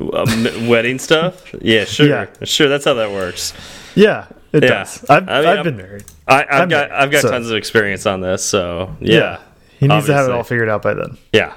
Um, 0.00 0.68
wedding 0.68 0.98
stuff? 0.98 1.54
Yeah, 1.60 1.84
sure, 1.84 2.06
Yeah. 2.06 2.26
sure. 2.44 2.68
That's 2.68 2.84
how 2.86 2.94
that 2.94 3.10
works. 3.10 3.52
Yeah, 3.94 4.26
it 4.52 4.62
Yeah. 4.62 4.68
does. 4.70 5.04
I've, 5.10 5.28
I 5.28 5.40
mean, 5.40 5.48
I've 5.48 5.64
been 5.64 5.76
married. 5.76 6.04
I, 6.26 6.40
I've 6.48 6.68
got 6.70 6.88
married, 6.88 6.92
I've 6.92 7.10
got 7.10 7.22
so- 7.22 7.30
tons 7.30 7.50
of 7.50 7.56
experience 7.56 8.06
on 8.06 8.20
this, 8.22 8.42
so 8.44 8.96
yeah, 9.00 9.38
He 9.78 9.86
needs 9.88 10.06
to 10.06 10.14
have 10.14 10.26
it 10.28 10.32
all 10.32 10.44
figured 10.44 10.68
out 10.70 10.82
by 10.82 10.94
then. 10.94 11.18
yeah. 11.32 11.52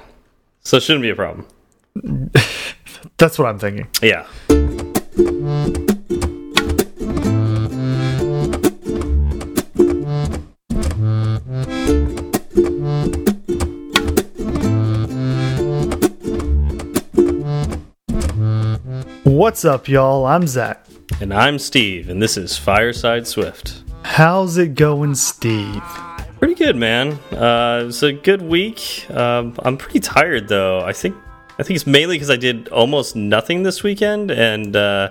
So 0.62 0.76
it 0.76 0.82
shouldn't 0.82 1.02
be 1.02 1.10
a 1.10 1.14
problem. 1.16 1.46
That's 3.18 3.38
what 3.38 3.46
I'm 3.48 3.58
thinking. 3.58 3.86
Yeah. 4.02 4.26
What's 19.36 19.66
up, 19.66 19.86
y'all? 19.86 20.24
I'm 20.24 20.46
Zach. 20.46 20.82
And 21.20 21.34
I'm 21.34 21.58
Steve, 21.58 22.08
and 22.08 22.22
this 22.22 22.38
is 22.38 22.56
Fireside 22.56 23.26
Swift. 23.26 23.82
How's 24.02 24.56
it 24.56 24.74
going, 24.74 25.14
Steve? 25.14 25.82
Pretty 26.38 26.54
good, 26.54 26.74
man. 26.74 27.12
Uh, 27.30 27.80
it 27.82 27.84
was 27.84 28.02
a 28.02 28.14
good 28.14 28.40
week. 28.40 29.04
Um, 29.10 29.54
I'm 29.58 29.76
pretty 29.76 30.00
tired 30.00 30.48
though. 30.48 30.80
I 30.80 30.94
think 30.94 31.16
I 31.58 31.64
think 31.64 31.76
it's 31.76 31.86
mainly 31.86 32.14
because 32.14 32.30
I 32.30 32.36
did 32.36 32.68
almost 32.68 33.14
nothing 33.14 33.62
this 33.62 33.82
weekend, 33.82 34.30
and 34.30 34.74
uh, 34.74 35.10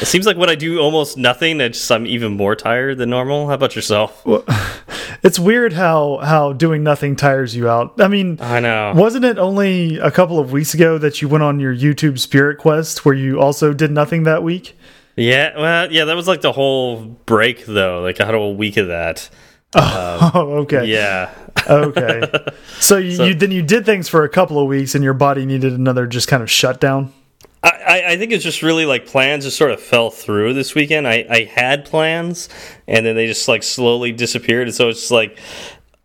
it 0.00 0.06
seems 0.06 0.24
like 0.24 0.38
when 0.38 0.48
I 0.48 0.54
do 0.54 0.80
almost 0.80 1.18
nothing, 1.18 1.60
I 1.60 1.68
just 1.68 1.92
I'm 1.92 2.06
even 2.06 2.32
more 2.32 2.56
tired 2.56 2.96
than 2.96 3.10
normal. 3.10 3.48
How 3.48 3.52
about 3.52 3.76
yourself? 3.76 4.24
It's 5.22 5.38
weird 5.38 5.72
how 5.72 6.18
how 6.18 6.52
doing 6.52 6.82
nothing 6.82 7.16
tires 7.16 7.54
you 7.56 7.68
out. 7.68 8.00
I 8.00 8.08
mean, 8.08 8.38
I 8.40 8.60
know. 8.60 8.92
wasn't 8.94 9.24
it 9.24 9.38
only 9.38 9.98
a 9.98 10.10
couple 10.10 10.38
of 10.38 10.52
weeks 10.52 10.74
ago 10.74 10.98
that 10.98 11.20
you 11.20 11.28
went 11.28 11.42
on 11.44 11.58
your 11.60 11.74
YouTube 11.74 12.18
Spirit 12.18 12.58
Quest 12.58 13.04
where 13.04 13.14
you 13.14 13.40
also 13.40 13.72
did 13.72 13.90
nothing 13.90 14.22
that 14.24 14.42
week? 14.42 14.76
Yeah, 15.16 15.58
well, 15.58 15.90
yeah, 15.92 16.04
that 16.04 16.14
was 16.14 16.28
like 16.28 16.42
the 16.42 16.52
whole 16.52 17.00
break 17.26 17.66
though. 17.66 18.00
Like 18.00 18.20
I 18.20 18.26
had 18.26 18.34
a 18.34 18.38
whole 18.38 18.54
week 18.54 18.76
of 18.76 18.88
that. 18.88 19.28
Oh, 19.74 20.30
um, 20.34 20.40
okay. 20.60 20.86
Yeah, 20.86 21.30
Okay. 21.68 22.22
So 22.80 22.96
you, 22.96 23.24
you 23.24 23.34
then 23.34 23.50
you 23.50 23.62
did 23.62 23.84
things 23.84 24.08
for 24.08 24.22
a 24.22 24.28
couple 24.28 24.60
of 24.60 24.68
weeks 24.68 24.94
and 24.94 25.02
your 25.02 25.12
body 25.12 25.44
needed 25.44 25.72
another 25.72 26.06
just 26.06 26.28
kind 26.28 26.42
of 26.44 26.50
shutdown. 26.50 27.12
I, 27.62 27.68
I 27.70 28.10
I 28.12 28.16
think 28.16 28.32
it's 28.32 28.44
just 28.44 28.62
really 28.62 28.86
like 28.86 29.06
plans 29.06 29.44
just 29.44 29.56
sort 29.56 29.70
of 29.72 29.80
fell 29.80 30.10
through 30.10 30.54
this 30.54 30.74
weekend. 30.74 31.06
I, 31.08 31.26
I 31.28 31.44
had 31.44 31.84
plans 31.84 32.48
and 32.86 33.04
then 33.04 33.16
they 33.16 33.26
just 33.26 33.48
like 33.48 33.62
slowly 33.62 34.12
disappeared. 34.12 34.68
And 34.68 34.74
so 34.74 34.88
it's 34.88 35.00
just 35.00 35.10
like, 35.10 35.38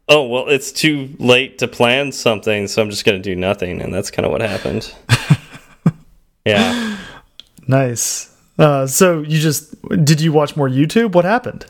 oh, 0.10 0.28
well, 0.28 0.50
it's 0.50 0.72
too 0.72 1.10
late 1.20 1.60
to 1.60 1.68
plan 1.68 2.12
something. 2.12 2.68
So 2.68 2.82
I'm 2.82 2.90
just 2.90 3.06
going 3.06 3.22
to 3.22 3.30
do 3.30 3.36
nothing. 3.36 3.82
And 3.82 3.94
that's 3.94 4.10
kind 4.12 4.26
of 4.26 4.32
what 4.32 4.42
happened. 4.42 4.94
yeah. 6.46 6.98
Nice. 7.68 8.36
Uh, 8.58 8.86
so 8.86 9.22
you 9.22 9.40
just 9.40 9.76
did 10.04 10.22
you 10.22 10.32
watch 10.32 10.56
more 10.56 10.70
YouTube? 10.70 11.14
What 11.14 11.26
happened? 11.26 11.66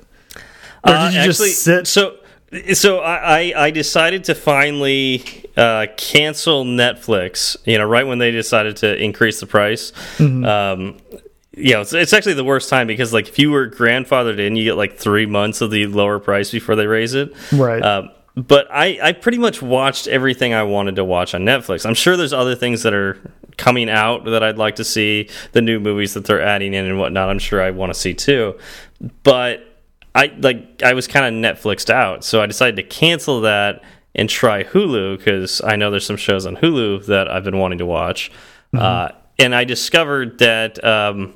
Or 0.86 0.92
did 0.92 0.96
Uh, 0.96 1.10
you 1.14 1.20
actually, 1.20 1.50
just 1.50 1.64
sit? 1.64 1.88
So, 1.88 2.18
so 2.74 3.00
I, 3.00 3.40
I 3.54 3.66
I 3.66 3.72
decided 3.72 4.26
to 4.26 4.36
finally 4.36 5.24
uh, 5.58 5.88
cancel 5.98 6.66
Netflix. 6.66 7.58
You 7.66 7.78
know, 7.78 7.86
right 7.86 8.06
when 8.06 8.20
they 8.20 8.32
decided 8.32 8.78
to 8.78 8.96
increase 8.96 9.40
the 9.40 9.48
price. 9.48 9.92
Mm-hmm. 10.18 10.46
Um, 10.46 10.98
you 11.56 11.74
know, 11.74 11.82
it's, 11.82 11.94
it's 11.94 12.14
actually 12.14 12.34
the 12.34 12.44
worst 12.44 12.70
time 12.70 12.88
because 12.88 13.14
like 13.14 13.28
if 13.28 13.38
you 13.38 13.52
were 13.52 13.70
grandfathered 13.70 14.40
in, 14.40 14.56
you 14.56 14.64
get 14.64 14.76
like 14.76 14.98
three 14.98 15.26
months 15.26 15.62
of 15.62 15.70
the 15.70 15.86
lower 15.86 16.20
price 16.20 16.52
before 16.52 16.76
they 16.76 16.88
raise 16.88 17.14
it. 17.14 17.34
Right. 17.52 17.82
Um, 17.82 18.10
but 18.36 18.68
I, 18.72 18.98
I 19.02 19.12
pretty 19.12 19.38
much 19.38 19.62
watched 19.62 20.08
everything 20.08 20.56
I 20.56 20.64
wanted 20.64 20.96
to 20.96 21.04
watch 21.04 21.36
on 21.36 21.42
Netflix. 21.42 21.86
I'm 21.86 21.94
sure 21.94 22.18
there's 22.18 22.34
other 22.34 22.56
things 22.56 22.82
that 22.82 22.94
are 22.94 23.20
coming 23.58 23.90
out 23.90 24.26
that 24.26 24.44
I'd 24.44 24.58
like 24.58 24.78
to 24.78 24.84
see, 24.84 25.30
the 25.52 25.62
new 25.62 25.80
movies 25.80 26.16
that 26.16 26.26
they're 26.26 26.42
adding 26.42 26.74
in 26.74 26.86
and 26.86 26.98
whatnot. 26.98 27.30
I'm 27.30 27.38
sure 27.38 27.62
I 27.62 27.70
want 27.70 27.94
to 27.94 28.00
see 28.00 28.16
too. 28.16 28.58
But 29.22 29.64
I 30.16 30.34
like 30.40 30.82
I 30.84 30.94
was 30.94 31.08
kind 31.08 31.26
of 31.26 31.58
Netflixed 31.58 31.90
out, 31.90 32.24
so 32.24 32.42
I 32.42 32.46
decided 32.46 32.76
to 32.78 32.84
cancel 32.84 33.42
that 33.42 33.84
and 34.16 34.30
try 34.30 34.64
Hulu 34.64 35.18
because 35.18 35.62
I 35.62 35.76
know 35.76 35.92
there's 35.92 36.06
some 36.06 36.18
shows 36.18 36.46
on 36.46 36.58
Hulu 36.58 37.06
that 37.08 37.30
I've 37.30 37.44
been 37.44 37.58
wanting 37.58 37.80
to 37.80 37.86
watch. 37.86 38.32
Uh, 38.74 39.10
and 39.38 39.54
I 39.54 39.66
discovered 39.66 40.40
that 40.40 40.84
um, 40.84 41.36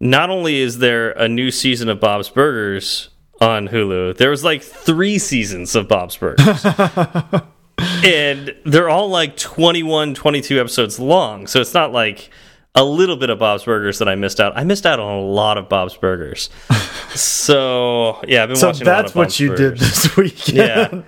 not 0.00 0.30
only 0.30 0.58
is 0.58 0.78
there 0.78 1.10
a 1.10 1.28
new 1.28 1.50
season 1.50 1.88
of 1.88 2.00
Bob's 2.00 2.30
Burgers 2.30 3.10
on 3.40 3.68
Hulu, 3.68 4.16
there 4.16 4.30
was 4.30 4.44
like 4.44 4.62
three 4.62 5.18
seasons 5.18 5.74
of 5.74 5.88
Bob's 5.88 6.16
Burgers. 6.16 6.64
and 8.04 8.54
they're 8.64 8.88
all 8.88 9.08
like 9.08 9.36
21, 9.36 10.14
22 10.14 10.60
episodes 10.60 10.98
long. 10.98 11.46
So 11.46 11.60
it's 11.60 11.74
not 11.74 11.92
like 11.92 12.30
a 12.74 12.84
little 12.84 13.16
bit 13.16 13.30
of 13.30 13.38
Bob's 13.38 13.64
Burgers 13.64 13.98
that 13.98 14.08
I 14.08 14.14
missed 14.14 14.40
out. 14.40 14.52
I 14.56 14.64
missed 14.64 14.86
out 14.86 15.00
on 15.00 15.12
a 15.12 15.20
lot 15.20 15.58
of 15.58 15.68
Bob's 15.68 15.96
Burgers. 15.96 16.50
so 17.14 18.20
yeah, 18.26 18.44
I've 18.44 18.48
been 18.48 18.56
so 18.56 18.68
watching 18.68 18.86
a 18.86 18.90
lot 18.90 19.02
that's 19.02 19.14
what 19.14 19.40
you 19.40 19.54
did 19.56 19.78
this 19.78 20.16
weekend. 20.16 20.56
Yeah. 20.56 21.02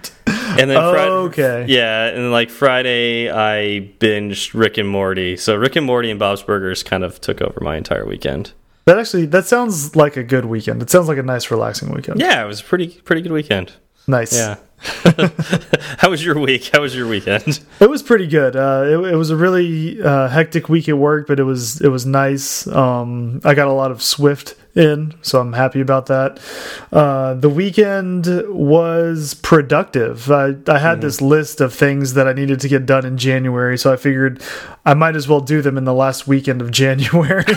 And 0.59 0.71
then 0.71 0.77
Friday, 0.77 1.11
okay. 1.11 1.65
yeah, 1.69 2.07
and 2.07 2.31
like 2.31 2.51
Friday, 2.51 3.31
I 3.31 3.91
binged 3.99 4.55
Rick 4.55 4.79
and 4.79 4.89
Morty. 4.89 5.37
So 5.37 5.57
Rick 5.57 5.77
and 5.77 5.87
Morty 5.87 6.11
and 6.11 6.19
Bob's 6.19 6.43
Burgers 6.43 6.83
kind 6.83 7.05
of 7.05 7.21
took 7.21 7.41
over 7.41 7.61
my 7.61 7.77
entire 7.77 8.05
weekend. 8.05 8.53
That 8.85 8.99
actually 8.99 9.27
that 9.27 9.47
sounds 9.47 9.95
like 9.95 10.17
a 10.17 10.25
good 10.25 10.45
weekend. 10.45 10.83
It 10.83 10.91
sounds 10.91 11.09
like 11.09 11.19
a 11.19 11.23
nice 11.23 11.51
relaxing 11.51 11.91
weekend. 11.91 12.21
Yeah, 12.21 12.43
it 12.43 12.47
was 12.47 12.61
a 12.61 12.65
pretty 12.65 12.89
pretty 12.89 13.23
good 13.23 13.33
weekend. 13.33 13.73
Nice. 14.07 14.35
Yeah. 14.35 14.57
How 15.99 16.11
was 16.11 16.25
your 16.25 16.39
week? 16.39 16.71
How 16.73 16.81
was 16.81 16.95
your 16.95 17.07
weekend? 17.07 17.61
It 17.79 17.89
was 17.89 18.03
pretty 18.03 18.27
good. 18.27 18.57
Uh, 18.57 18.85
it, 18.87 19.13
it 19.13 19.17
was 19.17 19.31
a 19.31 19.37
really 19.37 20.03
uh, 20.03 20.29
hectic 20.29 20.69
week 20.69 20.89
at 20.89 20.99
work, 20.99 21.29
but 21.29 21.39
it 21.39 21.45
was 21.45 21.81
it 21.81 21.89
was 21.89 22.05
nice. 22.05 22.67
Um, 22.67 23.41
I 23.45 23.55
got 23.55 23.69
a 23.69 23.73
lot 23.73 23.93
of 23.93 24.03
Swift 24.03 24.57
in, 24.75 25.15
so 25.23 25.41
I'm 25.41 25.53
happy 25.53 25.81
about 25.81 26.07
that. 26.07 26.41
Uh, 26.91 27.35
the 27.35 27.49
weekend 27.49 28.27
was 28.49 29.35
productive. 29.35 30.31
I, 30.31 30.57
I 30.67 30.79
had 30.79 31.01
this 31.01 31.21
list 31.21 31.61
of 31.61 31.75
things 31.75 32.15
that 32.15 32.27
I 32.27 32.33
needed 32.33 32.61
to 32.61 32.69
get 32.69 32.87
done 32.87 33.05
in 33.05 33.19
January, 33.19 33.77
so 33.77 33.93
I 33.93 33.97
figured 33.97 34.43
I 34.85 34.95
might 34.95 35.17
as 35.17 35.29
well 35.29 35.41
do 35.41 35.63
them 35.63 35.77
in 35.77 35.85
the 35.85 35.95
last 35.95 36.27
weekend 36.27 36.63
of 36.63 36.71
January. 36.83 37.45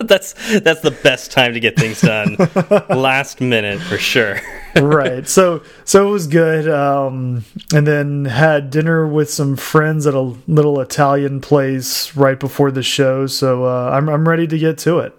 that's 0.00 0.34
that's 0.60 0.80
the 0.80 0.90
best 0.90 1.30
time 1.30 1.54
to 1.54 1.60
get 1.60 1.76
things 1.76 2.00
done. 2.00 2.36
Last 2.88 3.40
minute 3.40 3.80
for 3.80 3.98
sure. 3.98 4.40
right. 4.76 5.26
So 5.28 5.62
so 5.84 6.08
it 6.08 6.10
was 6.10 6.26
good. 6.26 6.68
Um, 6.68 7.44
and 7.72 7.86
then 7.86 8.24
had 8.26 8.70
dinner 8.70 9.06
with 9.06 9.30
some 9.30 9.56
friends 9.56 10.06
at 10.06 10.14
a 10.14 10.20
little 10.20 10.80
Italian 10.80 11.40
place 11.40 12.14
right 12.16 12.38
before 12.38 12.70
the 12.70 12.82
show. 12.82 13.26
So 13.26 13.64
uh, 13.64 13.90
I'm 13.92 14.08
I'm 14.08 14.28
ready 14.28 14.46
to 14.46 14.58
get 14.58 14.78
to 14.78 14.98
it. 14.98 15.14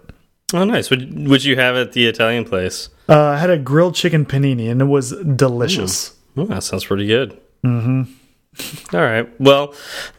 Oh, 0.54 0.64
nice. 0.64 0.90
Would 0.90 1.28
would 1.28 1.44
you 1.44 1.56
have 1.56 1.74
at 1.76 1.92
the 1.92 2.06
Italian 2.06 2.44
place? 2.44 2.88
Uh, 3.08 3.20
I 3.20 3.36
had 3.38 3.50
a 3.50 3.58
grilled 3.58 3.94
chicken 3.94 4.24
panini 4.24 4.70
and 4.70 4.80
it 4.80 4.84
was 4.86 5.10
delicious. 5.10 6.14
Oh, 6.36 6.44
that 6.46 6.62
sounds 6.62 6.84
pretty 6.84 7.06
good. 7.06 7.38
Mm-hmm. 7.64 8.02
All 8.96 9.02
right. 9.02 9.28
Well, 9.40 9.74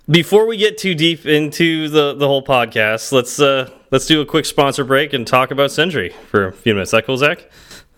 before 0.09 0.45
we 0.45 0.57
get 0.57 0.77
too 0.77 0.93
deep 0.95 1.25
into 1.25 1.87
the 1.89 2.13
the 2.13 2.27
whole 2.27 2.43
podcast, 2.43 3.11
let's 3.11 3.39
uh 3.39 3.69
let's 3.91 4.05
do 4.05 4.19
a 4.21 4.25
quick 4.25 4.45
sponsor 4.45 4.83
break 4.83 5.13
and 5.13 5.25
talk 5.25 5.49
about 5.51 5.71
Sentry 5.71 6.09
for 6.29 6.47
a 6.47 6.53
few 6.53 6.73
minutes. 6.73 6.89
Is 6.89 6.91
that 6.91 7.05
cool, 7.05 7.17
Zach? 7.17 7.49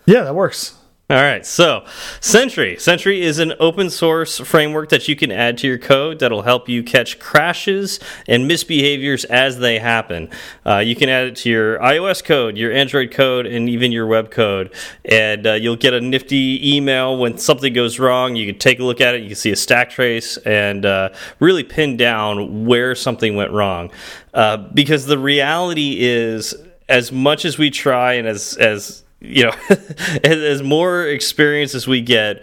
Yeah, 0.06 0.22
that 0.22 0.34
works. 0.34 0.76
All 1.10 1.16
right, 1.16 1.44
so 1.44 1.84
Sentry. 2.20 2.76
Sentry 2.78 3.20
is 3.20 3.40
an 3.40 3.54
open 3.58 3.90
source 3.90 4.38
framework 4.38 4.90
that 4.90 5.08
you 5.08 5.16
can 5.16 5.32
add 5.32 5.58
to 5.58 5.66
your 5.66 5.76
code 5.76 6.20
that'll 6.20 6.42
help 6.42 6.68
you 6.68 6.84
catch 6.84 7.18
crashes 7.18 7.98
and 8.28 8.48
misbehaviors 8.48 9.24
as 9.24 9.58
they 9.58 9.80
happen. 9.80 10.30
Uh, 10.64 10.76
you 10.76 10.94
can 10.94 11.08
add 11.08 11.26
it 11.26 11.34
to 11.38 11.50
your 11.50 11.80
iOS 11.80 12.22
code, 12.22 12.56
your 12.56 12.70
Android 12.70 13.10
code, 13.10 13.46
and 13.46 13.68
even 13.68 13.90
your 13.90 14.06
web 14.06 14.30
code. 14.30 14.72
And 15.04 15.48
uh, 15.48 15.54
you'll 15.54 15.74
get 15.74 15.94
a 15.94 16.00
nifty 16.00 16.76
email 16.76 17.18
when 17.18 17.38
something 17.38 17.72
goes 17.72 17.98
wrong. 17.98 18.36
You 18.36 18.46
can 18.46 18.60
take 18.60 18.78
a 18.78 18.84
look 18.84 19.00
at 19.00 19.16
it, 19.16 19.22
you 19.22 19.30
can 19.30 19.36
see 19.36 19.50
a 19.50 19.56
stack 19.56 19.90
trace, 19.90 20.36
and 20.36 20.86
uh, 20.86 21.08
really 21.40 21.64
pin 21.64 21.96
down 21.96 22.66
where 22.66 22.94
something 22.94 23.34
went 23.34 23.50
wrong. 23.50 23.90
Uh, 24.32 24.58
because 24.58 25.06
the 25.06 25.18
reality 25.18 25.96
is, 25.98 26.54
as 26.88 27.10
much 27.10 27.44
as 27.44 27.58
we 27.58 27.68
try 27.68 28.12
and 28.12 28.28
as, 28.28 28.56
as 28.58 29.02
you 29.20 29.44
know, 29.44 29.52
as, 30.24 30.62
more 30.62 31.06
experience 31.06 31.74
as 31.74 31.86
we 31.86 32.00
get, 32.00 32.42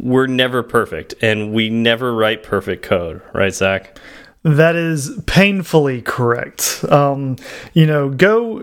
we're 0.00 0.26
never 0.26 0.62
perfect 0.62 1.14
and 1.22 1.52
we 1.52 1.70
never 1.70 2.14
write 2.14 2.42
perfect 2.42 2.82
code, 2.84 3.22
right, 3.32 3.54
Zach? 3.54 3.98
That 4.42 4.76
is 4.76 5.10
painfully 5.26 6.02
correct. 6.02 6.84
Um, 6.90 7.36
you 7.72 7.86
know, 7.86 8.10
go 8.10 8.62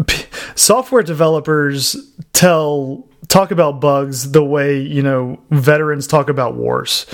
software 0.56 1.04
developers 1.04 1.96
tell 2.32 3.06
talk 3.28 3.50
about 3.50 3.80
bugs 3.80 4.32
the 4.32 4.44
way 4.44 4.80
you 4.80 5.02
know 5.02 5.40
veterans 5.50 6.06
talk 6.06 6.28
about 6.28 6.56
wars. 6.56 7.06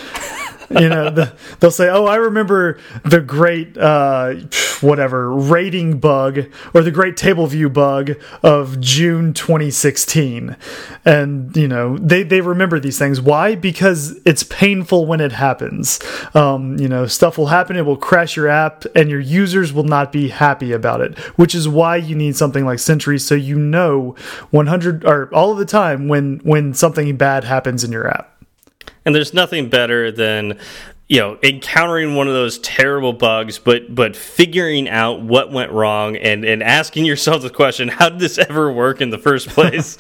You 0.71 0.89
know, 0.89 1.11
the, 1.11 1.33
they'll 1.61 1.71
say, 1.71 1.89
"Oh, 1.89 2.05
I 2.05 2.17
remember 2.17 2.79
the 3.05 3.21
great 3.21 3.77
uh, 3.79 4.35
whatever 4.81 5.33
rating 5.33 5.99
bug 5.99 6.41
or 6.75 6.83
the 6.83 6.91
great 6.91 7.17
table 7.17 7.47
view 7.47 7.71
bug 7.71 8.13
of 8.43 8.81
June 8.81 9.33
2016," 9.33 10.57
and 11.05 11.57
you 11.57 11.69
know, 11.69 11.97
they 11.99 12.23
they 12.23 12.41
remember 12.41 12.79
these 12.79 12.99
things. 12.99 13.21
Why? 13.21 13.55
Because 13.55 14.21
it's 14.25 14.43
painful 14.43 15.07
when 15.07 15.21
it 15.21 15.33
happens. 15.33 16.01
Um, 16.35 16.79
you 16.79 16.89
know, 16.89 17.07
stuff 17.07 17.39
will 17.39 17.47
happen. 17.47 17.77
It 17.77 17.87
will 17.87 17.97
crash 17.97 18.37
your 18.37 18.49
app, 18.49 18.85
and 18.95 19.11
your 19.11 19.21
users 19.21 19.73
will 19.73 19.85
not 19.85 20.13
be 20.13 20.29
happy 20.29 20.73
about 20.73 21.01
it. 21.01 21.19
Which 21.37 21.55
is 21.55 21.69
why 21.69 21.97
you 21.97 22.15
need 22.15 22.37
something 22.37 22.65
like 22.65 22.79
Sentry, 22.79 23.19
so 23.19 23.35
you 23.35 23.59
know 23.59 24.15
100 24.51 25.05
or 25.05 25.35
all 25.35 25.53
of 25.53 25.59
the 25.59 25.65
time 25.65 26.09
when 26.09 26.41
when 26.45 26.75
something 26.75 27.17
bad 27.17 27.45
happens 27.45 27.85
in 27.85 27.93
your 27.93 28.09
app. 28.09 28.38
And 29.09 29.15
there's 29.15 29.33
nothing 29.33 29.71
better 29.71 30.13
than 30.13 30.59
you 31.09 31.19
know 31.19 31.39
encountering 31.43 32.15
one 32.15 32.29
of 32.29 32.35
those 32.35 32.59
terrible 32.59 33.15
bugs 33.15 33.59
but 33.59 33.95
but 33.95 34.15
figuring 34.15 34.87
out 34.87 35.23
what 35.23 35.51
went 35.51 35.73
wrong 35.73 36.15
and 36.17 36.45
and 36.45 36.63
asking 36.63 37.07
yourself 37.07 37.41
the 37.41 37.49
question 37.49 37.89
how 37.89 38.11
did 38.11 38.19
this 38.19 38.37
ever 38.37 38.71
work 38.71 39.01
in 39.01 39.09
the 39.09 39.17
first 39.17 39.49
place? 39.57 39.97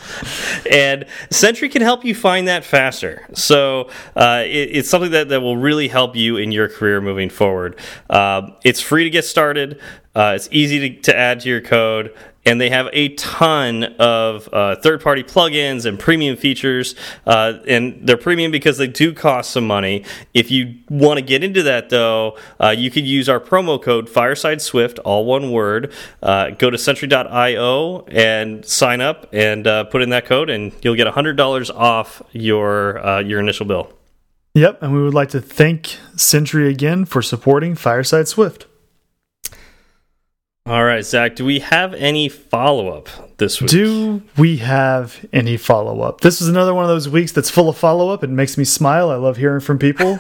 And 0.71 1.07
sentry 1.31 1.71
can 1.71 1.81
help 1.81 2.05
you 2.05 2.15
find 2.15 2.49
that 2.49 2.67
faster. 2.67 3.27
So 3.33 3.89
uh, 4.15 4.43
it, 4.45 4.77
it's 4.77 4.91
something 4.91 5.13
that, 5.13 5.31
that 5.31 5.41
will 5.41 5.57
really 5.57 5.89
help 5.89 6.15
you 6.15 6.37
in 6.37 6.53
your 6.53 6.69
career 6.69 7.01
moving 7.01 7.31
forward. 7.31 7.79
Uh, 8.11 8.51
it's 8.63 8.83
free 8.83 9.05
to 9.05 9.11
get 9.11 9.25
started. 9.25 9.81
Uh, 10.15 10.35
it's 10.37 10.51
easy 10.53 10.97
to, 10.97 11.01
to 11.01 11.17
add 11.17 11.41
to 11.41 11.49
your 11.49 11.63
code 11.63 12.15
and 12.49 12.59
they 12.59 12.71
have 12.71 12.89
a 12.95 13.11
ton 13.11 13.85
of 13.99 14.49
uh, 14.55 14.75
third-party 14.77 15.23
plugins 15.23 15.85
and 15.85 15.99
premium 15.99 16.35
features. 16.35 16.95
Uh, 17.27 17.59
and 17.69 18.07
they're 18.09 18.17
premium 18.17 18.51
because 18.51 18.79
they 18.79 18.87
do 18.87 19.13
cost 19.13 19.51
some 19.51 19.67
money. 19.67 20.03
If 20.33 20.51
you 20.51 20.77
want 20.89 21.19
to 21.19 21.23
get 21.23 21.45
into 21.45 21.63
that, 21.65 21.91
though, 21.91 22.39
uh, 22.59 22.71
you 22.71 22.91
could 22.91 23.07
use 23.07 23.29
our 23.29 23.39
promo 23.39 23.81
code 23.81 24.09
Fireside 24.09 24.63
Swift, 24.63 24.99
all 25.01 25.27
one 25.27 25.53
word. 25.53 25.93
Uh, 26.23 26.51
go 26.51 26.71
to 26.71 26.79
Sentry.io 26.79 28.07
and 28.07 28.65
sign 28.65 29.03
up 29.03 29.29
and 29.31 29.67
uh, 29.67 29.85
put 29.85 30.01
in 30.01 30.09
that 30.09 30.25
code, 30.25 30.49
and 30.49 30.73
you'll 30.81 30.97
get 30.97 31.07
hundred 31.09 31.37
dollars 31.37 31.69
off 31.71 32.23
your 32.33 33.05
uh, 33.05 33.21
your 33.21 33.41
initial 33.41 33.67
bill. 33.67 33.93
Yep, 34.55 34.83
and 34.83 34.95
we 34.95 35.03
would 35.03 35.13
like 35.13 35.29
to 35.31 35.41
thank 35.43 35.99
Sentry 36.17 36.71
again 36.71 37.05
for 37.05 37.21
supporting 37.21 37.75
Fireside 37.75 38.27
Swift. 38.27 38.68
All 40.69 40.85
right, 40.85 41.03
Zach, 41.03 41.35
do 41.35 41.47
we 41.47 41.61
have 41.61 41.95
any 41.95 42.29
follow 42.29 42.91
up 42.91 43.09
this 43.39 43.59
week? 43.59 43.71
Do 43.71 44.23
we 44.37 44.59
have 44.59 45.25
any 45.33 45.57
follow 45.57 46.03
up? 46.03 46.21
This 46.21 46.43
is 46.43 46.49
another 46.49 46.75
one 46.75 46.85
of 46.85 46.91
those 46.91 47.09
weeks 47.09 47.33
that's 47.33 47.49
full 47.49 47.71
of 47.71 47.79
follow 47.79 48.11
up. 48.11 48.23
It 48.23 48.29
makes 48.29 48.59
me 48.59 48.65
smile. 48.65 49.09
I 49.09 49.15
love 49.15 49.39
hearing 49.39 49.61
from 49.61 49.79
people. 49.79 50.19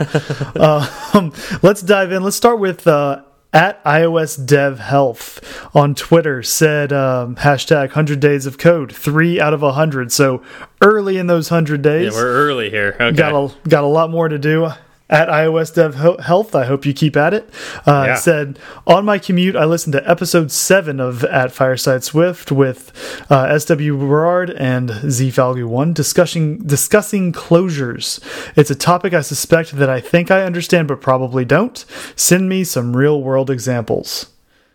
uh, 0.56 1.10
um, 1.12 1.34
let's 1.60 1.82
dive 1.82 2.12
in. 2.12 2.22
Let's 2.22 2.36
start 2.36 2.60
with 2.60 2.86
uh, 2.86 3.24
at 3.52 3.84
iOS 3.84 4.46
Dev 4.46 4.78
Health 4.78 5.68
on 5.76 5.94
Twitter 5.94 6.42
said 6.42 6.94
um, 6.94 7.36
hashtag 7.36 7.88
100 7.88 8.18
days 8.18 8.46
of 8.46 8.56
code, 8.56 8.90
three 8.90 9.38
out 9.38 9.52
of 9.52 9.60
100. 9.60 10.10
So 10.10 10.42
early 10.80 11.18
in 11.18 11.26
those 11.26 11.50
100 11.50 11.82
days. 11.82 12.14
Yeah, 12.14 12.18
we're 12.18 12.48
early 12.48 12.70
here. 12.70 12.96
Okay. 12.98 13.14
Got 13.14 13.34
a, 13.34 13.68
got 13.68 13.84
a 13.84 13.86
lot 13.86 14.08
more 14.08 14.30
to 14.30 14.38
do 14.38 14.70
at 15.10 15.28
iOS 15.28 15.74
Dev 15.74 15.94
Health. 15.94 16.54
I 16.54 16.64
hope 16.66 16.84
you 16.84 16.92
keep 16.92 17.16
at 17.16 17.34
it. 17.34 17.48
Uh, 17.86 18.04
yeah. 18.08 18.14
Said 18.14 18.58
on 18.86 19.04
my 19.04 19.18
commute, 19.18 19.56
I 19.56 19.64
listened 19.64 19.92
to 19.94 20.10
episode 20.10 20.50
seven 20.50 21.00
of 21.00 21.24
At 21.24 21.52
Fireside 21.52 22.04
Swift 22.04 22.52
with 22.52 22.92
uh, 23.30 23.58
SW 23.58 23.96
Berard 23.96 24.50
and 24.50 24.90
Z 25.10 25.30
Falgu 25.30 25.66
One 25.66 25.92
discussing 25.92 26.58
discussing 26.58 27.32
closures. 27.32 28.20
It's 28.56 28.70
a 28.70 28.74
topic 28.74 29.14
I 29.14 29.22
suspect 29.22 29.72
that 29.72 29.90
I 29.90 30.00
think 30.00 30.30
I 30.30 30.42
understand, 30.42 30.88
but 30.88 31.00
probably 31.00 31.44
don't. 31.44 31.84
Send 32.16 32.48
me 32.48 32.64
some 32.64 32.96
real 32.96 33.22
world 33.22 33.50
examples. 33.50 34.26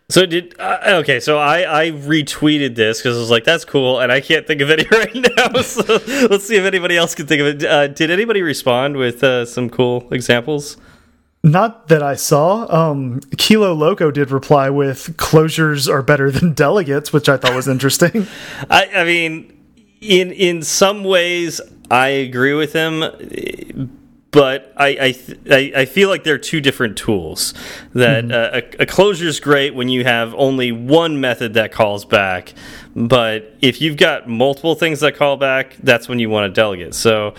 So 0.09 0.25
did 0.25 0.55
uh, 0.59 0.99
okay? 1.01 1.19
So 1.19 1.37
I 1.39 1.85
I 1.85 1.91
retweeted 1.91 2.75
this 2.75 2.99
because 2.99 3.17
I 3.17 3.19
was 3.19 3.31
like, 3.31 3.45
"That's 3.45 3.65
cool," 3.65 3.99
and 3.99 4.11
I 4.11 4.21
can't 4.21 4.45
think 4.45 4.61
of 4.61 4.69
any 4.69 4.85
right 4.91 5.15
now. 5.15 5.47
So 5.63 5.81
let's 6.29 6.45
see 6.45 6.57
if 6.57 6.65
anybody 6.65 6.97
else 6.97 7.15
can 7.15 7.25
think 7.25 7.41
of 7.41 7.47
it. 7.47 7.63
Uh, 7.63 7.87
did 7.87 8.11
anybody 8.11 8.41
respond 8.41 8.97
with 8.97 9.23
uh, 9.23 9.45
some 9.45 9.69
cool 9.69 10.07
examples? 10.11 10.77
Not 11.43 11.87
that 11.87 12.03
I 12.03 12.15
saw. 12.15 12.67
Um, 12.73 13.19
Kilo 13.37 13.73
Loco 13.73 14.11
did 14.11 14.29
reply 14.29 14.69
with 14.69 15.15
"closures 15.17 15.89
are 15.91 16.01
better 16.01 16.31
than 16.31 16.53
delegates," 16.65 17.11
which 17.13 17.29
I 17.29 17.37
thought 17.37 17.55
was 17.55 17.67
interesting. 17.67 18.27
I, 18.69 18.89
I 18.93 19.03
mean, 19.05 19.57
in 20.01 20.31
in 20.31 20.61
some 20.63 21.03
ways, 21.03 21.59
I 21.89 22.09
agree 22.09 22.53
with 22.53 22.73
him 22.73 23.01
but 24.33 24.73
I 24.75 25.15
I, 25.49 25.71
I 25.75 25.85
feel 25.85 26.09
like 26.09 26.25
they're 26.25 26.37
two 26.37 26.59
different 26.59 26.97
tools. 26.97 27.53
That 27.93 28.25
mm 28.25 28.31
-hmm. 28.31 28.55
uh, 28.55 28.61
a, 28.79 28.83
a, 28.83 28.85
closure 28.85 29.29
is 29.29 29.39
great 29.39 29.73
when 29.73 29.89
you 29.89 30.03
have 30.03 30.33
only 30.35 30.71
one 30.71 31.19
method 31.19 31.53
that 31.53 31.71
calls 31.71 32.05
back, 32.05 32.53
but 32.95 33.43
if 33.61 33.81
you've 33.81 33.97
got 33.97 34.27
multiple 34.27 34.75
things 34.75 34.99
that 34.99 35.15
call 35.17 35.37
back, 35.37 35.75
that's 35.83 36.07
when 36.09 36.19
you 36.19 36.29
want 36.31 36.45
a 36.45 36.53
delegate. 36.61 36.95
So, 36.95 37.33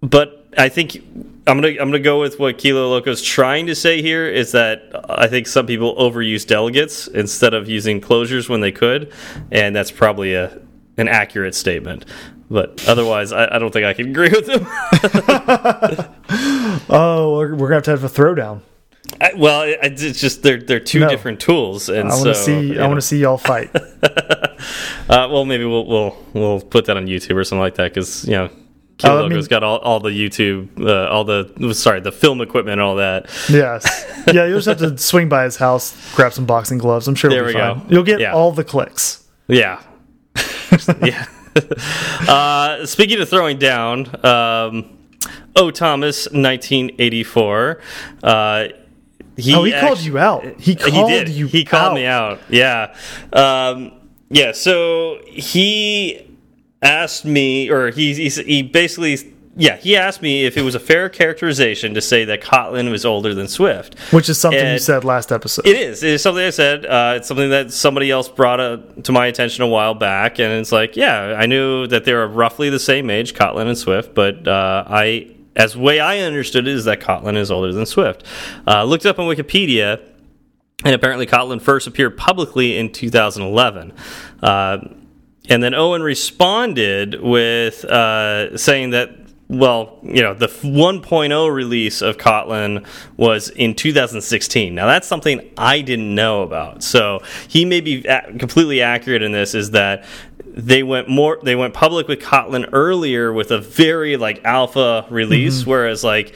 but 0.00 0.28
I 0.56 0.68
think 0.70 0.96
I'm 1.46 1.60
gonna 1.60 1.68
I'm 1.80 1.90
gonna 1.90 1.98
go 2.00 2.20
with 2.20 2.38
what 2.38 2.58
Kilo 2.58 2.88
Loco's 2.90 3.22
trying 3.22 3.66
to 3.68 3.74
say 3.74 4.02
here 4.02 4.26
is 4.28 4.50
that 4.52 4.76
I 5.24 5.28
think 5.28 5.46
some 5.46 5.66
people 5.66 5.94
overuse 5.96 6.46
delegates 6.46 7.08
instead 7.08 7.54
of 7.54 7.68
using 7.68 8.00
closures 8.00 8.48
when 8.48 8.60
they 8.60 8.72
could, 8.72 9.12
and 9.50 9.76
that's 9.76 9.90
probably 9.90 10.34
a 10.34 10.58
an 10.96 11.08
accurate 11.08 11.54
statement. 11.54 12.04
But 12.50 12.88
otherwise, 12.88 13.32
I, 13.32 13.56
I 13.56 13.58
don't 13.58 13.72
think 13.72 13.84
I 13.84 13.92
can 13.92 14.08
agree 14.08 14.30
with 14.30 14.48
him. 14.48 14.64
oh, 16.88 17.36
we're, 17.36 17.54
we're, 17.54 17.68
gonna 17.68 17.74
have 17.74 17.84
to 17.84 17.90
have 17.90 18.04
a 18.04 18.08
throwdown. 18.08 18.62
I, 19.20 19.32
well, 19.36 19.62
it, 19.62 19.78
it's 19.82 20.20
just 20.20 20.42
they're 20.42 20.60
they're 20.60 20.80
two 20.80 21.00
no. 21.00 21.08
different 21.08 21.40
tools, 21.40 21.88
and 21.88 22.08
I 22.08 22.14
want 22.14 22.28
to 22.28 22.34
so, 22.34 22.44
see 22.44 22.78
I 22.78 22.86
want 22.86 22.98
to 22.98 23.06
see 23.06 23.20
y'all 23.20 23.36
fight. 23.36 23.70
uh, 23.74 24.48
well, 25.08 25.44
maybe 25.44 25.64
we'll 25.64 25.86
we'll 25.86 26.16
we'll 26.32 26.60
put 26.60 26.86
that 26.86 26.96
on 26.96 27.06
YouTube 27.06 27.36
or 27.36 27.44
something 27.44 27.60
like 27.60 27.76
that 27.76 27.94
because 27.94 28.24
you 28.24 28.32
know. 28.32 28.50
Kill 28.96 29.12
uh, 29.12 29.22
Logo's 29.22 29.30
I 29.30 29.36
mean, 29.36 29.46
got 29.46 29.62
all, 29.62 29.78
all 29.78 30.00
the 30.00 30.10
YouTube, 30.10 30.84
uh, 30.84 31.08
all 31.08 31.22
the 31.22 31.72
sorry, 31.72 32.00
the 32.00 32.10
film 32.10 32.40
equipment 32.40 32.72
and 32.72 32.80
all 32.80 32.96
that. 32.96 33.30
Yes, 33.48 33.86
yeah. 34.26 34.44
You'll 34.44 34.60
just 34.60 34.66
have 34.66 34.78
to 34.78 34.98
swing 34.98 35.28
by 35.28 35.44
his 35.44 35.54
house, 35.54 35.96
grab 36.16 36.32
some 36.32 36.46
boxing 36.46 36.78
gloves. 36.78 37.06
I'm 37.06 37.14
sure. 37.14 37.30
There 37.30 37.44
we 37.44 37.52
fine. 37.52 37.78
go. 37.78 37.84
You'll 37.88 38.02
get 38.02 38.18
yeah. 38.18 38.32
all 38.32 38.50
the 38.50 38.64
clicks. 38.64 39.24
Yeah, 39.46 39.80
yeah. 41.00 41.26
uh, 42.28 42.86
speaking 42.86 43.20
of 43.20 43.28
throwing 43.28 43.58
down, 43.58 44.24
um, 44.24 44.98
O. 45.56 45.70
Thomas, 45.70 46.26
1984. 46.26 47.80
Uh, 48.22 48.64
he 49.36 49.54
oh, 49.54 49.64
he 49.64 49.72
called 49.72 50.00
you 50.00 50.18
out. 50.18 50.44
He 50.58 50.74
called 50.74 51.10
he 51.10 51.18
did. 51.18 51.28
you. 51.28 51.46
He 51.46 51.64
called 51.64 51.92
out. 51.92 51.94
me 51.94 52.06
out. 52.06 52.40
Yeah, 52.48 52.94
um, 53.32 53.92
yeah. 54.30 54.50
So 54.50 55.20
he 55.26 56.26
asked 56.82 57.24
me, 57.24 57.70
or 57.70 57.90
he 57.90 58.14
he, 58.14 58.28
he 58.28 58.62
basically 58.62 59.32
yeah, 59.60 59.76
he 59.76 59.96
asked 59.96 60.22
me 60.22 60.46
if 60.46 60.56
it 60.56 60.62
was 60.62 60.76
a 60.76 60.80
fair 60.80 61.08
characterization 61.08 61.92
to 61.94 62.00
say 62.00 62.24
that 62.26 62.40
Kotlin 62.40 62.92
was 62.92 63.04
older 63.04 63.34
than 63.34 63.48
Swift, 63.48 63.98
which 64.12 64.28
is 64.28 64.38
something 64.38 64.60
and 64.60 64.74
you 64.74 64.78
said 64.78 65.02
last 65.02 65.32
episode. 65.32 65.66
It 65.66 65.76
is. 65.76 66.04
It 66.04 66.10
is 66.10 66.22
something 66.22 66.44
I 66.44 66.50
said. 66.50 66.86
Uh, 66.86 67.14
it's 67.16 67.26
something 67.26 67.50
that 67.50 67.72
somebody 67.72 68.08
else 68.08 68.28
brought 68.28 69.02
to 69.02 69.12
my 69.12 69.26
attention 69.26 69.64
a 69.64 69.66
while 69.66 69.94
back, 69.94 70.38
and 70.38 70.52
it's 70.52 70.70
like, 70.70 70.94
yeah, 70.94 71.34
I 71.36 71.46
knew 71.46 71.88
that 71.88 72.04
they 72.04 72.14
were 72.14 72.28
roughly 72.28 72.70
the 72.70 72.78
same 72.78 73.10
age, 73.10 73.34
Kotlin 73.34 73.66
and 73.66 73.76
Swift, 73.76 74.14
but 74.14 74.46
uh, 74.46 74.84
I, 74.86 75.34
as 75.56 75.76
way 75.76 75.98
I 75.98 76.20
understood 76.20 76.68
it, 76.68 76.74
is 76.74 76.84
that 76.84 77.00
Kotlin 77.00 77.36
is 77.36 77.50
older 77.50 77.72
than 77.72 77.84
Swift. 77.84 78.24
Uh, 78.64 78.84
looked 78.84 79.06
up 79.06 79.18
on 79.18 79.26
Wikipedia, 79.26 80.00
and 80.84 80.94
apparently 80.94 81.26
Kotlin 81.26 81.60
first 81.60 81.88
appeared 81.88 82.16
publicly 82.16 82.78
in 82.78 82.92
2011. 82.92 83.92
Uh, 84.40 84.78
and 85.48 85.62
then 85.62 85.74
Owen 85.74 86.02
responded 86.02 87.20
with 87.20 87.84
uh, 87.84 88.56
saying 88.56 88.90
that 88.90 89.27
well, 89.48 89.98
you 90.02 90.22
know, 90.22 90.34
the 90.34 90.46
1.0 90.46 91.54
release 91.54 92.02
of 92.02 92.18
Kotlin 92.18 92.86
was 93.16 93.48
in 93.48 93.74
2016. 93.74 94.74
Now, 94.74 94.86
that's 94.86 95.08
something 95.08 95.40
I 95.56 95.80
didn't 95.80 96.14
know 96.14 96.42
about. 96.42 96.82
So 96.82 97.22
he 97.48 97.64
may 97.64 97.80
be 97.80 98.02
completely 98.02 98.82
accurate 98.82 99.22
in 99.22 99.32
this. 99.32 99.54
Is 99.54 99.70
that 99.70 100.04
they 100.44 100.82
went 100.82 101.08
more 101.08 101.38
they 101.42 101.56
went 101.56 101.72
public 101.72 102.08
with 102.08 102.20
Kotlin 102.20 102.68
earlier 102.72 103.32
with 103.32 103.50
a 103.50 103.58
very 103.58 104.18
like 104.18 104.44
alpha 104.44 105.06
release, 105.08 105.60
mm 105.60 105.64
-hmm. 105.64 105.70
whereas 105.70 106.04
like 106.04 106.34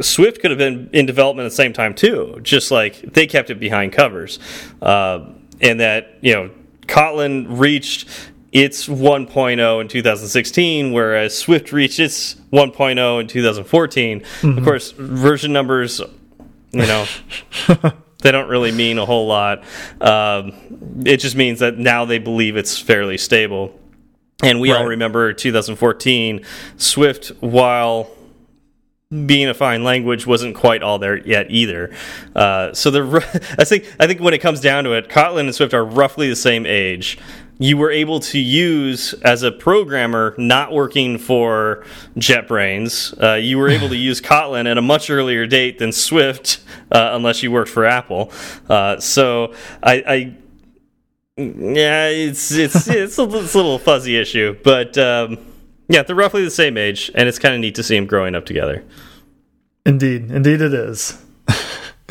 Swift 0.00 0.40
could 0.40 0.50
have 0.50 0.58
been 0.58 0.88
in 0.92 1.06
development 1.06 1.46
at 1.46 1.50
the 1.50 1.56
same 1.56 1.72
time 1.72 1.94
too. 1.94 2.40
Just 2.42 2.70
like 2.70 3.12
they 3.12 3.26
kept 3.26 3.50
it 3.50 3.60
behind 3.60 3.92
covers, 3.92 4.38
uh, 4.80 5.20
and 5.60 5.80
that 5.80 6.18
you 6.20 6.34
know 6.34 6.50
Kotlin 6.86 7.46
reached 7.48 8.08
its 8.52 8.86
1.0 8.86 9.80
in 9.80 9.88
2016, 9.88 10.92
whereas 10.92 11.36
Swift 11.36 11.72
reached 11.72 11.98
its 11.98 12.36
1.0 12.52 13.20
in 13.20 13.26
2014. 13.26 14.18
Mm 14.18 14.22
-hmm. 14.22 14.48
Of 14.48 14.54
mm-hmm. 14.54 14.64
course, 14.64 14.94
version 14.98 15.52
numbers, 15.52 16.00
you 16.72 16.86
know, 16.86 17.06
they 18.22 18.30
don't 18.30 18.48
really 18.48 18.72
mean 18.72 18.98
a 18.98 19.04
whole 19.04 19.26
lot. 19.26 19.64
Um, 20.00 20.52
it 21.04 21.20
just 21.22 21.36
means 21.36 21.58
that 21.58 21.78
now 21.78 22.04
they 22.06 22.18
believe 22.18 22.56
it's 22.56 22.78
fairly 22.78 23.18
stable. 23.18 23.72
And 24.42 24.60
we 24.60 24.70
right. 24.70 24.80
all 24.80 24.86
remember 24.86 25.32
2014, 25.32 26.40
Swift, 26.76 27.32
while 27.40 28.08
being 29.26 29.48
a 29.48 29.54
fine 29.54 29.84
language 29.84 30.26
wasn't 30.26 30.54
quite 30.54 30.82
all 30.82 30.98
there 30.98 31.18
yet 31.26 31.46
either. 31.50 31.92
Uh, 32.34 32.72
so 32.72 32.90
the 32.90 33.54
I 33.58 33.64
think 33.64 33.84
I 34.00 34.06
think 34.06 34.20
when 34.20 34.34
it 34.34 34.38
comes 34.38 34.60
down 34.60 34.84
to 34.84 34.92
it, 34.92 35.08
Kotlin 35.08 35.40
and 35.40 35.54
Swift 35.54 35.74
are 35.74 35.84
roughly 35.84 36.28
the 36.28 36.36
same 36.36 36.66
age. 36.66 37.18
You 37.62 37.76
were 37.76 37.90
able 37.90 38.20
to 38.20 38.38
use 38.38 39.14
as 39.22 39.42
a 39.42 39.52
programmer 39.52 40.34
not 40.36 40.72
working 40.72 41.18
for 41.18 41.84
JetBrains. 42.16 43.22
Uh, 43.22 43.34
you 43.36 43.58
were 43.58 43.68
able 43.68 43.88
to 43.88 43.96
use 44.10 44.20
Kotlin 44.20 44.68
at 44.70 44.78
a 44.78 44.82
much 44.82 45.10
earlier 45.10 45.46
date 45.46 45.78
than 45.78 45.92
Swift, 45.92 46.60
uh, 46.90 47.10
unless 47.12 47.42
you 47.42 47.50
worked 47.52 47.70
for 47.70 47.84
Apple. 47.84 48.32
Uh, 48.68 48.98
so 48.98 49.54
I, 49.82 49.94
I 50.06 50.36
yeah, 51.36 52.08
it's 52.08 52.50
it's 52.52 52.74
it's 52.88 53.18
a, 53.18 53.22
it's 53.22 53.54
a 53.54 53.58
little 53.58 53.78
fuzzy 53.78 54.16
issue, 54.16 54.56
but. 54.62 54.98
Um, 54.98 55.38
yeah, 55.88 56.02
they're 56.02 56.16
roughly 56.16 56.42
the 56.42 56.50
same 56.50 56.78
age, 56.78 57.10
and 57.14 57.28
it's 57.28 57.38
kind 57.38 57.54
of 57.54 57.60
neat 57.60 57.74
to 57.74 57.82
see 57.82 57.96
them 57.96 58.06
growing 58.06 58.34
up 58.34 58.46
together. 58.46 58.82
Indeed, 59.84 60.30
indeed, 60.30 60.62
it 60.62 60.72
is. 60.72 61.22
uh, 61.48 61.54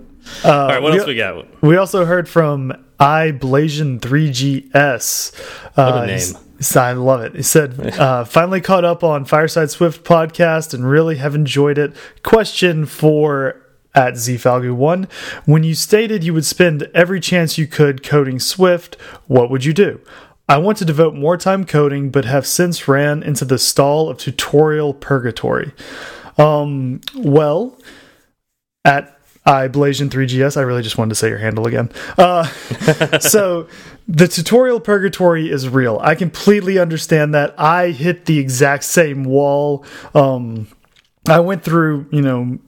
All 0.44 0.68
right, 0.68 0.82
what 0.82 0.92
we, 0.92 0.98
else 0.98 1.06
we 1.06 1.16
got? 1.16 1.62
We 1.62 1.76
also 1.76 2.04
heard 2.04 2.28
from 2.28 2.74
iBlazion3GS. 3.04 5.34
Uh, 5.76 5.92
what 5.92 6.04
a 6.04 6.06
name. 6.06 6.22
I 6.76 6.92
love 6.92 7.20
it. 7.20 7.34
He 7.34 7.42
said, 7.42 7.78
uh, 7.98 8.24
finally 8.24 8.62
caught 8.62 8.84
up 8.84 9.04
on 9.04 9.26
Fireside 9.26 9.70
Swift 9.70 10.04
podcast 10.04 10.72
and 10.72 10.88
really 10.88 11.16
have 11.16 11.34
enjoyed 11.34 11.76
it. 11.76 11.94
Question 12.22 12.86
for 12.86 13.60
at 13.96 14.14
zfalgu1 14.14 15.08
when 15.44 15.62
you 15.62 15.72
stated 15.72 16.24
you 16.24 16.34
would 16.34 16.44
spend 16.44 16.82
every 16.94 17.20
chance 17.20 17.56
you 17.56 17.64
could 17.64 18.02
coding 18.02 18.40
swift 18.40 18.96
what 19.28 19.48
would 19.48 19.64
you 19.64 19.72
do 19.72 20.00
I 20.48 20.58
want 20.58 20.78
to 20.78 20.84
devote 20.84 21.14
more 21.14 21.36
time 21.38 21.64
coding, 21.64 22.10
but 22.10 22.26
have 22.26 22.46
since 22.46 22.86
ran 22.86 23.22
into 23.22 23.46
the 23.46 23.58
stall 23.58 24.10
of 24.10 24.18
tutorial 24.18 24.92
purgatory. 24.92 25.72
Um, 26.36 27.00
well, 27.14 27.80
at 28.84 29.18
iBlazion3GS, 29.46 30.56
I 30.56 30.62
really 30.62 30.82
just 30.82 30.96
wanted 30.96 31.10
to 31.10 31.14
say 31.16 31.28
your 31.28 31.38
handle 31.38 31.66
again. 31.66 31.90
Uh, 32.16 32.44
so 33.20 33.68
the 34.08 34.26
tutorial 34.26 34.80
purgatory 34.80 35.50
is 35.50 35.68
real. 35.68 35.98
I 36.02 36.14
completely 36.14 36.78
understand 36.78 37.34
that. 37.34 37.54
I 37.58 37.90
hit 37.90 38.26
the 38.26 38.38
exact 38.38 38.84
same 38.84 39.24
wall. 39.24 39.84
Um, 40.14 40.68
I 41.28 41.40
went 41.40 41.62
through, 41.62 42.06
you 42.10 42.22
know, 42.22 42.58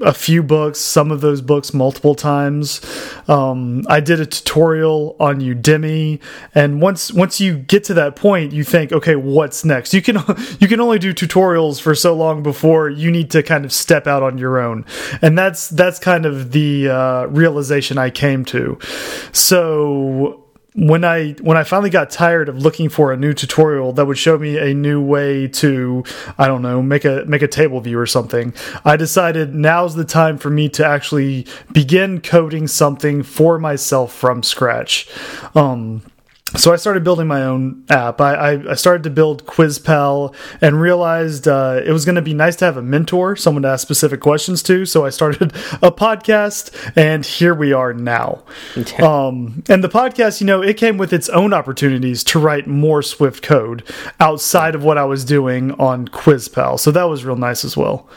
a 0.00 0.12
few 0.12 0.42
books, 0.42 0.80
some 0.80 1.12
of 1.12 1.20
those 1.20 1.40
books 1.40 1.72
multiple 1.72 2.16
times. 2.16 2.80
Um, 3.28 3.84
I 3.88 4.00
did 4.00 4.18
a 4.18 4.26
tutorial 4.26 5.14
on 5.20 5.40
Udemy, 5.40 6.20
and 6.54 6.82
once 6.82 7.12
once 7.12 7.40
you 7.40 7.58
get 7.58 7.84
to 7.84 7.94
that 7.94 8.16
point, 8.16 8.52
you 8.52 8.64
think, 8.64 8.92
okay, 8.92 9.14
what's 9.14 9.64
next? 9.64 9.94
You 9.94 10.02
can 10.02 10.16
you 10.60 10.66
can 10.66 10.80
only 10.80 10.98
do 10.98 11.14
tutorials 11.14 11.80
for 11.80 11.94
so 11.94 12.14
long 12.14 12.42
before 12.42 12.90
you 12.90 13.10
need 13.10 13.30
to 13.30 13.42
kind 13.42 13.64
of 13.64 13.72
step 13.72 14.06
out 14.06 14.22
on 14.22 14.38
your 14.38 14.58
own, 14.58 14.84
and 15.22 15.38
that's 15.38 15.68
that's 15.68 15.98
kind 16.00 16.26
of 16.26 16.50
the 16.50 16.88
uh, 16.88 17.26
realization 17.26 17.96
I 17.96 18.10
came 18.10 18.44
to. 18.46 18.78
So 19.32 20.45
when 20.76 21.04
I 21.04 21.32
when 21.40 21.56
I 21.56 21.64
finally 21.64 21.88
got 21.88 22.10
tired 22.10 22.48
of 22.50 22.58
looking 22.58 22.90
for 22.90 23.10
a 23.10 23.16
new 23.16 23.32
tutorial 23.32 23.92
that 23.94 24.04
would 24.04 24.18
show 24.18 24.38
me 24.38 24.58
a 24.58 24.74
new 24.74 25.00
way 25.00 25.48
to 25.48 26.04
I 26.36 26.46
don't 26.46 26.60
know 26.60 26.82
make 26.82 27.04
a 27.04 27.24
make 27.26 27.42
a 27.42 27.48
table 27.48 27.80
view 27.80 27.98
or 27.98 28.06
something, 28.06 28.52
I 28.84 28.96
decided 28.96 29.54
now's 29.54 29.94
the 29.94 30.04
time 30.04 30.36
for 30.36 30.50
me 30.50 30.68
to 30.70 30.86
actually 30.86 31.46
begin 31.72 32.20
coding 32.20 32.68
something 32.68 33.22
for 33.22 33.58
myself 33.58 34.12
from 34.12 34.42
scratch. 34.42 35.08
Um, 35.54 36.02
so 36.54 36.72
I 36.72 36.76
started 36.76 37.02
building 37.02 37.26
my 37.26 37.42
own 37.42 37.84
app. 37.88 38.20
I, 38.20 38.34
I, 38.34 38.70
I 38.70 38.74
started 38.74 39.02
to 39.02 39.10
build 39.10 39.46
QuizPal 39.46 40.34
and 40.60 40.80
realized 40.80 41.48
uh, 41.48 41.80
it 41.84 41.90
was 41.90 42.04
going 42.04 42.14
to 42.14 42.22
be 42.22 42.34
nice 42.34 42.54
to 42.56 42.64
have 42.64 42.76
a 42.76 42.82
mentor, 42.82 43.34
someone 43.34 43.62
to 43.62 43.68
ask 43.68 43.82
specific 43.82 44.20
questions 44.20 44.62
to. 44.64 44.86
So 44.86 45.04
I 45.04 45.10
started 45.10 45.42
a 45.82 45.90
podcast, 45.90 46.70
and 46.96 47.26
here 47.26 47.52
we 47.52 47.72
are 47.72 47.92
now. 47.92 48.44
um, 49.02 49.64
and 49.68 49.82
the 49.82 49.88
podcast, 49.88 50.40
you 50.40 50.46
know, 50.46 50.62
it 50.62 50.76
came 50.76 50.98
with 50.98 51.12
its 51.12 51.28
own 51.30 51.52
opportunities 51.52 52.22
to 52.24 52.38
write 52.38 52.68
more 52.68 53.02
Swift 53.02 53.42
code 53.42 53.82
outside 54.20 54.74
of 54.76 54.84
what 54.84 54.98
I 54.98 55.04
was 55.04 55.24
doing 55.24 55.72
on 55.72 56.06
QuizPal. 56.08 56.78
So 56.78 56.92
that 56.92 57.04
was 57.04 57.24
real 57.24 57.36
nice 57.36 57.64
as 57.64 57.76
well. 57.76 58.08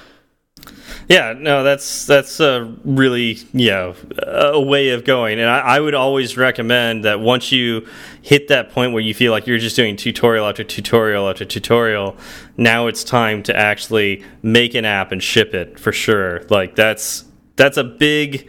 Yeah, 1.08 1.34
no, 1.36 1.64
that's 1.64 2.06
that's 2.06 2.40
a 2.40 2.72
really 2.84 3.40
yeah 3.52 3.94
a 4.22 4.62
way 4.62 4.90
of 4.90 5.06
going, 5.06 5.40
and 5.40 5.50
I, 5.50 5.60
I, 5.60 5.80
would 5.80 5.96
always 5.96 6.38
recommend 6.38 7.04
that 7.04 7.20
once 7.20 7.52
you 7.52 7.88
hit 8.22 8.48
that 8.50 8.72
point 8.72 8.94
where 8.94 9.02
you 9.02 9.16
feel 9.16 9.32
like 9.32 9.48
you're 9.48 9.58
just 9.58 9.76
doing 9.76 9.96
tutorial 9.96 10.48
after 10.48 10.64
tutorial 10.64 11.28
after 11.28 11.46
tutorial, 11.46 12.16
now 12.58 12.86
it's 12.86 13.04
time 13.04 13.42
to 13.44 13.56
actually 13.56 14.24
make 14.44 14.76
an 14.76 14.86
app 14.86 15.12
and 15.12 15.22
ship 15.22 15.56
it 15.56 15.80
for 15.80 15.92
sure. 15.92 16.44
Like 16.50 16.76
that's 16.76 17.26
that's 17.56 17.78
a 17.78 17.84
big 17.84 18.48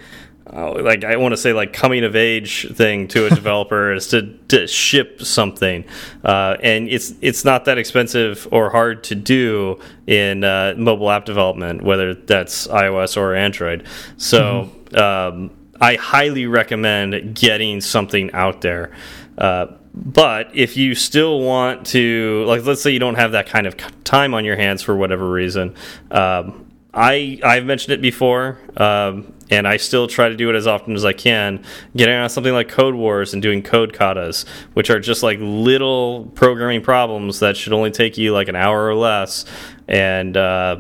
uh, 0.53 0.83
like 0.83 1.05
I 1.05 1.17
want 1.17 1.33
to 1.33 1.37
say 1.37 1.53
like 1.53 1.73
coming 1.73 2.05
of 2.05 2.17
age 2.17 2.73
thing 2.75 3.09
to 3.09 3.27
a 3.27 3.31
developer 3.41 3.93
is 3.93 4.09
to, 4.09 4.23
to 4.49 4.67
ship 4.67 5.23
something, 5.23 5.85
uh, 6.25 6.57
and 6.63 6.89
it's 6.89 7.15
it's 7.21 7.45
not 7.45 7.65
that 7.67 7.79
expensive 7.79 8.49
or 8.51 8.71
hard 8.71 9.05
to 9.05 9.15
do 9.15 9.79
in 10.07 10.45
uh, 10.45 10.75
mobile 10.77 11.11
app 11.11 11.25
development, 11.25 11.83
whether 11.83 12.15
that's 12.15 12.67
iOS 12.69 13.17
or 13.17 13.35
Android. 13.35 13.87
So 14.17 14.41
mm 14.41 14.71
-hmm. 14.91 15.29
um, 15.29 15.51
I 15.81 15.97
highly 15.97 16.47
recommend 16.47 17.35
getting 17.41 17.81
something 17.81 18.33
out 18.35 18.61
there. 18.61 18.91
Uh, 19.39 19.67
but 19.95 20.51
if 20.55 20.77
you 20.77 20.95
still 20.95 21.41
want 21.41 21.87
to, 21.87 22.45
like, 22.47 22.65
let's 22.65 22.83
say 22.83 22.91
you 22.91 22.99
don't 22.99 23.17
have 23.17 23.33
that 23.33 23.47
kind 23.47 23.67
of 23.67 23.77
time 24.05 24.35
on 24.35 24.45
your 24.45 24.57
hands 24.57 24.83
for 24.83 24.97
whatever 24.97 25.29
reason. 25.29 25.75
Um, 26.11 26.70
I 26.93 27.39
I've 27.43 27.65
mentioned 27.65 27.95
it 27.95 28.03
before. 28.03 28.59
Um, 28.77 29.35
and 29.51 29.67
I 29.67 29.77
still 29.77 30.07
try 30.07 30.29
to 30.29 30.37
do 30.37 30.49
it 30.49 30.55
as 30.55 30.67
often 30.67 30.95
as 30.95 31.05
I 31.05 31.13
can. 31.13 31.65
Getting 31.97 32.15
on 32.15 32.31
something 32.31 32.53
like 32.53 32.69
Codewars 32.69 33.33
and 33.33 33.43
doing 33.43 33.63
code 33.63 33.93
katas, 33.93 34.47
which 34.75 34.91
are 34.91 35.01
just 35.01 35.23
like 35.23 35.39
little 35.41 36.31
programming 36.35 36.83
problems 36.83 37.41
that 37.41 37.57
should 37.57 37.73
only 37.73 37.91
take 37.91 38.17
you 38.17 38.33
like 38.33 38.49
an 38.49 38.57
hour 38.57 38.87
or 38.87 38.95
less, 38.95 39.45
and 39.89 40.37
uh, 40.37 40.79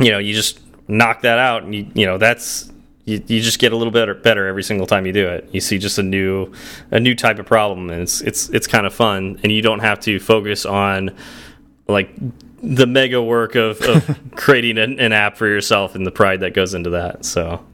you 0.00 0.10
know 0.10 0.18
you 0.18 0.32
just 0.32 0.60
knock 0.88 1.22
that 1.22 1.38
out, 1.38 1.64
and 1.64 1.74
you 1.74 1.86
you 1.94 2.06
know 2.06 2.16
that's 2.16 2.70
you, 3.04 3.20
you 3.26 3.40
just 3.40 3.58
get 3.58 3.72
a 3.72 3.76
little 3.76 3.92
better 3.92 4.14
better 4.14 4.46
every 4.46 4.62
single 4.62 4.86
time 4.86 5.04
you 5.04 5.12
do 5.12 5.26
it. 5.26 5.48
You 5.52 5.60
see 5.60 5.78
just 5.78 5.98
a 5.98 6.02
new 6.02 6.52
a 6.92 7.00
new 7.00 7.14
type 7.16 7.40
of 7.40 7.46
problem, 7.46 7.90
and 7.90 8.02
it's 8.02 8.20
it's 8.20 8.48
it's 8.50 8.68
kind 8.68 8.86
of 8.86 8.94
fun, 8.94 9.40
and 9.42 9.50
you 9.50 9.62
don't 9.62 9.80
have 9.80 9.98
to 10.00 10.20
focus 10.20 10.64
on 10.64 11.16
like 11.88 12.14
the 12.62 12.86
mega 12.86 13.22
work 13.22 13.54
of, 13.54 13.80
of 13.82 14.18
creating 14.36 14.78
an, 14.78 15.00
an, 15.00 15.12
app 15.12 15.36
for 15.36 15.46
yourself 15.46 15.94
and 15.94 16.06
the 16.06 16.10
pride 16.10 16.40
that 16.40 16.54
goes 16.54 16.74
into 16.74 16.90
that. 16.90 17.24
So 17.24 17.64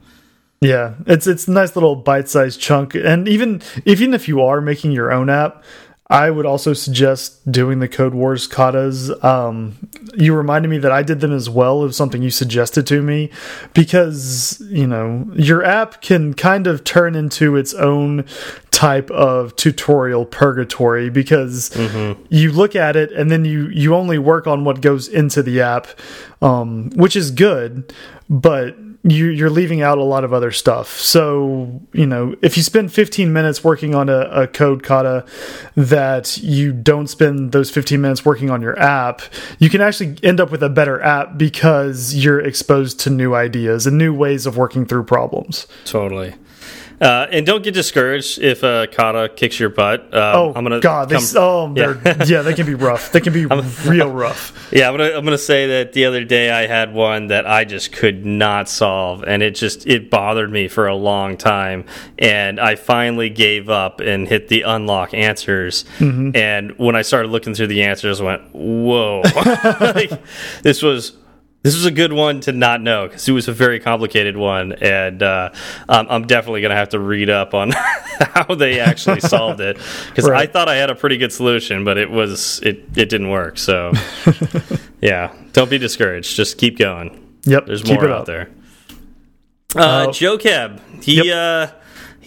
yeah, 0.61 0.95
it's 1.05 1.27
it's 1.27 1.47
a 1.47 1.51
nice 1.51 1.75
little 1.75 1.95
bite-sized 1.95 2.59
chunk, 2.59 2.95
and 2.95 3.27
even 3.27 3.61
even 3.85 4.13
if 4.13 4.27
you 4.27 4.41
are 4.41 4.59
making 4.59 4.91
your 4.91 5.11
own 5.11 5.29
app, 5.29 5.63
I 6.09 6.29
would 6.29 6.45
also 6.45 6.73
suggest 6.73 7.51
doing 7.51 7.79
the 7.79 7.89
Codewars 7.89 8.49
katas. 8.49 9.11
Um, 9.23 9.77
you 10.15 10.33
reminded 10.33 10.69
me 10.69 10.77
that 10.77 10.91
I 10.91 11.03
did 11.03 11.19
them 11.19 11.33
as 11.33 11.49
well. 11.49 11.79
Was 11.79 11.97
something 11.97 12.21
you 12.21 12.31
suggested 12.31 12.87
to 12.87 13.01
me 13.01 13.29
because 13.73 14.61
you 14.69 14.87
know 14.87 15.29
your 15.33 15.65
app 15.65 16.01
can 16.01 16.33
kind 16.33 16.65
of 16.65 16.85
turn 16.85 17.13
into 17.13 17.57
its 17.57 17.73
own 17.73 18.23
type 18.71 19.11
of 19.11 19.55
tutorial 19.57 20.25
purgatory 20.25 21.09
because 21.09 21.71
mm 21.71 21.87
-hmm. 21.87 22.17
you 22.29 22.53
look 22.53 22.75
at 22.75 22.95
it 22.95 23.11
and 23.11 23.29
then 23.29 23.43
you 23.43 23.67
you 23.67 23.93
only 23.93 24.17
work 24.17 24.47
on 24.47 24.63
what 24.63 24.81
goes 24.81 25.09
into 25.09 25.43
the 25.43 25.61
app, 25.61 25.87
um, 26.41 26.89
which 26.95 27.17
is 27.17 27.31
good, 27.31 27.93
but 28.29 28.75
you, 29.11 29.27
you're 29.27 29.49
leaving 29.49 29.81
out 29.81 29.97
a 29.97 30.03
lot 30.03 30.23
of 30.23 30.33
other 30.33 30.51
stuff. 30.51 30.99
So, 30.99 31.81
you 31.93 32.05
know, 32.05 32.35
if 32.41 32.57
you 32.57 32.63
spend 32.63 32.91
15 32.91 33.31
minutes 33.31 33.63
working 33.63 33.95
on 33.95 34.09
a, 34.09 34.21
a 34.29 34.47
code 34.47 34.83
kata 34.83 35.25
that 35.75 36.37
you 36.37 36.73
don't 36.73 37.07
spend 37.07 37.51
those 37.51 37.69
15 37.69 38.01
minutes 38.01 38.25
working 38.25 38.49
on 38.49 38.61
your 38.61 38.77
app, 38.79 39.21
you 39.59 39.69
can 39.69 39.81
actually 39.81 40.17
end 40.23 40.39
up 40.39 40.51
with 40.51 40.63
a 40.63 40.69
better 40.69 41.01
app 41.01 41.37
because 41.37 42.15
you're 42.15 42.39
exposed 42.39 42.99
to 43.01 43.09
new 43.09 43.33
ideas 43.33 43.87
and 43.87 43.97
new 43.97 44.13
ways 44.13 44.45
of 44.45 44.57
working 44.57 44.85
through 44.85 45.03
problems. 45.03 45.67
Totally. 45.85 46.35
Uh, 46.99 47.27
and 47.31 47.45
don't 47.45 47.63
get 47.63 47.75
discouraged 47.75 48.39
if 48.39 48.63
a 48.63 48.67
uh, 48.67 48.87
kata 48.87 49.29
kicks 49.35 49.59
your 49.59 49.69
butt. 49.69 50.11
Uh, 50.11 50.33
oh 50.35 50.53
I'm 50.55 50.63
gonna 50.63 50.79
God! 50.79 51.09
They, 51.09 51.17
oh, 51.35 51.71
yeah. 51.75 52.23
yeah, 52.25 52.41
they 52.41 52.55
can 52.55 52.65
be 52.65 52.73
rough. 52.73 53.11
They 53.11 53.21
can 53.21 53.33
be 53.33 53.45
real 53.85 54.11
rough. 54.11 54.53
Yeah, 54.69 54.89
I'm 54.89 54.97
gonna 54.97 55.11
I'm 55.15 55.23
gonna 55.23 55.37
say 55.37 55.67
that 55.67 55.93
the 55.93 56.05
other 56.05 56.25
day 56.25 56.51
I 56.51 56.67
had 56.67 56.93
one 56.93 57.27
that 57.27 57.47
I 57.47 57.63
just 57.63 57.93
could 57.93 58.25
not 58.25 58.67
solve, 58.67 59.23
and 59.23 59.41
it 59.41 59.51
just 59.51 59.87
it 59.87 60.09
bothered 60.09 60.51
me 60.51 60.67
for 60.67 60.87
a 60.87 60.95
long 60.95 61.37
time, 61.37 61.85
and 62.19 62.59
I 62.59 62.75
finally 62.75 63.29
gave 63.29 63.69
up 63.69 64.01
and 64.01 64.27
hit 64.27 64.49
the 64.49 64.63
unlock 64.63 65.13
answers. 65.13 65.85
Mm 65.99 66.11
-hmm. 66.11 66.37
And 66.37 66.73
when 66.77 66.99
I 66.99 67.03
started 67.03 67.31
looking 67.31 67.55
through 67.55 67.69
the 67.73 67.83
answers, 67.83 68.19
I 68.19 68.23
went, 68.23 68.41
"Whoa!" 68.51 69.21
like, 69.95 70.17
this 70.63 70.81
was 70.81 71.13
this 71.67 71.75
was 71.75 71.85
a 71.85 71.91
good 71.91 72.13
one 72.13 72.39
to 72.41 72.53
not 72.53 72.81
know 72.81 73.07
because 73.07 73.27
it 73.27 73.33
was 73.33 73.49
a 73.49 73.53
very 73.53 73.79
complicated 73.81 74.37
one, 74.37 74.71
and 74.71 75.21
uh, 75.21 75.49
um, 75.89 76.07
I'm 76.09 76.25
definitely 76.25 76.61
going 76.61 76.71
to 76.71 76.77
have 76.77 76.89
to 76.89 76.99
read 76.99 77.29
up 77.29 77.53
on 77.53 77.71
how 78.19 78.55
they 78.55 78.79
actually 78.79 79.19
solved 79.19 79.59
it 79.59 79.77
because 80.07 80.29
right. 80.29 80.47
I 80.47 80.51
thought 80.51 80.69
I 80.69 80.75
had 80.75 80.89
a 80.89 80.95
pretty 80.95 81.17
good 81.17 81.33
solution, 81.33 81.83
but 81.83 81.97
it 81.97 82.09
was 82.09 82.61
it 82.63 82.85
it 82.95 83.09
didn't 83.09 83.29
work. 83.29 83.57
So 83.57 83.91
Yeah, 85.01 85.33
don't 85.53 85.69
be 85.69 85.77
discouraged. 85.77 86.35
Just 86.35 86.57
keep 86.57 86.77
going. 86.77 87.37
Yep, 87.43 87.65
There's 87.65 87.85
more 87.85 88.09
out 88.09 88.25
there. 88.25 88.49
Uh, 89.75 89.79
Uh, 89.79 90.11
Joe 90.11 90.37
Keb, 90.37 91.03
he 91.03 91.31
uh, 91.31 91.67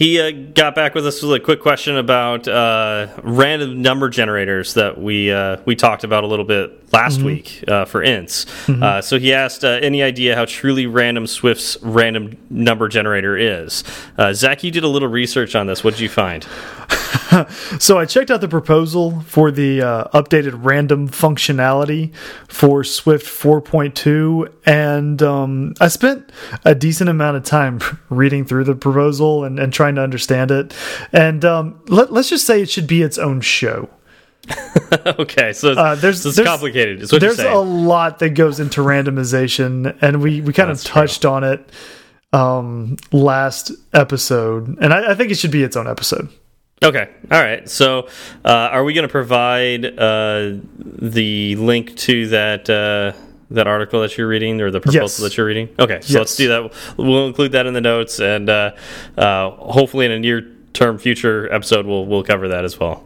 he 0.01 0.19
uh, 0.19 0.31
got 0.55 0.75
back 0.75 0.95
with 0.95 1.07
us 1.07 1.23
with 1.23 1.33
a 1.35 1.39
quick 1.41 1.61
question 1.61 1.99
about 1.99 2.49
uh, 2.49 3.07
random 3.23 3.83
number 3.83 4.09
generators 4.09 4.73
that 4.75 4.99
we 4.99 5.31
uh, 5.31 5.59
we 5.67 5.77
talked 5.77 6.05
about 6.05 6.25
a 6.25 6.27
little 6.27 6.47
bit 6.47 6.91
last 6.93 7.19
Mm-hmm. 7.19 7.27
week 7.27 7.65
uh, 7.69 7.85
for 7.85 8.01
ints. 8.01 8.47
Uh, 8.83 9.03
so 9.03 9.19
he 9.19 9.33
asked, 9.35 9.63
uh, 9.63 9.79
any 9.83 10.03
idea 10.03 10.35
how 10.35 10.45
truly 10.47 10.87
random 10.87 11.27
Swift's 11.27 11.77
random 11.83 12.37
number 12.49 12.89
generator 12.89 13.37
is? 13.37 13.85
Uh, 14.17 14.33
Zach, 14.33 14.65
you 14.65 14.71
did 14.71 14.85
a 14.85 14.89
little 14.89 15.09
research 15.09 15.55
on 15.55 15.67
this. 15.67 15.85
What 15.85 15.93
did 15.93 16.01
you 16.01 16.09
find? 16.09 16.47
So 17.79 17.97
I 17.99 18.05
checked 18.07 18.31
out 18.33 18.41
the 18.41 18.49
proposal 18.49 19.21
for 19.21 19.51
the 19.53 19.81
uh, 19.83 20.05
updated 20.09 20.65
random 20.65 21.09
functionality 21.09 22.13
for 22.49 22.83
Swift 22.83 23.25
4.2, 23.25 24.53
and 24.67 25.23
um, 25.23 25.75
I 25.81 25.87
spent 25.89 26.31
a 26.65 26.75
decent 26.75 27.09
amount 27.09 27.37
of 27.37 27.45
time 27.45 27.81
reading 28.11 28.45
through 28.45 28.65
the 28.65 28.75
proposal 28.75 29.45
and, 29.45 29.59
and 29.61 29.73
trying 29.73 29.95
to 29.95 30.03
understand 30.03 30.51
it. 30.51 30.75
And 31.13 31.45
um, 31.45 31.81
let, 31.87 32.13
let's 32.13 32.29
just 32.29 32.47
say 32.47 32.61
it 32.63 32.69
should 32.69 32.89
be 32.89 33.01
its 33.03 33.17
own 33.17 33.41
show. 33.41 33.89
okay, 35.07 35.53
so 35.53 35.71
it's, 35.71 35.79
Uh, 35.79 35.95
there's- 35.95 36.23
so 36.23 36.29
it's 36.31 36.37
there's- 36.37 36.49
complicated. 36.51 37.01
There's 37.09 37.39
a 37.39 37.55
lot 37.55 38.19
that 38.19 38.31
goes 38.31 38.59
into 38.59 38.81
randomization, 38.81 39.97
and 40.03 40.21
we, 40.21 40.41
we 40.41 40.53
kind 40.53 40.69
That's 40.71 40.85
of 40.85 40.91
touched 40.91 41.25
on 41.25 41.45
it 41.45 41.71
um, 42.33 42.97
last 43.13 43.71
episode, 43.93 44.77
and 44.81 44.93
I, 44.93 45.13
I 45.13 45.15
think 45.15 45.31
it 45.31 45.37
should 45.39 45.53
be 45.53 45.63
its 45.63 45.77
own 45.77 45.87
episode. 45.89 46.29
Okay. 46.83 47.11
All 47.31 47.43
right. 47.43 47.69
So, 47.69 48.09
uh, 48.45 48.49
are 48.49 48.85
we 48.85 48.95
going 48.95 49.07
to 49.07 49.13
provide 49.13 49.85
uh, 49.85 50.53
the 50.79 51.55
link 51.57 51.95
to 51.97 52.29
that 52.29 52.71
uh, 52.71 53.13
that 53.51 53.67
article 53.67 54.01
that 54.01 54.17
you're 54.17 54.29
reading 54.29 54.61
or 54.63 54.71
the 54.71 54.81
proposal 54.81 55.03
Yes. 55.03 55.17
that 55.19 55.37
you're 55.37 55.47
reading? 55.47 55.69
Okay. 55.79 56.01
So 56.01 56.13
Yes. 56.15 56.19
let's 56.19 56.37
do 56.37 56.49
that. 56.49 56.73
We'll 56.97 57.27
include 57.27 57.53
that 57.53 57.67
in 57.67 57.75
the 57.75 57.81
notes, 57.83 58.19
and 58.19 58.49
uh, 58.49 58.73
uh, 59.19 59.51
hopefully, 59.51 60.07
in 60.07 60.13
a 60.13 60.19
near 60.19 60.41
term 60.73 60.97
future 60.99 61.53
episode, 61.53 61.85
we'll 61.85 62.07
we'll 62.07 62.25
cover 62.25 62.49
that 62.49 62.65
as 62.65 62.81
well. 62.81 63.05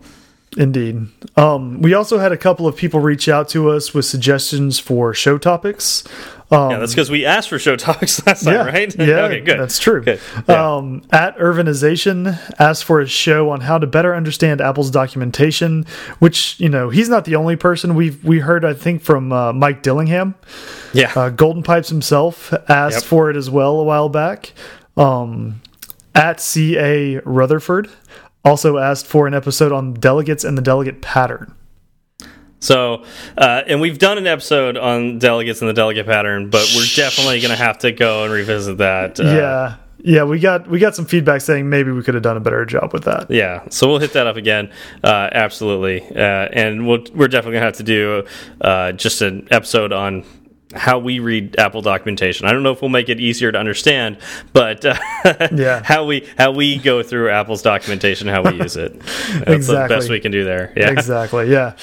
Indeed. 0.57 1.09
Um, 1.37 1.83
we 1.83 1.95
also 1.95 2.19
had 2.19 2.31
a 2.31 2.37
couple 2.37 2.67
of 2.69 2.77
people 2.77 3.01
reach 3.01 3.29
out 3.29 3.49
to 3.51 3.71
us 3.71 3.93
with 3.93 4.05
suggestions 4.05 4.79
for 4.79 5.13
show 5.13 5.37
topics. 5.37 6.05
Um, 6.53 6.71
Yeah, 6.71 6.79
that's 6.79 6.93
because 6.93 7.11
we 7.11 7.25
asked 7.25 7.49
for 7.49 7.59
show 7.59 7.75
talks 7.75 8.25
last 8.27 8.45
time, 8.45 8.55
yeah, 8.55 8.65
right? 8.65 8.95
Yeah, 8.99 9.05
okay. 9.23 9.41
Good. 9.41 9.59
That's 9.59 9.81
true. 9.81 10.03
Good. 10.03 10.21
Yeah. 10.49 10.77
Um, 10.77 11.03
at 11.11 11.37
Urbanization 11.39 12.39
asked 12.61 12.85
for 12.85 13.01
a 13.01 13.07
show 13.09 13.51
on 13.51 13.63
how 13.63 13.79
to 13.79 13.87
better 13.89 14.15
understand 14.15 14.61
Apple's 14.61 14.93
documentation, 14.93 15.87
which 16.21 16.61
you 16.61 16.69
know 16.69 16.89
he's 16.91 17.09
not 17.09 17.25
the 17.25 17.35
only 17.35 17.57
person 17.57 17.97
we've 17.97 18.23
we 18.25 18.39
heard. 18.39 18.65
I 18.65 18.75
think 18.75 19.03
from 19.03 19.33
uh, 19.33 19.53
Mike 19.53 19.83
Dillingham. 19.83 20.37
yeah. 20.93 21.13
Uh, 21.17 21.31
Golden 21.31 21.65
Pipes 21.65 21.89
himself 21.89 22.53
asked 22.69 22.97
Yep. 23.03 23.05
for 23.05 23.31
it 23.31 23.37
as 23.37 23.51
well 23.51 23.81
a 23.81 23.85
while 23.85 24.09
back. 24.09 24.53
Um, 24.97 25.61
at 26.15 26.41
C.A. 26.41 27.19
Rutherford 27.25 27.91
also 28.45 28.79
asked 28.79 29.07
for 29.07 29.27
an 29.27 29.35
episode 29.35 29.73
on 29.73 29.95
delegates 29.95 30.45
and 30.45 30.57
the 30.57 30.63
delegate 30.63 31.01
pattern. 31.03 31.55
So, 32.61 33.05
uh, 33.37 33.63
and 33.67 33.81
we've 33.81 33.99
done 33.99 34.17
an 34.17 34.27
episode 34.27 34.79
on 34.79 35.19
delegates 35.19 35.61
and 35.61 35.69
the 35.69 35.75
delegate 35.75 36.07
pattern, 36.07 36.49
but 36.49 36.67
we're 36.75 36.87
definitely 36.97 37.41
going 37.41 37.51
to 37.51 37.63
have 37.63 37.79
to 37.79 37.93
go 37.93 38.25
and 38.25 38.33
revisit 38.33 38.79
that. 38.79 39.21
Uh, 39.21 39.25
yeah. 39.25 39.77
Yeah, 40.07 40.25
we 40.25 40.39
got 40.39 40.69
we 40.69 40.81
got 40.81 40.95
some 40.95 41.07
feedback 41.07 41.41
saying 41.41 41.71
maybe 41.71 41.91
we 41.91 42.03
could 42.03 42.13
have 42.13 42.23
done 42.23 42.37
a 42.37 42.41
better 42.41 42.67
job 42.67 42.93
with 42.93 43.05
that. 43.05 43.31
Yeah, 43.31 43.67
so 43.71 43.89
we'll 43.89 44.01
hit 44.01 44.13
that 44.13 44.27
up 44.27 44.37
again, 44.37 44.71
uh, 45.03 45.31
absolutely, 45.33 46.03
uh, 46.03 46.49
and 46.53 46.87
we'll, 46.87 47.07
we're 47.15 47.29
definitely 47.29 47.55
gonna 47.55 47.65
have 47.65 47.77
to 47.79 47.85
do 47.85 48.27
uh, 48.61 48.93
just 48.93 49.23
an 49.23 49.49
episode 49.51 49.95
on 49.95 50.23
how 50.75 50.99
we 50.99 51.19
read 51.19 51.59
Apple 51.59 51.83
documentation. 51.83 52.47
I 52.47 52.53
don't 52.53 52.63
know 52.63 52.73
if 52.73 52.83
we'll 52.83 52.89
make 52.91 53.09
it 53.09 53.21
easier 53.21 53.51
to 53.53 53.59
understand, 53.59 54.19
but 54.53 54.85
uh, 54.85 54.97
Yeah. 55.53 55.83
how 55.85 56.05
we 56.05 56.29
how 56.37 56.53
we 56.53 56.79
go 56.79 57.03
through 57.03 57.31
Apple's 57.31 57.63
documentation, 57.63 58.29
how 58.29 58.43
we 58.43 58.55
use 58.61 58.77
it. 58.77 58.99
That's 59.47 59.67
the 59.67 59.87
best 59.89 60.11
we 60.11 60.21
can 60.21 60.33
do 60.33 60.45
there. 60.45 60.73
Yeah, 60.77 60.91
Exactly. 60.91 61.51
Yeah. 61.51 61.77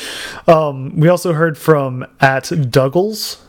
Um, 0.48 1.00
we 1.00 1.08
also 1.08 1.34
heard 1.34 1.58
from 1.58 2.06
at 2.20 2.52
Douglas. 2.70 3.42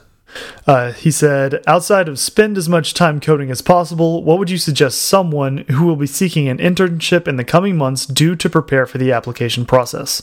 Uh, 0.66 0.92
he 0.92 1.10
said, 1.10 1.62
outside 1.66 2.08
of 2.08 2.18
spend 2.18 2.56
as 2.56 2.66
much 2.66 2.94
time 2.94 3.20
coding 3.20 3.50
as 3.50 3.60
possible, 3.60 4.24
what 4.24 4.38
would 4.38 4.48
you 4.48 4.56
suggest 4.56 5.02
someone 5.02 5.58
who 5.70 5.84
will 5.84 5.96
be 5.96 6.06
seeking 6.06 6.48
an 6.48 6.56
internship 6.56 7.28
in 7.28 7.36
the 7.36 7.44
coming 7.44 7.76
months 7.76 8.06
do 8.06 8.34
to 8.36 8.48
prepare 8.48 8.86
for 8.86 8.96
the 8.96 9.12
application 9.12 9.66
process? 9.66 10.22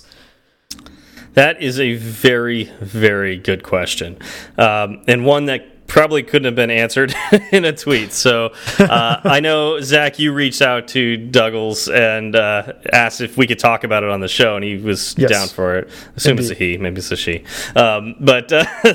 That 1.40 1.62
is 1.62 1.80
a 1.80 1.94
very, 1.96 2.66
very 2.82 3.38
good 3.38 3.64
question, 3.64 4.18
um, 4.58 5.02
and 5.08 5.26
one 5.26 5.46
that 5.46 5.88
probably 5.88 6.22
couldn't 6.22 6.44
have 6.48 6.56
been 6.56 6.70
answered 6.70 7.16
in 7.54 7.64
a 7.64 7.72
tweet. 7.72 8.12
So 8.12 8.52
uh, 8.78 9.22
I 9.24 9.40
know 9.40 9.80
Zach, 9.80 10.20
you 10.20 10.34
reached 10.34 10.62
out 10.62 10.90
to 10.90 11.16
Douglas 11.16 11.88
and 11.88 12.36
uh, 12.36 12.74
asked 12.92 13.22
if 13.22 13.38
we 13.38 13.48
could 13.48 13.58
talk 13.58 13.86
about 13.86 14.04
it 14.04 14.10
on 14.10 14.20
the 14.20 14.28
show, 14.28 14.58
and 14.58 14.66
he 14.66 14.76
was 14.76 15.16
Yes. 15.18 15.30
down 15.32 15.48
for 15.48 15.78
it. 15.78 15.90
Assume 16.18 16.40
it's 16.40 16.50
a 16.50 16.56
he, 16.56 16.78
maybe 16.78 16.98
it's 16.98 17.10
a 17.10 17.16
she. 17.16 17.46
Um, 17.74 18.16
but 18.20 18.52
uh, 18.52 18.66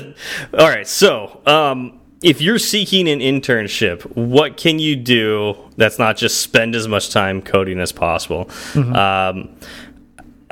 all 0.53 0.69
right, 0.69 0.87
so. 0.87 1.41
Um, 1.47 1.99
if 2.23 2.41
you're 2.41 2.57
seeking 2.57 3.07
an 3.07 3.19
internship, 3.19 4.01
what 4.15 4.57
can 4.57 4.79
you 4.79 4.95
do 4.95 5.55
that's 5.77 5.99
not 5.99 6.17
just 6.17 6.41
spend 6.41 6.73
as 6.73 6.87
much 6.87 7.11
time 7.11 7.39
coding 7.39 7.79
as 7.79 7.91
possible? 7.91 8.49
Um, 8.73 9.49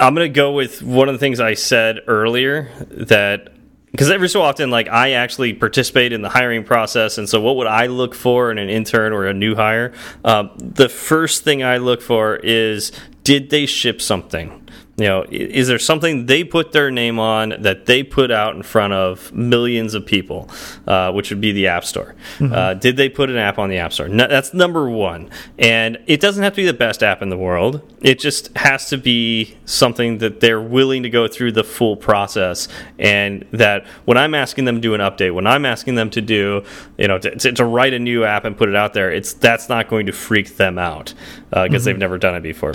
I'm 0.04 0.14
gonna 0.14 0.28
go 0.28 0.52
with 0.52 0.84
one 0.84 1.08
of 1.08 1.16
the 1.16 1.20
things 1.20 1.40
I 1.40 1.54
said 1.54 2.02
earlier 2.08 2.70
that 2.90 3.54
because 3.92 4.10
every 4.10 4.28
so 4.28 4.42
often, 4.42 4.70
like 4.70 4.90
I 4.90 5.12
actually 5.12 5.54
participate 5.54 6.12
in 6.12 6.22
the 6.22 6.30
hiring 6.30 6.64
process, 6.64 7.18
and 7.18 7.30
so 7.30 7.40
what 7.40 7.56
would 7.58 7.68
I 7.68 7.86
look 7.86 8.16
for 8.16 8.52
in 8.52 8.58
an 8.58 8.68
intern 8.68 9.14
or 9.14 9.28
a 9.28 9.34
new 9.34 9.56
hire? 9.56 9.94
Um, 10.26 10.50
the 10.58 10.90
first 10.90 11.44
thing 11.44 11.64
I 11.64 11.78
look 11.78 12.02
for 12.02 12.36
is 12.38 12.92
did 13.24 13.50
they 13.50 13.66
ship 13.66 14.02
something? 14.02 14.63
You 14.96 15.06
know, 15.06 15.26
is 15.32 15.68
there 15.68 15.80
something 15.80 16.28
they 16.28 16.44
put 16.44 16.72
their 16.72 16.92
name 16.92 17.18
on 17.18 17.56
that 17.62 17.88
they 17.88 18.04
put 18.04 18.30
out 18.30 18.56
in 18.56 18.62
front 18.62 18.94
of 18.94 19.34
millions 19.34 19.96
of 19.96 20.06
people, 20.06 20.52
uh, 20.86 21.12
which 21.12 21.32
would 21.32 21.42
be 21.42 21.52
the 21.52 21.66
App 21.66 21.84
Store? 21.84 22.14
Uh, 22.40 22.76
did 22.76 22.96
they 22.96 23.10
put 23.10 23.32
an 23.32 23.38
app 23.38 23.58
on 23.58 23.70
the 23.70 23.78
App 23.78 23.92
Store? 23.92 24.08
No, 24.08 24.28
that's 24.28 24.54
number 24.54 24.88
one. 24.88 25.32
And 25.58 25.98
it 26.06 26.22
doesn't 26.22 26.44
have 26.44 26.54
to 26.54 26.58
be 26.58 26.68
the 26.68 26.76
best 26.76 27.02
app 27.02 27.24
in 27.24 27.30
the 27.30 27.38
world. 27.38 27.82
It 28.04 28.20
just 28.20 28.56
has 28.56 28.88
to 28.90 28.98
be 28.98 29.58
something 29.66 30.20
that 30.20 30.42
they're 30.42 30.62
willing 30.62 31.02
to 31.02 31.10
go 31.10 31.28
through 31.28 31.54
the 31.54 31.64
full 31.64 31.98
process, 31.98 32.68
and 33.00 33.48
that 33.52 33.88
when 34.06 34.20
I'm 34.20 34.36
asking 34.36 34.66
them 34.66 34.76
to 34.76 34.82
do 34.82 34.94
an 34.94 35.02
update, 35.02 35.34
when 35.34 35.48
I'm 35.48 35.66
asking 35.66 35.96
them 35.96 36.12
to 36.12 36.22
do, 36.22 36.64
you 37.00 37.08
know, 37.08 37.18
to, 37.18 37.36
to, 37.36 37.52
to 37.54 37.66
write 37.66 37.94
a 37.94 38.00
new 38.00 38.26
app 38.26 38.46
and 38.46 38.56
put 38.56 38.70
it 38.70 38.76
out 38.76 38.94
there, 38.94 39.12
it's 39.12 39.34
that's 39.34 39.70
not 39.70 39.90
going 39.90 40.06
to 40.06 40.12
freak 40.12 40.58
them 40.58 40.78
out 40.78 41.16
because 41.50 41.84
they've 41.84 41.98
never 41.98 42.20
done 42.20 42.36
it 42.36 42.42
before. 42.42 42.74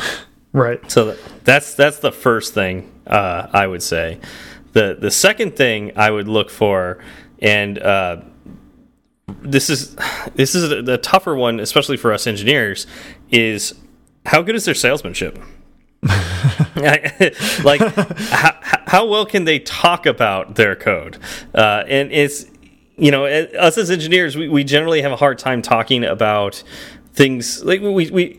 Right. 0.59 0.91
So 0.91 1.17
that's 1.45 1.75
that's 1.75 2.01
the 2.01 2.11
first 2.11 2.53
thing 2.53 2.91
uh, 3.07 3.47
I 3.53 3.67
would 3.67 3.83
say. 3.83 4.19
the 4.73 4.97
The 4.99 5.11
second 5.11 5.57
thing 5.57 5.93
I 5.97 6.11
would 6.11 6.27
look 6.27 6.51
for, 6.51 6.99
and 7.41 7.79
uh, 7.79 8.23
this 9.27 9.71
is 9.71 9.97
this 10.35 10.57
is 10.57 10.71
a, 10.73 10.95
a 10.95 10.99
tougher 10.99 11.37
one, 11.37 11.61
especially 11.61 11.97
for 11.97 12.13
us 12.13 12.27
engineers, 12.27 12.89
is 13.31 13.75
how 14.27 14.43
good 14.43 14.57
is 14.57 14.65
their 14.65 14.75
salesmanship? 14.75 15.39
like 17.65 17.81
how, 17.81 18.57
how 18.87 19.07
well 19.07 19.27
can 19.27 19.45
they 19.45 19.61
talk 19.61 20.07
about 20.07 20.57
their 20.57 20.75
code? 20.75 21.19
Uh, 21.55 21.85
and 21.87 22.11
it's 22.11 22.47
you 22.97 23.13
know 23.13 23.27
us 23.27 23.79
as 23.79 23.93
engineers, 23.93 24.37
we, 24.37 24.49
we 24.49 24.65
generally 24.65 25.03
have 25.03 25.13
a 25.13 25.17
hard 25.17 25.39
time 25.39 25.63
talking 25.63 26.03
about 26.03 26.65
things 27.13 27.65
like 27.65 27.81
we 27.81 28.11
we 28.11 28.39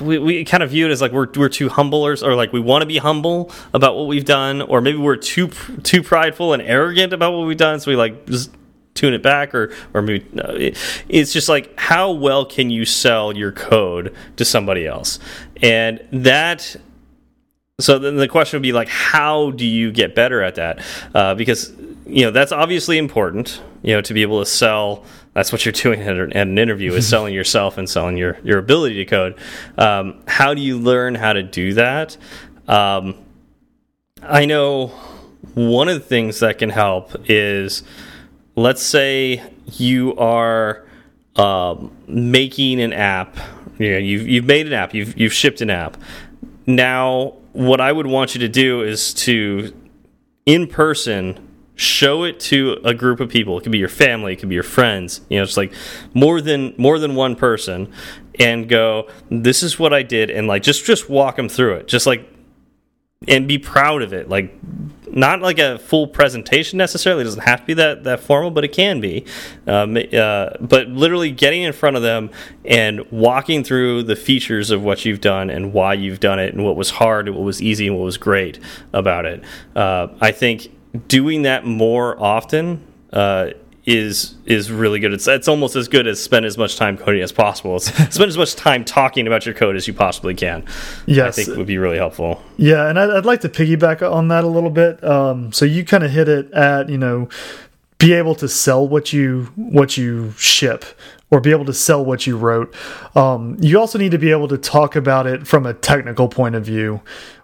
we, 0.00 0.18
we 0.18 0.44
kind 0.44 0.62
of 0.62 0.70
view 0.70 0.86
it 0.86 0.90
as 0.90 1.00
like 1.00 1.12
we're 1.12 1.28
we're 1.36 1.48
too 1.48 1.68
humble 1.68 2.06
or, 2.06 2.12
or 2.22 2.34
like 2.34 2.52
we 2.52 2.60
want 2.60 2.82
to 2.82 2.86
be 2.86 2.98
humble 2.98 3.50
about 3.74 3.96
what 3.96 4.06
we've 4.06 4.24
done 4.24 4.62
or 4.62 4.80
maybe 4.80 4.98
we're 4.98 5.16
too 5.16 5.48
too 5.82 6.02
prideful 6.02 6.52
and 6.52 6.62
arrogant 6.62 7.12
about 7.12 7.32
what 7.32 7.46
we've 7.46 7.56
done 7.56 7.80
so 7.80 7.90
we 7.90 7.96
like 7.96 8.26
just 8.26 8.50
tune 8.94 9.14
it 9.14 9.22
back 9.22 9.54
or 9.54 9.72
or 9.94 10.02
maybe 10.02 10.26
no, 10.32 10.44
it, 10.50 10.76
it's 11.08 11.32
just 11.32 11.48
like 11.48 11.72
how 11.78 12.12
well 12.12 12.44
can 12.44 12.70
you 12.70 12.84
sell 12.84 13.36
your 13.36 13.52
code 13.52 14.14
to 14.36 14.44
somebody 14.44 14.86
else? 14.86 15.18
And 15.60 16.00
that 16.12 16.76
so 17.80 17.98
then 17.98 18.16
the 18.16 18.28
question 18.28 18.58
would 18.58 18.62
be 18.62 18.72
like 18.72 18.88
how 18.88 19.50
do 19.52 19.66
you 19.66 19.90
get 19.90 20.14
better 20.14 20.42
at 20.42 20.56
that? 20.56 20.80
Uh, 21.14 21.34
because 21.34 21.72
you 22.06 22.24
know 22.24 22.30
that's 22.30 22.52
obviously 22.52 22.98
important 22.98 23.62
you 23.82 23.94
know 23.94 24.00
to 24.02 24.14
be 24.14 24.22
able 24.22 24.40
to 24.40 24.46
sell 24.46 25.04
that's 25.34 25.52
what 25.52 25.64
you're 25.64 25.72
doing 25.72 26.00
at 26.02 26.16
an, 26.36 26.58
interview 26.58 26.92
is 26.92 27.08
selling 27.08 27.34
yourself 27.34 27.78
and 27.78 27.88
selling 27.88 28.16
your 28.16 28.38
your 28.44 28.58
ability 28.58 28.96
to 28.96 29.04
code. 29.04 29.38
Um, 29.78 30.22
how 30.26 30.54
do 30.54 30.60
you 30.60 30.78
learn 30.78 31.14
how 31.14 31.32
to 31.32 31.42
do 31.42 31.74
that? 31.74 32.16
Um, 32.68 33.16
i 34.22 34.44
know 34.44 34.86
one 35.54 35.88
of 35.88 35.94
the 35.94 36.06
things 36.06 36.38
that 36.40 36.58
can 36.58 36.70
help 36.70 37.28
is 37.28 37.82
let's 38.54 38.82
say 38.82 39.42
you 39.66 40.14
are 40.16 40.86
um, 41.34 41.90
making 42.06 42.80
an 42.80 42.92
app. 42.92 43.36
You 43.78 43.92
know, 43.92 43.98
you've, 43.98 44.28
you've 44.28 44.44
made 44.44 44.68
an 44.68 44.74
app. 44.74 44.94
You've, 44.94 45.18
you've 45.18 45.32
shipped 45.32 45.60
an 45.60 45.70
app. 45.70 45.96
Now 46.66 47.34
what 47.52 47.80
i 47.80 47.92
would 47.92 48.06
want 48.06 48.34
you 48.34 48.40
to 48.40 48.48
do 48.48 48.82
is 48.82 49.12
to 49.12 49.74
in 50.46 50.66
person 50.66 51.48
show 51.74 52.24
it 52.24 52.38
to 52.38 52.78
a 52.84 52.94
group 52.94 53.20
of 53.20 53.28
people. 53.28 53.58
It 53.58 53.62
could 53.62 53.72
be 53.72 53.78
your 53.78 53.88
family 53.88 54.32
it 54.32 54.36
could 54.36 54.48
be 54.48 54.54
your 54.54 54.62
friends 54.62 55.20
you 55.28 55.38
know 55.38 55.42
it's 55.42 55.56
like 55.56 55.72
more 56.14 56.40
than 56.40 56.74
more 56.76 56.98
than 56.98 57.14
one 57.14 57.36
person 57.36 57.92
and 58.38 58.68
go 58.68 59.08
this 59.30 59.62
is 59.62 59.78
what 59.78 59.92
i 59.92 60.02
did 60.02 60.30
and 60.30 60.46
like 60.46 60.62
just 60.62 60.84
just 60.84 61.08
walk 61.08 61.36
them 61.36 61.48
through 61.48 61.74
it. 61.74 61.88
Just 61.88 62.06
like 62.06 62.28
and 63.28 63.46
be 63.46 63.58
proud 63.58 64.02
of 64.02 64.12
it. 64.12 64.28
Like 64.28 64.52
not 65.14 65.40
like 65.42 65.58
a 65.58 65.78
full 65.78 66.06
presentation 66.08 66.78
necessarily 66.78 67.20
it 67.20 67.24
doesn't 67.24 67.42
have 67.42 67.60
to 67.60 67.66
be 67.66 67.74
that 67.74 68.04
that 68.04 68.18
formal 68.20 68.50
but 68.50 68.64
it 68.64 68.72
can 68.72 69.00
be. 69.00 69.24
Um, 69.66 69.96
uh, 69.96 70.50
but 70.60 70.88
literally 70.88 71.30
getting 71.30 71.62
in 71.62 71.72
front 71.72 71.96
of 71.96 72.02
them 72.02 72.30
and 72.64 73.10
walking 73.10 73.62
through 73.62 74.04
the 74.04 74.16
features 74.16 74.70
of 74.70 74.82
what 74.82 75.04
you've 75.04 75.20
done 75.20 75.50
and 75.50 75.72
why 75.72 75.94
you've 75.94 76.20
done 76.20 76.38
it 76.38 76.54
and 76.54 76.64
what 76.64 76.76
was 76.76 76.90
hard 76.90 77.28
and 77.28 77.36
what 77.36 77.44
was 77.44 77.60
easy 77.60 77.86
and 77.86 77.96
what 77.96 78.04
was 78.04 78.16
great 78.16 78.58
about 78.92 79.26
it. 79.26 79.42
Uh, 79.76 80.08
i 80.20 80.32
think 80.32 80.70
doing 81.08 81.42
that 81.42 81.64
more 81.64 82.20
often 82.22 82.86
uh, 83.12 83.50
is 83.84 84.36
is 84.46 84.70
really 84.70 85.00
good. 85.00 85.12
It's 85.12 85.26
it's 85.26 85.48
almost 85.48 85.74
as 85.74 85.88
good 85.88 86.06
as 86.06 86.22
spend 86.22 86.46
as 86.46 86.56
much 86.56 86.76
time 86.76 86.96
coding 86.96 87.22
as 87.22 87.32
possible. 87.32 87.76
It's 87.76 87.86
spend 88.14 88.28
as 88.28 88.38
much 88.38 88.54
time 88.54 88.84
talking 88.84 89.26
about 89.26 89.44
your 89.44 89.54
code 89.54 89.76
as 89.76 89.88
you 89.88 89.94
possibly 89.94 90.34
can. 90.34 90.64
Yes, 91.06 91.38
I 91.38 91.44
think 91.44 91.56
would 91.56 91.66
be 91.66 91.78
really 91.78 91.96
helpful. 91.96 92.42
Yeah, 92.56 92.88
and 92.88 92.98
I'd, 92.98 93.10
I'd 93.10 93.26
like 93.26 93.40
to 93.40 93.48
piggyback 93.48 94.08
on 94.08 94.28
that 94.28 94.44
a 94.44 94.48
little 94.48 94.70
bit. 94.70 95.02
Um, 95.02 95.52
so 95.52 95.64
you 95.64 95.84
kind 95.84 96.04
of 96.04 96.10
hit 96.10 96.28
it 96.28 96.50
at 96.52 96.88
you 96.88 96.98
know 96.98 97.28
be 97.98 98.12
able 98.12 98.34
to 98.36 98.48
sell 98.48 98.86
what 98.86 99.12
you 99.12 99.52
what 99.56 99.96
you 99.96 100.32
ship 100.36 100.84
or 101.30 101.40
be 101.40 101.50
able 101.50 101.64
to 101.64 101.72
sell 101.72 102.04
what 102.04 102.26
you 102.26 102.36
wrote. 102.36 102.74
Um, 103.16 103.56
you 103.58 103.80
also 103.80 103.98
need 103.98 104.10
to 104.10 104.18
be 104.18 104.30
able 104.30 104.48
to 104.48 104.58
talk 104.58 104.94
about 104.94 105.26
it 105.26 105.46
from 105.46 105.64
a 105.64 105.72
technical 105.72 106.28
point 106.28 106.54
of 106.54 106.64
view 106.64 107.00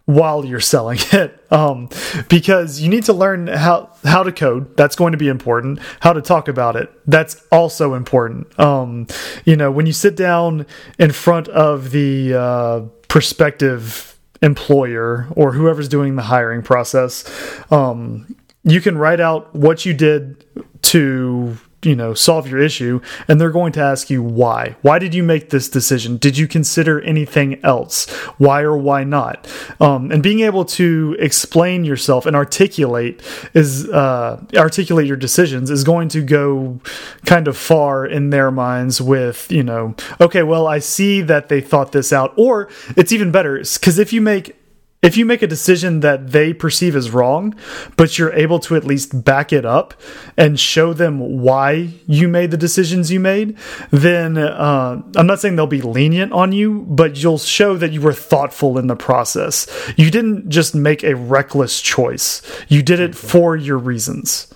while 0.08 0.42
you're 0.42 0.58
selling 0.58 0.98
it. 1.12 1.44
Um, 1.52 1.90
because 2.30 2.80
you 2.80 2.88
need 2.88 3.04
to 3.04 3.12
learn 3.12 3.46
how 3.46 3.90
how 4.04 4.22
to 4.22 4.32
code. 4.32 4.74
That's 4.74 4.96
going 4.96 5.12
to 5.12 5.18
be 5.18 5.28
important. 5.28 5.80
How 6.00 6.14
to 6.14 6.22
talk 6.22 6.48
about 6.48 6.76
it. 6.76 6.90
That's 7.06 7.44
also 7.52 7.92
important. 7.92 8.58
Um, 8.58 9.06
you 9.44 9.54
know 9.54 9.70
when 9.70 9.84
you 9.84 9.92
sit 9.92 10.16
down 10.16 10.66
in 10.98 11.12
front 11.12 11.48
of 11.48 11.90
the 11.90 12.34
uh, 12.34 12.80
prospective 13.08 14.18
employer 14.40 15.26
or 15.32 15.52
whoever's 15.52 15.88
doing 15.88 16.14
the 16.14 16.22
hiring 16.22 16.62
process 16.62 17.24
um, 17.72 18.36
you 18.62 18.80
can 18.80 18.96
write 18.96 19.18
out 19.18 19.52
what 19.52 19.84
you 19.84 19.92
did 19.92 20.44
to 20.80 21.58
you 21.82 21.94
know 21.94 22.12
solve 22.12 22.48
your 22.48 22.60
issue 22.60 23.00
and 23.28 23.40
they're 23.40 23.50
going 23.50 23.72
to 23.72 23.80
ask 23.80 24.10
you 24.10 24.22
why. 24.22 24.76
Why 24.82 24.98
did 24.98 25.14
you 25.14 25.22
make 25.22 25.50
this 25.50 25.68
decision? 25.68 26.16
Did 26.16 26.36
you 26.36 26.48
consider 26.48 27.00
anything 27.00 27.62
else? 27.64 28.10
Why 28.38 28.62
or 28.62 28.76
why 28.76 29.04
not? 29.04 29.50
Um, 29.80 30.10
and 30.10 30.22
being 30.22 30.40
able 30.40 30.64
to 30.64 31.16
explain 31.18 31.84
yourself 31.84 32.26
and 32.26 32.34
articulate 32.34 33.22
is 33.54 33.88
uh, 33.88 34.44
articulate 34.56 35.06
your 35.06 35.16
decisions 35.16 35.70
is 35.70 35.84
going 35.84 36.08
to 36.08 36.22
go 36.22 36.80
kind 37.24 37.46
of 37.46 37.56
far 37.56 38.04
in 38.06 38.30
their 38.30 38.50
minds 38.50 39.00
with 39.00 39.50
you 39.50 39.62
know 39.62 39.94
okay 40.20 40.42
well 40.42 40.66
i 40.66 40.78
see 40.78 41.20
that 41.20 41.48
they 41.48 41.60
thought 41.60 41.92
this 41.92 42.12
out 42.12 42.32
or 42.36 42.68
it's 42.96 43.12
even 43.12 43.30
better 43.30 43.58
because 43.58 43.98
if 43.98 44.12
you 44.12 44.20
make 44.20 44.56
if 45.00 45.16
you 45.16 45.24
make 45.24 45.42
a 45.42 45.46
decision 45.46 46.00
that 46.00 46.32
they 46.32 46.52
perceive 46.52 46.96
as 46.96 47.10
wrong, 47.10 47.54
but 47.96 48.18
you're 48.18 48.32
able 48.32 48.58
to 48.60 48.74
at 48.74 48.84
least 48.84 49.24
back 49.24 49.52
it 49.52 49.64
up 49.64 49.94
and 50.36 50.58
show 50.58 50.92
them 50.92 51.40
why 51.40 51.90
you 52.06 52.26
made 52.26 52.50
the 52.50 52.56
decisions 52.56 53.12
you 53.12 53.20
made, 53.20 53.56
then 53.90 54.36
uh, 54.36 55.00
I'm 55.14 55.26
not 55.26 55.38
saying 55.38 55.54
they'll 55.54 55.68
be 55.68 55.82
lenient 55.82 56.32
on 56.32 56.50
you, 56.50 56.84
but 56.88 57.22
you'll 57.22 57.38
show 57.38 57.76
that 57.76 57.92
you 57.92 58.00
were 58.00 58.12
thoughtful 58.12 58.76
in 58.76 58.88
the 58.88 58.96
process. 58.96 59.68
You 59.96 60.10
didn't 60.10 60.48
just 60.48 60.74
make 60.74 61.04
a 61.04 61.14
reckless 61.14 61.80
choice, 61.80 62.42
you 62.66 62.82
did 62.82 62.98
it 62.98 63.14
for 63.14 63.56
your 63.56 63.78
reasons. 63.78 64.52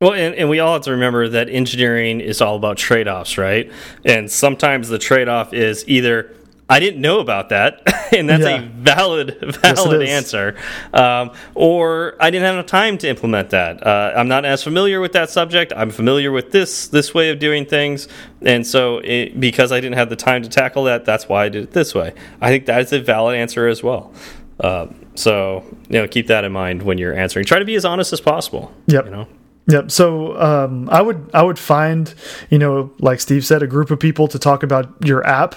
Well, 0.00 0.12
and, 0.12 0.34
and 0.34 0.50
we 0.50 0.58
all 0.58 0.74
have 0.74 0.82
to 0.82 0.90
remember 0.90 1.28
that 1.28 1.48
engineering 1.48 2.20
is 2.20 2.42
all 2.42 2.56
about 2.56 2.76
trade 2.76 3.06
offs, 3.06 3.38
right? 3.38 3.70
And 4.04 4.30
sometimes 4.30 4.88
the 4.88 4.98
trade 4.98 5.28
off 5.28 5.54
is 5.54 5.84
either 5.88 6.34
I 6.68 6.80
didn't 6.80 7.00
know 7.00 7.20
about 7.20 7.50
that, 7.50 7.82
and 8.12 8.28
that's 8.28 8.44
yeah. 8.44 8.56
a 8.56 8.62
valid 8.62 9.38
valid 9.62 10.00
yes, 10.00 10.10
answer. 10.10 10.56
Um, 10.94 11.32
or 11.54 12.16
I 12.18 12.30
didn't 12.30 12.44
have 12.46 12.54
enough 12.54 12.66
time 12.66 12.96
to 12.98 13.08
implement 13.08 13.50
that. 13.50 13.86
Uh, 13.86 14.14
I'm 14.16 14.28
not 14.28 14.44
as 14.44 14.62
familiar 14.62 15.00
with 15.00 15.12
that 15.12 15.28
subject. 15.28 15.72
I'm 15.76 15.90
familiar 15.90 16.32
with 16.32 16.52
this 16.52 16.88
this 16.88 17.12
way 17.12 17.30
of 17.30 17.38
doing 17.38 17.66
things, 17.66 18.08
and 18.40 18.66
so 18.66 18.98
it, 18.98 19.38
because 19.38 19.72
I 19.72 19.80
didn't 19.80 19.96
have 19.96 20.08
the 20.08 20.16
time 20.16 20.42
to 20.42 20.48
tackle 20.48 20.84
that, 20.84 21.04
that's 21.04 21.28
why 21.28 21.44
I 21.44 21.48
did 21.50 21.64
it 21.64 21.70
this 21.72 21.94
way. 21.94 22.14
I 22.40 22.48
think 22.48 22.66
that 22.66 22.80
is 22.80 22.92
a 22.92 23.00
valid 23.00 23.36
answer 23.36 23.68
as 23.68 23.82
well. 23.82 24.12
Uh, 24.58 24.86
so 25.14 25.64
you 25.88 26.00
know, 26.00 26.08
keep 26.08 26.28
that 26.28 26.44
in 26.44 26.52
mind 26.52 26.82
when 26.82 26.96
you're 26.96 27.14
answering. 27.14 27.44
Try 27.44 27.58
to 27.58 27.64
be 27.64 27.74
as 27.74 27.84
honest 27.84 28.12
as 28.12 28.20
possible. 28.20 28.72
Yep. 28.86 29.04
You 29.04 29.10
know. 29.10 29.28
Yep. 29.66 29.90
So 29.90 30.40
um, 30.40 30.88
I 30.90 31.02
would 31.02 31.30
I 31.34 31.42
would 31.42 31.58
find 31.58 32.14
you 32.48 32.58
know 32.58 32.90
like 33.00 33.20
Steve 33.20 33.44
said 33.44 33.62
a 33.62 33.66
group 33.66 33.90
of 33.90 34.00
people 34.00 34.28
to 34.28 34.38
talk 34.38 34.62
about 34.62 34.94
your 35.04 35.26
app 35.26 35.56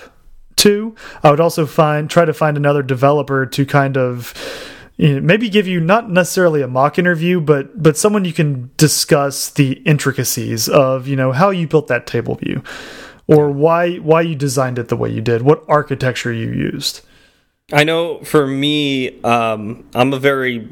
to. 0.58 0.96
I 1.24 1.32
would 1.32 1.40
also 1.40 1.66
find 1.66 2.10
try 2.10 2.26
to 2.26 2.34
find 2.34 2.58
another 2.58 2.84
developer 2.84 3.46
to 3.46 3.66
kind 3.66 3.98
of 3.98 4.34
you 4.98 5.16
know, 5.16 5.22
maybe 5.22 5.48
give 5.48 5.68
you 5.68 5.80
not 5.80 6.10
necessarily 6.10 6.62
a 6.62 6.68
mock 6.68 6.98
interview, 6.98 7.40
but 7.40 7.82
but 7.82 7.98
someone 7.98 8.26
you 8.26 8.34
can 8.34 8.72
discuss 8.78 9.50
the 9.50 9.74
intricacies 9.86 10.68
of 10.68 11.08
you 11.08 11.16
know 11.16 11.32
how 11.32 11.52
you 11.52 11.68
built 11.68 11.88
that 11.88 12.08
table 12.08 12.36
view, 12.36 12.64
or 13.28 13.52
why 13.52 13.98
why 13.98 14.22
you 14.22 14.36
designed 14.36 14.80
it 14.80 14.88
the 14.90 14.98
way 14.98 15.10
you 15.10 15.22
did, 15.22 15.44
what 15.44 15.64
architecture 15.68 16.34
you 16.34 16.50
used. 16.50 17.02
I 17.72 17.84
know 17.84 18.24
for 18.24 18.48
me, 18.48 19.22
um, 19.24 19.88
I'm 19.94 20.14
a 20.14 20.20
very 20.20 20.70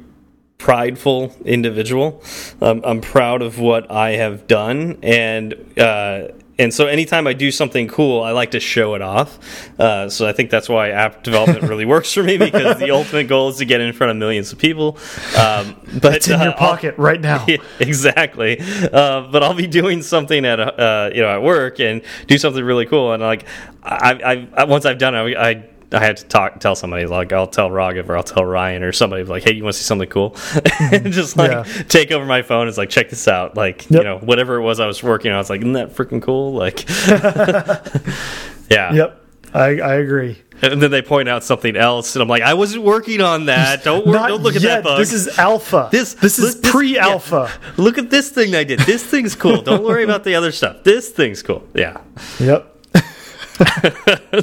prideful 0.58 1.36
individual. 1.46 2.24
Um, 2.62 2.82
I'm 2.84 3.02
proud 3.02 3.42
of 3.44 3.60
what 3.60 3.92
I 3.92 4.12
have 4.12 4.48
done, 4.48 4.98
and 5.04 5.54
uh, 5.78 6.30
and 6.58 6.74
so 6.74 6.88
anytime 6.88 7.28
I 7.28 7.34
do 7.34 7.52
something 7.52 7.88
cool, 7.88 8.24
I 8.24 8.32
like 8.32 8.52
to 8.52 8.60
show 8.60 8.96
it 8.96 9.02
off. 9.02 9.40
Uh, 9.80 10.10
so 10.10 10.28
I 10.28 10.32
think 10.32 10.50
that's 10.50 10.70
why 10.70 10.90
app 10.92 11.24
development 11.24 11.64
really 11.70 11.86
works 11.86 12.14
for 12.14 12.24
me 12.24 12.38
because 12.38 12.80
the 12.80 12.92
ultimate 12.92 13.28
goal 13.28 13.50
is 13.50 13.58
to 13.58 13.66
get 13.66 13.82
in 13.82 13.92
front 13.94 14.12
of 14.12 14.18
millions 14.18 14.54
of 14.54 14.60
people. 14.60 14.98
Um, 15.38 15.76
but 16.02 16.16
it's 16.16 16.28
in 16.28 16.40
your 16.40 16.52
uh, 16.52 16.58
pocket 16.58 16.96
I'll, 16.98 17.04
right 17.04 17.22
now. 17.22 17.46
Yeah, 17.56 17.58
exactly. 17.80 18.60
Uh, 18.60 19.28
but 19.32 19.44
I'll 19.44 19.54
be 19.54 19.68
doing 19.68 20.02
something 20.02 20.46
at 20.46 20.60
uh, 20.60 21.12
you 21.14 21.22
know 21.22 21.30
at 21.30 21.44
work 21.44 21.80
and 21.80 22.02
do 22.28 22.38
something 22.38 22.64
really 22.64 22.86
cool, 22.86 23.14
and 23.14 23.22
like 23.22 23.46
I, 23.84 24.48
I, 24.56 24.62
I 24.62 24.64
once 24.64 24.86
I've 24.86 24.98
done 24.98 25.14
it, 25.14 25.38
I, 25.38 25.50
I 25.50 25.70
I 25.92 26.00
had 26.00 26.18
to 26.18 26.26
talk 26.26 26.60
tell 26.60 26.76
somebody 26.76 27.06
like 27.06 27.32
I'll 27.32 27.48
tell 27.48 27.70
Raghav 27.70 28.10
or 28.10 28.18
I'll 28.18 28.24
tell 28.24 28.46
Ryan 28.46 28.84
or 28.84 28.92
somebody 28.92 29.24
like, 29.24 29.44
hey, 29.44 29.54
you 29.54 29.64
want 29.64 29.76
to 29.76 29.80
see 29.80 29.86
something 29.86 30.10
cool? 30.10 30.28
and 30.28 30.34
mm-hmm. 30.64 31.12
just 31.12 31.38
like 31.38 31.52
yeah. 31.52 31.64
take 31.88 32.12
over 32.12 32.26
my 32.26 32.42
phone. 32.42 32.68
It's 32.68 32.78
like 32.78 32.90
check 32.90 33.10
this 33.10 33.28
out. 33.28 33.56
Like 33.56 33.90
yep. 33.90 34.00
you 34.00 34.04
know 34.04 34.18
whatever 34.20 34.56
it 34.56 34.62
was 34.62 34.80
I 34.80 34.88
was 34.88 35.02
working 35.04 35.32
on. 35.32 35.36
I 35.36 35.40
was 35.40 35.50
like, 35.50 35.62
isn't 35.62 35.74
that 35.74 35.94
freaking 35.96 36.22
cool? 36.22 36.54
Like, 36.54 36.88
yeah. 38.70 38.94
Yep. 38.94 39.22
I, 39.54 39.80
I 39.80 39.94
agree. 39.96 40.42
And 40.62 40.82
then 40.82 40.92
they 40.92 41.02
point 41.02 41.30
out 41.30 41.44
something 41.44 41.78
else, 41.78 42.16
and 42.16 42.22
I'm 42.22 42.28
like, 42.28 42.42
I 42.42 42.56
wasn't 42.56 42.84
working 42.84 43.22
on 43.22 43.46
that. 43.46 43.84
Don't 43.84 44.06
work, 44.06 44.28
don't 44.28 44.42
look 44.42 44.56
at 44.56 44.62
that 44.64 44.84
bug. 44.84 45.00
This 45.00 45.14
is 45.14 45.38
alpha. 45.38 45.88
This 45.92 46.14
this 46.16 46.40
is 46.40 46.56
pre-alpha. 46.56 47.50
Yeah. 47.50 47.72
Look 47.78 47.98
at 47.98 48.10
this 48.10 48.30
thing 48.30 48.54
I 48.54 48.66
did. 48.66 48.80
This 48.80 49.04
thing's 49.04 49.36
cool. 49.36 49.62
don't 49.62 49.84
worry 49.84 50.04
about 50.04 50.24
the 50.24 50.36
other 50.36 50.52
stuff. 50.52 50.84
This 50.84 51.10
thing's 51.10 51.42
cool. 51.42 51.66
Yeah. 51.74 52.02
Yep. 52.40 52.72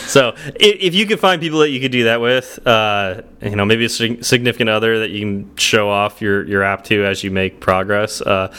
so 0.07 0.35
if 0.55 0.93
you 0.95 1.05
could 1.05 1.19
find 1.19 1.41
people 1.41 1.59
that 1.59 1.69
you 1.69 1.79
could 1.79 1.91
do 1.91 2.05
that 2.05 2.21
with, 2.21 2.59
uh, 2.65 3.21
you 3.41 3.55
know, 3.55 3.65
maybe 3.65 3.85
a 3.85 3.89
significant 3.89 4.69
other 4.69 4.99
that 4.99 5.09
you 5.09 5.19
can 5.21 5.57
show 5.57 5.89
off 5.89 6.21
your 6.21 6.45
your 6.45 6.63
app 6.63 6.83
to 6.85 7.05
as 7.05 7.23
you 7.23 7.31
make 7.31 7.59
progress, 7.59 8.21
uh, 8.21 8.53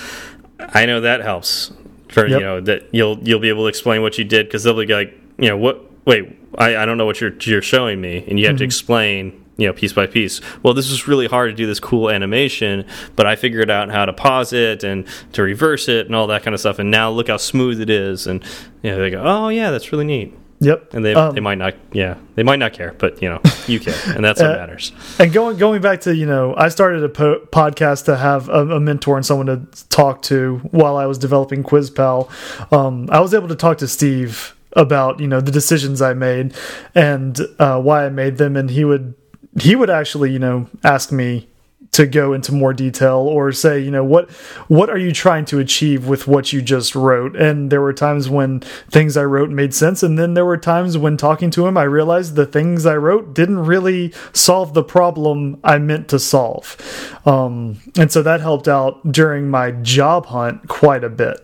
I 0.58 0.86
know 0.86 1.00
that 1.00 1.20
helps. 1.20 1.72
For 2.08 2.26
yep. 2.26 2.40
you 2.40 2.46
know 2.46 2.60
that 2.62 2.88
you'll 2.90 3.18
you'll 3.18 3.40
be 3.40 3.50
able 3.50 3.64
to 3.64 3.68
explain 3.68 4.00
what 4.00 4.16
you 4.16 4.24
did 4.24 4.46
because 4.46 4.64
they'll 4.64 4.78
be 4.78 4.86
like, 4.86 5.12
you 5.38 5.48
know, 5.48 5.58
what? 5.58 5.84
Wait, 6.06 6.38
I, 6.56 6.78
I 6.78 6.86
don't 6.86 6.96
know 6.96 7.04
what 7.04 7.20
you're 7.20 7.34
you're 7.40 7.60
showing 7.60 8.00
me, 8.00 8.24
and 8.26 8.38
you 8.38 8.46
have 8.46 8.54
mm 8.54 8.56
-hmm. 8.56 8.58
to 8.58 8.64
mm-hmm. 8.64 8.64
explain 8.64 9.32
you 9.58 9.66
know 9.66 9.72
piece 9.72 9.92
by 9.92 10.06
piece 10.06 10.40
well 10.62 10.72
this 10.72 10.90
is 10.90 11.06
really 11.06 11.26
hard 11.26 11.50
to 11.50 11.56
do 11.56 11.66
this 11.66 11.80
cool 11.80 12.08
animation 12.08 12.84
but 13.16 13.26
i 13.26 13.36
figured 13.36 13.70
out 13.70 13.90
how 13.90 14.06
to 14.06 14.12
pause 14.12 14.52
it 14.52 14.84
and 14.84 15.04
to 15.32 15.42
reverse 15.42 15.88
it 15.88 16.06
and 16.06 16.14
all 16.14 16.28
that 16.28 16.42
kind 16.42 16.54
of 16.54 16.60
stuff 16.60 16.78
and 16.78 16.90
now 16.90 17.10
look 17.10 17.28
how 17.28 17.36
smooth 17.36 17.80
it 17.80 17.90
is 17.90 18.26
and 18.26 18.42
you 18.82 18.90
know 18.90 18.98
they 18.98 19.10
go 19.10 19.22
oh 19.22 19.48
yeah 19.48 19.70
that's 19.70 19.92
really 19.92 20.04
neat 20.04 20.32
Yep. 20.60 20.94
And 20.94 21.04
they 21.04 21.14
um, 21.14 21.34
they 21.34 21.40
might 21.40 21.58
not 21.58 21.74
yeah, 21.92 22.16
they 22.34 22.42
might 22.42 22.58
not 22.58 22.72
care, 22.72 22.94
but 22.98 23.22
you 23.22 23.28
know, 23.28 23.40
you 23.66 23.78
care 23.86 23.94
and 24.14 24.24
that's 24.24 24.40
what 24.40 24.50
uh, 24.50 24.56
matters. 24.56 24.92
And 25.18 25.32
going 25.32 25.56
going 25.56 25.80
back 25.80 26.00
to, 26.02 26.14
you 26.14 26.26
know, 26.26 26.54
I 26.56 26.68
started 26.68 27.04
a 27.04 27.08
po 27.08 27.40
podcast 27.52 28.06
to 28.06 28.16
have 28.16 28.48
a, 28.48 28.76
a, 28.76 28.80
mentor 28.80 29.16
and 29.16 29.24
someone 29.24 29.46
to 29.46 29.86
talk 29.88 30.22
to 30.22 30.58
while 30.70 30.96
I 30.96 31.06
was 31.06 31.18
developing 31.18 31.62
QuizPal. 31.62 32.28
Um, 32.72 33.08
I 33.10 33.20
was 33.20 33.34
able 33.34 33.48
to 33.48 33.56
talk 33.56 33.78
to 33.78 33.88
Steve 33.88 34.56
about, 34.72 35.20
you 35.20 35.28
know, 35.28 35.40
the 35.40 35.52
decisions 35.52 36.02
I 36.02 36.14
made 36.14 36.54
and 36.94 37.38
uh, 37.58 37.80
why 37.80 38.06
I 38.06 38.08
made 38.08 38.38
them 38.38 38.56
and 38.56 38.70
he 38.70 38.84
would 38.84 39.14
he 39.60 39.76
would 39.76 39.90
actually, 39.90 40.32
you 40.32 40.38
know, 40.38 40.68
ask 40.82 41.12
me 41.12 41.48
to 41.92 42.06
go 42.06 42.32
into 42.32 42.52
more 42.52 42.72
detail 42.72 43.16
or 43.18 43.52
say 43.52 43.78
you 43.80 43.90
know 43.90 44.04
what 44.04 44.30
what 44.68 44.90
are 44.90 44.98
you 44.98 45.12
trying 45.12 45.44
to 45.46 45.58
achieve 45.58 46.06
with 46.06 46.26
what 46.26 46.52
you 46.52 46.62
just 46.62 46.94
wrote? 46.94 47.36
And 47.36 47.70
there 47.70 47.80
were 47.80 47.92
times 47.92 48.28
when 48.28 48.60
things 48.90 49.16
i 49.16 49.24
wrote 49.24 49.50
made 49.50 49.74
sense 49.74 50.02
and 50.02 50.18
then 50.18 50.34
there 50.34 50.44
were 50.44 50.56
times 50.56 50.98
when 50.98 51.16
talking 51.16 51.50
to 51.50 51.66
him 51.66 51.76
i 51.76 51.82
realized 51.82 52.34
the 52.34 52.46
things 52.46 52.86
i 52.86 52.96
wrote 52.96 53.34
didn't 53.34 53.58
really 53.58 54.12
solve 54.32 54.74
the 54.74 54.82
problem 54.82 55.58
i 55.64 55.78
meant 55.78 56.08
to 56.08 56.18
solve. 56.18 56.76
Um, 57.26 57.80
and 57.96 58.10
so 58.12 58.22
that 58.22 58.40
helped 58.40 58.68
out 58.68 59.10
during 59.10 59.48
my 59.48 59.70
job 59.70 60.26
hunt 60.26 60.68
quite 60.68 61.04
a 61.04 61.08
bit. 61.08 61.38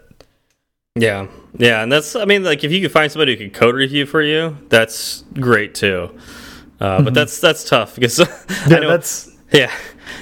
Yeah. 0.94 1.28
Yeah. 1.56 1.82
And 1.82 1.90
that's 1.90 2.14
i 2.16 2.24
mean 2.24 2.44
like 2.44 2.64
if 2.64 2.72
you 2.72 2.80
could 2.80 2.92
find 2.92 3.10
somebody 3.10 3.36
who 3.36 3.44
could 3.44 3.54
code 3.54 3.74
review 3.74 4.06
for 4.06 4.22
you 4.22 4.56
that's 4.68 5.24
great 5.34 5.74
too. 5.74 6.10
Uh, 6.80 6.98
but 6.98 7.02
mm 7.02 7.06
-hmm. 7.06 7.14
that's 7.14 7.40
that's 7.40 7.64
tough 7.64 7.94
because 7.94 8.18
yeah, 8.68 8.80
that's 8.80 9.30
yeah 9.52 9.70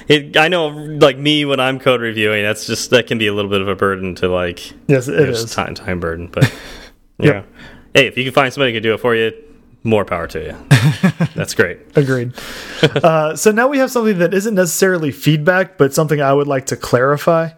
it, 0.07 0.37
I 0.37 0.47
know, 0.47 0.67
like 0.67 1.17
me 1.17 1.45
when 1.45 1.59
I'm 1.59 1.79
code 1.79 2.01
reviewing, 2.01 2.43
that's 2.43 2.65
just 2.65 2.89
that 2.91 3.07
can 3.07 3.17
be 3.17 3.27
a 3.27 3.33
little 3.33 3.51
bit 3.51 3.61
of 3.61 3.67
a 3.67 3.75
burden 3.75 4.15
to 4.15 4.27
like. 4.27 4.73
Yes, 4.87 5.07
it 5.07 5.29
is 5.29 5.53
time 5.53 5.75
time 5.75 5.99
burden, 5.99 6.27
but 6.27 6.43
yeah. 7.19 7.31
Yep. 7.33 7.47
Hey, 7.93 8.07
if 8.07 8.17
you 8.17 8.23
can 8.23 8.33
find 8.33 8.51
somebody 8.51 8.71
who 8.71 8.77
can 8.77 8.83
do 8.83 8.93
it 8.93 8.99
for 8.99 9.15
you, 9.15 9.31
more 9.83 10.05
power 10.05 10.27
to 10.27 10.39
you. 10.39 10.55
That's 11.35 11.53
great. 11.53 11.79
Agreed. 11.95 12.33
Uh, 12.81 13.35
so 13.35 13.51
now 13.51 13.67
we 13.67 13.77
have 13.77 13.91
something 13.91 14.17
that 14.19 14.33
isn't 14.33 14.55
necessarily 14.55 15.11
feedback, 15.11 15.77
but 15.77 15.93
something 15.93 16.21
I 16.21 16.33
would 16.33 16.47
like 16.47 16.67
to 16.67 16.77
clarify. 16.77 17.49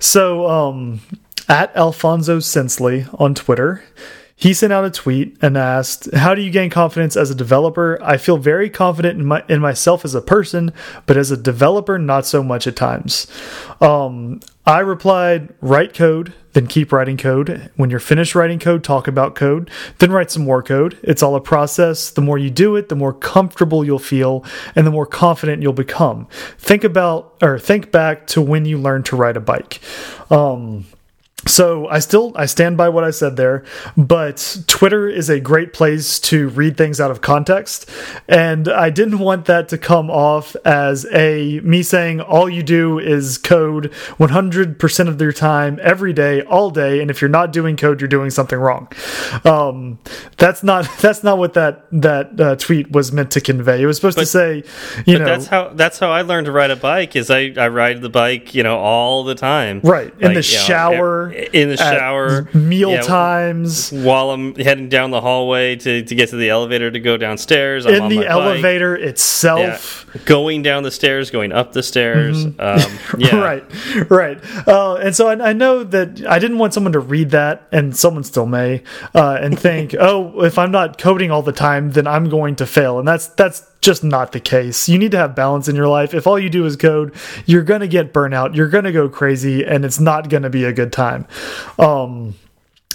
So, 0.00 0.48
um, 0.48 1.00
at 1.48 1.74
Alfonso 1.74 2.38
Sensley 2.38 3.08
on 3.18 3.34
Twitter, 3.34 3.82
he 4.40 4.54
sent 4.54 4.72
out 4.72 4.84
a 4.84 4.90
tweet 4.90 5.36
and 5.42 5.58
asked, 5.58 6.14
"How 6.14 6.32
do 6.32 6.40
you 6.40 6.50
gain 6.50 6.70
confidence 6.70 7.16
as 7.16 7.28
a 7.28 7.34
developer? 7.34 7.98
I 8.00 8.18
feel 8.18 8.36
very 8.36 8.70
confident 8.70 9.18
in 9.18 9.26
my 9.26 9.42
in 9.48 9.60
myself 9.60 10.04
as 10.04 10.14
a 10.14 10.22
person, 10.22 10.72
but 11.06 11.16
as 11.16 11.32
a 11.32 11.36
developer, 11.36 11.98
not 11.98 12.24
so 12.24 12.44
much 12.44 12.68
at 12.68 12.76
times." 12.76 13.26
Um, 13.80 14.38
I 14.64 14.78
replied, 14.78 15.48
"Write 15.60 15.92
code, 15.92 16.34
then 16.52 16.68
keep 16.68 16.92
writing 16.92 17.16
code. 17.16 17.70
When 17.74 17.90
you're 17.90 17.98
finished 17.98 18.36
writing 18.36 18.60
code, 18.60 18.84
talk 18.84 19.08
about 19.08 19.34
code, 19.34 19.70
then 19.98 20.12
write 20.12 20.30
some 20.30 20.44
more 20.44 20.62
code. 20.62 20.96
It's 21.02 21.22
all 21.22 21.34
a 21.34 21.40
process. 21.40 22.08
The 22.08 22.20
more 22.20 22.38
you 22.38 22.50
do 22.50 22.76
it, 22.76 22.90
the 22.90 22.94
more 22.94 23.12
comfortable 23.12 23.84
you'll 23.84 23.98
feel, 23.98 24.44
and 24.76 24.86
the 24.86 24.92
more 24.92 25.06
confident 25.06 25.62
you'll 25.62 25.72
become. 25.72 26.28
Think 26.58 26.84
about 26.84 27.34
or 27.42 27.58
think 27.58 27.90
back 27.90 28.28
to 28.28 28.40
when 28.40 28.66
you 28.66 28.78
learned 28.78 29.06
to 29.06 29.16
ride 29.16 29.36
a 29.36 29.40
bike." 29.40 29.80
Um, 30.30 30.84
so 31.46 31.86
I 31.88 32.00
still 32.00 32.32
I 32.34 32.46
stand 32.46 32.76
by 32.76 32.88
what 32.88 33.04
I 33.04 33.10
said 33.10 33.36
there, 33.36 33.64
but 33.96 34.58
Twitter 34.66 35.08
is 35.08 35.30
a 35.30 35.38
great 35.38 35.72
place 35.72 36.18
to 36.20 36.48
read 36.48 36.76
things 36.76 37.00
out 37.00 37.10
of 37.10 37.20
context, 37.20 37.88
and 38.28 38.68
I 38.68 38.90
didn't 38.90 39.20
want 39.20 39.46
that 39.46 39.68
to 39.68 39.78
come 39.78 40.10
off 40.10 40.56
as 40.64 41.06
a 41.12 41.60
me 41.60 41.82
saying 41.82 42.20
all 42.20 42.48
you 42.48 42.62
do 42.62 42.98
is 42.98 43.38
code 43.38 43.92
100% 44.18 45.08
of 45.08 45.20
your 45.20 45.32
time 45.32 45.78
every 45.82 46.12
day 46.12 46.42
all 46.42 46.70
day 46.70 47.00
and 47.00 47.10
if 47.10 47.20
you're 47.20 47.28
not 47.28 47.52
doing 47.52 47.76
code 47.76 48.00
you're 48.00 48.08
doing 48.08 48.30
something 48.30 48.58
wrong. 48.58 48.88
Um, 49.44 49.98
that's 50.36 50.62
not 50.62 50.88
that's 51.00 51.22
not 51.22 51.38
what 51.38 51.54
that 51.54 51.86
that 51.92 52.40
uh, 52.40 52.56
tweet 52.56 52.90
was 52.90 53.12
meant 53.12 53.30
to 53.32 53.40
convey. 53.40 53.80
It 53.80 53.86
was 53.86 53.96
supposed 53.96 54.16
but, 54.16 54.22
to 54.22 54.26
say, 54.26 54.64
you 55.06 55.18
know, 55.18 55.24
that's 55.24 55.46
how 55.46 55.68
that's 55.68 55.98
how 55.98 56.10
I 56.10 56.22
learned 56.22 56.46
to 56.46 56.52
ride 56.52 56.70
a 56.70 56.76
bike 56.76 57.14
is 57.14 57.30
I 57.30 57.52
I 57.56 57.68
ride 57.68 58.02
the 58.02 58.10
bike, 58.10 58.54
you 58.54 58.62
know, 58.62 58.78
all 58.78 59.24
the 59.24 59.34
time. 59.34 59.80
Right. 59.84 60.12
In 60.20 60.34
the 60.34 60.42
shower 60.42 61.27
know, 61.27 61.27
in 61.32 61.68
the 61.68 61.76
shower, 61.76 62.48
meal 62.54 62.90
yeah, 62.90 63.02
times, 63.02 63.90
while 63.90 64.30
I'm 64.30 64.54
heading 64.54 64.88
down 64.88 65.10
the 65.10 65.20
hallway 65.20 65.76
to, 65.76 66.02
to 66.02 66.14
get 66.14 66.30
to 66.30 66.36
the 66.36 66.50
elevator 66.50 66.90
to 66.90 67.00
go 67.00 67.16
downstairs. 67.16 67.86
I'm 67.86 67.94
in 67.94 68.08
the 68.08 68.26
elevator 68.26 68.96
bike. 68.96 69.06
itself, 69.06 70.06
yeah. 70.14 70.22
going 70.24 70.62
down 70.62 70.82
the 70.82 70.90
stairs, 70.90 71.30
going 71.30 71.52
up 71.52 71.72
the 71.72 71.82
stairs. 71.82 72.44
Mm 72.44 72.54
-hmm. 72.56 72.84
um, 72.84 72.92
yeah, 73.18 73.42
right, 73.42 73.64
right. 74.10 74.38
Uh, 74.66 74.94
and 74.94 75.16
so 75.16 75.28
I, 75.30 75.50
I, 75.50 75.52
know 75.52 75.84
that 75.84 76.08
I 76.08 76.38
didn't 76.38 76.58
want 76.58 76.74
someone 76.74 76.92
to 76.92 77.04
read 77.08 77.30
that, 77.30 77.60
and 77.72 77.96
someone 77.96 78.24
still 78.24 78.46
may, 78.46 78.82
uh, 79.14 79.44
and 79.44 79.60
think, 79.60 79.94
oh, 80.08 80.44
if 80.44 80.58
I'm 80.58 80.70
not 80.70 81.02
coding 81.02 81.30
all 81.30 81.42
the 81.42 81.52
time, 81.52 81.92
then 81.92 82.06
I'm 82.06 82.28
going 82.28 82.56
to 82.56 82.66
fail, 82.66 82.98
and 82.98 83.08
that's 83.08 83.26
that's 83.34 83.62
just 83.80 84.02
not 84.02 84.32
the 84.32 84.40
case. 84.40 84.88
You 84.88 84.98
need 84.98 85.12
to 85.12 85.18
have 85.18 85.34
balance 85.34 85.68
in 85.68 85.76
your 85.76 85.88
life. 85.88 86.14
If 86.14 86.26
all 86.26 86.38
you 86.38 86.50
do 86.50 86.66
is 86.66 86.76
code, 86.76 87.14
you're 87.46 87.62
going 87.62 87.80
to 87.80 87.88
get 87.88 88.12
burnout. 88.12 88.54
You're 88.54 88.68
going 88.68 88.84
to 88.84 88.92
go 88.92 89.08
crazy 89.08 89.64
and 89.64 89.84
it's 89.84 90.00
not 90.00 90.28
going 90.28 90.42
to 90.42 90.50
be 90.50 90.64
a 90.64 90.72
good 90.72 90.92
time. 90.92 91.26
Um, 91.78 92.34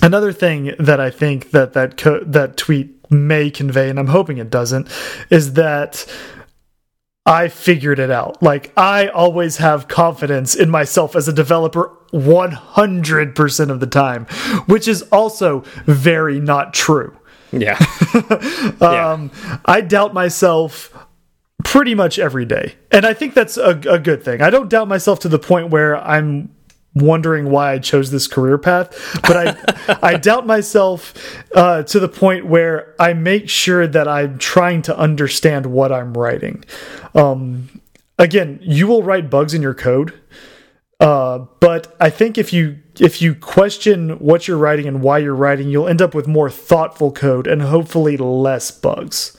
another 0.01 0.33
thing 0.33 0.75
that 0.79 0.99
I 0.99 1.09
think 1.09 1.51
that 1.51 1.73
that 1.73 1.97
that 2.25 2.57
tweet 2.57 3.11
may 3.11 3.49
convey 3.49 3.89
and 3.89 3.99
I'm 3.99 4.07
hoping 4.07 4.37
it 4.37 4.49
doesn't 4.49 4.87
is 5.29 5.53
that 5.53 6.05
I 7.25 7.47
figured 7.47 7.99
it 7.99 8.11
out. 8.11 8.43
Like 8.43 8.73
I 8.75 9.07
always 9.07 9.57
have 9.57 9.87
confidence 9.87 10.55
in 10.55 10.69
myself 10.69 11.15
as 11.15 11.27
a 11.27 11.33
developer 11.33 11.95
100% 12.11 13.69
of 13.69 13.79
the 13.79 13.87
time, 13.87 14.25
which 14.65 14.87
is 14.87 15.03
also 15.03 15.61
very 15.85 16.39
not 16.39 16.73
true. 16.73 17.17
Yeah. 17.61 17.77
um, 18.81 19.31
yeah. 19.33 19.57
I 19.65 19.81
doubt 19.81 20.13
myself 20.13 20.93
pretty 21.63 21.95
much 21.95 22.19
every 22.19 22.45
day. 22.45 22.75
And 22.91 23.05
I 23.05 23.13
think 23.13 23.33
that's 23.33 23.57
a, 23.57 23.79
a 23.89 23.99
good 23.99 24.23
thing. 24.23 24.41
I 24.41 24.49
don't 24.49 24.69
doubt 24.69 24.87
myself 24.87 25.19
to 25.21 25.29
the 25.29 25.39
point 25.39 25.69
where 25.69 25.97
I'm 25.97 26.53
wondering 26.95 27.49
why 27.49 27.73
I 27.73 27.79
chose 27.79 28.11
this 28.11 28.27
career 28.27 28.57
path, 28.57 29.19
but 29.23 29.47
I 29.47 29.97
I 30.13 30.17
doubt 30.17 30.45
myself 30.45 31.13
uh, 31.55 31.83
to 31.83 31.99
the 31.99 32.07
point 32.07 32.45
where 32.45 32.93
I 32.99 33.13
make 33.13 33.49
sure 33.49 33.87
that 33.87 34.07
I'm 34.07 34.37
trying 34.37 34.81
to 34.83 34.97
understand 34.97 35.65
what 35.67 35.91
I'm 35.91 36.13
writing. 36.13 36.63
Um, 37.15 37.81
again, 38.19 38.59
you 38.61 38.87
will 38.87 39.03
write 39.03 39.29
bugs 39.29 39.53
in 39.53 39.61
your 39.61 39.73
code, 39.73 40.13
uh, 40.99 41.39
but 41.59 41.95
I 41.99 42.09
think 42.09 42.37
if 42.37 42.53
you 42.53 42.79
if 42.99 43.21
you 43.21 43.33
question 43.35 44.19
what 44.19 44.47
you're 44.47 44.57
writing 44.57 44.87
and 44.87 45.01
why 45.01 45.17
you're 45.17 45.35
writing, 45.35 45.69
you'll 45.69 45.87
end 45.87 46.01
up 46.01 46.13
with 46.13 46.27
more 46.27 46.49
thoughtful 46.49 47.11
code 47.11 47.47
and 47.47 47.61
hopefully 47.61 48.17
less 48.17 48.71
bugs. 48.71 49.37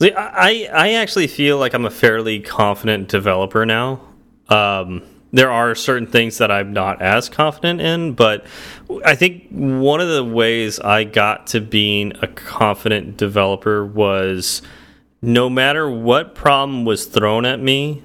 See, 0.00 0.12
I 0.12 0.68
I 0.72 0.92
actually 0.92 1.26
feel 1.26 1.58
like 1.58 1.74
I'm 1.74 1.84
a 1.84 1.90
fairly 1.90 2.40
confident 2.40 3.08
developer 3.08 3.66
now. 3.66 4.00
Um, 4.48 5.02
there 5.32 5.50
are 5.50 5.74
certain 5.74 6.06
things 6.06 6.38
that 6.38 6.50
I'm 6.50 6.72
not 6.72 7.02
as 7.02 7.28
confident 7.28 7.80
in, 7.80 8.14
but 8.14 8.46
I 9.04 9.14
think 9.14 9.48
one 9.50 10.00
of 10.00 10.08
the 10.08 10.24
ways 10.24 10.80
I 10.80 11.04
got 11.04 11.48
to 11.48 11.60
being 11.60 12.12
a 12.22 12.28
confident 12.28 13.16
developer 13.16 13.84
was 13.84 14.62
no 15.20 15.50
matter 15.50 15.90
what 15.90 16.34
problem 16.34 16.84
was 16.84 17.04
thrown 17.04 17.44
at 17.44 17.60
me, 17.60 18.02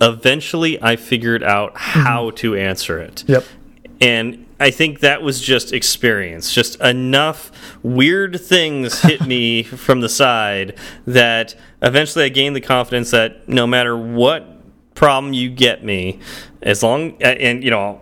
eventually 0.00 0.82
I 0.82 0.96
figured 0.96 1.42
out 1.42 1.72
how 1.74 2.24
mm 2.24 2.30
-hmm. 2.30 2.36
to 2.36 2.56
answer 2.56 2.98
it. 2.98 3.24
Yep. 3.26 3.44
And 4.02 4.46
I 4.58 4.72
think 4.72 4.98
that 5.00 5.22
was 5.22 5.40
just 5.40 5.72
experience. 5.72 6.52
Just 6.52 6.78
enough 6.80 7.52
weird 7.84 8.40
things 8.40 9.00
hit 9.00 9.24
me 9.24 9.62
from 9.62 10.00
the 10.00 10.08
side 10.08 10.76
that 11.06 11.54
eventually 11.80 12.24
I 12.24 12.28
gained 12.28 12.56
the 12.56 12.60
confidence 12.60 13.12
that 13.12 13.48
no 13.48 13.64
matter 13.64 13.96
what 13.96 14.48
problem 14.96 15.32
you 15.32 15.50
get 15.50 15.84
me, 15.84 16.18
as 16.62 16.82
long 16.82 17.22
and 17.22 17.62
you 17.62 17.70
know, 17.70 18.00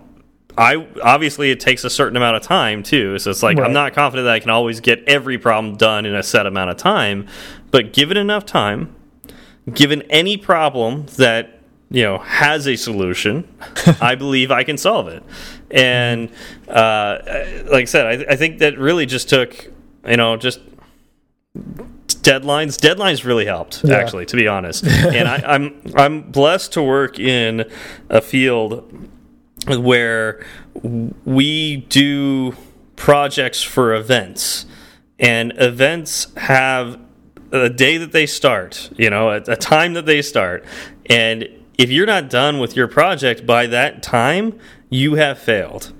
I 0.57 0.87
obviously 1.03 1.51
it 1.51 1.61
takes 1.61 1.85
a 1.85 1.91
certain 1.91 2.17
amount 2.17 2.37
of 2.37 2.43
time 2.43 2.83
too. 2.83 3.19
So 3.19 3.31
it's 3.31 3.43
like 3.43 3.59
right. 3.59 3.67
I'm 3.67 3.75
not 3.75 3.93
confident 3.93 4.25
that 4.25 4.33
I 4.33 4.41
can 4.41 4.51
always 4.51 4.81
get 4.81 5.05
every 5.07 5.37
problem 5.37 5.77
done 5.77 6.07
in 6.07 6.15
a 6.15 6.23
set 6.23 6.47
amount 6.47 6.71
of 6.71 6.79
time, 6.79 7.29
but 7.71 7.93
given 7.93 8.17
enough 8.17 8.47
time, 8.47 8.95
given 9.75 10.01
any 10.11 10.39
problem 10.39 11.05
that 11.19 11.61
you 11.91 12.03
know 12.05 12.19
has 12.19 12.67
a 12.67 12.77
solution, 12.77 13.47
I 14.01 14.15
believe 14.15 14.51
I 14.51 14.65
can 14.65 14.79
solve 14.79 15.09
it. 15.09 15.23
And 15.71 16.31
uh, 16.69 17.19
like 17.71 17.83
I 17.83 17.85
said, 17.85 18.07
I, 18.07 18.33
I 18.33 18.37
think 18.37 18.59
that 18.59 18.79
really 18.79 19.07
just 19.07 19.29
took 19.29 19.71
you 20.07 20.17
know 20.17 20.37
just 20.37 20.61
deadlines 22.23 22.79
deadlines 22.79 23.25
really 23.25 23.47
helped 23.47 23.83
yeah. 23.85 23.97
actually 23.97 24.27
to 24.27 24.37
be 24.37 24.47
honest. 24.47 24.85
And 25.11 25.29
I, 25.29 25.43
I'm 25.47 25.83
I'm 25.97 26.31
blessed 26.31 26.73
to 26.75 26.83
work 26.83 27.19
in 27.19 27.71
a 28.09 28.21
field 28.21 29.09
where 29.67 30.45
we 30.83 31.77
do 31.89 32.55
projects 32.97 33.63
for 33.63 33.95
events. 33.95 34.67
And 35.19 35.53
events 35.57 36.33
have 36.37 36.99
a 37.53 37.69
day 37.69 37.99
that 37.99 38.13
they 38.13 38.27
start 38.27 38.91
you 38.97 39.11
know 39.11 39.31
a, 39.31 39.37
a 39.49 39.57
time 39.57 39.95
that 39.95 40.07
they 40.07 40.23
start. 40.23 40.65
And 41.07 41.49
if 41.79 41.91
you're 41.91 42.07
not 42.07 42.29
done 42.29 42.59
with 42.59 42.77
your 42.77 42.89
project 42.89 43.47
by 43.47 43.67
that 43.67 44.03
time, 44.03 44.59
you 44.91 45.15
have 45.15 45.39
failed. 45.39 45.93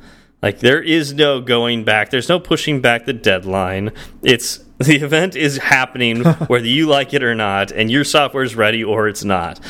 Like 0.43 0.61
there 0.61 0.83
is 0.83 1.13
no 1.15 1.41
going 1.41 1.85
back. 1.85 2.11
There's 2.11 2.29
no 2.29 2.41
pushing 2.41 2.81
back 2.81 3.07
the 3.07 3.13
deadline. 3.13 3.93
It's 4.23 4.59
the 4.79 4.97
event 4.97 5.37
is 5.37 5.59
happening 5.59 6.25
whether 6.49 6.67
you 6.67 6.87
like 6.87 7.15
it 7.15 7.23
or 7.23 7.35
not, 7.35 7.71
and 7.71 7.91
your 7.91 8.05
software 8.05 8.43
is 8.43 8.55
ready 8.57 8.83
or 8.83 9.09
it's 9.09 9.25
not. 9.25 9.61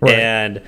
Right. 0.00 0.14
And 0.14 0.62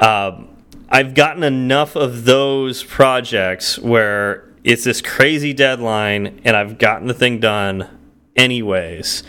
um, 0.00 0.48
I've 0.88 1.14
gotten 1.14 1.42
enough 1.42 1.96
of 1.96 2.24
those 2.24 2.84
projects 2.84 3.78
where 3.78 4.48
it's 4.64 4.84
this 4.84 5.00
crazy 5.00 5.52
deadline, 5.52 6.40
and 6.44 6.56
I've 6.56 6.78
gotten 6.78 7.06
the 7.06 7.14
thing 7.14 7.40
done 7.40 7.88
anyways. 8.36 9.22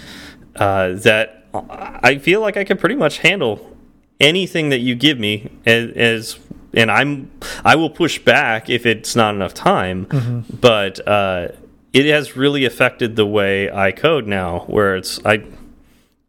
Uh, 0.55 0.93
that 0.93 1.47
I 1.53 2.17
feel 2.17 2.41
like 2.41 2.57
I 2.57 2.63
can 2.63 2.77
pretty 2.77 2.95
much 2.95 3.19
handle 3.19 3.77
anything 4.19 4.69
that 4.69 4.79
you 4.79 4.95
give 4.95 5.17
me 5.17 5.49
as, 5.65 5.91
as 5.91 6.39
and 6.73 6.91
I'm 6.91 7.31
I 7.65 7.75
will 7.75 7.89
push 7.89 8.19
back 8.19 8.69
if 8.69 8.85
it's 8.85 9.15
not 9.15 9.35
enough 9.35 9.53
time, 9.53 10.05
mm 10.09 10.19
-hmm. 10.19 10.43
but 10.61 11.07
uh, 11.07 11.47
it 11.93 12.05
has 12.05 12.37
really 12.37 12.65
affected 12.65 13.15
the 13.15 13.25
way 13.25 13.69
I 13.89 13.91
code 13.91 14.27
now, 14.27 14.65
where 14.67 14.97
it's 14.97 15.19
I 15.25 15.41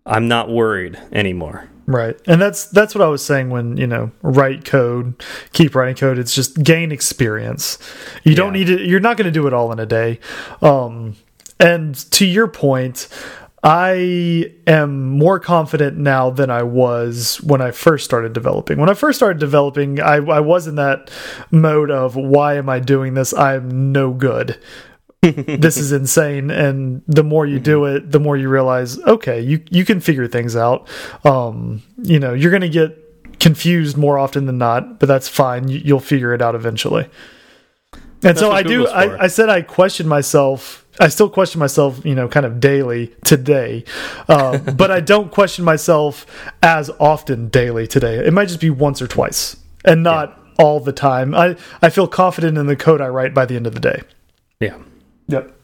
I'm 0.07 0.29
not 0.29 0.48
worried 0.48 0.98
anymore. 1.12 1.68
Right. 1.87 2.16
And 2.26 2.40
that's 2.40 2.66
that's 2.66 2.94
what 2.94 3.03
I 3.03 3.09
was 3.09 3.24
saying 3.24 3.50
when, 3.50 3.76
you 3.76 3.87
know, 3.87 4.12
write 4.22 4.64
code, 4.64 5.14
keep 5.53 5.74
writing 5.74 5.96
code. 5.96 6.18
It's 6.18 6.35
just 6.35 6.62
gain 6.62 6.92
experience. 6.92 7.79
You 8.22 8.33
yeah. 8.33 8.37
don't 8.37 8.53
need 8.53 8.66
to 8.68 8.81
you're 8.81 9.00
not 9.00 9.16
going 9.16 9.33
to 9.33 9.40
do 9.40 9.46
it 9.46 9.53
all 9.53 9.72
in 9.72 9.81
a 9.81 9.87
day. 9.87 10.20
Um 10.62 11.16
and 11.59 11.94
to 12.12 12.24
your 12.24 12.46
point, 12.46 13.09
I 13.62 14.55
am 14.66 15.11
more 15.11 15.38
confident 15.38 15.99
now 15.99 16.31
than 16.31 16.51
I 16.51 16.62
was 16.62 17.37
when 17.42 17.61
I 17.61 17.73
first 17.73 18.07
started 18.07 18.33
developing. 18.33 18.79
When 18.79 18.88
I 18.88 18.94
first 18.94 19.18
started 19.18 19.38
developing, 19.38 20.01
I, 20.01 20.16
I 20.16 20.40
was 20.40 20.66
in 20.66 20.77
that 20.77 21.11
mode 21.51 21.90
of 21.90 22.16
why 22.16 22.55
am 22.55 22.70
I 22.70 22.81
doing 22.81 23.14
this? 23.14 23.35
I'm 23.35 23.92
no 23.92 24.12
good. 24.12 24.59
this 25.23 25.77
is 25.77 25.92
insane 25.92 26.51
and 26.51 27.03
the 27.07 27.23
more 27.23 27.44
you 27.44 27.61
do 27.61 27.81
mm-hmm. 27.81 27.96
it 28.07 28.11
the 28.11 28.18
more 28.18 28.38
you 28.38 28.49
realize 28.49 28.99
okay 29.01 29.38
you 29.38 29.62
you 29.68 29.85
can 29.85 30.01
figure 30.01 30.27
things 30.27 30.57
out 30.57 30.88
um 31.27 31.83
you 31.99 32.18
know 32.18 32.33
you're 32.33 32.51
going 32.51 32.62
to 32.62 32.70
get 32.70 33.38
confused 33.38 33.99
more 33.99 34.18
often 34.18 34.46
than 34.46 34.57
not 34.57 34.99
but 34.99 35.07
that's 35.07 35.29
fine 35.29 35.68
you, 35.68 35.92
will 35.92 36.01
figure 36.01 36.33
it 36.33 36.40
out 36.40 36.55
eventually 36.55 37.07
and 37.92 38.01
that's 38.23 38.40
so 38.40 38.51
i 38.51 38.62
do 38.62 38.88
I, 38.88 39.25
I 39.25 39.27
said 39.27 39.51
i 39.51 39.61
questioned 39.61 40.09
myself 40.09 40.87
I 41.00 41.08
still 41.08 41.30
question 41.30 41.58
myself, 41.58 42.04
you 42.04 42.14
know, 42.14 42.28
kind 42.28 42.44
of 42.44 42.60
daily 42.60 43.08
today, 43.24 43.84
uh, 44.28 44.58
but 44.76 44.90
I 44.90 45.00
don't 45.00 45.32
question 45.32 45.64
myself 45.64 46.26
as 46.62 46.90
often 47.00 47.48
daily 47.48 47.86
today. 47.86 48.24
It 48.24 48.32
might 48.32 48.48
just 48.48 48.60
be 48.60 48.70
once 48.70 49.00
or 49.00 49.08
twice, 49.08 49.56
and 49.84 50.02
not 50.02 50.36
yeah. 50.36 50.64
all 50.64 50.78
the 50.78 50.92
time. 50.92 51.34
I 51.34 51.56
I 51.80 51.88
feel 51.88 52.06
confident 52.06 52.58
in 52.58 52.66
the 52.66 52.76
code 52.76 53.00
I 53.00 53.08
write 53.08 53.32
by 53.32 53.46
the 53.46 53.56
end 53.56 53.66
of 53.66 53.74
the 53.74 53.80
day. 53.80 54.02
Yeah. 54.60 54.76
Yep. 55.28 55.56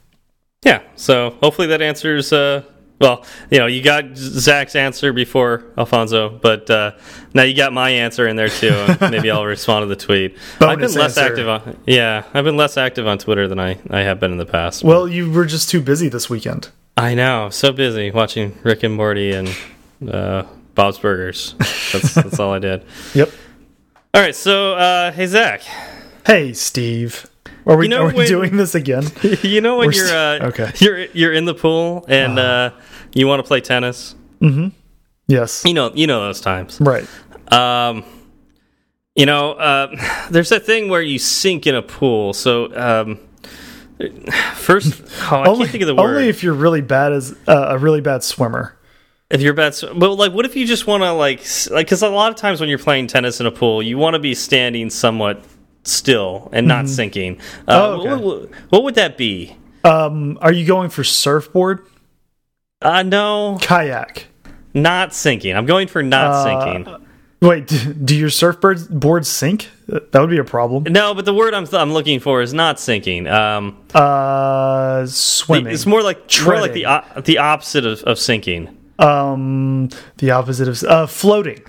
Yeah. 0.64 0.82
So 0.96 1.36
hopefully 1.42 1.68
that 1.68 1.82
answers. 1.82 2.32
Uh, 2.32 2.62
well, 2.98 3.24
you 3.50 3.58
know, 3.58 3.66
you 3.66 3.82
got 3.82 4.16
Zach's 4.16 4.74
answer 4.74 5.12
before 5.12 5.64
Alfonso, 5.76 6.30
but 6.30 6.70
uh, 6.70 6.92
now 7.34 7.42
you 7.42 7.54
got 7.54 7.72
my 7.72 7.90
answer 7.90 8.26
in 8.26 8.36
there 8.36 8.48
too. 8.48 8.86
maybe 9.00 9.30
I'll 9.30 9.44
respond 9.44 9.82
to 9.82 9.86
the 9.86 9.96
tweet. 9.96 10.36
I've 10.60 10.78
been 10.78 10.92
less 10.92 11.18
answer. 11.18 11.20
active 11.20 11.48
on. 11.48 11.76
Yeah, 11.86 12.24
I've 12.32 12.44
been 12.44 12.56
less 12.56 12.76
active 12.76 13.06
on 13.06 13.18
Twitter 13.18 13.48
than 13.48 13.60
I 13.60 13.78
I 13.90 14.00
have 14.00 14.18
been 14.18 14.32
in 14.32 14.38
the 14.38 14.46
past. 14.46 14.82
Well, 14.82 15.06
you 15.06 15.30
were 15.30 15.44
just 15.46 15.68
too 15.68 15.80
busy 15.80 16.08
this 16.08 16.30
weekend. 16.30 16.70
I 16.96 17.14
know, 17.14 17.50
so 17.50 17.72
busy 17.72 18.10
watching 18.10 18.56
Rick 18.62 18.82
and 18.82 18.94
Morty 18.94 19.32
and 19.32 19.54
uh, 20.10 20.44
Bob's 20.74 20.98
Burgers. 20.98 21.54
That's 21.92 22.14
that's 22.14 22.40
all 22.40 22.52
I 22.52 22.58
did. 22.58 22.84
Yep. 23.14 23.30
All 24.14 24.22
right, 24.22 24.34
so 24.34 24.74
uh, 24.74 25.12
hey 25.12 25.26
Zach. 25.26 25.60
Hey 26.24 26.54
Steve. 26.54 27.26
Are 27.66 27.76
we, 27.76 27.86
you 27.86 27.88
know, 27.88 28.04
are 28.04 28.08
we 28.08 28.14
when, 28.14 28.28
doing 28.28 28.56
this 28.56 28.74
again? 28.74 29.04
You 29.42 29.60
know 29.60 29.78
when 29.78 29.88
We're 29.88 29.94
you're 29.94 30.08
uh, 30.08 30.48
okay. 30.48 30.72
You're 30.76 31.04
you're 31.06 31.32
in 31.32 31.44
the 31.44 31.54
pool 31.54 32.04
and 32.08 32.38
uh, 32.38 32.42
uh 32.42 32.70
you 33.12 33.26
want 33.26 33.40
to 33.40 33.46
play 33.46 33.60
tennis. 33.60 34.14
Mm-hmm. 34.40 34.68
Yes. 35.26 35.64
You 35.64 35.74
know 35.74 35.90
you 35.94 36.06
know 36.06 36.20
those 36.20 36.40
times, 36.40 36.80
right? 36.80 37.06
Um, 37.52 38.04
you 39.16 39.26
know, 39.26 39.52
uh, 39.52 40.26
there's 40.30 40.50
that 40.50 40.64
thing 40.64 40.88
where 40.88 41.02
you 41.02 41.18
sink 41.18 41.66
in 41.66 41.74
a 41.74 41.82
pool. 41.82 42.32
So 42.32 42.74
um, 42.76 43.18
first, 44.54 45.02
oh, 45.32 45.36
I 45.36 45.48
only, 45.48 45.64
can't 45.64 45.70
think 45.70 45.82
of 45.82 45.88
the 45.88 45.94
word. 45.96 46.16
Only 46.16 46.28
if 46.28 46.42
you're 46.42 46.54
really 46.54 46.82
bad 46.82 47.12
as 47.12 47.34
uh, 47.48 47.66
a 47.70 47.78
really 47.78 48.00
bad 48.00 48.22
swimmer. 48.22 48.78
If 49.28 49.40
you're 49.40 49.54
bad, 49.54 49.74
but 49.96 50.12
like, 50.12 50.32
what 50.32 50.44
if 50.44 50.54
you 50.54 50.64
just 50.66 50.86
want 50.86 51.02
to 51.02 51.10
like, 51.10 51.40
like, 51.72 51.86
because 51.86 52.02
a 52.02 52.08
lot 52.08 52.30
of 52.30 52.36
times 52.36 52.60
when 52.60 52.68
you're 52.68 52.78
playing 52.78 53.08
tennis 53.08 53.40
in 53.40 53.46
a 53.46 53.50
pool, 53.50 53.82
you 53.82 53.98
want 53.98 54.14
to 54.14 54.20
be 54.20 54.34
standing 54.34 54.88
somewhat 54.88 55.42
still 55.86 56.48
and 56.52 56.66
not 56.66 56.84
mm 56.84 56.86
-hmm. 56.86 56.94
sinking. 56.94 57.38
Uh, 57.68 57.74
oh, 57.74 58.00
okay. 58.00 58.08
what, 58.08 58.48
what, 58.70 58.82
would 58.82 58.94
that 58.94 59.16
be? 59.16 59.56
Um, 59.84 60.38
are 60.40 60.52
you 60.52 60.66
going 60.66 60.90
for 60.90 61.04
surfboard? 61.04 61.78
Uh, 62.82 63.02
no. 63.02 63.56
Kayak. 63.60 64.26
Not 64.72 65.14
sinking. 65.14 65.56
I'm 65.56 65.66
going 65.66 65.88
for 65.88 66.02
not 66.02 66.30
uh, 66.30 66.42
sinking. 66.44 67.06
Wait, 67.40 67.66
do 68.04 68.16
your 68.16 68.30
surfboards 68.30 68.88
boards 68.88 69.28
sink? 69.28 69.68
That 69.86 70.20
would 70.20 70.30
be 70.30 70.38
a 70.38 70.44
problem. 70.44 70.84
No, 70.90 71.14
but 71.14 71.24
the 71.24 71.34
word 71.34 71.54
I'm 71.54 71.66
I'm 71.72 71.92
looking 71.92 72.20
for 72.20 72.42
is 72.42 72.52
not 72.52 72.80
sinking. 72.80 73.26
Um, 73.26 73.76
uh, 73.94 75.06
swimming. 75.06 75.64
The, 75.64 75.70
it's 75.70 75.86
more 75.86 76.02
like 76.02 76.28
Treading. 76.28 76.52
more 76.52 76.60
like 76.60 76.72
the 76.72 77.22
the 77.22 77.38
opposite 77.38 77.86
of, 77.86 78.02
of 78.04 78.18
sinking. 78.18 78.76
Um, 78.98 79.90
the 80.16 80.30
opposite 80.30 80.68
of 80.68 80.82
uh, 80.84 81.06
floating. 81.06 81.62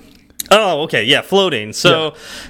Oh, 0.52 0.82
okay, 0.84 1.04
yeah, 1.04 1.22
floating. 1.22 1.74
So, 1.74 2.06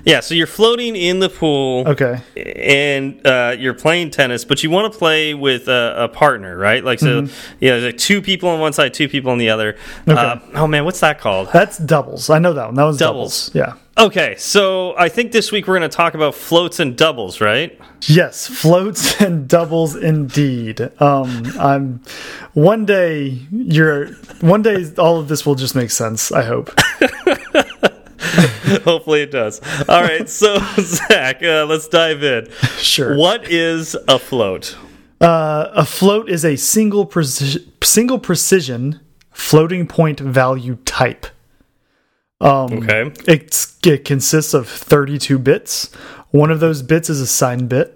yeah. 0.06 0.14
yeah. 0.14 0.20
so 0.20 0.36
you're 0.36 0.48
floating 0.48 0.96
in 0.96 1.20
the 1.20 1.30
pool. 1.30 1.88
Okay, 1.88 2.22
and 2.36 3.26
uh, 3.26 3.56
you're 3.58 3.74
playing 3.74 4.12
tennis, 4.12 4.46
but 4.46 4.64
you 4.64 4.70
want 4.70 4.92
to 4.92 4.98
play 4.98 5.34
with 5.34 5.68
a, 5.68 5.96
a, 5.98 6.08
partner, 6.08 6.58
right? 6.58 6.84
Like, 6.84 7.00
so, 7.00 7.22
mm 7.22 7.26
-hmm. 7.26 7.32
yeah, 7.60 7.72
there's 7.72 7.84
like 7.84 7.98
two 7.98 8.22
people 8.22 8.50
on 8.50 8.60
one 8.60 8.74
side, 8.74 8.94
two 8.94 9.08
people 9.08 9.32
on 9.32 9.38
the 9.38 9.50
other. 9.50 9.76
Okay. 10.08 10.20
Uh, 10.20 10.62
oh 10.62 10.68
man, 10.68 10.84
what's 10.84 11.00
that 11.00 11.22
called? 11.22 11.52
That's 11.52 11.78
doubles. 11.78 12.30
I 12.30 12.40
know 12.40 12.54
that 12.54 12.66
one. 12.66 12.76
That 12.76 12.86
was 12.86 12.98
doubles. 12.98 13.52
doubles. 13.52 13.56
Yeah. 13.56 13.88
Okay, 13.98 14.36
so 14.38 14.96
I 14.96 15.10
think 15.10 15.32
this 15.32 15.52
week 15.52 15.68
we're 15.68 15.80
going 15.80 15.90
to 15.90 15.96
talk 15.96 16.14
about 16.14 16.36
floats 16.36 16.80
and 16.80 16.96
doubles, 16.96 17.42
right? 17.42 17.80
Yes, 18.02 18.46
floats 18.46 19.20
and 19.26 19.48
doubles 19.48 19.96
indeed. 19.96 20.82
Um, 21.02 21.52
I'm 21.60 22.02
one 22.54 22.86
day 22.86 23.40
you're 23.52 24.10
one 24.42 24.62
day 24.62 24.86
all 25.00 25.18
of 25.20 25.30
this 25.30 25.48
will 25.48 25.56
just 25.56 25.76
make 25.76 25.90
sense. 25.90 26.32
I 26.32 26.44
hope. 26.44 26.70
Hopefully 28.84 29.22
it 29.22 29.32
does. 29.32 29.62
All 29.88 30.02
right, 30.02 30.28
so 30.30 30.58
Zach, 30.80 31.42
uh, 31.44 31.66
let's 31.66 31.88
dive 31.88 32.24
in. 32.24 32.50
Sure. 32.78 33.16
What 33.16 33.50
is 33.50 33.96
a 34.08 34.20
float? 34.20 34.78
Uh, 35.20 35.72
a 35.74 35.86
float 35.86 36.30
is 36.30 36.46
a 36.46 36.56
single 36.56 37.06
precision, 37.06 37.72
single 37.84 38.20
precision 38.20 39.00
floating 39.32 39.88
point 39.88 40.20
value 40.20 40.76
type. 40.86 41.28
Um, 42.40 42.72
okay. 42.74 43.12
it 43.28 44.06
consists 44.06 44.54
of 44.54 44.68
32 44.68 45.40
bits. 45.40 45.92
One 46.30 46.52
of 46.52 46.60
those 46.60 46.84
bits 46.84 47.10
is 47.10 47.20
a 47.20 47.28
sign 47.28 47.68
bit. 47.68 47.94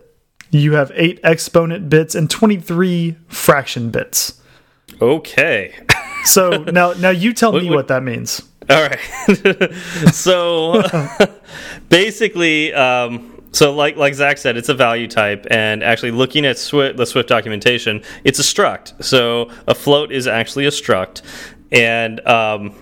You 0.49 0.73
have 0.73 0.91
eight 0.95 1.19
exponent 1.23 1.89
bits 1.89 2.15
and 2.15 2.29
23 2.29 3.17
fraction 3.27 3.91
bits. 3.91 4.41
Okay. 4.99 5.75
so 6.25 6.49
now, 6.71 6.93
now 6.93 7.09
you 7.09 7.33
tell 7.33 7.53
me 7.53 7.69
what 7.69 7.87
that 7.87 8.03
means. 8.03 8.41
All 8.69 8.81
right. 8.81 9.73
so 10.13 10.83
basically, 11.89 12.73
um, 12.73 13.41
so 13.51 13.73
like 13.73 13.97
like 13.97 14.13
Zach 14.13 14.37
said, 14.37 14.55
it's 14.57 14.69
a 14.69 14.73
value 14.73 15.07
type, 15.07 15.45
and 15.49 15.83
actually 15.83 16.11
looking 16.11 16.45
at 16.45 16.57
Swift, 16.57 16.97
the 16.97 17.05
Swift 17.05 17.27
documentation, 17.27 18.03
it's 18.23 18.39
a 18.39 18.43
struct. 18.43 19.03
So 19.03 19.51
a 19.67 19.75
float 19.75 20.11
is 20.11 20.27
actually 20.27 20.65
a 20.65 20.71
struct, 20.71 21.21
and 21.71 22.25
um, 22.27 22.75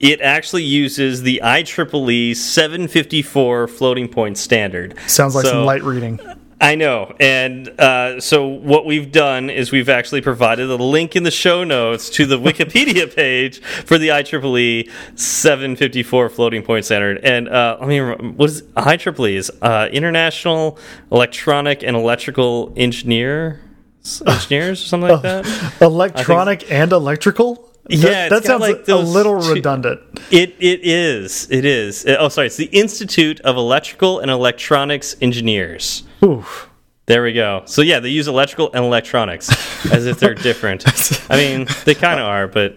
it 0.00 0.20
actually 0.22 0.64
uses 0.64 1.22
the 1.22 1.40
IEEE 1.44 2.34
754 2.34 3.68
floating 3.68 4.08
point 4.08 4.38
standard. 4.38 4.98
Sounds 5.06 5.34
like 5.34 5.44
so, 5.44 5.52
some 5.52 5.64
light 5.66 5.82
reading. 5.82 6.18
I 6.60 6.74
know. 6.74 7.14
And 7.18 7.68
uh, 7.80 8.20
so 8.20 8.46
what 8.46 8.84
we've 8.84 9.10
done 9.10 9.48
is 9.48 9.72
we've 9.72 9.88
actually 9.88 10.20
provided 10.20 10.68
a 10.68 10.76
link 10.76 11.16
in 11.16 11.22
the 11.22 11.30
show 11.30 11.64
notes 11.64 12.10
to 12.10 12.26
the 12.26 12.38
Wikipedia 12.38 13.12
page 13.14 13.60
for 13.62 13.96
the 13.96 14.08
IEEE 14.08 14.90
754 15.18 16.28
floating 16.28 16.62
point 16.62 16.84
standard. 16.84 17.18
And 17.24 17.48
uh, 17.48 17.78
I 17.80 17.86
mean, 17.86 18.36
what 18.36 18.50
is 18.50 18.62
IEEE? 18.62 19.30
Is 19.30 19.50
uh, 19.62 19.88
International 19.90 20.78
Electronic 21.10 21.82
and 21.82 21.96
Electrical 21.96 22.72
Engineer 22.76 23.60
engineers 24.26 24.82
or 24.82 24.86
something 24.86 25.10
like 25.10 25.22
that? 25.22 25.76
Electronic 25.80 26.70
and 26.70 26.92
electrical? 26.92 27.70
Yeah, 27.88 28.28
that, 28.28 28.44
sounds 28.44 28.60
like 28.60 28.86
a 28.88 28.96
little 28.96 29.34
redundant. 29.34 30.00
It 30.30 30.54
it 30.60 30.80
is. 30.82 31.50
It 31.50 31.64
is. 31.64 32.06
Oh, 32.06 32.28
sorry. 32.28 32.48
It's 32.48 32.56
the 32.56 32.66
Institute 32.66 33.40
of 33.40 33.56
Electrical 33.56 34.20
and 34.20 34.30
Electronics 34.30 35.16
Engineers. 35.20 36.04
Oof. 36.22 36.70
There 37.06 37.22
we 37.24 37.32
go. 37.32 37.62
So 37.66 37.82
yeah, 37.82 37.98
they 37.98 38.10
use 38.10 38.28
electrical 38.28 38.70
and 38.72 38.84
electronics 38.84 39.48
as 39.92 40.06
if 40.06 40.20
they're 40.20 40.34
different. 40.34 40.84
I 41.30 41.36
mean, 41.36 41.66
they 41.84 41.94
kind 41.94 42.20
of 42.20 42.26
are, 42.26 42.46
but 42.46 42.76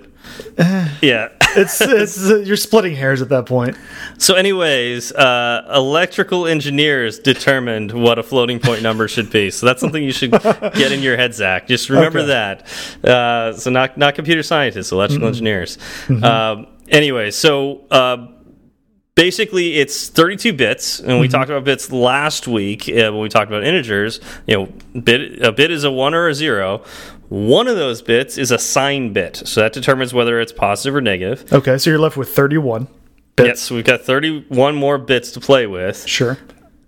yeah, 1.01 1.29
it's 1.55 1.79
it's 1.81 2.47
you're 2.47 2.57
splitting 2.57 2.95
hairs 2.95 3.21
at 3.21 3.29
that 3.29 3.45
point. 3.45 3.77
So, 4.17 4.35
anyways, 4.35 5.11
uh, 5.11 5.71
electrical 5.73 6.47
engineers 6.47 7.19
determined 7.19 7.91
what 7.91 8.17
a 8.17 8.23
floating 8.23 8.59
point 8.59 8.81
number 8.81 9.07
should 9.07 9.29
be. 9.29 9.51
So 9.51 9.65
that's 9.65 9.81
something 9.81 10.03
you 10.03 10.11
should 10.11 10.31
get 10.31 10.91
in 10.91 11.01
your 11.01 11.17
head, 11.17 11.35
Zach. 11.35 11.67
Just 11.67 11.89
remember 11.89 12.19
okay. 12.19 12.27
that. 12.27 13.07
Uh, 13.07 13.53
so 13.53 13.69
not 13.69 13.97
not 13.97 14.15
computer 14.15 14.43
scientists, 14.43 14.91
electrical 14.91 15.27
mm 15.27 15.33
-hmm. 15.33 15.35
engineers. 15.35 15.77
Mm 16.07 16.21
-hmm. 16.21 16.57
um, 16.57 16.67
anyway, 16.89 17.31
so. 17.31 17.81
Basically 19.15 19.75
it's 19.75 20.09
32 20.09 20.53
bits 20.53 20.99
and 20.99 21.07
we 21.07 21.13
mm 21.13 21.21
-hmm. 21.21 21.31
talked 21.31 21.49
about 21.49 21.63
bits 21.63 21.91
last 21.91 22.47
week 22.47 22.89
uh, 22.89 23.11
when 23.11 23.21
we 23.21 23.29
talked 23.29 23.51
about 23.51 23.63
integers 23.63 24.19
you 24.47 24.55
know 24.55 24.67
bit 25.01 25.41
a 25.41 25.51
bit 25.51 25.71
is 25.71 25.83
a 25.83 25.91
1 25.91 26.13
or 26.15 26.27
a 26.29 26.33
0 26.33 26.81
one 27.29 27.71
of 27.71 27.77
those 27.77 28.03
bits 28.03 28.37
is 28.37 28.51
a 28.51 28.57
sign 28.57 29.13
bit 29.13 29.41
so 29.45 29.61
that 29.61 29.73
determines 29.73 30.13
whether 30.13 30.41
it's 30.41 30.53
positive 30.53 30.97
or 30.97 31.01
negative 31.01 31.43
okay 31.51 31.77
so 31.77 31.89
you're 31.89 32.03
left 32.03 32.17
with 32.17 32.29
31 32.35 32.87
bits. 33.35 33.47
Yes, 33.47 33.71
we've 33.71 33.83
got 33.83 34.01
31 34.01 34.75
more 34.75 34.97
bits 34.97 35.31
to 35.31 35.39
play 35.39 35.67
with. 35.67 36.07
Sure. 36.07 36.37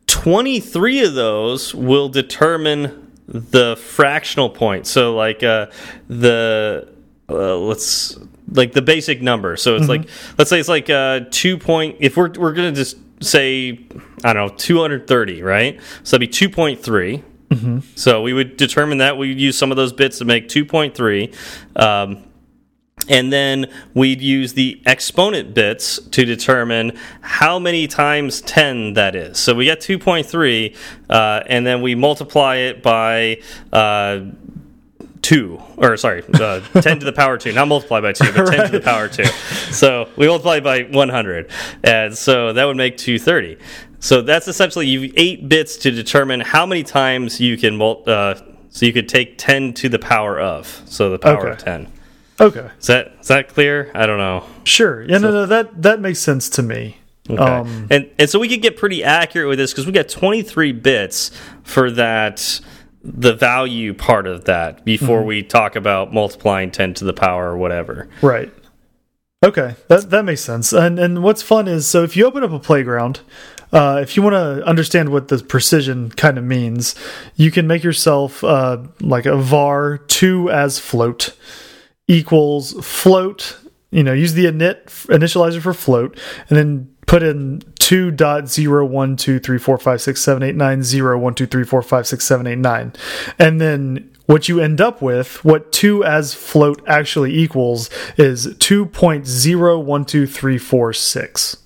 23 0.08 1.06
of 1.06 1.14
those 1.14 1.74
will 1.74 2.10
determine 2.10 3.12
the 3.28 3.76
fractional 3.76 4.50
point. 4.50 4.86
So, 4.88 5.16
like 5.16 5.44
uh, 5.44 5.68
the 6.08 6.88
uh, 7.28 7.58
let's 7.58 8.18
like 8.50 8.74
the 8.74 8.82
basic 8.82 9.22
number. 9.22 9.58
So 9.58 9.76
it's 9.76 9.88
like 9.90 10.08
let's 10.38 10.50
say 10.50 10.60
it's 10.60 10.70
like 10.70 10.90
uh, 10.90 11.22
two 11.32 11.58
point. 11.58 11.98
If 12.00 12.18
we're 12.18 12.32
we're 12.32 12.54
gonna 12.54 12.72
just 12.72 12.98
say 13.22 13.80
I 14.24 14.34
don't 14.34 14.48
know 14.50 14.56
230, 14.56 15.42
right? 15.42 15.80
So 16.04 16.18
that'd 16.18 16.30
be 16.30 16.48
2.3. 16.48 17.24
So 17.96 18.22
we 18.22 18.34
would 18.34 18.58
determine 18.58 18.98
that 19.00 19.18
we 19.18 19.30
would 19.30 19.40
use 19.40 19.58
some 19.58 19.72
of 19.72 19.78
those 19.78 19.94
bits 19.94 20.18
to 20.20 20.26
make 20.26 20.48
2.3. 20.50 21.34
Um, 21.82 22.24
and 23.08 23.32
then 23.32 23.68
we'd 23.94 24.22
use 24.22 24.54
the 24.54 24.82
exponent 24.86 25.54
bits 25.54 26.00
to 26.00 26.26
determine 26.26 26.98
how 27.22 27.60
many 27.60 27.88
times 27.88 28.42
10 28.42 28.94
that 28.94 29.16
is. 29.16 29.38
So 29.38 29.54
we 29.54 29.66
get 29.66 29.80
2.3, 29.80 30.76
uh, 31.10 31.44
and 31.48 31.68
then 31.68 31.82
we 31.82 31.94
multiply 31.94 32.56
it 32.56 32.82
by 32.82 33.42
uh, 33.72 34.22
2, 35.26 35.60
or 35.78 35.98
sorry, 35.98 36.24
uh, 36.36 36.60
10 36.82 37.00
to 37.00 37.06
the 37.06 37.12
power 37.12 37.36
2, 37.36 37.52
not 37.52 37.68
multiply 37.68 38.00
by 38.00 38.14
2, 38.14 38.32
but 38.32 38.46
10 38.52 38.66
to 38.68 38.72
the 38.78 38.80
power 38.80 39.08
2. 39.08 39.26
So 39.74 40.08
we 40.16 40.28
multiply 40.28 40.60
by 40.60 40.84
100, 40.84 41.50
and 41.84 42.16
so 42.16 42.54
that 42.54 42.66
would 42.66 42.78
make 42.78 42.98
230. 42.98 43.58
So 44.00 44.22
that's 44.22 44.48
essentially 44.48 44.86
you 44.86 45.12
eight 45.16 45.50
bits 45.50 45.78
to 45.78 45.90
determine 45.90 46.42
how 46.42 46.68
many 46.68 46.84
times 46.84 47.42
you 47.42 47.58
can 47.58 47.82
uh, 47.82 48.36
so 48.70 48.86
you 48.86 48.94
could 48.94 49.10
take 49.10 49.40
10 49.40 49.74
to 49.76 49.90
the 49.90 49.98
power 49.98 50.40
of, 50.40 50.84
so 50.86 51.10
the 51.10 51.18
power 51.18 51.48
of 51.48 51.58
10. 51.58 51.92
Okay. 52.40 52.70
Is 52.80 52.88
that 52.88 53.14
is 53.20 53.28
that 53.30 53.48
clear? 53.48 53.90
I 53.96 54.06
don't 54.06 54.20
know. 54.20 54.46
Sure. 54.64 55.02
Yeah, 55.02 55.18
no, 55.18 55.32
no, 55.32 55.46
that 55.48 55.82
that 55.82 56.02
makes 56.02 56.20
sense 56.20 56.50
to 56.50 56.62
me. 56.62 56.98
Okay. 57.28 57.42
Um, 57.42 57.88
and 57.90 58.12
and 58.20 58.30
so 58.30 58.38
we 58.38 58.48
could 58.48 58.62
get 58.62 58.78
pretty 58.78 59.04
accurate 59.04 59.48
with 59.48 59.58
this 59.58 59.72
because 59.72 59.88
we 59.88 59.92
got 59.92 60.10
23 60.10 60.74
bits 60.74 61.32
for 61.64 61.90
that 61.92 62.60
the 63.06 63.34
value 63.34 63.94
part 63.94 64.26
of 64.26 64.46
that 64.46 64.84
before 64.84 65.20
Mm-hmm. 65.20 65.28
we 65.28 65.44
talk 65.44 65.76
about 65.76 66.12
multiplying 66.14 66.72
10 66.72 66.96
to 66.96 67.06
the 67.06 67.14
power 67.14 67.52
or 67.52 67.58
whatever. 67.58 68.10
Right. 68.22 68.52
Okay, 69.44 69.76
that 69.90 70.10
that 70.10 70.26
makes 70.26 70.42
sense. 70.42 70.74
And 70.74 70.98
and 70.98 71.22
what's 71.22 71.44
fun 71.44 71.68
is 71.68 71.86
so 71.86 72.04
if 72.04 72.18
you 72.18 72.26
open 72.26 72.44
up 72.44 72.52
a 72.52 72.58
playground, 72.58 73.20
uh, 73.72 74.00
if 74.02 74.18
you 74.18 74.24
want 74.24 74.34
to 74.34 74.66
understand 74.66 75.10
what 75.10 75.28
the 75.28 75.38
precision 75.38 76.10
kind 76.10 76.40
of 76.40 76.44
means, 76.44 76.96
you 77.36 77.52
can 77.52 77.68
make 77.68 77.84
yourself 77.84 78.44
uh, 78.44 78.78
like 79.02 79.28
a 79.28 79.38
var 79.38 80.00
two 80.00 80.50
as 80.50 80.80
float 80.80 81.36
equals 82.08 82.74
float. 82.84 83.60
You 83.92 84.04
know, 84.04 84.14
use 84.14 84.34
the 84.34 84.46
init 84.46 84.86
initializer 85.08 85.62
for 85.62 85.74
float, 85.74 86.20
and 86.50 86.58
then 86.58 86.95
put 87.06 87.22
in 87.24 87.62
two 87.80 88.12
dot 88.12 88.48
zero 88.50 88.86
one 88.86 89.16
two 89.16 89.40
three 89.40 89.60
four 89.60 89.78
five 89.78 90.02
six 90.02 90.22
seven 90.22 90.42
eight 90.44 90.56
nine 90.56 90.84
zero 90.84 91.18
one 91.20 91.36
two 91.36 91.46
three 91.46 91.64
four 91.64 91.82
five 91.82 92.08
six 92.08 92.26
seven 92.26 92.48
eight 92.48 92.58
nine, 92.58 92.94
and 93.40 93.60
then 93.62 94.12
what 94.26 94.50
you 94.50 94.60
end 94.60 94.82
up 94.82 95.02
with, 95.04 95.46
what 95.46 95.72
two 95.72 96.04
as 96.04 96.34
float 96.34 96.82
actually 96.88 97.36
equals, 97.36 97.90
is 98.18 98.56
two 98.60 98.86
point 98.88 99.28
zero 99.28 99.78
one 99.80 100.04
two 100.06 100.26
three 100.26 100.58
four 100.58 100.94
six. 100.94 101.58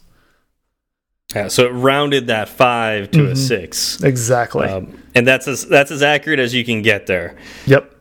Yeah, 1.35 1.47
so 1.47 1.65
it 1.67 1.69
rounded 1.69 2.25
that 2.27 2.49
5 2.49 3.11
to 3.11 3.17
Mm-hmm. 3.19 3.31
a 3.33 3.35
6. 3.35 4.03
Exactly. 4.03 4.67
Um, 4.67 4.97
and 5.13 5.27
that's 5.27 5.47
as 5.47 5.67
that's 5.67 5.91
as 5.91 6.01
accurate 6.01 6.39
as 6.39 6.55
you 6.55 6.65
can 6.65 6.81
get 6.81 7.05
there. 7.05 7.37
yep. 7.67 7.93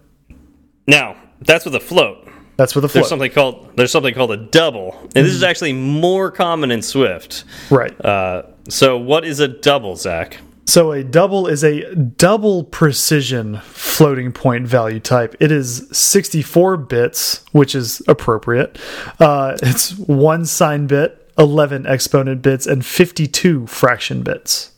Now, 0.87 1.15
that's 1.43 1.67
with 1.67 1.75
a 1.75 1.81
float. 1.81 2.27
That's 2.59 2.75
with 2.75 2.85
a 2.85 2.89
There's 2.89 3.09
something 3.09 3.31
called 3.31 3.77
there's 3.77 3.93
something 3.93 4.13
called 4.13 4.33
a 4.33 4.37
double. 4.37 4.99
And 5.15 5.25
this 5.25 5.33
is 5.33 5.45
actually 5.45 5.73
more 5.73 6.31
common 6.33 6.73
in 6.73 6.83
Swift. 6.83 7.45
right. 7.71 7.99
Uh, 8.05 8.43
so 8.69 8.99
what 8.99 9.25
is 9.25 9.39
a 9.41 9.47
double, 9.49 9.95
Zach? 9.95 10.39
So 10.67 10.93
a 10.93 11.03
double 11.03 11.47
is 11.47 11.65
a 11.65 11.95
double 11.95 12.65
precision 12.65 13.61
floating 13.63 14.33
point 14.33 14.67
value 14.67 15.01
type. 15.01 15.37
It 15.41 15.51
is 15.53 15.89
64 15.97 16.77
bits, 16.77 17.45
which 17.53 17.77
is 17.77 18.03
appropriate. 18.09 18.77
Uh, 19.21 19.57
it's 19.63 19.97
one 19.97 20.45
sign 20.45 20.89
bit, 20.89 21.33
11 21.39 21.87
exponent 21.87 22.43
bits, 22.43 22.67
and 22.67 22.85
52 22.85 23.69
fraction 23.69 24.23
bits. 24.23 24.73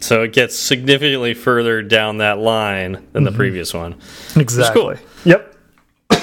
So 0.00 0.22
it 0.22 0.34
gets 0.34 0.58
significantly 0.58 1.32
further 1.32 1.80
down 1.80 2.18
that 2.18 2.36
line 2.38 3.06
than 3.12 3.24
the 3.24 3.32
previous 3.32 3.72
one. 3.72 3.94
Exactly. 4.36 4.98
Yep. 5.24 5.55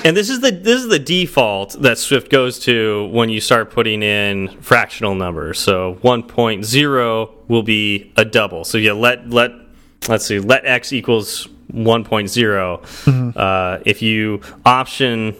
And 0.05 0.17
this 0.17 0.29
is 0.29 0.41
the 0.41 0.51
this 0.51 0.81
is 0.81 0.89
the 0.89 0.99
default 0.99 1.81
that 1.81 1.97
Swift 1.97 2.29
goes 2.29 2.59
to 2.59 3.07
when 3.13 3.29
you 3.29 3.39
start 3.39 3.71
putting 3.71 4.03
in 4.03 4.49
fractional 4.61 5.15
numbers. 5.15 5.59
So 5.59 5.95
1.0 6.03 7.29
will 7.47 7.63
be 7.63 8.11
a 8.17 8.25
double. 8.25 8.65
So 8.65 8.77
you 8.77 8.93
let 8.93 9.29
let 9.29 9.51
let's 10.09 10.25
see 10.25 10.39
let 10.39 10.65
x 10.65 10.91
equals 10.91 11.47
1.0. 11.73 13.37
Uh, 13.37 13.79
if 13.85 14.01
you 14.01 14.41
option 14.65 15.35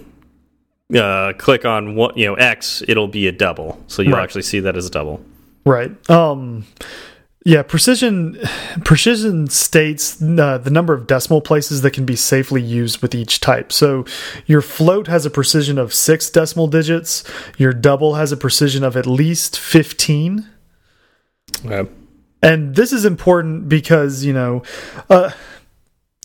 uh, 0.96 1.34
click 1.38 1.66
on 1.66 1.96
what 1.96 2.16
you 2.18 2.26
know 2.28 2.36
x, 2.36 2.82
it'll 2.88 3.08
be 3.10 3.28
a 3.28 3.32
double. 3.34 3.84
So 3.88 4.02
you'll 4.02 4.14
Right. 4.14 4.24
actually 4.24 4.44
see 4.44 4.62
that 4.62 4.78
as 4.78 4.86
a 4.86 4.90
double. 4.90 5.24
Right. 5.66 5.92
Um 6.10 6.66
yeah, 7.46 7.62
precision 7.62 8.40
precision 8.86 9.48
states 9.48 10.22
uh, 10.22 10.58
the 10.58 10.70
number 10.70 10.94
of 10.94 11.08
decimal 11.08 11.42
places 11.42 11.82
that 11.82 11.92
can 11.92 12.06
be 12.06 12.16
safely 12.16 12.62
used 12.62 13.02
with 13.02 13.14
each 13.14 13.42
type. 13.42 13.72
So 13.74 14.06
your 14.46 14.62
float 14.62 15.08
has 15.08 15.26
a 15.26 15.30
precision 15.30 15.78
of 15.78 15.94
6 15.94 16.30
decimal 16.30 16.68
digits, 16.68 17.24
your 17.58 17.74
double 17.74 18.16
has 18.16 18.32
a 18.32 18.38
precision 18.38 18.84
of 18.84 18.96
at 18.96 19.06
least 19.06 19.60
15. 19.60 20.48
Okay. 21.66 21.90
And 22.42 22.76
this 22.76 22.94
is 22.94 23.04
important 23.06 23.68
because, 23.68 24.24
you 24.24 24.34
know, 24.34 24.64
uh 25.10 25.32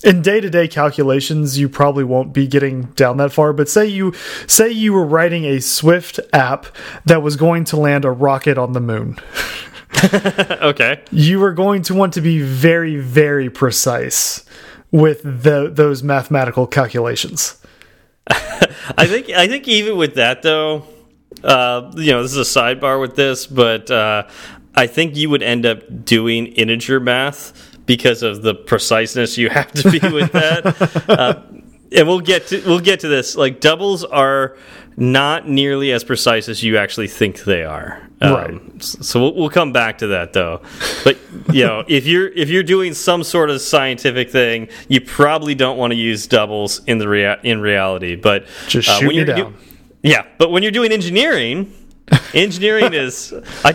in 0.04 0.22
day-to-day 0.22 0.68
calculations 0.68 1.58
you 1.58 1.68
probably 1.68 2.04
won't 2.04 2.32
be 2.32 2.46
getting 2.46 2.82
down 2.92 3.16
that 3.16 3.32
far 3.32 3.52
but 3.52 3.68
say 3.68 3.84
you 3.84 4.12
say 4.46 4.70
you 4.70 4.92
were 4.92 5.04
writing 5.04 5.44
a 5.44 5.60
swift 5.60 6.20
app 6.32 6.66
that 7.04 7.20
was 7.20 7.34
going 7.34 7.64
to 7.64 7.76
land 7.76 8.04
a 8.04 8.10
rocket 8.10 8.56
on 8.56 8.72
the 8.74 8.80
moon 8.80 9.18
okay. 10.62 11.02
you 11.10 11.42
are 11.42 11.52
going 11.52 11.82
to 11.82 11.94
want 11.94 12.12
to 12.12 12.20
be 12.20 12.40
very 12.40 12.96
very 12.96 13.48
precise 13.48 14.44
with 14.90 15.22
the, 15.22 15.70
those 15.72 16.02
mathematical 16.02 16.66
calculations 16.66 17.58
I 18.96 19.06
think 19.06 19.30
I 19.30 19.48
think 19.48 19.68
even 19.68 19.96
with 19.96 20.14
that 20.14 20.42
though, 20.42 20.84
uh, 21.42 21.92
you 21.96 22.12
know, 22.12 22.22
this 22.22 22.36
is 22.36 22.56
a 22.56 22.60
sidebar 22.60 23.00
with 23.00 23.16
this, 23.16 23.46
but 23.46 23.90
uh, 23.90 24.28
I 24.74 24.86
think 24.86 25.16
you 25.16 25.30
would 25.30 25.42
end 25.42 25.66
up 25.66 26.04
doing 26.04 26.46
integer 26.46 27.00
math 27.00 27.76
because 27.86 28.22
of 28.22 28.42
the 28.42 28.54
preciseness 28.54 29.38
you 29.38 29.48
have 29.48 29.72
to 29.72 29.90
be 29.90 29.98
with 30.12 30.32
that. 30.32 31.08
uh, 31.08 31.42
and 31.96 32.06
we'll 32.08 32.20
get 32.20 32.46
to 32.48 32.62
we'll 32.66 32.80
get 32.80 33.00
to 33.00 33.08
this. 33.08 33.36
Like 33.36 33.60
doubles 33.60 34.04
are 34.04 34.56
not 34.96 35.48
nearly 35.48 35.92
as 35.92 36.02
precise 36.04 36.48
as 36.48 36.62
you 36.62 36.76
actually 36.76 37.08
think 37.08 37.44
they 37.44 37.62
are. 37.64 38.02
Um, 38.20 38.32
Right. 38.32 38.82
So 38.82 39.20
we'll, 39.20 39.34
we'll 39.36 39.50
come 39.50 39.72
back 39.72 39.98
to 39.98 40.08
that 40.08 40.32
though. 40.32 40.60
But 41.04 41.18
you 41.52 41.64
know, 41.64 41.84
if 41.86 42.04
you're 42.06 42.28
if 42.28 42.48
you're 42.48 42.64
doing 42.64 42.94
some 42.94 43.22
sort 43.22 43.48
of 43.50 43.60
scientific 43.60 44.30
thing, 44.30 44.68
you 44.88 45.00
probably 45.00 45.54
don't 45.54 45.78
want 45.78 45.92
to 45.92 45.96
use 45.96 46.26
doubles 46.26 46.80
in 46.86 46.98
the 46.98 47.08
rea 47.08 47.36
in 47.44 47.60
reality. 47.60 48.16
But 48.16 48.46
Just 48.66 48.88
uh, 48.88 48.98
shoot 48.98 49.06
when 49.06 49.16
you're 49.16 49.24
do- 49.24 49.34
down. 49.34 49.54
yeah, 50.02 50.26
but 50.38 50.50
when 50.50 50.62
you're 50.64 50.72
doing 50.72 50.90
engineering, 50.90 51.72
engineering 52.34 52.92
is 52.92 53.32
I, 53.64 53.74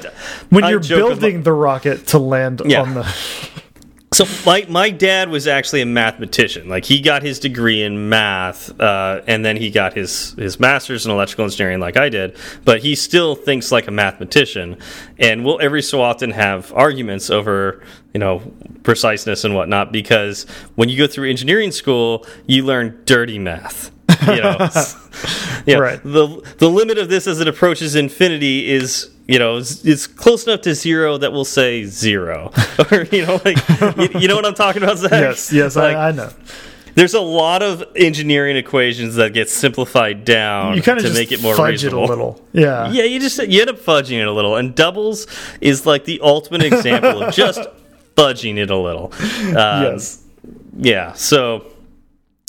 when 0.49 0.65
I 0.65 0.69
you're 0.71 0.79
about- 0.79 0.87
building 0.89 1.43
the 1.43 1.53
rocket 1.53 2.07
to 2.07 2.19
land 2.19 2.61
Yeah. 2.65 2.81
on 2.81 2.93
the 2.95 3.03
So 4.13 4.25
my 4.45 4.65
my 4.69 4.91
dad 4.91 5.29
was 5.29 5.47
actually 5.47 5.81
a 5.81 5.87
mathematician. 5.87 6.69
Like 6.69 6.85
he 6.85 7.01
got 7.01 7.23
his 7.23 7.39
degree 7.39 7.81
in 7.81 8.09
math, 8.09 8.79
uh, 8.79 9.21
and 9.25 9.43
then 9.43 9.57
he 9.57 9.71
got 9.71 9.93
his 9.93 10.33
his 10.33 10.59
master's 10.59 11.05
in 11.05 11.11
electrical 11.11 11.45
engineering, 11.45 11.79
like 11.79 11.97
I 11.97 12.09
did. 12.09 12.37
But 12.63 12.81
he 12.81 12.93
still 12.93 13.35
thinks 13.35 13.71
like 13.71 13.87
a 13.87 13.91
mathematician, 13.91 14.77
and 15.17 15.43
we'll 15.43 15.59
every 15.61 15.81
so 15.81 16.01
often 16.01 16.29
have 16.31 16.71
arguments 16.73 17.31
over 17.31 17.81
you 18.13 18.19
know 18.19 18.39
preciseness 18.83 19.45
and 19.45 19.55
whatnot 19.55 19.91
because 19.91 20.43
when 20.75 20.89
you 20.89 20.97
go 20.97 21.07
through 21.07 21.29
engineering 21.29 21.71
school, 21.71 22.25
you 22.45 22.63
learn 22.63 23.01
dirty 23.05 23.39
math. 23.39 23.92
You 24.27 24.41
know, 24.41 24.57
yeah. 25.65 25.77
Right. 25.77 26.01
The 26.03 26.41
the 26.57 26.69
limit 26.69 26.97
of 26.97 27.09
this 27.09 27.27
as 27.27 27.39
it 27.39 27.47
approaches 27.47 27.95
infinity 27.95 28.69
is 28.71 29.09
you 29.27 29.39
know 29.39 29.57
it's, 29.57 29.83
it's 29.85 30.07
close 30.07 30.45
enough 30.47 30.61
to 30.61 30.75
zero 30.75 31.17
that 31.17 31.31
we'll 31.31 31.45
say 31.45 31.85
zero, 31.85 32.51
or 32.91 33.03
you 33.11 33.25
know 33.25 33.39
like 33.45 33.57
you, 34.13 34.19
you 34.21 34.27
know 34.27 34.35
what 34.35 34.45
I'm 34.45 34.53
talking 34.55 34.83
about, 34.83 34.97
Zach? 34.97 35.11
Yes, 35.11 35.51
yes, 35.53 35.75
Like, 35.75 35.95
I, 35.95 36.09
I 36.09 36.11
know. 36.11 36.29
there's 36.95 37.13
a 37.13 37.21
lot 37.21 37.63
of 37.63 37.83
engineering 37.95 38.57
equations 38.57 39.15
that 39.15 39.33
get 39.33 39.49
simplified 39.49 40.25
down 40.25 40.75
You 40.75 40.81
kind 40.81 40.99
to 40.99 41.05
of 41.05 41.11
just 41.13 41.19
make 41.19 41.31
it 41.31 41.41
more 41.41 41.55
fudge 41.55 41.83
reasonable. 41.83 42.03
it 42.03 42.07
a 42.07 42.09
little. 42.09 42.41
Yeah. 42.51 42.91
Yeah, 42.91 43.03
you 43.05 43.19
just 43.19 43.37
you 43.47 43.61
end 43.61 43.69
up 43.69 43.77
fudging 43.79 44.19
it 44.21 44.27
a 44.27 44.31
little, 44.31 44.55
and 44.57 44.75
doubles 44.75 45.25
is 45.61 45.85
like 45.85 46.05
the 46.05 46.19
ultimate 46.21 46.63
example 46.63 47.23
of 47.23 47.33
just 47.33 47.61
fudging 48.17 48.57
it 48.57 48.69
a 48.69 48.77
little. 48.77 49.11
Um, 49.57 49.83
yes. 49.83 50.19
Yeah. 50.77 51.13
So, 51.13 51.65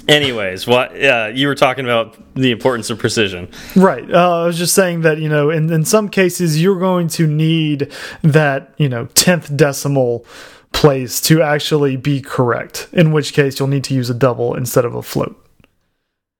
anyways, 0.08 0.66
what 0.66 0.90
uh, 1.02 1.30
you 1.32 1.46
were 1.46 1.54
talking 1.54 1.84
about 1.84 2.16
the 2.34 2.50
importance 2.50 2.90
of 2.90 2.98
precision. 2.98 3.48
Right. 3.76 4.08
Uh, 4.10 4.42
I 4.42 4.46
was 4.46 4.58
just 4.58 4.74
saying 4.74 5.02
that, 5.02 5.18
you 5.18 5.28
know, 5.28 5.50
in, 5.50 5.72
in 5.72 5.84
some 5.84 6.08
cases, 6.08 6.60
you're 6.60 6.78
going 6.78 7.08
to 7.08 7.26
need 7.26 7.92
that, 8.22 8.74
you 8.78 8.88
know, 8.88 9.06
10th 9.06 9.56
decimal 9.56 10.26
place 10.72 11.20
to 11.22 11.40
actually 11.42 11.96
be 11.96 12.20
correct, 12.20 12.88
in 12.92 13.12
which 13.12 13.32
case 13.32 13.58
you'll 13.58 13.68
need 13.68 13.84
to 13.84 13.94
use 13.94 14.10
a 14.10 14.14
double 14.14 14.54
instead 14.54 14.84
of 14.84 14.94
a 14.94 15.02
float. 15.02 15.36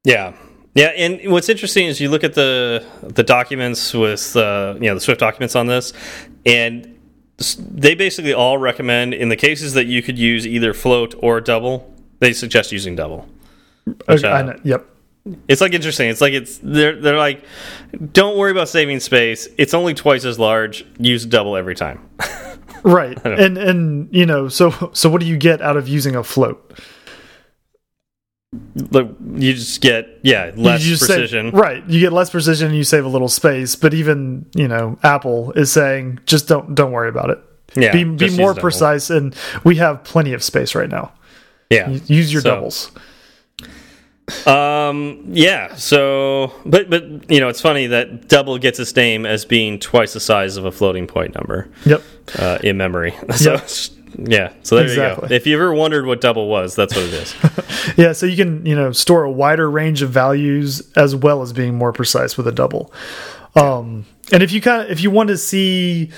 Yeah. 0.04 0.34
Yeah, 0.74 0.88
and 0.88 1.30
what's 1.30 1.48
interesting 1.48 1.86
is 1.86 2.00
you 2.00 2.08
look 2.08 2.24
at 2.24 2.34
the 2.34 2.84
the 3.00 3.22
documents 3.22 3.94
with 3.94 4.34
uh, 4.36 4.74
you 4.80 4.88
know 4.88 4.94
the 4.94 5.00
Swift 5.00 5.20
documents 5.20 5.54
on 5.54 5.68
this, 5.68 5.92
and 6.44 6.98
they 7.58 7.94
basically 7.94 8.32
all 8.34 8.58
recommend 8.58 9.14
in 9.14 9.28
the 9.28 9.36
cases 9.36 9.74
that 9.74 9.86
you 9.86 10.02
could 10.02 10.18
use 10.18 10.44
either 10.46 10.74
float 10.74 11.14
or 11.18 11.40
double, 11.40 11.94
they 12.18 12.32
suggest 12.32 12.72
using 12.72 12.96
double. 12.96 13.28
Okay, 14.08 14.28
I 14.28 14.40
uh, 14.40 14.42
know. 14.42 14.60
Yep. 14.62 14.86
It's 15.48 15.60
like 15.60 15.72
interesting. 15.72 16.10
It's 16.10 16.20
like 16.20 16.34
it's 16.34 16.58
they're 16.62 17.00
they're 17.00 17.18
like, 17.18 17.44
don't 18.12 18.36
worry 18.36 18.50
about 18.50 18.68
saving 18.68 19.00
space. 19.00 19.48
It's 19.56 19.72
only 19.72 19.94
twice 19.94 20.24
as 20.24 20.38
large. 20.38 20.84
Use 20.98 21.24
double 21.24 21.56
every 21.56 21.74
time. 21.74 22.08
Right. 22.84 23.18
And, 23.24 23.56
and, 23.56 24.14
you 24.14 24.26
know, 24.26 24.48
so, 24.48 24.90
so 24.92 25.08
what 25.08 25.22
do 25.22 25.26
you 25.26 25.38
get 25.38 25.62
out 25.62 25.78
of 25.78 25.88
using 25.88 26.16
a 26.16 26.22
float? 26.22 26.78
Like 28.90 29.08
you 29.34 29.54
just 29.54 29.80
get 29.80 30.20
yeah 30.22 30.52
less 30.54 30.86
precision. 30.86 31.50
Save, 31.50 31.54
right. 31.54 31.88
You 31.88 31.98
get 31.98 32.12
less 32.12 32.28
precision 32.28 32.68
and 32.68 32.76
you 32.76 32.84
save 32.84 33.06
a 33.06 33.08
little 33.08 33.28
space, 33.28 33.74
but 33.74 33.94
even, 33.94 34.46
you 34.54 34.68
know, 34.68 34.98
Apple 35.02 35.52
is 35.52 35.72
saying 35.72 36.20
just 36.26 36.46
don't, 36.46 36.74
don't 36.74 36.92
worry 36.92 37.08
about 37.08 37.30
it. 37.30 37.38
Yeah, 37.74 37.90
Be, 37.90 38.04
be 38.04 38.36
more 38.36 38.54
precise. 38.54 39.08
And 39.08 39.34
we 39.64 39.76
have 39.76 40.04
plenty 40.04 40.34
of 40.34 40.44
space 40.44 40.74
right 40.74 40.90
now. 40.90 41.12
Yeah, 41.70 41.88
Use 41.88 42.32
your 42.32 42.42
So- 42.42 42.50
doubles. 42.50 42.92
Um. 44.46 45.22
Yeah. 45.28 45.74
So, 45.76 46.52
but 46.64 46.88
but 46.88 47.30
you 47.30 47.40
know, 47.40 47.48
it's 47.48 47.60
funny 47.60 47.86
that 47.88 48.28
double 48.28 48.56
gets 48.58 48.78
its 48.78 48.94
name 48.96 49.26
as 49.26 49.44
being 49.44 49.78
twice 49.78 50.14
the 50.14 50.20
size 50.20 50.56
of 50.56 50.64
a 50.64 50.72
floating 50.72 51.06
point 51.06 51.34
number 51.34 51.68
Yep. 51.84 52.02
uh, 52.38 52.58
in 52.62 52.76
memory. 52.76 53.14
So, 53.36 53.52
Yep. 53.52 53.68
yeah. 54.30 54.52
So 54.62 54.76
there 54.76 54.84
you 54.86 54.90
Exactly. 54.92 55.28
go. 55.28 55.34
If 55.34 55.46
you 55.46 55.54
ever 55.56 55.74
wondered 55.74 56.06
what 56.06 56.20
double 56.20 56.48
was, 56.48 56.74
that's 56.74 56.94
what 56.94 57.04
it 57.04 57.12
is. 57.14 57.34
Yeah, 57.98 58.12
so 58.12 58.24
you 58.24 58.36
can 58.36 58.64
you 58.64 58.74
know 58.74 58.92
store 58.92 59.24
a 59.24 59.30
wider 59.30 59.70
range 59.70 60.00
of 60.00 60.08
values 60.10 60.90
as 60.96 61.14
well 61.14 61.42
as 61.42 61.52
being 61.52 61.74
more 61.74 61.92
precise 61.92 62.36
with 62.36 62.46
a 62.48 62.52
double. 62.52 62.90
Um, 63.54 64.06
and 64.32 64.42
if 64.42 64.52
you 64.52 64.60
kind 64.62 64.82
of 64.84 64.90
if 64.90 65.00
you 65.02 65.10
want 65.10 65.28
to 65.28 65.36
see 65.36 66.10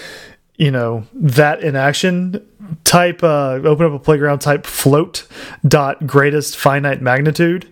you 0.57 0.71
know 0.71 1.05
that 1.15 1.63
in 1.63 1.77
action, 1.77 2.47
type 2.85 3.23
uh, 3.23 3.61
open 3.65 3.87
up 3.87 3.93
a 3.93 3.99
playground 3.99 4.41
type 4.41 4.67
float 4.67 5.27
dot 5.67 6.07
greatest 6.07 6.57
finite 6.57 7.03
magnitude, 7.03 7.71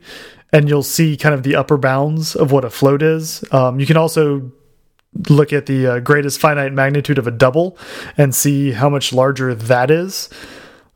and 0.53 0.69
you'll 0.69 0.83
see 0.83 1.17
kind 1.17 1.35
of 1.35 1.43
the 1.43 1.57
upper 1.57 1.77
bounds 1.77 2.37
of 2.37 2.53
what 2.53 2.65
a 2.65 2.71
float 2.71 3.03
is. 3.03 3.45
Um, 3.53 3.81
you 3.81 3.87
can 3.87 3.97
also 3.97 4.53
look 5.29 5.53
at 5.53 5.67
the 5.67 5.87
uh, 5.87 5.99
greatest 6.01 6.41
finite 6.41 6.73
magnitude 6.73 7.19
of 7.19 7.27
a 7.27 7.31
double 7.31 7.79
and 8.17 8.35
see 8.35 8.73
how 8.73 8.89
much 8.89 9.13
larger 9.13 9.55
that 9.55 9.91
is. 9.91 10.29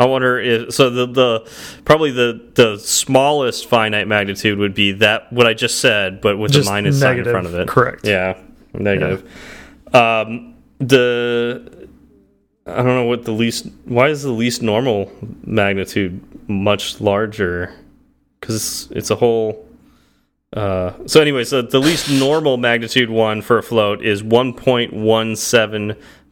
I 0.00 0.06
wonder 0.06 0.40
if 0.40 0.72
so 0.72 0.88
the 0.88 1.04
the 1.04 1.50
probably 1.84 2.10
the 2.10 2.40
the 2.54 2.78
smallest 2.78 3.68
finite 3.68 4.08
magnitude 4.08 4.58
would 4.58 4.72
be 4.72 4.92
that 4.92 5.30
what 5.30 5.46
I 5.46 5.52
just 5.52 5.78
said, 5.78 6.22
but 6.22 6.38
with 6.38 6.52
Just 6.52 6.68
a 6.68 6.72
minus 6.72 6.98
sign 6.98 7.18
in 7.18 7.24
front 7.24 7.46
of 7.46 7.54
it. 7.54 7.68
correct. 7.68 8.06
Yeah, 8.06 8.38
negative. 8.72 9.30
Um, 9.92 10.54
the 10.78 11.86
I 12.66 12.76
don't 12.76 12.86
know 12.86 13.04
what 13.04 13.26
the 13.26 13.32
least. 13.32 13.66
Why 13.84 14.08
is 14.08 14.22
the 14.22 14.30
least 14.30 14.62
normal 14.62 15.12
magnitude 15.44 16.48
much 16.48 17.02
larger? 17.02 17.74
Because 18.40 18.88
it's, 18.92 19.10
a 19.10 19.16
whole. 19.16 19.68
Uh, 20.54 20.94
so 21.04 21.20
anyway, 21.20 21.44
so 21.44 21.60
the 21.60 21.78
least 21.78 22.10
normal 22.10 22.56
magnitude 22.56 23.10
one 23.10 23.42
for 23.42 23.58
a 23.58 23.62
float 23.62 24.02
is 24.02 24.22
one 24.22 24.54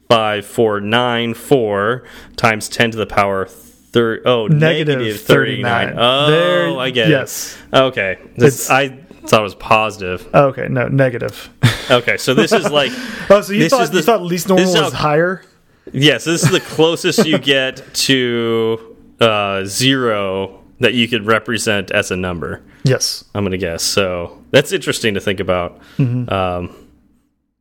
point 0.08 0.18
one 0.20 0.42
seven 0.42 0.42
five 0.42 0.46
four 0.46 0.80
nine 0.80 1.34
four 1.34 2.04
times 2.36 2.68
ten 2.68 2.90
to 2.90 2.96
the 2.96 3.06
power 3.06 3.46
thir 3.46 4.20
oh 4.24 4.46
Negative 4.46 4.98
negative 4.98 5.20
thirty 5.20 5.62
nine. 5.62 5.88
39. 5.88 6.04
Oh, 6.04 6.30
There- 6.30 6.78
I 6.78 6.90
get 6.90 7.08
yes. 7.08 7.56
it. 7.72 7.76
Okay, 7.76 8.18
this, 8.36 8.70
I 8.70 8.88
thought 8.88 9.40
it 9.40 9.42
was 9.42 9.54
positive. 9.54 10.28
Okay, 10.34 10.68
no, 10.68 10.88
negative. 10.88 11.50
Okay, 11.90 12.18
so 12.18 12.34
this 12.34 12.52
is 12.52 12.70
like 12.70 12.92
Oh, 13.30 13.40
so 13.40 13.54
you 13.54 13.66
thought 13.66 13.80
is 13.80 13.90
the- 13.90 13.96
you 13.96 14.02
thought 14.02 14.20
least 14.20 14.46
normal 14.48 14.68
is 14.68 14.78
was 14.78 14.92
higher? 14.92 15.42
Yes, 15.90 16.24
this 16.24 16.42
is 16.42 16.50
the 16.50 16.60
closest 16.76 17.26
you 17.26 17.38
get 17.38 17.82
to 17.94 18.94
uh, 19.20 19.64
zero 19.64 20.62
that 20.80 20.92
you 20.92 21.08
could 21.08 21.24
represent 21.24 21.90
as 21.90 22.10
a 22.10 22.16
number. 22.16 22.60
Yes. 22.84 23.24
I'm 23.34 23.42
going 23.42 23.52
to 23.52 23.56
guess. 23.58 23.82
So 23.82 24.44
that's 24.50 24.70
interesting 24.72 25.14
to 25.14 25.20
think 25.20 25.40
about. 25.40 25.80
Mm-hmm. 25.96 26.30
Um, 26.30 26.87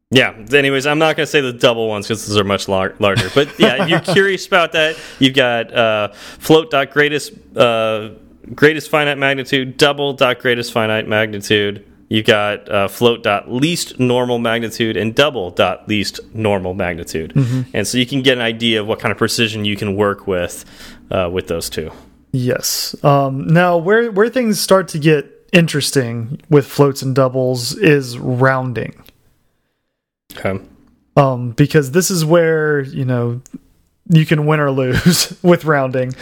yeah. 0.10 0.34
Anyways, 0.52 0.86
I'm 0.86 1.00
not 1.00 1.16
going 1.16 1.26
to 1.26 1.32
say 1.32 1.42
the 1.42 1.54
double 1.54 1.88
ones 1.88 2.08
because 2.08 2.28
those 2.28 2.38
are 2.38 2.44
much 2.44 2.68
lar 2.68 2.94
larger. 3.00 3.30
But 3.34 3.60
yeah, 3.60 3.84
if 3.84 3.90
you're 4.08 4.14
curious 4.14 4.48
about 4.48 4.72
that, 4.74 4.98
you've 5.20 5.34
got 5.34 5.74
uh, 5.74 6.14
float 6.14 6.72
dot 6.72 6.92
greatest 6.92 7.34
uh, 7.56 8.12
greatest 8.54 8.90
finite 8.90 9.18
magnitude, 9.18 9.78
double 9.78 10.14
dot 10.14 10.40
greatest 10.40 10.72
finite 10.72 11.08
magnitude. 11.08 11.86
You've 12.10 12.26
got 12.26 12.70
uh, 12.70 12.88
float 12.88 13.22
dot 13.22 13.52
least 13.52 14.00
normal 14.00 14.40
magnitude 14.40 14.96
and 14.96 15.14
double 15.14 15.52
dot 15.52 15.90
least 15.90 16.22
normal 16.34 16.74
magnitude, 16.74 17.34
and 17.74 17.86
so 17.86 17.98
you 17.98 18.06
can 18.06 18.22
get 18.22 18.38
an 18.38 18.44
idea 18.44 18.80
of 18.80 18.88
what 18.88 19.00
kind 19.00 19.12
of 19.12 19.18
precision 19.18 19.66
you 19.66 19.76
can 19.76 19.96
work 19.98 20.26
with 20.26 20.64
uh, 21.12 21.30
with 21.32 21.48
those 21.48 21.70
two. 21.70 21.92
Yes. 22.32 22.96
Um, 23.04 23.48
now, 23.48 23.76
where 23.76 24.10
where 24.10 24.30
things 24.30 24.60
start 24.60 24.88
to 24.90 25.00
get 25.00 25.50
interesting 25.52 26.42
with 26.50 26.66
floats 26.66 27.02
and 27.02 27.14
doubles 27.16 27.76
is 27.76 28.18
rounding. 28.18 29.04
Okay. 30.38 30.60
Um, 31.16 31.52
because 31.52 31.92
this 31.92 32.12
is 32.12 32.24
where 32.24 32.82
you 32.82 33.06
know 33.06 33.42
you 34.10 34.26
can 34.26 34.46
win 34.46 34.60
or 34.60 34.72
lose 34.72 35.38
with 35.44 35.66
rounding. 35.66 36.14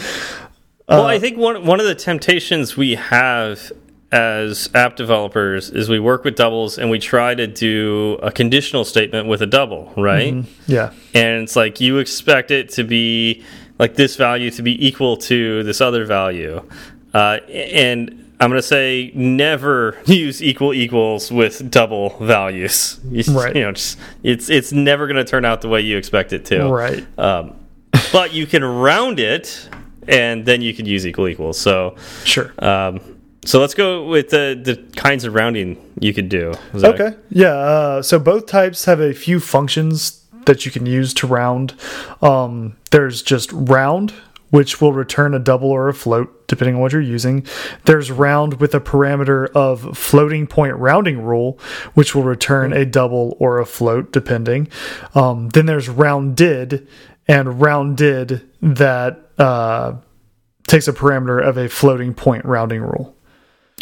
Well, 0.87 1.05
I 1.05 1.19
think 1.19 1.37
one 1.37 1.65
one 1.65 1.79
of 1.79 1.85
the 1.85 1.95
temptations 1.95 2.77
we 2.77 2.95
have 2.95 3.71
as 4.11 4.69
app 4.73 4.95
developers 4.95 5.69
is 5.69 5.89
we 5.89 5.99
work 5.99 6.23
with 6.23 6.35
doubles 6.35 6.77
and 6.77 6.89
we 6.89 6.99
try 6.99 7.35
to 7.35 7.47
do 7.47 8.17
a 8.21 8.31
conditional 8.31 8.85
statement 8.85 9.27
with 9.27 9.41
a 9.41 9.45
double, 9.45 9.91
right? 9.97 10.45
Yeah. 10.67 10.93
And 11.13 11.43
it's 11.43 11.55
like 11.55 11.81
you 11.81 11.97
expect 11.97 12.51
it 12.51 12.69
to 12.69 12.83
be 12.83 13.43
like 13.77 13.95
this 13.95 14.15
value 14.15 14.51
to 14.51 14.61
be 14.61 14.87
equal 14.87 15.17
to 15.17 15.63
this 15.63 15.81
other 15.81 16.05
value. 16.05 16.63
Uh, 17.13 17.39
and 17.49 18.24
I'm 18.39 18.49
going 18.49 18.61
to 18.61 18.67
say 18.67 19.11
never 19.15 19.97
use 20.05 20.43
equal 20.43 20.73
equals 20.73 21.31
with 21.31 21.69
double 21.71 22.17
values. 22.19 22.99
You, 23.09 23.23
Right. 23.33 23.55
You 23.55 23.61
know, 23.63 23.71
just, 23.71 23.97
it's 24.23 24.49
it's 24.49 24.71
never 24.71 25.07
going 25.07 25.17
to 25.17 25.23
turn 25.29 25.45
out 25.45 25.61
the 25.61 25.69
way 25.69 25.81
you 25.81 25.97
expect 25.97 26.33
it 26.33 26.45
to. 26.45 26.67
Right. 26.69 27.05
Um, 27.17 27.55
but 28.11 28.33
you 28.33 28.45
can 28.45 28.63
round 28.63 29.19
it, 29.19 29.69
and 30.07 30.45
then 30.45 30.61
you 30.61 30.73
can 30.73 30.85
use 30.85 31.07
equal 31.07 31.27
equals. 31.27 31.57
So, 31.57 31.95
Sure. 32.25 32.51
um, 32.59 32.99
so 33.45 33.59
let's 33.61 33.73
go 33.73 34.05
with 34.07 34.29
the 34.29 34.59
the 34.61 34.75
kinds 34.99 35.23
of 35.23 35.33
rounding 35.33 35.77
you 35.99 36.13
could 36.13 36.29
do. 36.29 36.53
Zach. 36.77 36.99
Okay. 36.99 37.15
Yeah. 37.29 37.47
Uh, 37.53 38.01
so 38.01 38.19
both 38.19 38.47
types 38.47 38.85
have 38.85 38.99
a 38.99 39.13
few 39.13 39.39
functions 39.39 40.25
that 40.45 40.65
you 40.65 40.71
can 40.71 40.85
use 40.85 41.13
to 41.15 41.27
round. 41.27 41.73
Um, 42.21 42.75
there's 42.91 43.21
just 43.21 43.51
round, 43.53 44.11
which 44.49 44.81
will 44.81 44.93
return 44.93 45.33
a 45.33 45.39
double 45.39 45.69
or 45.71 45.87
a 45.89 45.93
float, 45.93 46.34
depending 46.47 46.75
on 46.75 46.81
what 46.81 46.91
you're 46.91 47.01
using. 47.01 47.45
There's 47.85 48.11
round 48.11 48.59
with 48.59 48.73
a 48.73 48.79
parameter 48.79 49.47
of 49.53 49.97
floating 49.97 50.47
point 50.47 50.75
rounding 50.75 51.21
rule, 51.21 51.59
which 51.93 52.13
will 52.15 52.23
return 52.23 52.73
a 52.73 52.85
double 52.85 53.35
or 53.39 53.59
a 53.59 53.65
float, 53.65 54.11
depending. 54.11 54.67
Um, 55.13 55.49
then 55.49 55.65
there's 55.65 55.89
rounded 55.89 56.87
and 57.27 57.59
rounded 57.59 58.47
that 58.61 59.29
uh, 59.37 59.93
takes 60.67 60.87
a 60.87 60.93
parameter 60.93 61.41
of 61.41 61.57
a 61.57 61.69
floating 61.69 62.13
point 62.13 62.45
rounding 62.45 62.81
rule. 62.81 63.14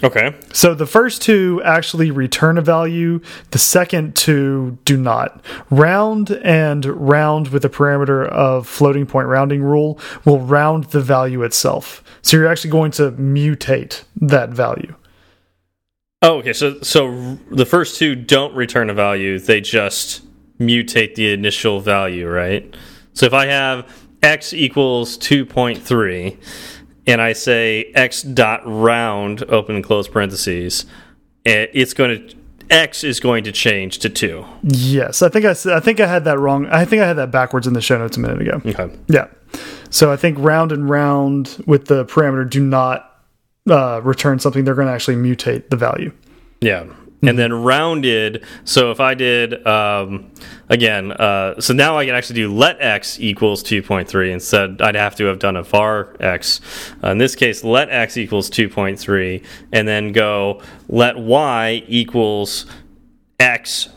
Okay. 0.01 0.35
So 0.51 0.73
the 0.73 0.87
first 0.87 1.21
two 1.21 1.61
actually 1.63 2.09
return 2.09 2.57
a 2.57 2.61
value. 2.61 3.21
The 3.51 3.59
second 3.59 4.15
two 4.15 4.77
do 4.85 4.97
not. 4.97 5.43
Round 5.69 6.31
and 6.43 6.85
round 6.85 7.49
with 7.49 7.63
a 7.63 7.69
parameter 7.69 8.27
of 8.27 8.67
floating 8.67 9.05
point 9.05 9.27
rounding 9.27 9.61
rule 9.61 9.99
will 10.25 10.39
round 10.39 10.85
the 10.85 10.99
value 10.99 11.43
itself. 11.43 12.03
So 12.21 12.37
you're 12.37 12.47
actually 12.47 12.71
going 12.71 12.91
to 12.91 13.11
mutate 13.11 14.03
that 14.19 14.49
value. 14.49 14.95
Oh, 16.23 16.39
okay. 16.39 16.53
So 16.53 16.79
so 16.81 17.37
the 17.51 17.65
first 17.65 17.97
two 17.97 18.15
don't 18.15 18.55
return 18.55 18.89
a 18.89 18.93
value; 18.93 19.37
they 19.37 19.61
just 19.61 20.23
mutate 20.59 21.15
the 21.15 21.31
initial 21.31 21.81
value, 21.81 22.27
right? 22.27 22.75
So 23.13 23.25
if 23.25 23.33
I 23.33 23.45
have 23.45 23.93
x 24.23 24.53
equals 24.53 25.17
two 25.17 25.45
point 25.45 25.81
three, 25.81 26.39
and 27.05 27.21
I 27.21 27.33
say 27.33 27.91
x 27.95 28.21
dot 28.21 28.61
round 28.65 29.43
open 29.43 29.75
and 29.75 29.83
close 29.83 30.07
parentheses, 30.07 30.85
it's 31.45 31.93
going 31.93 32.27
to 32.29 32.35
x 32.69 33.03
is 33.03 33.19
going 33.19 33.43
to 33.43 33.51
change 33.51 33.99
to 33.99 34.09
two. 34.09 34.45
Yes, 34.63 35.21
I 35.21 35.29
think 35.29 35.45
I 35.45 35.53
said, 35.53 35.73
I 35.73 35.79
think 35.79 35.99
I 35.99 36.07
had 36.07 36.23
that 36.25 36.39
wrong. 36.39 36.65
I 36.67 36.85
think 36.85 37.01
I 37.01 37.07
had 37.07 37.17
that 37.17 37.31
backwards 37.31 37.67
in 37.67 37.73
the 37.73 37.81
show 37.81 37.97
notes 37.97 38.17
a 38.17 38.19
minute 38.19 38.41
ago. 38.41 38.61
Okay. 38.65 38.95
Yeah. 39.07 39.27
So 39.89 40.11
I 40.11 40.15
think 40.15 40.39
round 40.39 40.71
and 40.71 40.89
round 40.89 41.63
with 41.67 41.85
the 41.85 42.05
parameter 42.05 42.49
do 42.49 42.63
not 42.63 43.21
uh, 43.69 44.01
return 44.03 44.39
something. 44.39 44.63
They're 44.63 44.73
going 44.73 44.87
to 44.87 44.93
actually 44.93 45.17
mutate 45.17 45.69
the 45.69 45.75
value. 45.75 46.11
Yeah. 46.61 46.85
And 47.27 47.39
then 47.39 47.53
rounded. 47.53 48.43
So 48.65 48.91
if 48.91 48.99
I 48.99 49.13
did 49.13 49.65
um, 49.65 50.31
again, 50.69 51.11
uh, 51.13 51.59
so 51.61 51.73
now 51.73 51.97
I 51.97 52.05
can 52.05 52.15
actually 52.15 52.35
do 52.35 52.53
let 52.53 52.81
x 52.81 53.19
equals 53.19 53.63
2.3 53.63 54.31
instead. 54.31 54.81
I'd 54.81 54.95
have 54.95 55.15
to 55.15 55.25
have 55.25 55.39
done 55.39 55.55
a 55.55 55.63
var 55.63 56.15
x. 56.19 56.59
Uh, 57.03 57.11
in 57.11 57.17
this 57.17 57.35
case, 57.35 57.63
let 57.63 57.89
x 57.89 58.17
equals 58.17 58.49
2.3, 58.49 59.43
and 59.71 59.87
then 59.87 60.11
go 60.11 60.61
let 60.89 61.17
y 61.17 61.83
equals 61.87 62.65
x 63.39 63.89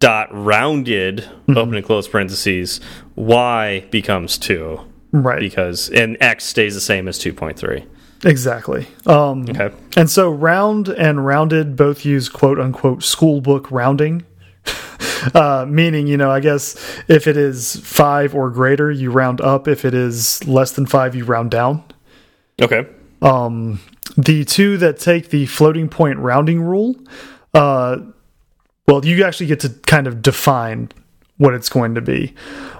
dot 0.00 0.28
rounded 0.30 1.28
open 1.48 1.74
and 1.74 1.84
close 1.84 2.06
parentheses. 2.06 2.80
Y 3.16 3.80
becomes 3.90 4.38
two 4.38 4.80
Right. 5.10 5.40
because 5.40 5.88
and 5.90 6.16
x 6.20 6.44
stays 6.44 6.74
the 6.74 6.80
same 6.80 7.08
as 7.08 7.18
2.3. 7.18 7.86
Exactly. 8.24 8.86
Um, 9.06 9.48
Okay. 9.48 9.70
And 9.96 10.10
so 10.10 10.30
round 10.30 10.88
and 10.88 11.24
rounded 11.24 11.76
both 11.76 12.04
use 12.04 12.28
quote 12.28 12.58
unquote 12.58 13.02
school 13.02 13.40
book 13.40 13.70
rounding. 13.70 14.24
uh, 15.34 15.64
meaning, 15.68 16.06
you 16.06 16.16
know, 16.16 16.30
I 16.30 16.40
guess 16.40 16.76
if 17.08 17.26
it 17.26 17.36
is 17.36 17.76
five 17.76 18.34
or 18.34 18.50
greater, 18.50 18.90
you 18.90 19.10
round 19.10 19.40
up. 19.40 19.66
If 19.68 19.84
it 19.84 19.94
is 19.94 20.46
less 20.46 20.72
than 20.72 20.86
five, 20.86 21.14
you 21.14 21.24
round 21.24 21.50
down. 21.50 21.84
Okay. 22.60 22.86
Um, 23.22 23.80
the 24.16 24.44
two 24.44 24.76
that 24.78 24.98
take 24.98 25.30
the 25.30 25.46
floating 25.46 25.88
point 25.88 26.18
rounding 26.18 26.60
rule, 26.60 26.96
uh, 27.54 27.98
well, 28.86 29.04
you 29.04 29.24
actually 29.24 29.46
get 29.46 29.60
to 29.60 29.70
kind 29.86 30.06
of 30.06 30.22
define 30.22 30.90
what 31.38 31.54
it's 31.54 31.68
going 31.68 31.94
to 31.94 32.00
be. 32.00 32.34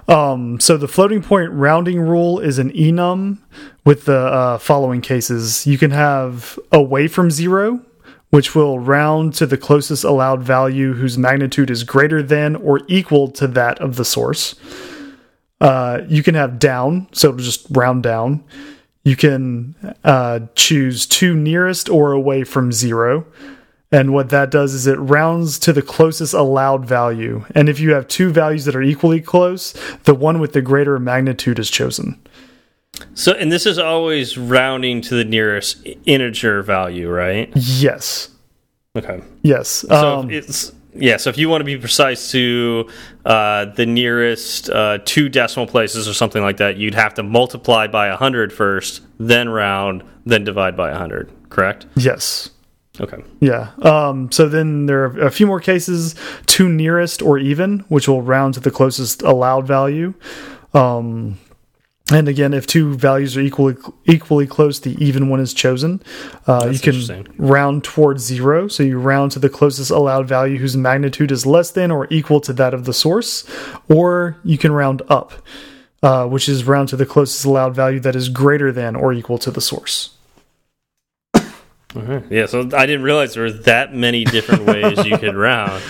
Um, 0.07 0.59
so 0.59 0.77
the 0.77 0.87
floating 0.87 1.23
point 1.23 1.51
rounding 1.51 1.99
rule 1.99 2.39
is 2.39 2.59
an 2.59 2.71
enum 2.71 3.39
with 3.85 4.05
the 4.05 4.17
uh, 4.17 4.57
following 4.57 5.01
cases. 5.01 5.65
You 5.65 5.77
can 5.77 5.91
have 5.91 6.59
away 6.71 7.07
from 7.07 7.31
zero, 7.31 7.81
which 8.29 8.53
will 8.53 8.79
round 8.79 9.33
to 9.35 9.45
the 9.45 9.57
closest 9.57 10.03
allowed 10.03 10.43
value 10.43 10.93
whose 10.93 11.17
magnitude 11.17 11.71
is 11.71 11.83
greater 11.83 12.21
than 12.21 12.55
or 12.57 12.81
equal 12.87 13.29
to 13.31 13.47
that 13.47 13.79
of 13.79 13.95
the 13.95 14.05
source. 14.05 14.55
Uh, 15.61 16.01
you 16.07 16.23
can 16.23 16.35
have 16.35 16.59
down, 16.59 17.07
so 17.11 17.29
it'll 17.29 17.39
just 17.39 17.65
round 17.71 18.03
down. 18.03 18.43
You 19.03 19.15
can 19.15 19.75
uh, 20.03 20.41
choose 20.55 21.05
to 21.07 21.33
nearest 21.33 21.89
or 21.89 22.11
away 22.11 22.43
from 22.43 22.71
zero. 22.71 23.25
And 23.91 24.13
what 24.13 24.29
that 24.29 24.51
does 24.51 24.73
is 24.73 24.85
it 24.85 24.99
rounds 24.99 25.57
to 25.59 25.73
the 25.73 25.81
closest 25.81 26.33
allowed 26.33 26.85
value. 26.85 27.45
And 27.55 27.67
if 27.67 27.79
you 27.79 27.93
have 27.93 28.07
two 28.07 28.31
values 28.31 28.65
that 28.65 28.75
are 28.75 28.83
equally 28.83 29.19
close, 29.19 29.73
the 30.03 30.13
one 30.13 30.39
with 30.39 30.53
the 30.53 30.61
greater 30.61 30.99
magnitude 30.99 31.57
is 31.57 31.71
chosen. 31.71 32.19
So, 33.15 33.31
and 33.33 33.51
this 33.51 33.65
is 33.65 33.79
always 33.79 34.37
rounding 34.37 35.01
to 35.01 35.15
the 35.15 35.25
nearest 35.25 35.87
integer 36.05 36.61
value, 36.61 37.09
right? 37.09 37.51
Yes. 37.55 38.29
Okay. 38.95 39.21
Yes. 39.41 39.69
So 39.69 40.19
Um, 40.19 40.29
if 40.29 40.49
it's 40.49 40.71
yeah. 40.93 41.17
So 41.17 41.29
if 41.29 41.37
you 41.37 41.49
want 41.49 41.61
to 41.61 41.65
be 41.65 41.77
precise 41.77 42.31
to 42.31 42.89
uh, 43.25 43.65
the 43.65 43.85
nearest 43.85 44.69
uh, 44.69 44.99
two 45.05 45.29
decimal 45.29 45.67
places 45.67 46.07
or 46.07 46.13
something 46.13 46.41
like 46.41 46.57
that, 46.57 46.77
you'd 46.77 46.95
have 46.95 47.13
to 47.15 47.23
multiply 47.23 47.87
by 47.87 48.09
100 48.09 48.51
first, 48.51 49.01
then 49.19 49.49
round, 49.49 50.03
then 50.25 50.43
divide 50.43 50.75
by 50.75 50.89
100. 50.89 51.31
Correct? 51.49 51.85
yes. 51.95 52.49
Okay. 52.99 53.23
Yeah. 53.39 53.71
Um, 53.81 54.31
so 54.31 54.49
then 54.49 54.85
there 54.85 55.03
are 55.03 55.19
a 55.21 55.31
few 55.31 55.47
more 55.47 55.59
cases 55.59 56.15
to 56.47 56.67
nearest 56.67 57.21
or 57.21 57.37
even, 57.37 57.79
which 57.87 58.07
will 58.07 58.21
round 58.21 58.55
to 58.55 58.59
the 58.59 58.71
closest 58.71 59.21
allowed 59.21 59.65
value. 59.65 60.13
Um, 60.73 61.37
and 62.11 62.27
again, 62.27 62.53
if 62.53 62.65
two 62.65 62.95
values 62.95 63.37
are 63.37 63.41
equally 63.41 63.75
equally 64.05 64.47
close, 64.47 64.79
the 64.79 64.97
even 65.03 65.29
one 65.29 65.39
is 65.39 65.53
chosen. 65.53 66.01
Uh, 66.47 66.71
you 66.71 66.79
can 66.79 67.27
round 67.37 67.83
towards 67.83 68.23
zero, 68.23 68.67
so 68.67 68.81
you 68.81 68.97
round 68.99 69.31
to 69.33 69.39
the 69.39 69.49
closest 69.49 69.91
allowed 69.91 70.27
value 70.27 70.57
whose 70.57 70.75
magnitude 70.75 71.31
is 71.31 71.45
less 71.45 71.69
than 71.71 71.91
or 71.91 72.07
equal 72.09 72.41
to 72.41 72.53
that 72.53 72.73
of 72.73 72.85
the 72.85 72.93
source, 72.93 73.47
or 73.87 74.37
you 74.43 74.57
can 74.57 74.71
round 74.71 75.03
up, 75.07 75.33
uh, 76.01 76.25
which 76.25 76.49
is 76.49 76.63
round 76.63 76.89
to 76.89 76.95
the 76.95 77.05
closest 77.05 77.45
allowed 77.45 77.75
value 77.75 77.99
that 77.99 78.15
is 78.15 78.27
greater 78.27 78.71
than 78.71 78.95
or 78.95 79.13
equal 79.13 79.37
to 79.37 79.51
the 79.51 79.61
source. 79.61 80.15
Okay. 81.95 82.23
Yeah. 82.29 82.45
So 82.45 82.61
I 82.73 82.85
didn't 82.85 83.03
realize 83.03 83.33
there 83.33 83.43
were 83.43 83.51
that 83.51 83.93
many 83.93 84.23
different 84.23 84.65
ways 84.65 85.05
you 85.05 85.17
could 85.17 85.35
round. 85.49 85.81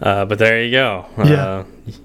Uh, 0.00 0.24
but 0.24 0.38
there 0.38 0.62
you 0.62 0.70
go. 0.70 1.06
Yeah. 1.18 1.46
Uh, 1.46 1.64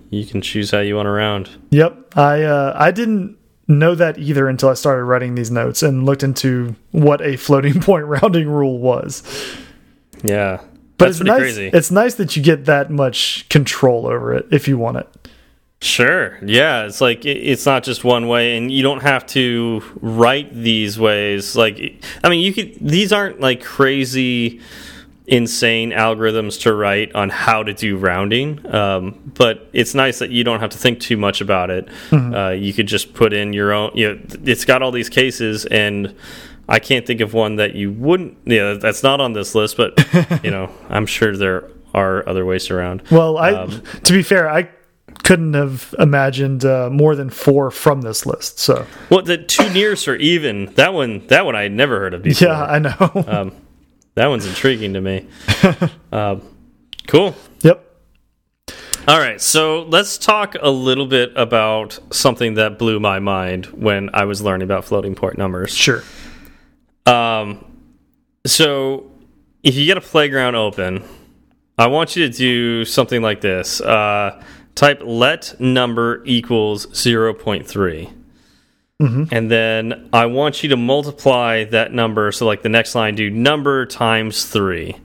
you 0.10 0.26
can 0.26 0.42
choose 0.42 0.72
how 0.72 0.80
you 0.80 0.96
want 0.96 1.06
to 1.06 1.12
round. 1.12 1.50
Yep, 1.70 2.18
I 2.18 2.44
uh, 2.44 2.74
I 2.76 2.92
didn't 2.92 3.38
know 3.68 3.96
that 3.96 4.18
either 4.18 4.48
until 4.48 4.70
I 4.70 4.74
started 4.74 5.04
writing 5.06 5.36
these 5.36 5.50
notes 5.52 5.82
and 5.82 6.06
looked 6.06 6.22
into 6.24 6.76
what 6.92 7.22
a 7.22 7.36
floating 7.38 7.80
point 7.82 8.06
rounding 8.06 8.50
rule 8.50 8.80
was. 8.80 9.24
Yeah. 10.24 10.62
But 10.98 11.06
That's 11.08 11.18
it's 11.20 11.28
nice. 11.28 11.40
crazy. 11.40 11.70
It's 11.74 11.92
nice 11.92 12.16
that 12.16 12.36
you 12.38 12.44
get 12.44 12.66
that 12.66 12.90
much 12.90 13.48
control 13.50 14.08
over 14.08 14.34
it 14.34 14.48
if 14.52 14.68
you 14.68 14.78
want 14.78 14.98
it. 14.98 15.25
Sure. 15.86 16.38
Yeah. 16.44 16.86
It's 16.86 17.00
like 17.00 17.26
it's 17.26 17.66
not 17.66 17.84
just 17.84 18.04
one 18.04 18.28
way, 18.28 18.58
and 18.58 18.72
you 18.72 18.82
don't 18.82 19.02
have 19.04 19.26
to 19.28 19.84
write 20.02 20.54
these 20.54 20.98
ways. 21.00 21.56
Like, 21.56 22.04
I 22.24 22.30
mean, 22.30 22.42
you 22.42 22.54
could. 22.54 22.76
These 22.82 23.14
aren't 23.14 23.40
like 23.40 23.64
crazy, 23.64 24.62
insane 25.28 25.92
algorithms 25.92 26.60
to 26.62 26.74
write 26.74 27.14
on 27.14 27.30
how 27.30 27.64
to 27.64 27.74
do 27.74 27.98
rounding. 27.98 28.66
Um, 28.74 29.32
but 29.36 29.70
it's 29.74 29.94
nice 29.94 30.20
that 30.20 30.32
you 30.32 30.44
don't 30.44 30.60
have 30.60 30.72
to 30.72 30.78
think 30.78 31.00
too 31.00 31.18
much 31.18 31.40
about 31.42 31.70
it. 31.70 31.88
Uh, 32.12 32.50
you 32.50 32.74
could 32.74 32.88
just 32.88 33.14
put 33.14 33.32
in 33.34 33.54
your 33.54 33.72
own. 33.72 33.92
You 33.94 34.16
know, 34.16 34.22
it's 34.44 34.66
got 34.66 34.82
all 34.82 34.92
these 34.92 35.10
cases, 35.10 35.66
and 35.66 36.16
I 36.68 36.80
can't 36.80 37.06
think 37.06 37.22
of 37.22 37.34
one 37.34 37.58
that 37.58 37.76
you 37.76 37.92
wouldn't. 37.92 38.38
Yeah, 38.46 38.74
that's 38.74 39.04
not 39.04 39.22
on 39.22 39.34
this 39.34 39.54
list, 39.54 39.78
but 39.78 39.94
you 40.44 40.50
know, 40.52 40.72
I'm 40.90 41.06
sure 41.06 41.38
there 41.38 41.70
are 41.94 42.28
other 42.28 42.44
ways 42.46 42.70
around. 42.72 43.04
Well, 43.12 43.38
I 43.38 43.52
Um, 43.54 43.82
to 44.04 44.14
be 44.14 44.22
fair, 44.24 44.50
I 44.50 44.70
couldn't 45.26 45.56
have 45.56 45.94
imagined 46.00 46.64
uh, 46.64 46.88
more 46.92 47.16
than 47.16 47.30
four 47.32 47.72
from 47.72 48.02
this 48.02 48.26
list. 48.28 48.60
So 48.60 48.86
Well, 49.10 49.24
the 49.24 49.40
to 49.40 49.70
nearest 49.72 50.08
or 50.08 50.16
even 50.16 50.68
that 50.76 50.94
one. 50.94 51.26
That 51.28 51.46
one 51.46 51.56
I 51.56 51.64
had 51.64 51.72
never 51.72 52.00
heard 52.00 52.14
of 52.14 52.22
before. 52.24 52.48
yeah, 52.48 52.64
I 52.64 52.80
know. 52.80 53.26
um, 53.28 53.52
that 54.14 54.28
one's 54.28 54.46
intriguing 54.46 54.94
to 54.94 55.02
me. 55.02 55.28
um, 56.12 56.42
cool. 57.08 57.36
yep. 57.62 57.82
All 59.08 59.20
right, 59.20 59.40
so 59.42 59.84
let's 59.84 60.18
talk 60.18 60.56
a 60.60 60.70
little 60.70 61.06
bit 61.06 61.32
about 61.36 62.00
something 62.12 62.56
that 62.56 62.80
blew 62.80 63.00
my 63.00 63.20
mind 63.20 63.66
when 63.68 64.10
I 64.14 64.26
was 64.26 64.42
learning 64.42 64.66
about 64.66 64.86
floating 64.86 65.14
point 65.16 65.38
numbers. 65.38 65.76
Sure. 65.76 66.04
Um, 67.06 67.66
so 68.46 69.12
if 69.64 69.76
you 69.76 69.86
get 69.86 69.98
a 69.98 70.02
playground 70.02 70.56
open, 70.56 71.04
I 71.78 71.88
want 71.88 72.16
you 72.16 72.28
to 72.28 72.36
do 72.36 72.86
something 72.86 73.22
like 73.22 73.42
this. 73.42 73.82
Uh, 73.82 74.42
type 74.76 75.02
let 75.04 75.60
number 75.60 76.22
equals 76.26 76.88
0.3. 76.88 78.10
Mm 79.00 79.08
-hmm. 79.08 79.28
And 79.32 79.52
then 79.52 80.10
I 80.14 80.26
want 80.26 80.64
you 80.64 80.70
to 80.70 80.78
multiply 80.78 81.66
that 81.66 81.92
number. 81.92 82.32
So, 82.32 82.50
like 82.50 82.62
the 82.62 82.70
next 82.70 82.96
line, 82.96 83.16
do 83.16 83.30
number 83.30 83.86
times 83.86 84.46
three. 84.46 84.96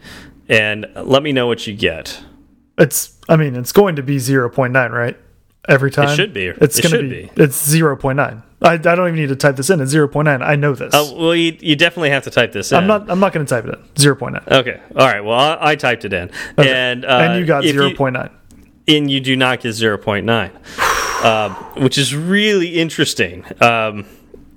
And 0.49 0.87
let 0.95 1.23
me 1.23 1.33
know 1.33 1.47
what 1.47 1.67
you 1.67 1.77
get. 1.77 2.25
It's, 2.79 3.19
I 3.29 3.37
mean, 3.37 3.55
it's 3.57 3.73
going 3.73 3.97
to 3.97 4.03
be 4.03 4.17
0.9, 4.17 4.91
right? 4.91 5.17
Every 5.69 5.91
time? 5.91 6.09
It 6.09 6.17
should 6.17 6.33
be. 6.33 6.47
It's 6.47 6.79
it 6.79 6.83
going 6.83 7.05
to 7.05 7.09
be, 7.09 7.31
be. 7.35 7.43
It's 7.45 7.73
0.9. 7.73 8.43
I, 8.63 8.73
I 8.73 8.77
don't 8.77 9.09
even 9.09 9.15
need 9.15 9.29
to 9.29 9.37
type 9.37 9.57
this 9.57 9.71
in. 9.71 9.81
It's 9.81 9.95
0.9. 9.95 10.43
I 10.43 10.57
know 10.57 10.75
this. 10.75 10.91
Oh, 10.93 11.15
well, 11.15 11.35
you, 11.35 11.57
you 11.61 11.77
definitely 11.77 12.11
have 12.11 12.25
to 12.25 12.31
type 12.31 12.53
this 12.53 12.73
in. 12.73 12.79
I'm 12.79 12.87
not, 12.87 13.11
I'm 13.11 13.21
not 13.21 13.33
going 13.33 13.47
to 13.47 13.51
type 13.51 13.65
it 13.67 13.75
in. 13.75 13.81
0.9. 13.95 14.49
Okay. 14.51 14.81
All 14.97 15.07
right. 15.07 15.25
Well, 15.25 15.39
I, 15.39 15.71
I 15.71 15.77
typed 15.77 16.05
it 16.05 16.13
in. 16.13 16.31
Okay. 16.59 16.73
And, 16.73 17.05
uh, 17.05 17.09
and 17.09 17.39
you 17.39 17.47
got 17.47 17.65
0.9. 17.65 18.31
And 18.89 19.11
you 19.11 19.21
do 19.21 19.37
not 19.37 19.61
get 19.61 19.71
0.9, 19.71 20.51
uh, 21.25 21.55
which 21.81 21.99
is 21.99 22.15
really 22.15 22.79
interesting. 22.79 23.45
Um, 23.61 24.07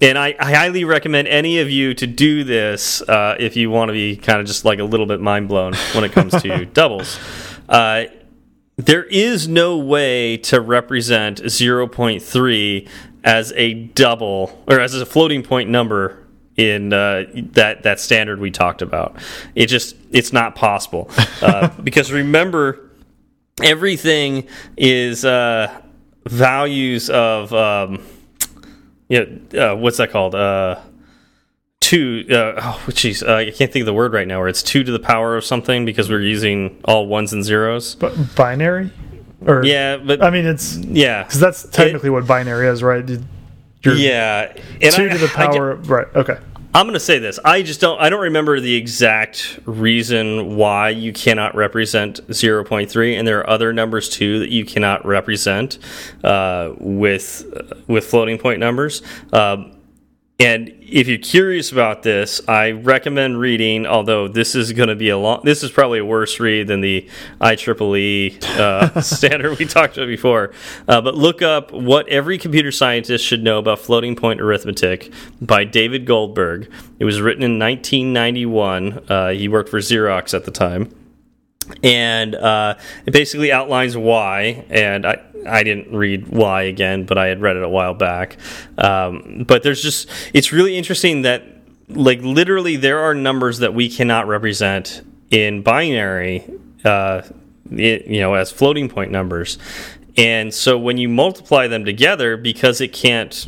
and 0.02 0.18
I, 0.18 0.36
I, 0.40 0.54
highly 0.54 0.84
recommend 0.86 1.28
any 1.28 1.60
of 1.60 1.70
you 1.70 1.94
to 1.94 2.08
do 2.08 2.44
this 2.44 3.02
uh, 3.04 3.36
if 3.40 3.56
you 3.56 3.70
want 3.70 3.90
to 3.90 3.94
be 3.94 4.18
kind 4.18 4.40
of 4.40 4.48
just 4.48 4.66
like 4.66 4.80
a 4.80 4.84
little 4.84 5.06
bit 5.06 5.22
mind 5.22 5.48
blown 5.48 5.74
when 5.94 6.04
it 6.04 6.12
comes 6.12 6.42
to 6.42 6.66
doubles. 6.74 7.20
Uh, 7.70 8.06
there 8.76 9.04
is 9.04 9.48
no 9.48 9.78
way 9.78 10.38
to 10.38 10.60
represent 10.60 11.42
0.3 11.44 12.90
as 13.24 13.54
a 13.56 13.74
double 13.74 14.64
or 14.68 14.80
as 14.80 14.94
a 14.96 15.06
floating 15.06 15.44
point 15.44 15.70
number 15.70 16.20
in 16.58 16.94
uh, 16.94 17.26
that 17.34 17.84
that 17.84 18.00
standard 18.00 18.40
we 18.40 18.52
talked 18.52 18.82
about. 18.82 19.16
It 19.56 19.68
just 19.68 19.96
it's 20.12 20.34
not 20.34 20.56
possible 20.56 21.10
uh, 21.42 21.70
because 21.84 22.12
remember 22.12 22.90
everything 23.62 24.48
is 24.78 25.26
uh, 25.26 25.82
values 26.26 27.10
of 27.10 27.54
um, 27.54 28.04
yeah 29.10 29.26
uh, 29.58 29.76
what's 29.76 29.98
that 29.98 30.12
called? 30.12 30.36
Uh, 30.36 30.80
two 31.80 32.26
uh, 32.30 32.54
oh 32.58 32.82
jeez 32.92 33.28
uh, 33.28 33.36
I 33.36 33.52
can't 33.52 33.72
think 33.72 33.84
of 33.84 33.86
the 33.88 33.94
word 33.94 34.14
right 34.14 34.28
now 34.28 34.40
where 34.40 34.48
it's 34.48 34.64
two 34.64 34.84
to 34.86 34.92
the 34.92 35.00
power 35.00 35.36
of 35.36 35.44
something 35.44 35.84
because 35.84 36.10
we're 36.10 36.22
using 36.22 36.80
all 36.86 37.08
ones 37.08 37.34
and 37.34 37.44
zeros. 37.44 37.96
But 37.96 38.36
binary? 38.36 38.92
Or 39.46 39.66
yeah 39.66 39.98
but 39.98 40.24
I 40.24 40.30
mean 40.30 40.46
it's 40.46 40.78
yeah. 40.78 41.24
because 41.24 41.40
that's 41.42 41.64
technically 41.70 42.08
it, 42.08 42.14
what 42.14 42.26
binary 42.26 42.68
is 42.68 42.82
right? 42.82 43.08
You're 43.84 43.96
yeah. 43.96 44.54
And 44.82 44.94
two 44.94 45.08
I, 45.08 45.10
to 45.10 45.18
the 45.18 45.28
power 45.28 45.76
right 45.76 46.08
okay 46.16 46.38
I'm 46.76 46.88
going 46.88 46.94
to 46.94 47.00
say 47.00 47.20
this. 47.20 47.40
I 47.46 47.62
just 47.62 47.80
don't. 47.80 48.00
I 48.02 48.10
don't 48.10 48.22
remember 48.22 48.60
the 48.60 48.74
exact 48.74 49.60
reason 49.66 50.56
why 50.56 50.90
you 50.90 51.14
cannot 51.14 51.54
represent 51.54 52.26
0.3, 52.30 53.20
and 53.20 53.28
there 53.28 53.40
are 53.40 53.50
other 53.50 53.72
numbers 53.74 54.10
too 54.10 54.40
that 54.40 54.50
you 54.50 54.66
cannot 54.66 55.06
represent 55.06 55.78
uh, 56.24 56.74
with 56.80 57.46
uh, 57.56 57.76
with 57.86 58.06
floating 58.06 58.40
point 58.40 58.60
numbers. 58.60 59.04
Um, 59.32 59.73
and 60.44 60.76
if 60.82 61.08
you're 61.08 61.18
curious 61.18 61.72
about 61.72 62.04
this, 62.04 62.42
I 62.50 62.72
recommend 62.72 63.40
reading. 63.40 63.88
Although 63.88 64.28
this 64.28 64.56
is 64.56 64.74
going 64.74 64.90
to 64.90 64.96
be 64.96 65.08
a 65.08 65.18
long, 65.18 65.40
this 65.46 65.64
is 65.64 65.72
probably 65.72 66.00
a 66.00 66.06
worse 66.06 66.38
read 66.38 66.68
than 66.68 66.82
the 66.82 67.08
IEEE 67.40 68.44
uh, 68.44 69.00
standard 69.02 69.58
we 69.58 69.64
talked 69.64 69.96
about 69.96 70.08
before. 70.08 70.52
Uh, 70.86 71.00
but 71.00 71.16
look 71.16 71.42
up 71.42 71.72
what 71.72 72.10
every 72.10 72.38
computer 72.38 72.74
scientist 72.74 73.26
should 73.26 73.42
know 73.42 73.58
about 73.58 73.80
floating 73.80 74.18
point 74.18 74.42
arithmetic 74.42 75.14
by 75.40 75.64
David 75.64 76.06
Goldberg. 76.06 76.70
It 77.00 77.06
was 77.06 77.22
written 77.22 77.44
in 77.44 77.58
1991. 77.58 79.06
Uh, 79.08 79.30
he 79.30 79.48
worked 79.48 79.70
for 79.70 79.80
Xerox 79.80 80.34
at 80.34 80.44
the 80.44 80.52
time 80.52 80.94
and 81.82 82.36
uh, 82.36 82.76
it 83.06 83.12
basically 83.12 83.52
outlines 83.52 83.96
why. 83.96 84.66
And 84.70 85.06
I, 85.06 85.22
I 85.48 85.64
didn't 85.64 85.96
read 85.96 86.28
why 86.30 86.64
again, 86.64 87.06
but 87.06 87.18
I 87.18 87.28
had 87.28 87.42
read 87.42 87.58
it 87.58 87.64
a 87.64 87.70
while 87.70 87.94
back. 87.94 88.38
Um, 88.78 89.46
but 89.48 89.64
there's 89.64 89.82
just 89.82 90.10
it's 90.34 90.52
really 90.52 90.78
interesting 90.78 91.24
that 91.24 91.44
like 91.90 92.22
literally 92.22 92.76
there 92.76 93.00
are 93.00 93.14
numbers 93.14 93.60
that 93.60 93.74
we 93.74 93.90
cannot 93.90 94.28
represent 94.28 95.02
in 95.30 95.62
binary, 95.62 96.46
uh, 96.86 97.22
you 97.70 98.20
know, 98.20 98.34
as 98.34 98.52
floating 98.52 98.90
point 98.90 99.12
numbers. 99.12 99.58
And 100.16 100.54
so 100.54 100.78
when 100.78 100.98
you 100.98 101.10
multiply 101.10 101.68
them 101.68 101.86
together, 101.86 102.38
because 102.38 102.82
it 102.82 102.94
can't 102.94 103.48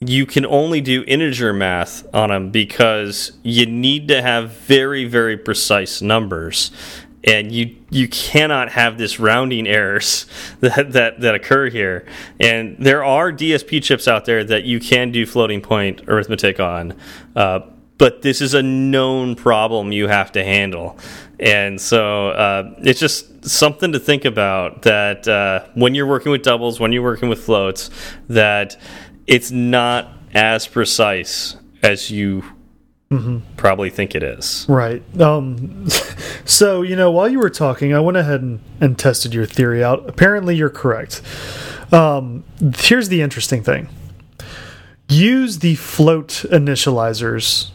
you 0.00 0.26
can 0.26 0.44
only 0.44 0.80
do 0.80 1.04
integer 1.06 1.52
math 1.52 2.12
on 2.12 2.30
them 2.30 2.50
because 2.50 3.32
you 3.42 3.66
need 3.66 4.08
to 4.08 4.20
have 4.20 4.50
very 4.50 5.04
very 5.04 5.36
precise 5.36 6.02
numbers 6.02 6.72
and 7.24 7.52
you 7.52 7.76
you 7.90 8.08
cannot 8.08 8.70
have 8.70 8.98
this 8.98 9.20
rounding 9.20 9.66
errors 9.66 10.26
that, 10.60 10.92
that 10.92 11.20
that 11.20 11.34
occur 11.34 11.68
here. 11.68 12.06
And 12.40 12.76
there 12.78 13.04
are 13.04 13.32
DSP 13.32 13.82
chips 13.82 14.08
out 14.08 14.24
there 14.24 14.44
that 14.44 14.64
you 14.64 14.80
can 14.80 15.12
do 15.12 15.26
floating 15.26 15.60
point 15.60 16.02
arithmetic 16.08 16.60
on, 16.60 16.94
uh, 17.36 17.60
but 17.98 18.22
this 18.22 18.40
is 18.40 18.54
a 18.54 18.62
known 18.62 19.36
problem 19.36 19.92
you 19.92 20.08
have 20.08 20.32
to 20.32 20.44
handle. 20.44 20.98
And 21.38 21.80
so 21.80 22.28
uh, 22.28 22.74
it's 22.78 23.00
just 23.00 23.44
something 23.44 23.92
to 23.92 23.98
think 23.98 24.24
about 24.24 24.82
that 24.82 25.26
uh, 25.26 25.66
when 25.74 25.94
you're 25.94 26.06
working 26.06 26.30
with 26.30 26.42
doubles, 26.42 26.78
when 26.78 26.92
you're 26.92 27.02
working 27.02 27.28
with 27.28 27.42
floats, 27.42 27.90
that 28.28 28.80
it's 29.26 29.50
not 29.50 30.12
as 30.34 30.68
precise 30.68 31.56
as 31.82 32.10
you 32.10 32.44
Mm 33.12 33.24
-hmm. 33.24 33.40
Probably 33.56 33.90
think 33.90 34.14
it 34.14 34.22
is. 34.22 34.66
Right. 34.68 35.02
Um, 35.20 35.84
so, 36.44 36.82
you 36.82 36.96
know, 36.96 37.10
while 37.10 37.28
you 37.32 37.38
were 37.38 37.50
talking, 37.50 37.92
I 37.92 38.00
went 38.00 38.16
ahead 38.16 38.40
and, 38.42 38.58
and 38.80 38.98
tested 38.98 39.34
your 39.34 39.46
theory 39.46 39.84
out. 39.84 40.08
Apparently, 40.08 40.56
you're 40.56 40.72
correct. 40.82 41.22
Um, 41.92 42.44
here's 42.78 43.08
the 43.08 43.20
interesting 43.20 43.64
thing 43.64 43.88
use 45.08 45.58
the 45.58 45.74
float 45.74 46.44
initializers 46.50 47.70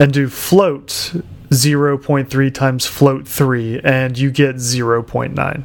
and 0.00 0.12
do 0.12 0.28
float 0.28 1.12
0.3 1.50 2.54
times 2.54 2.86
float 2.86 3.28
3, 3.28 3.80
and 3.84 4.18
you 4.18 4.30
get 4.30 4.56
0.9. 4.56 5.64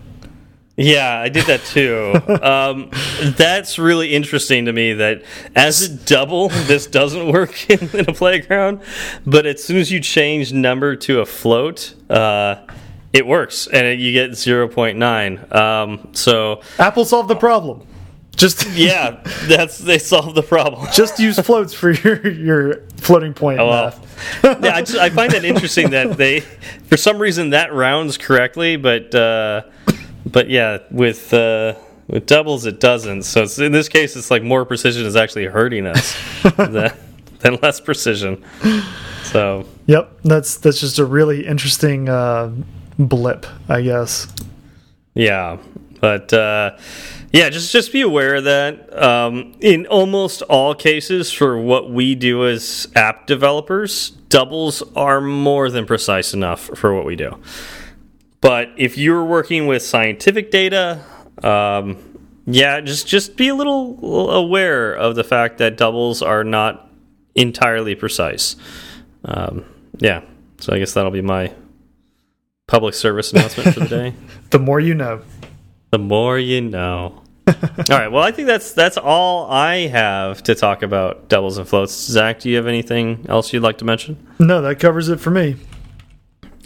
Yeah, 0.76 1.20
I 1.20 1.30
did 1.30 1.46
that 1.46 1.64
too. 1.66 2.14
um, 2.42 2.90
that's 3.38 3.78
really 3.78 4.14
interesting 4.14 4.66
to 4.66 4.74
me 4.74 4.94
that 4.94 5.24
as 5.56 5.84
a 5.84 5.90
double, 6.06 6.50
this 6.50 6.88
doesn't 6.88 7.32
work 7.32 7.70
in, 7.70 7.90
in, 7.94 8.10
a 8.10 8.14
playground, 8.14 8.82
but 9.26 9.46
as 9.46 9.64
soon 9.64 9.78
as 9.78 9.92
you 9.92 10.00
change 10.00 10.52
number 10.52 10.96
to 10.96 11.20
a 11.20 11.26
float, 11.26 11.94
uh, 12.10 12.56
it 13.12 13.28
works 13.28 13.68
and 13.68 14.02
you 14.02 14.12
get 14.14 14.32
0.9. 14.32 15.56
Um, 15.56 16.10
so 16.14 16.62
Apple 16.80 17.06
solved 17.06 17.30
the 17.30 17.36
problem. 17.36 17.86
Just 18.36 18.68
yeah, 18.72 19.22
that's 19.44 19.78
they 19.78 20.00
solved 20.00 20.34
the 20.34 20.42
problem. 20.42 20.88
just 20.92 21.20
use 21.20 21.40
floats 21.40 21.76
for 21.76 21.92
your 21.92 22.28
your 22.28 22.82
floating 22.98 23.36
point 23.36 23.60
oh, 23.60 23.68
well. 23.68 24.00
yeah, 24.44 24.76
I, 24.76 24.82
just, 24.82 24.98
I, 24.98 25.12
find 25.12 25.32
that 25.34 25.46
interesting 25.46 25.92
that 25.92 26.18
they, 26.18 26.40
for 26.40 26.98
some 26.98 27.20
reason, 27.20 27.52
that 27.52 27.72
rounds 27.72 28.18
correctly, 28.18 28.76
but. 28.76 29.14
Uh, 29.14 29.62
but 30.26 30.50
yeah, 30.50 30.80
with 30.92 31.34
uh, 31.34 31.76
with 32.08 32.26
doubles 32.26 32.66
it 32.66 32.80
doesn't. 32.80 33.24
So 33.24 33.46
in 33.64 33.72
this 33.72 33.90
case, 33.90 34.16
it's 34.16 34.32
like 34.32 34.44
more 34.44 34.66
precision 34.66 35.06
is 35.06 35.16
actually 35.16 35.46
hurting 35.46 35.86
us 35.86 36.16
than, 36.58 36.92
than 37.40 37.60
less 37.62 37.80
precision. 37.80 38.44
So 39.24 39.66
yep, 39.86 40.12
that's 40.24 40.58
that's 40.58 40.80
just 40.80 41.00
a 41.00 41.06
really 41.06 41.46
interesting 41.46 42.10
uh, 42.10 42.52
blip, 43.00 43.46
I 43.70 43.82
guess. 43.82 44.28
Yeah, 45.14 45.58
but 46.00 46.34
uh, 46.34 46.78
yeah, 47.32 47.50
just 47.50 47.72
just 47.72 47.92
be 47.92 48.02
aware 48.02 48.42
that 48.42 49.02
um, 49.02 49.54
in 49.60 49.88
almost 49.88 50.42
all 50.44 50.76
cases, 50.76 51.32
for 51.32 51.58
what 51.58 51.90
we 51.90 52.16
do 52.16 52.48
as 52.48 52.88
app 52.96 53.26
developers, 53.26 54.12
doubles 54.30 54.84
are 54.96 55.22
more 55.22 55.70
than 55.70 55.86
precise 55.86 56.34
enough 56.34 56.70
for 56.76 56.94
what 56.94 57.06
we 57.06 57.16
do. 57.16 57.38
But 58.44 58.74
if 58.76 58.98
you're 58.98 59.24
working 59.24 59.68
with 59.68 59.82
scientific 59.82 60.52
data, 60.52 61.02
um, 61.42 61.98
yeah, 62.46 62.82
just 62.82 63.08
just 63.08 63.38
be 63.38 63.48
a 63.48 63.56
little 63.56 64.32
aware 64.32 64.94
of 64.94 65.16
the 65.16 65.24
fact 65.24 65.60
that 65.60 65.78
doubles 65.78 66.22
are 66.22 66.44
not 66.44 66.92
entirely 67.36 67.96
precise. 67.96 68.58
Um, 69.24 69.64
yeah, 70.00 70.24
so 70.60 70.74
I 70.74 70.80
guess 70.80 70.94
that'll 70.94 71.10
be 71.10 71.22
my 71.22 71.54
public 72.68 72.96
service 72.96 73.32
announcement 73.32 73.74
for 73.74 73.80
the 73.80 73.88
day. 73.88 74.14
the 74.50 74.60
more 74.60 74.82
you 74.82 74.94
know. 74.94 75.22
The 75.92 76.00
more 76.00 76.38
you 76.38 76.60
know. 76.60 77.24
all 77.48 77.54
right. 77.90 78.10
Well, 78.10 78.24
I 78.24 78.32
think 78.32 78.50
that's 78.50 78.74
that's 78.74 78.98
all 78.98 79.50
I 79.50 79.88
have 79.88 80.44
to 80.44 80.56
talk 80.56 80.84
about 80.84 81.30
doubles 81.30 81.58
and 81.58 81.66
floats. 81.66 81.94
Zach, 81.94 82.42
do 82.42 82.50
you 82.50 82.58
have 82.58 82.68
anything 82.68 83.26
else 83.30 83.54
you'd 83.54 83.64
like 83.64 83.78
to 83.78 83.86
mention? 83.86 84.18
No, 84.38 84.62
that 84.64 84.82
covers 84.82 85.08
it 85.08 85.22
for 85.22 85.32
me. 85.32 85.56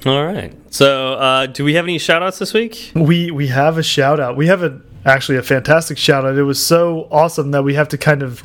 All 0.07 0.25
right. 0.25 0.53
So, 0.73 1.13
uh, 1.13 1.45
do 1.47 1.63
we 1.63 1.73
have 1.75 1.85
any 1.85 1.97
shout 1.97 2.23
outs 2.23 2.39
this 2.39 2.53
week? 2.53 2.91
We 2.95 3.31
we 3.31 3.47
have 3.47 3.77
a 3.77 3.83
shout 3.83 4.19
out. 4.19 4.37
We 4.37 4.47
have 4.47 4.63
a 4.63 4.81
actually 5.05 5.37
a 5.37 5.43
fantastic 5.43 5.97
shout 5.97 6.25
out. 6.25 6.37
It 6.37 6.43
was 6.43 6.63
so 6.63 7.07
awesome 7.11 7.51
that 7.51 7.63
we 7.63 7.73
have 7.75 7.89
to 7.89 7.97
kind 7.97 8.21
of 8.21 8.43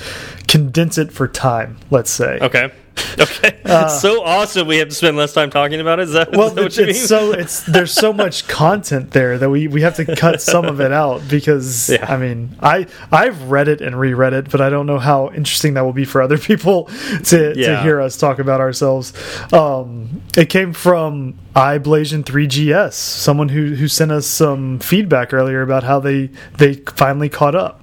condense 0.49 0.99
it 0.99 1.13
for 1.13 1.29
time, 1.29 1.79
let's 1.91 2.11
say. 2.11 2.39
Okay. 2.41 2.73
Okay, 3.19 3.61
uh, 3.67 3.85
it's 3.85 4.01
so 4.01 4.23
awesome. 4.25 4.67
We 4.67 4.79
have 4.79 4.89
to 4.89 4.95
spend 4.95 5.19
less 5.19 5.35
time 5.35 5.51
talking 5.51 5.81
about 5.81 6.01
it. 6.01 6.05
Is 6.05 6.13
that, 6.13 6.33
well, 6.33 6.49
is 6.49 6.55
that 6.55 6.65
it's, 6.65 6.79
it's 6.79 7.09
so 7.09 7.33
it's 7.39 7.63
there's 7.65 7.93
so 7.93 8.13
much 8.13 8.49
content 8.49 9.11
there 9.11 9.37
that 9.37 9.51
we 9.51 9.69
we 9.69 9.83
have 9.83 9.97
to 9.97 10.17
cut 10.17 10.41
some 10.41 10.65
of 10.65 10.81
it 10.81 10.93
out 10.93 11.23
because 11.29 11.91
yeah. 11.91 12.11
I 12.11 12.17
mean 12.17 12.57
I 12.61 12.87
I've 13.11 13.51
read 13.51 13.69
it 13.69 13.83
and 13.83 13.99
reread 13.99 14.33
it, 14.33 14.51
but 14.51 14.63
I 14.63 14.71
don't 14.71 14.87
know 14.87 14.99
how 14.99 15.31
interesting 15.31 15.75
that 15.75 15.83
will 15.83 15.93
be 15.93 16.07
for 16.07 16.23
other 16.23 16.39
people 16.53 16.85
to 17.25 17.53
yeah. 17.55 17.77
to 17.77 17.83
hear 17.83 18.01
us 18.01 18.17
talk 18.17 18.39
about 18.39 18.61
ourselves. 18.61 19.13
Um, 19.53 20.23
it 20.37 20.49
came 20.49 20.73
from 20.73 21.39
iBlasian3GS, 21.55 22.95
someone 22.95 23.51
who 23.51 23.75
who 23.75 23.89
sent 23.89 24.11
us 24.11 24.27
some 24.27 24.79
feedback 24.79 25.35
earlier 25.35 25.61
about 25.61 25.83
how 25.83 26.01
they 26.01 26.31
they 26.57 26.75
finally 26.75 27.29
caught 27.29 27.55
up. 27.55 27.82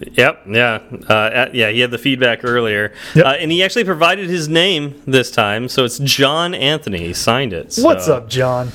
Yep. 0.00 0.42
Yeah. 0.48 0.80
Uh, 1.08 1.48
yeah. 1.52 1.70
He 1.70 1.80
had 1.80 1.90
the 1.90 1.98
feedback 1.98 2.44
earlier, 2.44 2.92
yep. 3.14 3.26
uh, 3.26 3.28
and 3.30 3.50
he 3.50 3.62
actually 3.62 3.84
provided 3.84 4.28
his 4.28 4.48
name 4.48 5.00
this 5.06 5.30
time, 5.30 5.68
so 5.68 5.84
it's 5.84 5.98
John 5.98 6.54
Anthony. 6.54 6.98
He 6.98 7.14
signed 7.14 7.52
it. 7.52 7.72
So. 7.72 7.84
What's 7.84 8.08
up, 8.08 8.28
John? 8.28 8.70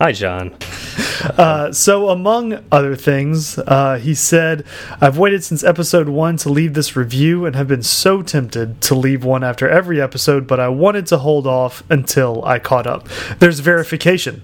Hi, 0.00 0.10
John. 0.10 0.56
uh, 1.22 1.72
so, 1.72 2.08
among 2.08 2.64
other 2.72 2.96
things, 2.96 3.58
uh, 3.58 3.98
he 4.02 4.14
said, 4.14 4.66
I've 5.00 5.16
waited 5.16 5.44
since 5.44 5.62
episode 5.62 6.08
one 6.08 6.36
to 6.38 6.48
leave 6.48 6.74
this 6.74 6.96
review 6.96 7.46
and 7.46 7.54
have 7.54 7.68
been 7.68 7.84
so 7.84 8.20
tempted 8.20 8.80
to 8.82 8.94
leave 8.96 9.24
one 9.24 9.44
after 9.44 9.68
every 9.68 10.00
episode, 10.00 10.48
but 10.48 10.58
I 10.58 10.68
wanted 10.68 11.06
to 11.06 11.18
hold 11.18 11.46
off 11.46 11.84
until 11.88 12.44
I 12.44 12.58
caught 12.58 12.88
up. 12.88 13.08
There's 13.38 13.60
verification. 13.60 14.42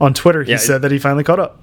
On 0.00 0.14
Twitter, 0.14 0.42
he 0.42 0.52
yeah, 0.52 0.58
said 0.58 0.82
that 0.82 0.90
he 0.92 0.98
finally 0.98 1.24
caught 1.24 1.40
up. 1.40 1.60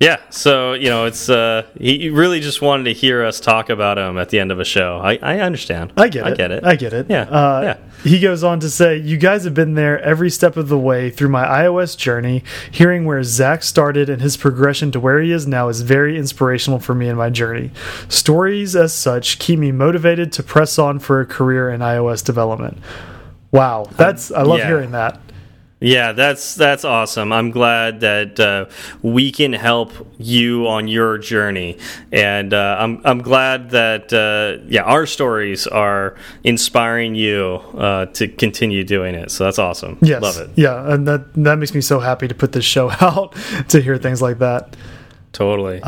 Yeah, 0.00 0.18
so 0.30 0.74
you 0.74 0.90
know, 0.90 1.06
it's 1.06 1.28
uh, 1.28 1.66
he 1.76 2.08
really 2.08 2.38
just 2.38 2.62
wanted 2.62 2.84
to 2.84 2.92
hear 2.92 3.24
us 3.24 3.40
talk 3.40 3.68
about 3.68 3.98
him 3.98 4.16
at 4.16 4.28
the 4.28 4.38
end 4.38 4.52
of 4.52 4.60
a 4.60 4.64
show. 4.64 4.98
I, 5.02 5.18
I 5.20 5.40
understand. 5.40 5.92
I 5.96 6.08
get 6.08 6.24
it. 6.24 6.30
I 6.30 6.36
get 6.36 6.50
it. 6.52 6.64
I 6.64 6.76
get 6.76 6.92
it. 6.92 7.06
Yeah. 7.10 7.22
Uh, 7.22 7.60
yeah. 7.64 8.02
He 8.04 8.20
goes 8.20 8.44
on 8.44 8.60
to 8.60 8.70
say, 8.70 8.96
"You 8.96 9.16
guys 9.16 9.42
have 9.42 9.54
been 9.54 9.74
there 9.74 10.00
every 10.00 10.30
step 10.30 10.56
of 10.56 10.68
the 10.68 10.78
way 10.78 11.10
through 11.10 11.30
my 11.30 11.44
iOS 11.44 11.96
journey. 11.96 12.44
Hearing 12.70 13.06
where 13.06 13.24
Zach 13.24 13.64
started 13.64 14.08
and 14.08 14.22
his 14.22 14.36
progression 14.36 14.92
to 14.92 15.00
where 15.00 15.20
he 15.20 15.32
is 15.32 15.48
now 15.48 15.68
is 15.68 15.82
very 15.82 16.16
inspirational 16.16 16.78
for 16.78 16.94
me 16.94 17.08
in 17.08 17.16
my 17.16 17.28
journey. 17.28 17.72
Stories 18.08 18.76
as 18.76 18.94
such 18.94 19.40
keep 19.40 19.58
me 19.58 19.72
motivated 19.72 20.30
to 20.34 20.44
press 20.44 20.78
on 20.78 21.00
for 21.00 21.20
a 21.20 21.26
career 21.26 21.70
in 21.70 21.80
iOS 21.80 22.24
development." 22.24 22.78
Wow, 23.50 23.86
that's 23.96 24.30
I 24.30 24.42
love 24.42 24.58
yeah. 24.58 24.66
hearing 24.68 24.92
that. 24.92 25.20
Yeah, 25.80 26.10
that's 26.10 26.56
that's 26.56 26.84
awesome. 26.84 27.32
I'm 27.32 27.52
glad 27.52 28.00
that 28.00 28.40
uh, 28.40 28.66
we 29.00 29.30
can 29.30 29.52
help 29.52 29.92
you 30.18 30.66
on 30.66 30.88
your 30.88 31.18
journey, 31.18 31.78
and 32.10 32.52
uh, 32.52 32.76
I'm 32.80 33.00
I'm 33.04 33.22
glad 33.22 33.70
that 33.70 34.12
uh, 34.12 34.64
yeah 34.68 34.82
our 34.82 35.06
stories 35.06 35.68
are 35.68 36.16
inspiring 36.42 37.14
you 37.14 37.62
uh, 37.76 38.06
to 38.06 38.26
continue 38.26 38.82
doing 38.82 39.14
it. 39.14 39.30
So 39.30 39.44
that's 39.44 39.60
awesome. 39.60 39.98
Yes, 40.02 40.20
love 40.20 40.38
it. 40.38 40.50
Yeah, 40.56 40.92
and 40.92 41.06
that 41.06 41.32
that 41.34 41.58
makes 41.58 41.72
me 41.72 41.80
so 41.80 42.00
happy 42.00 42.26
to 42.26 42.34
put 42.34 42.50
this 42.52 42.64
show 42.64 42.90
out 43.00 43.36
to 43.68 43.80
hear 43.80 43.98
things 43.98 44.20
like 44.20 44.40
that. 44.40 44.76
Totally. 45.32 45.80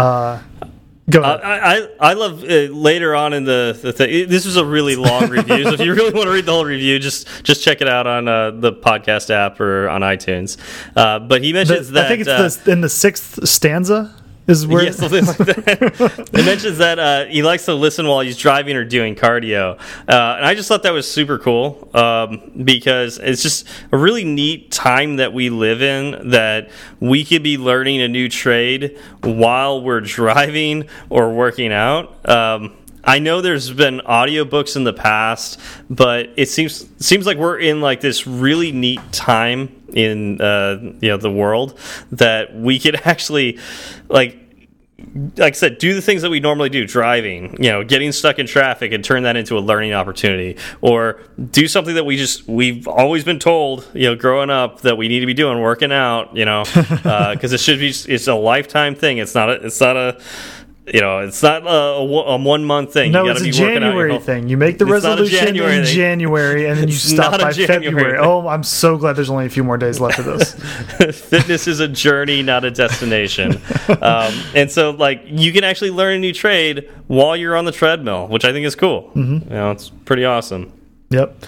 Uh, 1.09 1.11
Go 1.11 1.23
ahead. 1.23 1.41
I, 1.41 1.77
I, 1.77 2.11
I 2.11 2.13
love 2.13 2.45
uh, 2.45 2.73
later 2.73 3.15
on 3.17 3.33
in 3.33 3.45
the, 3.45 3.79
the 3.81 3.93
thing. 3.93 4.29
This 4.29 4.45
was 4.45 4.57
a 4.57 4.65
really 4.65 4.97
long 4.97 5.29
review, 5.29 5.65
so 5.65 5.73
if 5.73 5.81
you 5.81 5.95
really 5.95 6.13
want 6.13 6.27
to 6.27 6.33
read 6.33 6.47
the 6.47 6.53
whole 6.53 6.65
review, 6.65 6.99
just 6.99 7.27
just 7.43 7.65
check 7.65 7.81
it 7.81 7.89
out 7.89 8.07
on 8.07 8.29
uh, 8.29 8.53
the 8.53 8.73
podcast 8.73 9.31
app 9.31 9.61
or 9.61 9.89
on 9.89 10.03
iTunes. 10.03 10.57
Uh, 10.95 11.19
but 11.19 11.43
he 11.43 11.53
mentions 11.53 11.89
the, 11.89 11.95
that 11.95 12.05
I 12.05 12.09
think 12.09 12.27
it's 12.27 12.57
the, 12.57 12.71
in 12.71 12.81
the 12.81 12.89
sixth 12.89 13.49
stanza 13.49 14.15
is 14.51 14.67
where 14.67 14.85
yes, 14.85 14.99
it 15.03 16.33
mentions 16.33 16.79
that 16.79 16.99
uh, 16.99 17.25
he 17.27 17.43
likes 17.43 17.65
to 17.67 17.75
listen 17.75 18.07
while 18.07 18.21
he's 18.21 18.37
driving 18.37 18.77
or 18.77 18.85
doing 18.85 19.15
cardio, 19.15 19.79
uh, 19.79 20.35
and 20.37 20.45
I 20.45 20.55
just 20.55 20.69
thought 20.69 20.83
that 20.83 20.93
was 20.93 21.11
super 21.11 21.39
cool 21.39 21.91
um, 21.95 22.53
because 22.65 23.19
it's 23.19 23.43
just 23.43 23.67
a 23.93 23.99
really 23.99 24.25
neat 24.25 24.71
time 24.71 25.17
that 25.17 25.33
we 25.33 25.51
live 25.51 25.83
in 25.83 26.31
that 26.31 26.71
we 27.01 27.25
could 27.25 27.43
be 27.43 27.57
learning 27.57 28.03
a 28.03 28.09
new 28.09 28.29
trade 28.29 28.99
while 29.23 29.83
we're 29.83 30.01
driving 30.21 30.89
or 31.09 31.33
working 31.33 31.73
out. 31.73 32.29
Um, 32.29 32.77
I 33.05 33.19
know 33.19 33.41
there's 33.41 33.71
been 33.71 34.01
audiobooks 34.01 34.77
in 34.77 34.85
the 34.85 34.93
past, 34.93 35.59
but 35.89 36.31
it 36.37 36.49
seems 36.49 36.89
seems 37.05 37.27
like 37.27 37.39
we're 37.39 37.59
in 37.59 37.81
like 37.81 38.01
this 38.01 38.27
really 38.27 38.73
neat 38.73 39.01
time 39.13 39.75
in 39.93 40.41
uh, 40.41 40.79
you 41.01 41.09
know 41.09 41.17
the 41.17 41.31
world 41.31 41.79
that 42.13 42.55
we 42.55 42.79
could 42.79 42.97
actually 43.07 43.59
like 44.09 44.39
like 45.37 45.55
I 45.55 45.57
said, 45.57 45.79
do 45.79 45.95
the 45.95 46.03
things 46.03 46.23
that 46.23 46.31
we 46.31 46.41
normally 46.41 46.69
do, 46.69 46.87
driving, 46.87 47.57
you 47.63 47.71
know, 47.71 47.83
getting 47.83 48.13
stuck 48.13 48.39
in 48.39 48.47
traffic 48.47 48.93
and 48.93 49.05
turn 49.05 49.25
that 49.25 49.37
into 49.37 49.57
a 49.57 49.61
learning 49.61 49.93
opportunity 49.93 50.57
or 50.81 51.21
do 51.51 51.67
something 51.67 51.95
that 51.95 52.05
we 52.05 52.17
just, 52.17 52.47
we've 52.47 52.87
always 52.87 53.25
been 53.25 53.39
told, 53.39 53.89
you 53.95 54.05
know, 54.05 54.15
growing 54.15 54.51
up 54.51 54.83
that 54.83 54.97
we 54.97 55.09
need 55.09 55.21
to 55.21 55.27
be 55.27 55.35
doing, 55.35 55.61
working 55.61 55.93
out, 55.93 56.37
you 56.37 56.45
know, 56.45 56.65
because 56.65 57.05
uh, 57.53 57.55
it 57.55 57.61
should 57.61 57.79
be, 57.79 57.89
it's 57.89 58.29
a 58.29 58.35
lifetime 58.35 58.95
thing. 58.95 59.19
It's 59.19 59.35
not 59.35 59.51
a, 59.51 59.67
it's 59.67 59.81
not 59.81 59.97
a, 59.97 60.21
you 60.93 61.01
know, 61.01 61.21
it's 61.21 61.43
not 61.43 61.67
a, 61.67 61.71
a 61.71 62.37
one 62.37 62.65
month 62.65 62.93
thing. 62.93 63.13
No, 63.13 63.27
it's 63.27 63.41
a 63.43 63.51
January 63.51 64.19
thing. 64.19 64.49
You 64.49 64.57
make 64.57 64.79
the 64.79 64.85
it's 64.85 64.93
resolution 64.93 65.47
January 65.47 65.77
in 65.77 65.85
thing. 65.85 65.95
January, 65.95 66.67
and 66.67 66.79
then 66.79 66.89
you 66.89 66.95
stop 66.95 67.41
by 67.41 67.53
February. 67.53 68.17
Thing. 68.17 68.27
Oh, 68.27 68.49
I'm 68.49 68.65
so 68.65 68.97
glad 68.97 69.15
there's 69.15 69.31
only 69.31 69.47
a 69.47 69.51
few 69.51 69.65
more 69.65 69.79
days 69.79 70.01
left 70.01 70.19
of 70.19 70.25
this. 70.25 70.55
Fitness 71.21 71.67
is 71.67 71.81
a 71.81 71.89
journey, 71.89 72.43
not 72.43 72.65
a 72.65 72.71
destination. 72.71 73.61
um, 74.03 74.35
and 74.55 74.71
so, 74.71 74.91
like, 74.91 75.23
you 75.27 75.53
can 75.53 75.65
actually 75.65 75.91
learn 75.91 76.17
a 76.17 76.19
new 76.19 76.33
trade 76.33 76.91
while 77.07 77.37
you're 77.37 77.57
on 77.57 77.65
the 77.65 77.73
treadmill, 77.73 78.29
which 78.29 78.45
I 78.45 78.53
think 78.53 78.67
is 78.67 78.75
cool. 78.75 79.11
Mm 79.15 79.27
-hmm. 79.27 79.51
You 79.51 79.57
know, 79.57 79.71
it's 79.71 79.91
pretty 80.05 80.25
awesome. 80.25 80.67
Yep. 81.11 81.45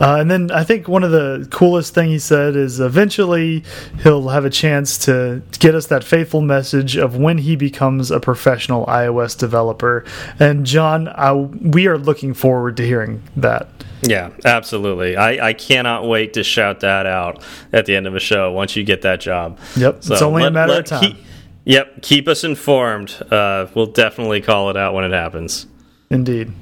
Uh, 0.00 0.16
and 0.20 0.30
then 0.30 0.50
I 0.52 0.62
think 0.62 0.86
one 0.86 1.02
of 1.02 1.10
the 1.10 1.46
coolest 1.50 1.92
thing 1.92 2.08
he 2.08 2.18
said 2.18 2.54
is 2.54 2.78
eventually 2.78 3.64
he'll 4.02 4.28
have 4.28 4.44
a 4.44 4.50
chance 4.50 4.96
to 5.06 5.42
get 5.58 5.74
us 5.74 5.88
that 5.88 6.04
faithful 6.04 6.40
message 6.40 6.96
of 6.96 7.16
when 7.16 7.38
he 7.38 7.56
becomes 7.56 8.10
a 8.10 8.20
professional 8.20 8.86
iOS 8.86 9.36
developer. 9.36 10.04
And 10.38 10.64
John, 10.64 11.08
I, 11.08 11.32
we 11.32 11.88
are 11.88 11.98
looking 11.98 12.32
forward 12.32 12.76
to 12.76 12.86
hearing 12.86 13.22
that. 13.36 13.68
Yeah, 14.02 14.30
absolutely. 14.44 15.16
I, 15.16 15.48
I 15.48 15.52
cannot 15.52 16.06
wait 16.06 16.34
to 16.34 16.44
shout 16.44 16.80
that 16.80 17.06
out 17.06 17.42
at 17.72 17.86
the 17.86 17.96
end 17.96 18.06
of 18.06 18.14
a 18.14 18.20
show 18.20 18.52
once 18.52 18.76
you 18.76 18.84
get 18.84 19.02
that 19.02 19.20
job. 19.20 19.58
Yep, 19.76 20.04
so 20.04 20.14
it's 20.14 20.22
only 20.22 20.42
let, 20.42 20.52
a 20.52 20.54
matter 20.54 20.74
of 20.74 20.84
time. 20.84 21.00
Keep, 21.02 21.16
yep, 21.64 22.02
keep 22.02 22.28
us 22.28 22.44
informed. 22.44 23.20
Uh, 23.32 23.66
we'll 23.74 23.86
definitely 23.86 24.40
call 24.40 24.70
it 24.70 24.76
out 24.76 24.94
when 24.94 25.02
it 25.02 25.10
happens. 25.10 25.66
Indeed. 26.10 26.52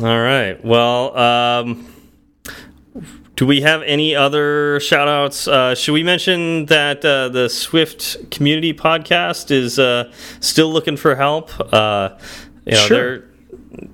All 0.00 0.06
right. 0.06 0.64
Well, 0.64 1.18
um, 1.18 1.88
do 3.38 3.46
we 3.46 3.60
have 3.60 3.82
any 3.82 4.16
other 4.16 4.80
shout 4.80 5.06
outs? 5.06 5.46
Uh, 5.46 5.72
should 5.72 5.92
we 5.92 6.02
mention 6.02 6.66
that 6.66 7.04
uh, 7.04 7.28
the 7.28 7.48
Swift 7.48 8.32
Community 8.32 8.74
Podcast 8.74 9.52
is 9.52 9.78
uh, 9.78 10.12
still 10.40 10.72
looking 10.72 10.96
for 10.96 11.14
help? 11.14 11.48
Uh, 11.72 12.18
you 12.66 12.72
know, 12.72 12.78
sure. 12.78 13.18
they're 13.20 13.24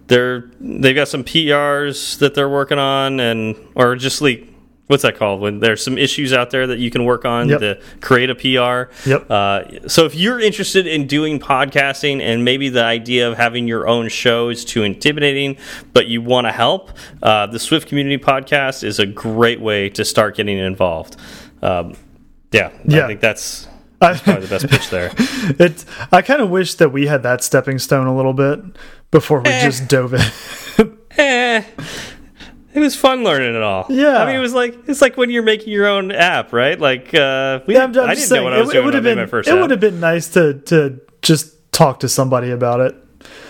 they're 0.07 0.51
they've 0.61 0.97
got 0.97 1.09
some 1.09 1.25
PRs 1.25 2.19
that 2.21 2.35
they're 2.35 2.49
working 2.49 2.79
on, 2.79 3.21
and 3.21 3.55
or 3.75 3.97
just 3.97 4.23
like 4.23 4.49
what's 4.87 5.03
that 5.03 5.17
called 5.17 5.41
when 5.41 5.61
there's 5.61 5.83
some 5.83 5.97
issues 5.97 6.33
out 6.33 6.51
there 6.51 6.67
that 6.67 6.79
you 6.79 6.91
can 6.91 7.05
work 7.05 7.25
on 7.25 7.49
yep. 7.49 7.61
to 7.61 7.81
create 8.01 8.29
a 8.29 8.35
PR. 8.35 8.93
Yep. 9.09 9.31
Uh, 9.31 9.89
so 9.89 10.05
if 10.05 10.15
you're 10.15 10.39
interested 10.39 10.87
in 10.87 11.07
doing 11.07 11.39
podcasting 11.39 12.21
and 12.21 12.45
maybe 12.45 12.69
the 12.69 12.85
idea 12.85 13.29
of 13.31 13.37
having 13.37 13.67
your 13.67 13.89
own 13.89 14.09
show 14.09 14.51
is 14.51 14.65
too 14.65 14.83
intimidating, 14.83 15.57
but 15.93 16.07
you 16.07 16.21
want 16.21 16.47
to 16.47 16.53
help, 16.53 16.91
uh, 17.23 17.47
the 17.47 17.59
Swift 17.59 17.89
Community 17.89 18.23
Podcast 18.23 18.85
is 18.85 18.99
a 18.99 19.07
great 19.07 19.61
way 19.61 19.89
to 19.91 20.05
start 20.05 20.37
getting 20.37 20.59
involved. 20.59 21.17
Um, 21.63 21.95
yeah, 22.53 22.71
yeah, 22.85 23.05
I 23.05 23.07
think 23.09 23.21
that's. 23.21 23.69
That's 24.01 24.21
probably 24.21 24.47
the 24.47 24.49
best 24.49 24.69
pitch 24.69 24.91
there. 24.91 25.13
It. 25.59 25.83
I 26.13 26.21
kind 26.21 26.43
of 26.43 26.51
wish 26.51 26.75
that 26.75 26.91
we 26.91 27.07
had 27.07 27.23
that 27.23 27.43
stepping 27.43 27.79
stone 27.79 28.07
a 28.07 28.15
little 28.15 28.35
bit 28.35 28.61
before 29.11 29.41
we 29.41 29.49
eh. 29.49 29.63
just 29.63 29.89
dove 29.89 30.13
in. 30.13 30.99
eh 31.17 31.63
it 32.75 32.81
was 32.81 32.97
fun 32.97 33.23
learning 33.25 33.55
it 33.55 33.63
all. 33.63 33.87
Yeah. 33.89 34.19
I 34.19 34.27
mean, 34.27 34.37
it 34.37 34.41
was 34.41 34.53
like 34.53 34.77
it's 34.89 35.01
like 35.01 35.17
when 35.17 35.31
you're 35.31 35.43
making 35.43 35.73
your 35.73 35.87
own 35.87 36.11
app, 36.13 36.53
right? 36.53 36.79
Like, 36.79 37.15
uh, 37.15 37.61
we, 37.67 37.75
yeah, 37.75 37.85
I'm, 37.85 37.97
I'm 37.99 38.11
I 38.11 38.15
did 38.15 38.29
not 38.29 38.37
know 38.37 38.45
what 38.45 38.53
I 38.53 38.61
was 38.61 38.71
it, 38.71 38.73
doing 38.75 38.85
would 38.87 38.95
have 38.95 39.03
been 39.05 39.19
my 39.19 39.27
first 39.27 39.49
it 39.49 39.55
would 39.55 39.71
have 39.71 39.81
been 39.81 40.01
nice 40.01 40.29
to 40.35 40.55
to 40.55 41.01
just 41.23 41.73
talk 41.73 42.01
to 42.01 42.09
somebody 42.09 42.51
about 42.51 42.81
it. 42.81 42.95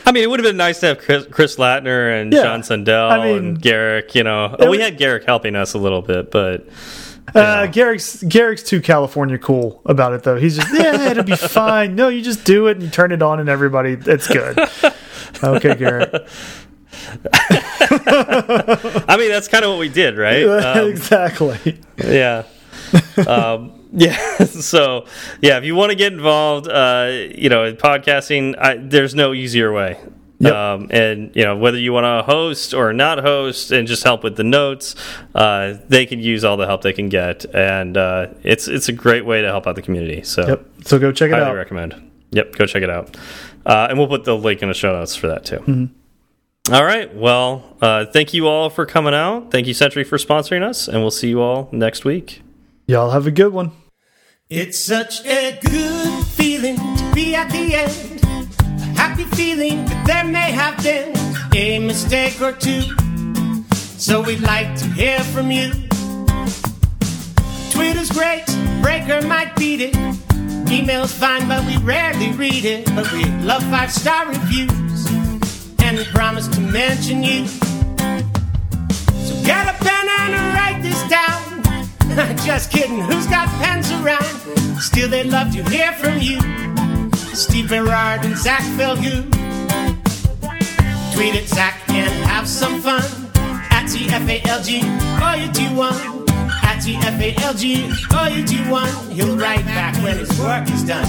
I 0.06 0.12
mean, 0.12 0.22
it 0.22 0.28
would 0.30 0.38
have 0.38 0.44
been 0.48 0.58
nice 0.58 0.80
to 0.80 0.86
have 0.88 0.98
Chris, 0.98 1.26
Chris 1.30 1.56
Lattner 1.56 2.20
and 2.20 2.32
Yeah. 2.32 2.42
John 2.42 2.62
Sundell 2.62 3.10
I 3.10 3.24
mean- 3.24 3.38
and 3.38 3.60
Garric. 3.62 4.14
You 4.14 4.22
know, 4.24 4.54
oh, 4.58 4.70
we 4.70 4.78
had 4.78 4.98
Garric 4.98 5.24
helping 5.24 5.56
us 5.56 5.72
a 5.74 5.78
little 5.78 6.02
bit, 6.02 6.30
but 6.30 6.68
Uh, 7.34 7.66
Garric's 7.66 8.22
Garric's 8.22 8.62
too 8.62 8.80
California 8.82 9.38
cool 9.38 9.80
about 9.86 10.12
it 10.12 10.22
though. 10.22 10.36
He's 10.36 10.56
just 10.56 10.72
yeah, 10.74 11.10
it'll 11.10 11.24
be 11.24 11.34
fine. 11.36 11.94
No, 11.96 12.08
you 12.08 12.20
just 12.20 12.44
do 12.44 12.66
it 12.66 12.72
and 12.72 12.82
you 12.82 12.90
turn 12.90 13.10
it 13.12 13.22
on 13.22 13.40
and 13.40 13.48
everybody 13.48 13.96
it's 13.98 14.28
good. 14.28 14.58
okay, 15.42 15.74
Garric. 15.74 16.12
I 19.08 19.16
mean, 19.18 19.30
that's 19.30 19.48
kind 19.48 19.64
of 19.64 19.70
what 19.70 19.78
we 19.78 19.88
did, 19.88 20.16
right? 20.16 20.44
Um, 20.44 20.88
exactly. 20.90 21.80
yeah. 21.98 22.44
um, 23.26 23.72
yeah. 23.92 24.38
so, 24.44 25.06
yeah, 25.40 25.58
if 25.58 25.64
you 25.64 25.74
want 25.74 25.90
to 25.90 25.96
get 25.96 26.12
involved, 26.12 26.68
uh, 26.68 27.10
you 27.34 27.48
know, 27.48 27.64
in 27.64 27.76
podcasting, 27.76 28.56
I, 28.58 28.76
there's 28.76 29.14
no 29.14 29.32
easier 29.32 29.72
way. 29.72 29.98
Yep. 30.40 30.52
Um, 30.52 30.88
and 30.90 31.34
you 31.36 31.44
know 31.44 31.56
whether 31.56 31.78
you 31.78 31.92
want 31.92 32.04
to 32.04 32.30
host 32.30 32.74
or 32.74 32.92
not 32.92 33.18
host 33.20 33.70
and 33.70 33.86
just 33.86 34.02
help 34.02 34.24
with 34.24 34.36
the 34.36 34.42
notes, 34.42 34.96
uh, 35.34 35.74
they 35.88 36.06
can 36.06 36.18
use 36.18 36.44
all 36.44 36.56
the 36.56 36.66
help 36.66 36.82
they 36.82 36.92
can 36.92 37.08
get, 37.08 37.46
and 37.54 37.96
uh, 37.96 38.26
it's 38.42 38.66
it's 38.66 38.88
a 38.88 38.92
great 38.92 39.24
way 39.24 39.42
to 39.42 39.46
help 39.46 39.68
out 39.68 39.76
the 39.76 39.80
community. 39.80 40.22
So 40.24 40.46
Yep. 40.46 40.66
So 40.82 40.98
go 40.98 41.12
check 41.12 41.30
it 41.30 41.34
highly 41.34 41.46
out. 41.46 41.54
recommend. 41.54 42.10
Yep, 42.32 42.56
go 42.56 42.66
check 42.66 42.82
it 42.82 42.90
out, 42.90 43.16
uh, 43.64 43.86
and 43.88 43.96
we'll 43.96 44.08
put 44.08 44.24
the 44.24 44.36
link 44.36 44.60
in 44.60 44.68
the 44.68 44.74
show 44.74 44.92
notes 44.92 45.14
for 45.14 45.28
that 45.28 45.44
too. 45.44 45.58
Mm-hmm. 45.58 45.84
All 46.72 46.84
right. 46.84 47.14
Well, 47.14 47.76
uh, 47.82 48.06
thank 48.06 48.32
you 48.32 48.48
all 48.48 48.70
for 48.70 48.86
coming 48.86 49.12
out. 49.12 49.50
Thank 49.50 49.66
you, 49.66 49.74
Sentry, 49.74 50.02
for 50.02 50.16
sponsoring 50.16 50.62
us, 50.62 50.88
and 50.88 51.02
we'll 51.02 51.10
see 51.10 51.28
you 51.28 51.42
all 51.42 51.68
next 51.72 52.04
week. 52.04 52.40
Y'all 52.86 53.10
have 53.10 53.26
a 53.26 53.30
good 53.30 53.52
one. 53.52 53.72
It's 54.48 54.78
such 54.78 55.24
a 55.26 55.58
good 55.60 56.24
feeling 56.26 56.76
to 56.76 57.12
be 57.14 57.34
at 57.34 57.50
the 57.50 57.74
end. 57.74 58.20
A 58.80 58.98
happy 58.98 59.24
feeling 59.24 59.84
that 59.86 60.06
there 60.06 60.24
may 60.24 60.52
have 60.52 60.82
been 60.82 61.14
a 61.54 61.78
mistake 61.80 62.40
or 62.40 62.52
two. 62.52 62.82
So 63.74 64.22
we'd 64.22 64.40
like 64.40 64.74
to 64.78 64.86
hear 64.86 65.20
from 65.20 65.50
you. 65.50 65.70
Twitter's 67.70 68.10
great, 68.10 68.44
Breaker 68.82 69.26
might 69.26 69.54
beat 69.56 69.80
it. 69.80 69.96
Email's 70.70 71.12
fine, 71.12 71.46
but 71.46 71.64
we 71.66 71.76
rarely 71.78 72.32
read 72.32 72.64
it. 72.64 72.86
But 72.94 73.10
we 73.12 73.24
love 73.42 73.62
five 73.64 73.90
star 73.92 74.28
reviews, 74.28 74.70
and 75.94 76.06
we 76.06 76.12
promise 76.12 76.48
to 76.48 76.60
mention 76.60 77.22
you. 77.22 77.46
So 77.46 79.34
get 79.44 79.68
a 79.68 79.76
pen 79.84 80.08
and 80.08 80.54
write 80.54 80.82
this 80.82 81.00
down. 81.08 82.36
Just 82.44 82.70
kidding, 82.70 83.00
who's 83.00 83.26
got 83.26 83.48
pens 83.62 83.90
around? 83.92 84.24
Still, 84.80 85.08
they'd 85.08 85.26
love 85.26 85.52
to 85.52 85.62
hear 85.70 85.92
from 85.92 86.18
you. 86.18 86.40
Steve 87.34 87.68
Berard 87.68 88.24
and 88.24 88.36
Zach 88.36 88.62
Falgout. 88.76 89.24
Tweet 91.14 91.34
at 91.34 91.46
Zach 91.46 91.80
and 91.88 92.10
have 92.26 92.48
some 92.48 92.80
fun. 92.80 93.02
At 93.70 93.86
TFALG, 93.86 95.20
all 95.20 95.36
you 95.36 95.50
do 95.52 95.74
one. 95.76 96.28
At 96.62 96.82
TFALG, 96.82 98.14
all 98.14 98.28
you 98.28 98.44
do 98.44 98.70
one. 98.70 99.10
He'll 99.10 99.36
write 99.36 99.64
back 99.66 99.94
when 100.02 100.18
his 100.18 100.40
work 100.40 100.68
is 100.70 100.82
done. 100.84 101.06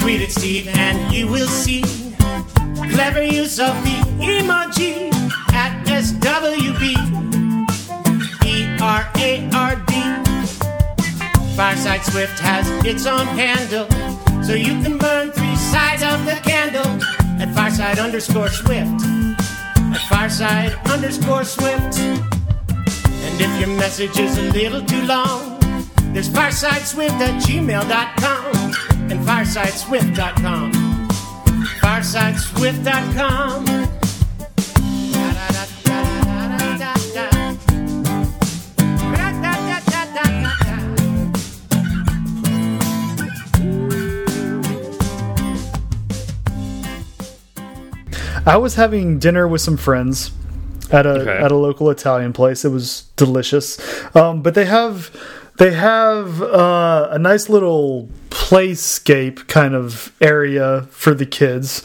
Tweet 0.00 0.22
at 0.22 0.30
Steve 0.30 0.68
and 0.68 1.14
you 1.14 1.26
will 1.26 1.48
see 1.48 2.07
clever 2.90 3.22
use 3.22 3.58
of 3.60 3.74
the 3.84 3.96
emoji 4.20 5.12
at 5.52 5.86
SWB. 5.86 6.82
E 8.44 8.76
R 8.80 9.10
A 9.16 9.50
R 9.54 9.76
D. 9.86 9.92
Fireside 11.56 12.04
Swift 12.04 12.38
has 12.38 12.68
its 12.84 13.06
own 13.06 13.26
handle, 13.26 13.88
so 14.42 14.54
you 14.54 14.80
can 14.82 14.96
burn 14.96 15.32
three 15.32 15.56
sides 15.56 16.02
of 16.02 16.24
the 16.24 16.38
candle 16.48 16.86
at 17.40 17.52
Fireside 17.54 17.98
underscore 17.98 18.48
Swift. 18.48 19.02
At 19.94 20.02
Fireside 20.08 20.74
underscore 20.88 21.44
Swift. 21.44 21.98
And 21.98 23.40
if 23.40 23.60
your 23.60 23.76
message 23.76 24.18
is 24.18 24.38
a 24.38 24.50
little 24.52 24.84
too 24.84 25.02
long, 25.02 25.58
there's 26.12 26.28
firesideswift 26.28 27.18
at 27.20 27.42
gmail.com 27.42 29.10
and 29.10 29.20
firesideswift.com. 29.26 30.77
Firesideswift.com. 31.88 33.64
I 48.46 48.56
was 48.56 48.76
having 48.76 49.18
dinner 49.18 49.46
with 49.46 49.60
some 49.60 49.76
friends 49.76 50.30
at 50.90 51.06
a 51.06 51.20
Okay. 51.20 51.36
at 51.38 51.50
a 51.50 51.56
local 51.56 51.90
Italian 51.90 52.32
place. 52.32 52.64
It 52.64 52.70
was 52.70 53.04
delicious. 53.16 53.78
Um, 54.14 54.42
but 54.42 54.54
they 54.54 54.64
have 54.64 55.10
they 55.58 55.72
have 55.72 56.40
uh, 56.42 57.08
a 57.10 57.18
nice 57.18 57.48
little 57.48 58.08
playscape 58.48 59.46
kind 59.46 59.74
of 59.74 60.12
area 60.22 60.82
for 60.90 61.12
the 61.14 61.26
kids. 61.26 61.82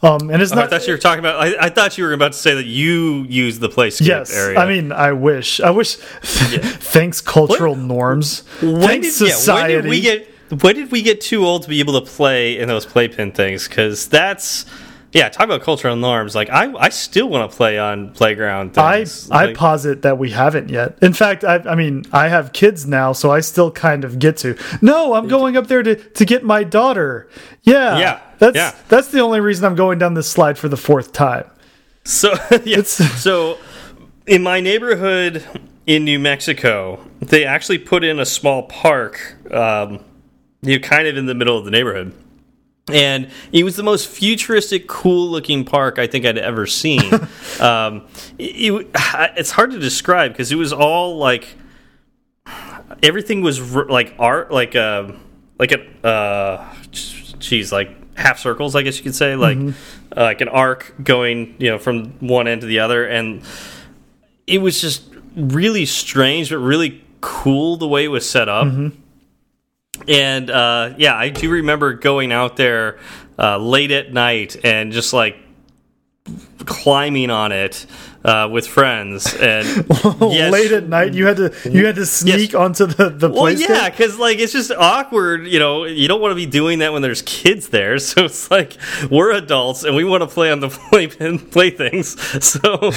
Um, 0.00 0.30
and 0.30 0.40
it's 0.42 0.52
Oh, 0.52 0.56
I 0.56 0.60
not 0.60 0.70
thought 0.70 0.86
you 0.86 0.92
were 0.92 0.98
talking 0.98 1.18
about. 1.20 1.40
I, 1.40 1.66
I 1.66 1.68
thought 1.70 1.96
you 1.98 2.04
were 2.04 2.12
about 2.12 2.32
to 2.32 2.38
say 2.38 2.54
that 2.54 2.66
you 2.66 3.24
use 3.24 3.58
the 3.58 3.68
playscape 3.68 4.06
Yes, 4.06 4.32
area. 4.36 4.58
I 4.58 4.68
mean, 4.68 4.92
I 4.92 5.12
wish. 5.12 5.60
I 5.60 5.70
wish. 5.70 5.96
thanks, 6.22 7.20
cultural 7.20 7.74
norms. 7.74 8.44
when 8.60 8.80
thanks, 8.80 9.18
did, 9.18 9.28
yeah, 9.28 9.34
society. 9.34 9.74
when 9.74 9.82
did 9.84 9.90
we 9.90 10.00
get? 10.00 10.28
When 10.62 10.74
did 10.76 10.92
we 10.92 11.02
get 11.02 11.20
too 11.22 11.44
old 11.44 11.62
to 11.62 11.68
be 11.68 11.80
able 11.80 11.98
to 12.00 12.06
play 12.06 12.58
in 12.58 12.68
those 12.68 12.84
playpen 12.86 13.32
things? 13.32 13.66
Because 13.66 14.06
that's 14.08 14.66
yeah. 15.14 15.28
Talk 15.30 15.44
about 15.44 15.62
cultural 15.62 15.96
norms. 15.96 16.34
Like 16.34 16.50
I, 16.50 16.72
I 16.74 16.88
still 16.90 17.28
want 17.28 17.50
to 17.50 17.56
play 17.56 17.78
on 17.78 18.10
playground. 18.10 18.74
Things. 18.74 19.30
I 19.30 19.46
Like, 19.46 19.56
posit 19.56 20.02
that 20.02 20.18
we 20.18 20.30
haven't 20.30 20.68
yet. 20.68 20.98
In 21.00 21.12
fact, 21.14 21.44
I, 21.44 21.56
I 21.58 21.74
mean, 21.74 22.04
I 22.12 22.28
have 22.28 22.52
kids 22.52 22.86
now, 22.86 23.12
so 23.12 23.30
I 23.30 23.40
still 23.40 23.70
kind 23.70 24.04
of 24.04 24.18
get 24.18 24.36
to. 24.38 24.58
No, 24.82 25.14
I'm 25.14 25.28
going 25.28 25.56
up 25.56 25.68
there 25.68 25.82
to 25.82 25.94
to 25.94 26.24
get 26.24 26.44
my 26.44 26.64
daughter. 26.64 27.28
Yeah, 27.62 27.98
Yeah, 27.98 28.20
That's 28.38 28.56
yeah. 28.56 28.74
that's 28.88 29.08
the 29.08 29.20
only 29.20 29.40
reason 29.40 29.64
I'm 29.64 29.76
going 29.76 29.98
down 29.98 30.14
this 30.14 30.30
slide 30.30 30.58
for 30.58 30.68
the 30.68 30.76
fourth 30.76 31.12
time. 31.12 31.48
So 32.04 32.34
yeah. 32.64 32.82
so 32.82 33.58
in 34.26 34.42
my 34.42 34.60
neighborhood 34.60 35.44
in 35.86 36.04
New 36.04 36.18
Mexico, 36.18 37.04
they 37.20 37.44
actually 37.44 37.78
put 37.78 38.04
in 38.04 38.18
a 38.18 38.26
small 38.26 38.64
park. 38.64 39.36
Um, 39.50 40.04
you 40.62 40.80
kind 40.80 41.06
of 41.06 41.16
in 41.16 41.26
the 41.26 41.34
middle 41.34 41.58
of 41.58 41.64
the 41.64 41.70
neighborhood. 41.70 42.12
And 42.92 43.30
it 43.50 43.64
was 43.64 43.76
the 43.76 43.82
most 43.82 44.08
futuristic, 44.08 44.86
cool-looking 44.86 45.64
park 45.64 45.98
I 45.98 46.06
think 46.06 46.26
I'd 46.26 46.36
ever 46.36 46.66
seen. 46.66 47.00
um, 47.60 48.06
it, 48.38 48.72
it- 48.72 48.90
it's 49.36 49.50
hard 49.52 49.70
to 49.70 49.78
describe 49.78 50.32
because 50.32 50.52
it 50.52 50.56
was 50.56 50.72
all 50.72 51.16
like 51.16 51.56
everything 53.02 53.40
was 53.40 53.74
like 53.74 54.14
art, 54.18 54.50
like 54.50 54.74
a 54.74 55.14
like 55.58 55.72
a 55.72 56.06
uh, 56.06 56.74
geez, 56.90 57.72
like 57.72 58.16
half 58.16 58.38
circles, 58.38 58.76
I 58.76 58.82
guess 58.82 58.96
you 58.98 59.02
could 59.04 59.14
say, 59.14 59.34
like 59.36 59.56
uh, 60.16 60.22
like 60.22 60.40
an 60.40 60.48
arc 60.48 60.94
going, 61.02 61.54
you 61.58 61.70
know, 61.70 61.78
from 61.78 62.10
one 62.20 62.46
end 62.48 62.60
to 62.62 62.66
the 62.66 62.80
other, 62.80 63.06
and 63.06 63.42
it 64.46 64.58
was 64.58 64.80
just 64.80 65.04
really 65.36 65.86
strange, 65.86 66.50
but 66.50 66.58
really 66.58 67.02
cool 67.20 67.76
the 67.76 67.88
way 67.88 68.04
it 68.04 68.08
was 68.08 68.28
set 68.28 68.48
up. 68.48 68.66
And 70.08 70.50
uh, 70.50 70.94
yeah, 70.98 71.16
I 71.16 71.28
do 71.28 71.50
remember 71.50 71.94
going 71.94 72.32
out 72.32 72.56
there 72.56 72.98
uh, 73.38 73.58
late 73.58 73.90
at 73.90 74.12
night 74.12 74.56
and 74.64 74.92
just 74.92 75.12
like 75.12 75.36
climbing 76.64 77.30
on 77.30 77.52
it 77.52 77.86
uh, 78.24 78.48
with 78.50 78.66
friends. 78.66 79.34
And 79.34 79.86
yes, 80.20 80.52
Late 80.52 80.72
at 80.72 80.88
night, 80.88 81.14
you 81.14 81.26
had 81.26 81.36
to 81.36 81.52
you 81.70 81.86
had 81.86 81.96
to 81.96 82.06
sneak 82.06 82.54
onto 82.54 82.86
the 82.86 83.10
the 83.10 83.28
well, 83.28 83.50
yeah, 83.50 83.90
because 83.90 84.18
like 84.18 84.38
it's 84.38 84.52
just 84.52 84.70
awkward. 84.72 85.46
You 85.46 85.58
know, 85.58 85.84
you 85.84 86.08
don't 86.08 86.20
want 86.20 86.32
to 86.32 86.36
be 86.36 86.46
doing 86.46 86.78
that 86.78 86.92
when 86.92 87.02
there's 87.02 87.22
kids 87.22 87.68
there. 87.68 87.98
So 88.14 88.26
it's 88.26 88.50
like 88.50 88.76
we're 89.10 89.32
adults 89.32 89.82
and 89.82 89.96
we 89.96 90.04
want 90.04 90.22
to 90.22 90.26
play 90.26 90.50
on 90.52 90.60
the 90.60 90.68
play 90.90 91.08
playthings. 91.08 92.16
So 92.44 92.92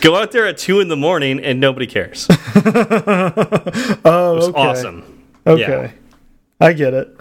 go 0.00 0.16
out 0.16 0.32
there 0.32 0.46
at 0.46 0.58
two 0.58 0.80
in 0.80 0.88
the 0.88 0.96
morning 0.96 1.40
and 1.40 1.60
nobody 1.60 1.86
cares. 1.86 2.26
It 2.30 3.98
oh, 4.04 4.34
was 4.34 4.48
okay. 4.48 4.60
awesome. 4.60 5.22
Okay, 5.46 5.92
I 6.60 6.72
get 6.72 6.94
it. 6.94 7.16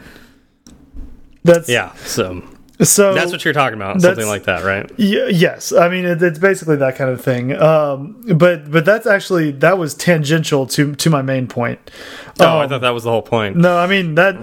That's 1.43 1.67
Yeah. 1.67 1.93
So 1.95 2.43
So 2.81 3.13
that's 3.13 3.31
what 3.31 3.43
you're 3.45 3.53
talking 3.53 3.75
about. 3.77 4.01
Something 4.01 4.27
like 4.27 4.43
that, 4.45 4.63
right? 4.63 4.89
Y 4.97 5.27
yes, 5.31 5.71
I 5.73 5.89
mean 5.89 6.05
it, 6.05 6.21
it's 6.21 6.39
basically 6.39 6.77
that 6.77 6.95
kind 6.95 7.09
of 7.09 7.21
thing. 7.21 7.53
Um, 7.59 8.21
but 8.35 8.71
but 8.71 8.85
that's 8.85 9.05
actually 9.05 9.51
that 9.51 9.77
was 9.77 9.93
tangential 9.93 10.65
to 10.67 10.95
to 10.95 11.09
my 11.09 11.21
main 11.21 11.47
point. 11.47 11.79
Oh, 12.39 12.45
I 12.45 12.63
Um, 12.63 12.69
thought 12.69 12.81
that 12.81 12.91
was 12.93 13.03
the 13.03 13.11
whole 13.11 13.21
point. 13.21 13.55
no, 13.57 13.77
I 13.77 13.87
mean 13.87 14.15
that 14.15 14.35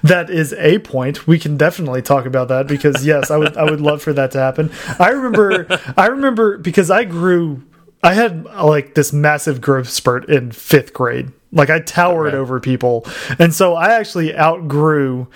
that 0.02 0.30
is 0.30 0.52
a 0.54 0.78
point. 0.80 1.26
We 1.26 1.38
can 1.38 1.56
definitely 1.56 2.02
talk 2.02 2.24
about 2.26 2.48
that 2.48 2.66
because 2.66 3.04
yes, 3.04 3.30
I 3.30 3.36
would 3.36 3.56
I 3.56 3.64
would 3.64 3.80
love 3.80 4.02
for 4.02 4.12
that 4.12 4.30
to 4.32 4.38
happen. 4.38 4.70
I 4.98 5.08
remember 5.10 5.66
I 5.96 6.06
remember 6.06 6.58
because 6.58 6.90
I 6.90 7.04
grew 7.04 7.62
I 8.02 8.14
had 8.14 8.44
like 8.46 8.94
this 8.94 9.12
massive 9.12 9.60
growth 9.60 9.88
spurt 9.88 10.28
in 10.30 10.52
fifth 10.52 10.92
grade. 10.94 11.32
Like 11.52 11.68
I 11.70 11.80
towered 11.80 12.28
Okay. 12.28 12.36
over 12.36 12.60
people, 12.60 13.04
and 13.38 13.52
so 13.54 13.74
I 13.74 13.94
actually 13.94 14.34
outgrew 14.36 15.26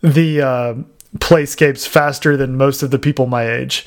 the 0.00 0.40
uh, 0.40 0.74
playscapes 1.18 1.86
faster 1.88 2.36
than 2.36 2.56
most 2.56 2.82
of 2.82 2.90
the 2.90 2.98
people 2.98 3.26
my 3.26 3.48
age. 3.50 3.86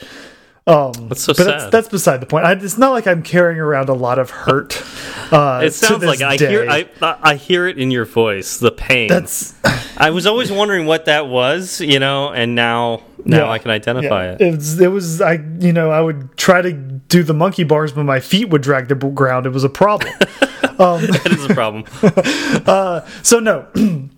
Um, 0.67 0.91
That's 1.07 1.23
so 1.23 1.33
but 1.33 1.45
That's, 1.45 1.63
sad. 1.63 1.71
that's 1.71 1.87
beside 1.87 2.19
the 2.21 2.27
point. 2.27 2.45
I, 2.45 2.51
it's 2.51 2.77
not 2.77 2.91
like 2.91 3.07
I'm 3.07 3.23
carrying 3.23 3.59
around 3.59 3.89
a 3.89 3.93
lot 3.93 4.19
of 4.19 4.29
hurt. 4.29 4.83
Uh, 5.31 5.61
It 5.63 5.73
sounds 5.73 6.03
like 6.03 6.21
I 6.21 6.37
day. 6.37 6.47
hear 6.49 6.69
I 6.69 6.87
I 7.01 7.35
hear 7.35 7.65
it 7.65 7.79
in 7.79 7.89
your 7.89 8.05
voice, 8.05 8.57
the 8.57 8.69
pain. 8.71 9.07
That's 9.07 9.55
I 9.97 10.11
was 10.11 10.27
always 10.27 10.51
wondering 10.51 10.85
what 10.85 11.05
that 11.05 11.27
was, 11.27 11.81
you 11.81 11.97
know, 11.99 12.31
and 12.31 12.53
now 12.53 13.01
now 13.25 13.45
Yeah. 13.45 13.51
I 13.51 13.57
can 13.59 13.71
identify 13.71 14.25
yeah. 14.25 14.33
it. 14.33 14.41
It 14.41 14.55
was, 14.55 14.79
it 14.79 14.91
was 14.91 15.21
I 15.21 15.33
you 15.59 15.73
know 15.73 15.91
I 15.91 16.01
would 16.01 16.37
try 16.37 16.61
to 16.61 16.71
do 16.73 17.23
the 17.23 17.33
monkey 17.33 17.63
bars, 17.63 17.91
but 17.91 18.03
my 18.03 18.19
feet 18.19 18.49
would 18.49 18.61
drag 18.61 18.87
the 18.87 18.95
ground. 18.95 19.45
It 19.45 19.49
was 19.49 19.63
a 19.63 19.69
problem. 19.69 20.13
um, 20.79 21.01
that 21.01 21.29
is 21.31 21.45
a 21.45 21.53
problem. 21.53 21.83
uh, 22.67 23.01
So 23.23 23.39
no, 23.39 23.67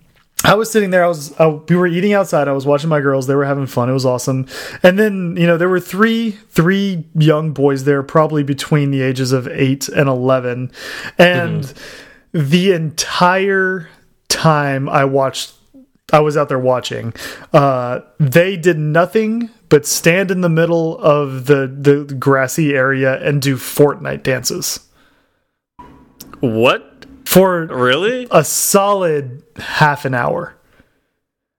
I 0.43 0.55
was 0.55 0.71
sitting 0.71 0.89
there. 0.89 1.03
I 1.03 1.07
was 1.07 1.33
I, 1.39 1.47
we 1.47 1.75
were 1.75 1.87
eating 1.87 2.13
outside. 2.13 2.47
I 2.47 2.51
was 2.51 2.65
watching 2.65 2.89
my 2.89 2.99
girls. 2.99 3.27
They 3.27 3.35
were 3.35 3.45
having 3.45 3.67
fun. 3.67 3.89
It 3.89 3.93
was 3.93 4.05
awesome. 4.05 4.47
And 4.81 4.97
then 4.97 5.35
you 5.37 5.45
know 5.45 5.57
there 5.57 5.69
were 5.69 5.79
three 5.79 6.31
three 6.49 7.07
young 7.13 7.51
boys 7.51 7.83
there, 7.83 8.01
probably 8.03 8.43
between 8.43 8.91
the 8.91 9.01
ages 9.01 9.31
of 9.31 9.47
eight 9.47 9.87
and 9.89 10.09
eleven, 10.09 10.71
and 11.17 11.71
the 12.31 12.71
entire 12.73 13.89
time 14.29 14.89
I 14.89 15.05
watched. 15.05 15.53
I 16.11 16.19
was 16.19 16.35
out 16.37 16.49
there 16.49 16.59
watching. 16.59 17.13
Uh, 17.53 18.01
they 18.19 18.57
did 18.57 18.77
nothing 18.77 19.49
but 19.69 19.85
stand 19.85 20.31
in 20.31 20.41
the 20.41 20.49
middle 20.49 20.97
of 20.99 21.45
the, 21.45 21.67
the 21.67 22.13
grassy 22.15 22.73
area 22.73 23.21
and 23.25 23.41
do 23.41 23.55
Fortnite 23.55 24.23
dances 24.23 24.81
What? 26.39 27.05
for 27.25 27.65
Really? 27.67 28.27
a 28.31 28.43
solid 28.43 29.43
half 29.57 30.03
an 30.05 30.13
hour. 30.13 30.55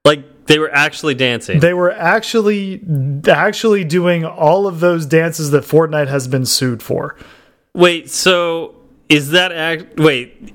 Like 0.04 0.46
they 0.46 0.58
were 0.58 0.70
actually 0.74 1.14
dancing. 1.14 1.60
They 1.60 1.72
were 1.72 1.92
actually 1.92 2.82
actually 3.28 3.84
doing 3.84 4.24
all 4.24 4.66
of 4.66 4.80
those 4.80 5.06
dances 5.06 5.50
that 5.52 5.64
Fortnite 5.64 6.08
has 6.08 6.28
been 6.28 6.44
sued 6.44 6.82
for. 6.82 7.16
Wait, 7.74 8.10
so 8.10 8.74
is 9.08 9.30
that 9.30 9.52
act 9.52 9.98
wait, 9.98 10.52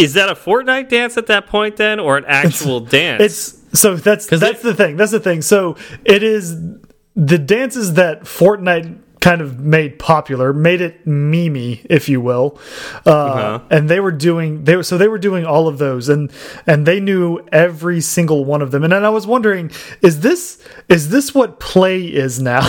is 0.00 0.14
that 0.14 0.28
a 0.28 0.34
Fortnite 0.34 0.88
dance 0.88 1.16
at 1.16 1.26
that 1.28 1.46
point 1.46 1.76
then 1.76 2.00
or 2.00 2.16
an 2.16 2.24
actual 2.26 2.80
dance? 2.98 3.22
It's 3.22 3.80
so 3.80 3.94
that's 3.96 4.26
that's 4.26 4.42
it- 4.42 4.62
the 4.62 4.74
thing. 4.74 4.96
That's 4.96 5.12
the 5.12 5.20
thing. 5.20 5.42
So 5.42 5.76
it 6.04 6.22
is 6.22 6.56
the 7.14 7.38
dances 7.38 7.94
that 7.94 8.22
Fortnite 8.22 8.98
kind 9.20 9.42
of 9.42 9.60
made 9.60 9.98
popular, 9.98 10.50
made 10.54 10.80
it 10.80 11.06
memey, 11.06 11.84
if 11.90 12.08
you 12.08 12.22
will. 12.22 12.58
Uh, 13.04 13.10
Uh-huh. 13.10 13.60
And 13.70 13.88
they 13.90 14.00
were 14.00 14.12
doing 14.12 14.64
they 14.64 14.76
were 14.76 14.82
so 14.82 14.96
they 14.96 15.08
were 15.08 15.18
doing 15.18 15.44
all 15.44 15.68
of 15.68 15.76
those, 15.78 16.08
and 16.08 16.32
and 16.66 16.86
they 16.86 17.00
knew 17.00 17.38
every 17.52 18.00
single 18.00 18.44
one 18.46 18.62
of 18.62 18.70
them. 18.70 18.82
And 18.82 18.92
then 18.94 19.04
I 19.04 19.10
was 19.10 19.26
wondering, 19.26 19.70
is 20.00 20.20
this 20.20 20.58
is 20.88 21.10
this 21.10 21.34
what 21.34 21.60
play 21.60 22.02
is 22.04 22.40
now? 22.40 22.62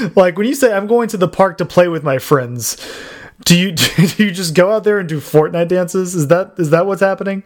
like 0.16 0.36
when 0.36 0.46
you 0.46 0.54
say 0.54 0.70
I'm 0.72 0.86
going 0.86 1.08
to 1.08 1.16
the 1.16 1.28
park 1.28 1.56
to 1.58 1.64
play 1.64 1.88
with 1.88 2.04
my 2.04 2.18
friends. 2.18 2.76
Do 3.44 3.56
you 3.58 3.72
do 4.16 4.24
you 4.24 4.30
just 4.30 4.54
go 4.54 4.72
out 4.72 4.84
there 4.84 4.98
and 4.98 5.08
do 5.08 5.20
Fortnite 5.20 5.68
dances? 5.68 6.14
Is 6.14 6.28
that 6.28 6.54
is 6.58 6.70
that 6.70 6.86
what's 6.86 7.00
happening? 7.00 7.42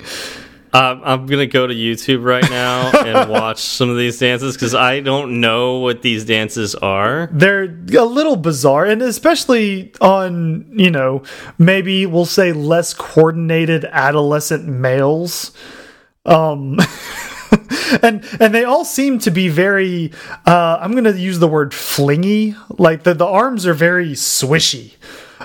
Um, 0.73 1.03
I'm 1.05 1.27
gonna 1.27 1.47
go 1.47 1.69
to 1.69 1.75
YouTube 1.75 2.25
right 2.25 2.49
now 2.51 2.91
and 2.91 3.31
watch 3.31 3.61
some 3.63 3.91
of 3.91 3.97
these 3.97 4.19
dances 4.19 4.57
because 4.57 4.75
I 4.75 4.99
don't 4.99 5.41
know 5.41 5.79
what 5.79 6.03
these 6.03 6.25
dances 6.25 6.75
are. 6.75 7.29
they're 7.33 7.63
a 7.97 8.05
little 8.05 8.35
bizarre 8.35 8.85
and 8.85 9.01
especially 9.01 9.93
on 10.01 10.67
you 10.77 10.91
know 10.91 11.23
maybe 11.59 12.07
we'll 12.07 12.27
say 12.27 12.53
less 12.53 12.93
coordinated 12.93 13.85
adolescent 13.85 14.67
males 14.67 15.53
um 16.27 16.81
and 18.03 18.25
and 18.41 18.53
they 18.53 18.65
all 18.65 18.85
seem 18.85 19.21
to 19.21 19.31
be 19.31 19.49
very 19.49 20.11
uh 20.47 20.79
i'm 20.81 20.93
gonna 20.93 21.13
use 21.13 21.39
the 21.39 21.47
word 21.47 21.71
flingy 21.73 22.57
like 22.81 23.05
the 23.05 23.15
the 23.15 23.27
arms 23.27 23.65
are 23.65 23.75
very 23.75 24.11
swishy 24.13 24.95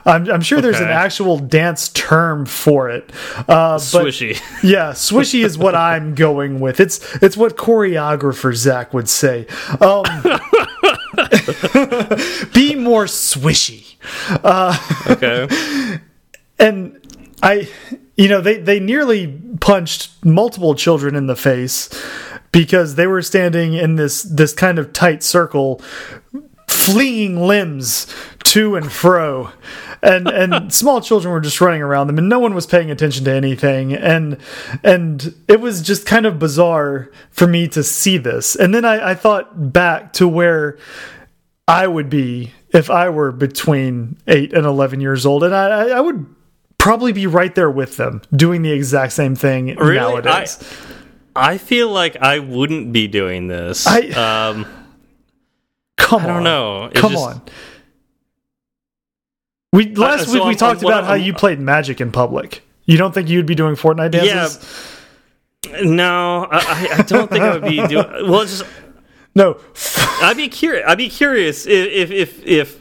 I'm, 0.10 0.30
I'm 0.30 0.42
sure 0.42 0.62
there's 0.62 0.80
an 0.80 0.90
actual 0.90 1.38
dance 1.38 1.90
term 1.90 2.46
for 2.46 2.90
it. 2.90 3.12
Uh, 3.38 3.78
but 3.78 3.80
Swishy. 3.80 4.42
yeah, 4.64 4.92
swishy 4.92 5.46
is 5.46 5.58
what 5.58 5.76
I'm 5.76 6.16
going 6.16 6.60
with. 6.60 6.80
It's 6.80 7.00
it's 7.22 7.38
what 7.38 7.58
choreographer 7.58 8.54
Zach 8.56 8.94
would 8.94 9.08
say. 9.08 9.46
Um, 9.80 10.04
be 12.54 12.76
more 12.76 13.06
swishy. 13.06 13.96
Okay. 15.10 16.00
And 16.62 17.00
I, 17.42 17.70
you 18.18 18.28
know, 18.28 18.42
they 18.42 18.58
they 18.58 18.82
nearly 18.82 19.28
punched 19.62 20.12
multiple 20.26 20.76
children 20.76 21.16
in 21.16 21.28
the 21.28 21.38
face 21.38 21.88
because 22.52 22.96
they 22.96 23.08
were 23.08 23.22
standing 23.22 23.76
in 23.76 23.96
this 23.96 24.24
this 24.24 24.54
kind 24.54 24.78
of 24.78 24.92
tight 24.92 25.24
circle, 25.24 25.82
fleeing 26.70 27.40
limbs 27.42 28.14
to 28.46 28.76
and 28.76 28.92
fro. 28.92 29.52
And 30.02 30.28
and 30.30 30.74
small 30.74 31.02
children 31.02 31.34
were 31.34 31.42
just 31.42 31.60
running 31.60 31.82
around 31.82 32.08
them, 32.08 32.18
and 32.18 32.30
no 32.30 32.40
one 32.40 32.54
was 32.54 32.66
paying 32.66 32.90
attention 32.90 33.26
to 33.26 33.32
anything. 33.34 33.94
And 33.94 34.38
and 34.84 35.34
it 35.48 35.60
was 35.60 35.82
just 35.82 36.06
kind 36.06 36.26
of 36.26 36.40
bizarre 36.40 37.12
for 37.32 37.48
me 37.48 37.68
to 37.70 37.84
see 37.84 38.18
this. 38.18 38.56
And 38.56 38.74
then 38.74 38.86
I, 38.86 39.12
I 39.12 39.16
thought 39.16 39.74
back 39.74 40.14
to 40.14 40.28
where 40.28 40.78
I 41.68 41.86
would 41.88 42.10
be 42.10 42.54
if 42.72 42.90
I 42.90 43.10
were 43.10 43.32
between 43.32 44.16
eight 44.28 44.54
and 44.54 44.66
eleven 44.66 45.02
years 45.02 45.26
old, 45.26 45.44
and 45.44 45.54
I, 45.54 45.68
I 45.68 45.88
I 45.98 46.00
would 46.00 46.26
probably 46.78 47.12
be 47.12 47.28
right 47.28 47.54
there 47.56 47.70
with 47.70 47.98
them, 47.98 48.22
doing 48.34 48.62
the 48.62 48.72
exact 48.72 49.12
same 49.12 49.36
thing 49.36 49.76
Really? 49.76 49.96
nowadays. 49.96 50.64
I 51.36 51.58
feel 51.58 51.90
like 51.90 52.16
I 52.18 52.40
wouldn't 52.40 52.94
be 52.94 53.08
doing 53.10 53.48
this. 53.48 53.86
I- 53.86 54.10
um, 54.50 54.66
Come 56.10 56.24
I 56.24 56.26
don't 56.28 56.36
on, 56.38 56.44
know. 56.44 56.92
Come 56.96 57.12
just- 57.12 57.24
on. 57.28 57.42
We 59.72 59.94
uh, 59.96 60.00
last 60.00 60.26
so 60.28 60.34
week 60.34 60.42
we 60.44 60.48
I'm- 60.50 60.56
talked 60.58 60.84
I'm- 60.84 60.88
about 60.92 61.04
how 61.04 61.12
I'm- 61.14 61.22
you 61.22 61.34
played 61.34 61.60
Magic 61.60 62.02
in 62.02 62.12
public. 62.12 62.64
You 62.86 62.98
don't 62.98 63.14
think 63.14 63.30
you'd 63.30 63.46
be 63.46 63.54
doing 63.56 63.76
Fortnite 63.76 64.12
dances? 64.12 64.58
no, 65.84 66.48
I, 66.50 66.96
I- 66.98 67.02
don't 67.04 67.30
think 67.30 67.44
I 67.44 67.54
would 67.54 67.64
be 67.70 67.86
doing. 67.88 68.06
Well, 68.30 68.42
just 68.46 68.64
No. 69.36 69.60
I'd 70.22 70.38
be 70.38 70.48
curious. 70.48 70.84
I'd 70.88 70.98
be 70.98 71.10
curious 71.10 71.68
if 71.68 72.10
if 72.10 72.12
if, 72.12 72.46
if 72.48 72.80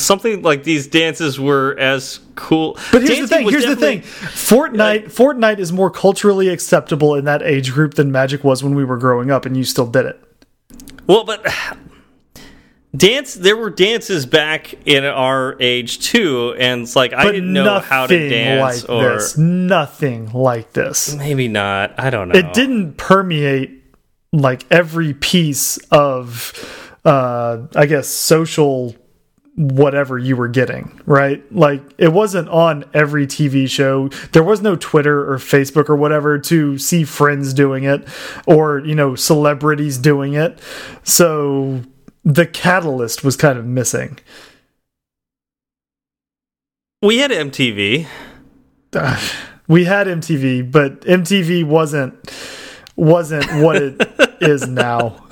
something 0.00 0.42
like 0.42 0.62
these 0.62 0.86
dances 0.86 1.40
were 1.40 1.74
as 1.80 2.20
cool. 2.36 2.74
But 2.92 3.02
here's 3.02 3.08
Dancing 3.08 3.22
the 3.22 3.28
thing. 3.28 3.48
Here's 3.50 3.66
the 3.66 3.74
thing. 3.74 4.02
Fortnite. 4.02 5.06
Fortnite 5.06 5.58
is 5.58 5.72
more 5.72 5.90
culturally 5.90 6.48
acceptable 6.48 7.16
in 7.16 7.24
that 7.24 7.42
age 7.42 7.72
group 7.72 7.94
than 7.94 8.12
Magic 8.12 8.44
was 8.44 8.62
when 8.62 8.76
we 8.76 8.84
were 8.84 8.98
growing 8.98 9.32
up, 9.32 9.44
and 9.46 9.56
you 9.56 9.64
still 9.64 9.88
did 9.88 10.06
it. 10.06 10.22
Well, 11.08 11.24
but 11.24 11.44
dance. 12.96 13.34
There 13.34 13.56
were 13.56 13.70
dances 13.70 14.26
back 14.26 14.74
in 14.86 15.04
our 15.04 15.56
age 15.60 16.00
too, 16.00 16.54
and 16.58 16.82
it's 16.82 16.96
like 16.96 17.12
I 17.12 17.24
didn't 17.24 17.52
know 17.52 17.78
how 17.78 18.06
to 18.06 18.14
nothing 18.14 18.30
dance, 18.30 18.82
like 18.82 18.90
or 18.90 19.14
this. 19.14 19.38
Nothing 19.38 20.32
like 20.32 20.72
this. 20.72 21.14
maybe 21.14 21.48
not. 21.48 21.98
I 21.98 22.10
don't 22.10 22.28
know. 22.28 22.38
It 22.38 22.52
didn't 22.52 22.96
permeate 22.96 23.82
like 24.32 24.64
every 24.70 25.14
piece 25.14 25.78
of, 25.90 26.96
uh, 27.04 27.66
I 27.74 27.86
guess, 27.86 28.08
social 28.08 28.94
whatever 29.56 30.16
you 30.16 30.36
were 30.36 30.48
getting, 30.48 30.98
right? 31.04 31.44
Like 31.52 31.82
it 31.98 32.12
wasn't 32.12 32.48
on 32.48 32.84
every 32.94 33.26
TV 33.26 33.68
show. 33.68 34.08
There 34.32 34.42
was 34.42 34.62
no 34.62 34.74
Twitter 34.76 35.30
or 35.30 35.36
Facebook 35.36 35.90
or 35.90 35.96
whatever 35.96 36.38
to 36.38 36.78
see 36.78 37.04
friends 37.04 37.52
doing 37.52 37.84
it 37.84 38.08
or, 38.46 38.78
you 38.78 38.94
know, 38.94 39.14
celebrities 39.16 39.98
doing 39.98 40.34
it. 40.34 40.58
So 41.02 41.82
the 42.24 42.46
catalyst 42.46 43.24
was 43.24 43.36
kind 43.36 43.58
of 43.58 43.66
missing. 43.66 44.18
We 47.02 47.18
had 47.18 47.30
MTV. 47.30 48.06
we 49.68 49.84
had 49.84 50.06
MTV, 50.06 50.70
but 50.70 51.00
MTV 51.02 51.64
wasn't 51.64 52.14
wasn't 52.96 53.46
what 53.62 53.76
it 53.76 53.96
is 54.42 54.66
now. 54.68 55.26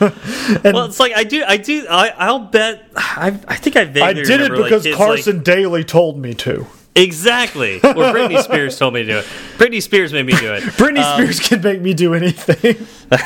and 0.00 0.14
Well, 0.74 0.84
it's 0.84 1.00
like 1.00 1.12
I 1.16 1.24
do. 1.24 1.42
I 1.46 1.56
do. 1.56 1.86
I, 1.90 2.10
I'll 2.10 2.38
bet. 2.40 2.88
I, 2.94 3.28
I 3.48 3.56
think 3.56 3.76
I 3.76 3.84
vaguely 3.84 4.02
I 4.02 4.12
did 4.12 4.40
it 4.40 4.52
like, 4.52 4.62
because 4.64 4.86
like- 4.86 4.94
Carson 4.94 5.42
Daly 5.42 5.82
told 5.84 6.18
me 6.18 6.34
to. 6.34 6.66
Exactly. 6.94 7.76
Or 7.84 8.12
Britney 8.14 8.42
Spears 8.42 8.78
told 8.78 8.94
me 8.94 9.02
to 9.02 9.06
do 9.06 9.18
it. 9.18 9.24
Britney 9.58 9.82
Spears 9.82 10.12
made 10.12 10.26
me 10.26 10.32
do 10.32 10.52
it. 10.54 10.62
Britney 10.62 11.02
um, 11.02 11.14
Spears 11.14 11.40
can 11.40 11.60
make 11.60 11.80
me 11.80 11.94
do 11.94 12.14
anything. 12.14 12.86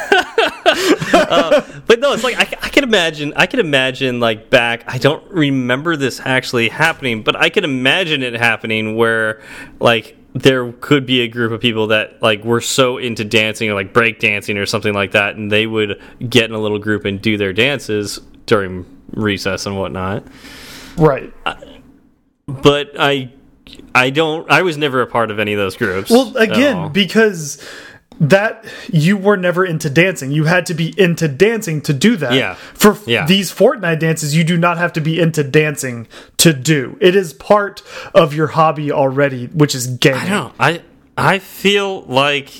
Uh, 1.12 1.62
but 1.86 2.00
no, 2.00 2.12
it's 2.12 2.24
like 2.24 2.36
I, 2.36 2.66
I 2.66 2.68
can 2.68 2.84
imagine. 2.84 3.32
I 3.36 3.46
can 3.46 3.60
imagine 3.60 4.18
like 4.18 4.50
back. 4.50 4.82
I 4.86 4.98
don't 4.98 5.24
remember 5.30 5.96
this 5.96 6.20
actually 6.24 6.68
happening, 6.68 7.22
but 7.22 7.36
I 7.36 7.50
can 7.50 7.64
imagine 7.64 8.22
it 8.22 8.34
happening 8.34 8.96
where 8.96 9.40
like 9.78 10.16
there 10.34 10.72
could 10.72 11.06
be 11.06 11.20
a 11.20 11.28
group 11.28 11.52
of 11.52 11.60
people 11.60 11.88
that 11.88 12.20
like 12.20 12.44
were 12.44 12.60
so 12.60 12.98
into 12.98 13.24
dancing 13.24 13.70
or 13.70 13.74
like 13.74 13.92
break 13.92 14.18
dancing 14.18 14.58
or 14.58 14.66
something 14.66 14.92
like 14.92 15.12
that, 15.12 15.36
and 15.36 15.50
they 15.50 15.66
would 15.66 16.00
get 16.28 16.46
in 16.46 16.52
a 16.52 16.58
little 16.58 16.80
group 16.80 17.04
and 17.04 17.22
do 17.22 17.36
their 17.36 17.52
dances 17.52 18.18
during 18.46 18.84
recess 19.12 19.66
and 19.66 19.78
whatnot. 19.78 20.24
right. 20.96 21.32
but 22.46 22.90
I 22.98 23.32
I 23.94 24.10
don't 24.10 24.50
I 24.50 24.62
was 24.62 24.76
never 24.76 25.00
a 25.02 25.06
part 25.06 25.30
of 25.30 25.38
any 25.38 25.52
of 25.52 25.58
those 25.58 25.76
groups. 25.76 26.10
Well, 26.10 26.36
again, 26.36 26.92
because 26.92 27.64
that 28.20 28.64
you 28.92 29.16
were 29.16 29.36
never 29.36 29.64
into 29.64 29.90
dancing. 29.90 30.30
You 30.30 30.44
had 30.44 30.66
to 30.66 30.74
be 30.74 30.94
into 30.98 31.26
dancing 31.26 31.80
to 31.82 31.92
do 31.92 32.16
that. 32.16 32.34
Yeah. 32.34 32.54
For 32.54 32.96
Yeah. 33.06 33.26
these 33.26 33.52
Fortnite 33.52 33.98
dances, 33.98 34.36
you 34.36 34.44
do 34.44 34.56
not 34.56 34.78
have 34.78 34.92
to 34.92 35.00
be 35.00 35.18
into 35.18 35.42
dancing 35.42 36.06
to 36.36 36.52
do. 36.52 36.96
It 37.00 37.16
is 37.16 37.32
part 37.32 37.82
of 38.14 38.32
your 38.34 38.48
hobby 38.48 38.92
already, 38.92 39.46
which 39.46 39.74
is 39.74 39.86
gaming. 39.86 40.20
I 40.20 40.28
don't 40.28 40.30
know. 40.30 40.52
I 40.60 40.82
I 41.16 41.38
feel 41.40 42.02
like 42.02 42.52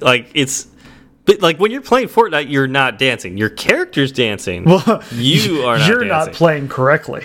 like 0.00 0.30
it's 0.34 0.66
but 1.24 1.40
like 1.40 1.58
when 1.58 1.70
you're 1.70 1.80
playing 1.80 2.08
Fortnite, 2.08 2.50
you're 2.50 2.66
not 2.66 2.98
dancing. 2.98 3.38
Your 3.38 3.48
character's 3.48 4.12
dancing. 4.12 4.64
Well, 4.64 5.02
you 5.12 5.62
are 5.62 5.78
not 5.78 5.88
You're 5.88 6.04
not 6.04 6.32
playing 6.32 6.68
correctly. 6.68 7.24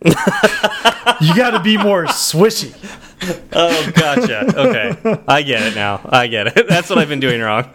you 0.04 1.34
got 1.34 1.50
to 1.50 1.60
be 1.62 1.76
more 1.76 2.06
swishy. 2.06 2.72
Oh, 3.52 3.90
gotcha. 3.94 4.44
Okay, 4.56 5.22
I 5.26 5.42
get 5.42 5.62
it 5.62 5.74
now. 5.74 6.00
I 6.04 6.28
get 6.28 6.46
it. 6.46 6.54
That's 6.68 6.88
what 6.88 6.98
I've 6.98 7.08
been 7.08 7.18
doing 7.18 7.40
wrong. 7.40 7.64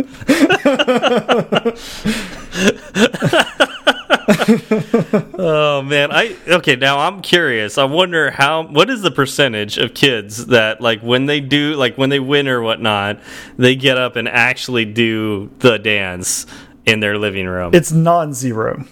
oh 5.37 5.81
man, 5.81 6.13
I 6.13 6.37
okay. 6.47 6.77
Now 6.77 6.99
I'm 6.99 7.21
curious. 7.21 7.77
I 7.77 7.83
wonder 7.83 8.31
how. 8.31 8.67
What 8.67 8.89
is 8.89 9.01
the 9.01 9.11
percentage 9.11 9.77
of 9.77 9.93
kids 9.93 10.45
that 10.47 10.79
like 10.79 11.01
when 11.01 11.25
they 11.25 11.41
do 11.41 11.75
like 11.75 11.97
when 11.97 12.09
they 12.09 12.21
win 12.21 12.47
or 12.47 12.61
whatnot, 12.61 13.19
they 13.57 13.75
get 13.75 13.97
up 13.97 14.15
and 14.15 14.29
actually 14.29 14.85
do 14.85 15.51
the 15.59 15.77
dance 15.77 16.45
in 16.85 17.01
their 17.01 17.17
living 17.17 17.47
room? 17.47 17.71
It's 17.73 17.91
non-zero. 17.91 18.85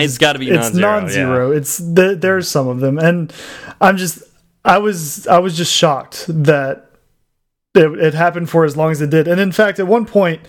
It's 0.00 0.18
got 0.18 0.32
to 0.34 0.38
be 0.38 0.48
it's 0.50 0.72
non-zero. 0.74 1.00
non-zero. 1.00 1.50
It's 1.52 1.78
the, 1.78 2.16
there's 2.18 2.48
some 2.48 2.68
of 2.68 2.80
them, 2.80 2.98
and 2.98 3.32
I'm 3.80 3.96
just 3.96 4.22
I 4.64 4.78
was 4.78 5.26
I 5.26 5.38
was 5.38 5.56
just 5.56 5.72
shocked 5.72 6.24
that 6.28 6.90
it, 7.74 7.86
it 7.98 8.14
happened 8.14 8.48
for 8.50 8.64
as 8.64 8.76
long 8.76 8.90
as 8.92 9.00
it 9.00 9.10
did. 9.10 9.26
And 9.28 9.40
in 9.40 9.52
fact, 9.52 9.78
at 9.78 9.86
one 9.86 10.06
point, 10.06 10.40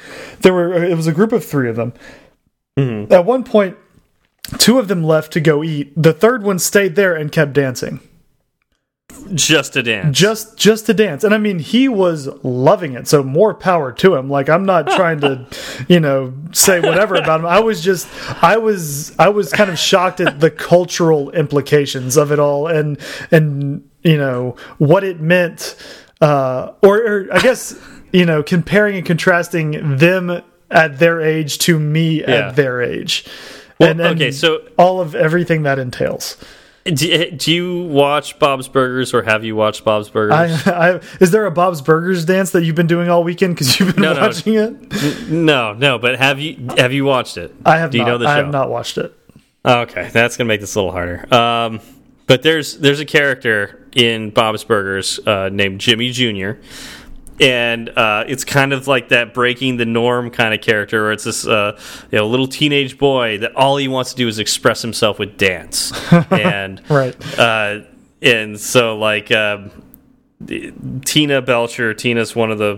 there 0.41 0.53
were 0.53 0.73
it 0.83 0.95
was 0.95 1.07
a 1.07 1.11
group 1.13 1.31
of 1.31 1.43
three 1.43 1.69
of 1.69 1.75
them. 1.75 1.93
Mhm. 2.77 3.11
At 3.11 3.25
one 3.25 3.43
point, 3.43 3.77
two 4.57 4.79
of 4.79 4.87
them 4.87 5.03
left 5.03 5.31
to 5.33 5.39
go 5.39 5.63
eat. 5.63 5.93
The 5.95 6.13
third 6.13 6.43
one 6.43 6.59
stayed 6.59 6.95
there 6.95 7.15
and 7.15 7.31
kept 7.31 7.53
dancing, 7.53 7.99
Yeah. 8.01 8.07
Just 9.33 9.73
to 9.73 9.83
dance. 9.83 10.17
just 10.17 10.57
just 10.57 10.85
to 10.87 10.93
dance. 10.93 11.23
And 11.23 11.33
I 11.33 11.37
mean, 11.37 11.59
he 11.59 11.87
was 11.87 12.27
loving 12.43 12.93
it. 12.93 13.07
So 13.07 13.23
more 13.23 13.53
power 13.53 13.91
to 13.93 14.15
him. 14.15 14.29
Like 14.29 14.49
I'm 14.49 14.65
not 14.65 14.87
trying 14.95 15.19
to, 15.21 15.45
you 15.87 15.99
know, 15.99 16.33
say 16.51 16.79
whatever 16.79 17.15
about 17.15 17.39
him. 17.39 17.45
I 17.45 17.59
was 17.59 17.81
just 17.83 18.07
I 18.43 18.57
was 18.57 19.17
I 19.19 19.29
was 19.29 19.51
kind 19.51 19.69
of 19.69 19.77
shocked 19.79 20.19
at 20.21 20.39
the 20.39 20.51
cultural 20.51 21.31
implications 21.31 22.17
of 22.17 22.31
it 22.31 22.39
all 22.39 22.67
and 22.67 22.97
and 23.31 23.87
you 24.03 24.17
know 24.17 24.55
what 24.77 25.03
it 25.03 25.19
meant 25.21 25.75
uh 26.21 26.73
or, 26.81 26.97
or 26.97 27.27
I 27.33 27.39
guess 27.39 27.79
you 28.11 28.25
know 28.25 28.43
comparing 28.43 28.95
and 28.97 29.05
contrasting 29.05 29.97
them 29.97 30.41
at 30.69 30.99
their 30.99 31.21
age 31.21 31.57
to 31.59 31.79
me 31.79 32.21
Yeah. 32.21 32.27
at 32.49 32.55
their 32.55 32.81
age. 32.81 33.25
Well, 33.79 33.89
and, 33.91 33.99
and 34.01 34.15
okay, 34.21 34.31
so 34.31 34.67
all 34.77 35.01
of 35.01 35.15
everything 35.15 35.63
that 35.63 35.79
entails. 35.79 36.37
Do, 36.85 37.31
do 37.31 37.51
you 37.53 37.83
watch 37.83 38.37
Bob's 38.39 38.67
Burgers 38.67 39.13
or 39.13 39.23
have 39.23 39.43
you 39.43 39.55
watched 39.55 39.85
Bob's 39.85 40.09
Burgers? 40.09 40.67
I, 40.67 40.95
I, 40.95 41.01
is 41.21 41.31
there 41.31 41.45
a 41.45 41.51
Bob's 41.51 41.81
Burgers 41.81 42.25
dance 42.25 42.51
that 42.51 42.63
you've 42.63 42.75
been 42.75 42.87
doing 42.87 43.09
all 43.09 43.23
weekend 43.23 43.55
because 43.55 43.79
you've 43.79 43.95
been 43.95 44.03
No, 44.03 44.13
no. 44.13 44.21
watching 44.21 44.53
it? 44.55 45.29
no, 45.29 45.73
no. 45.73 45.97
But 45.97 46.17
have 46.19 46.39
you 46.39 46.67
have 46.77 46.91
you 46.93 47.05
watched 47.05 47.37
it? 47.37 47.53
I 47.65 47.77
have 47.77 47.91
Do 47.91 47.97
you 47.99 48.03
not. 48.03 48.09
know 48.11 48.17
the 48.17 48.25
show? 48.25 48.31
I 48.31 48.35
have 48.37 48.51
not 48.51 48.69
watched 48.69 48.97
it. 48.97 49.13
Okay, 49.65 50.09
that's 50.11 50.35
gonna 50.35 50.47
make 50.49 50.59
this 50.61 50.75
a 50.75 50.79
little 50.79 50.91
harder. 50.91 51.33
Um, 51.33 51.79
but 52.27 52.41
there's 52.43 52.77
there's 52.79 52.99
a 52.99 53.05
character 53.05 53.87
in 53.95 54.29
Bob's 54.31 54.63
Burgers 54.65 55.19
uh, 55.25 55.49
named 55.51 55.79
Jimmy 55.79 56.11
Jr. 56.11 56.53
And 57.39 57.89
uh, 57.89 58.25
it's 58.27 58.43
kind 58.45 58.73
of 58.73 58.87
like 58.87 59.09
that 59.09 59.33
breaking 59.33 59.77
the 59.77 59.85
norm 59.85 60.29
kind 60.29 60.53
of 60.53 60.61
character, 60.61 61.01
where 61.03 61.11
it's 61.11 61.23
this 61.23 61.47
uh, 61.47 61.79
you 62.11 62.19
know 62.19 62.27
little 62.27 62.47
teenage 62.47 62.97
boy 62.97 63.39
that 63.39 63.55
all 63.55 63.77
he 63.77 63.87
wants 63.87 64.11
to 64.11 64.15
do 64.17 64.27
is 64.27 64.37
express 64.39 64.81
himself 64.81 65.17
with 65.17 65.35
dance, 65.37 65.91
and 66.31 66.81
Right. 66.89 67.15
uh, 67.39 67.81
and 68.21 68.59
so 68.59 68.97
like 68.97 69.31
um, 69.31 69.71
Tina 71.05 71.41
Belcher, 71.41 71.93
Tina's 71.93 72.35
one 72.35 72.51
of 72.51 72.59
the 72.59 72.75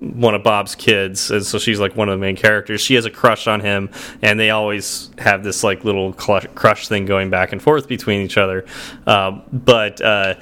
one 0.00 0.34
of 0.34 0.42
Bob's 0.42 0.74
kids, 0.74 1.30
and 1.30 1.44
so 1.44 1.58
she's 1.58 1.80
like 1.80 1.96
one 1.96 2.08
of 2.08 2.18
the 2.18 2.20
main 2.20 2.36
characters. 2.36 2.80
She 2.80 2.94
has 2.94 3.04
a 3.06 3.10
crush 3.10 3.46
on 3.46 3.60
him, 3.60 3.90
and 4.20 4.38
they 4.38 4.50
always 4.50 5.10
have 5.18 5.42
this 5.44 5.62
like 5.64 5.84
little 5.84 6.12
crush 6.12 6.88
thing 6.88 7.06
going 7.06 7.30
back 7.30 7.52
and 7.52 7.62
forth 7.62 7.88
between 7.88 8.20
each 8.22 8.36
other. 8.36 8.66
Um, 9.06 9.42
but 9.52 10.00
uh, 10.00 10.34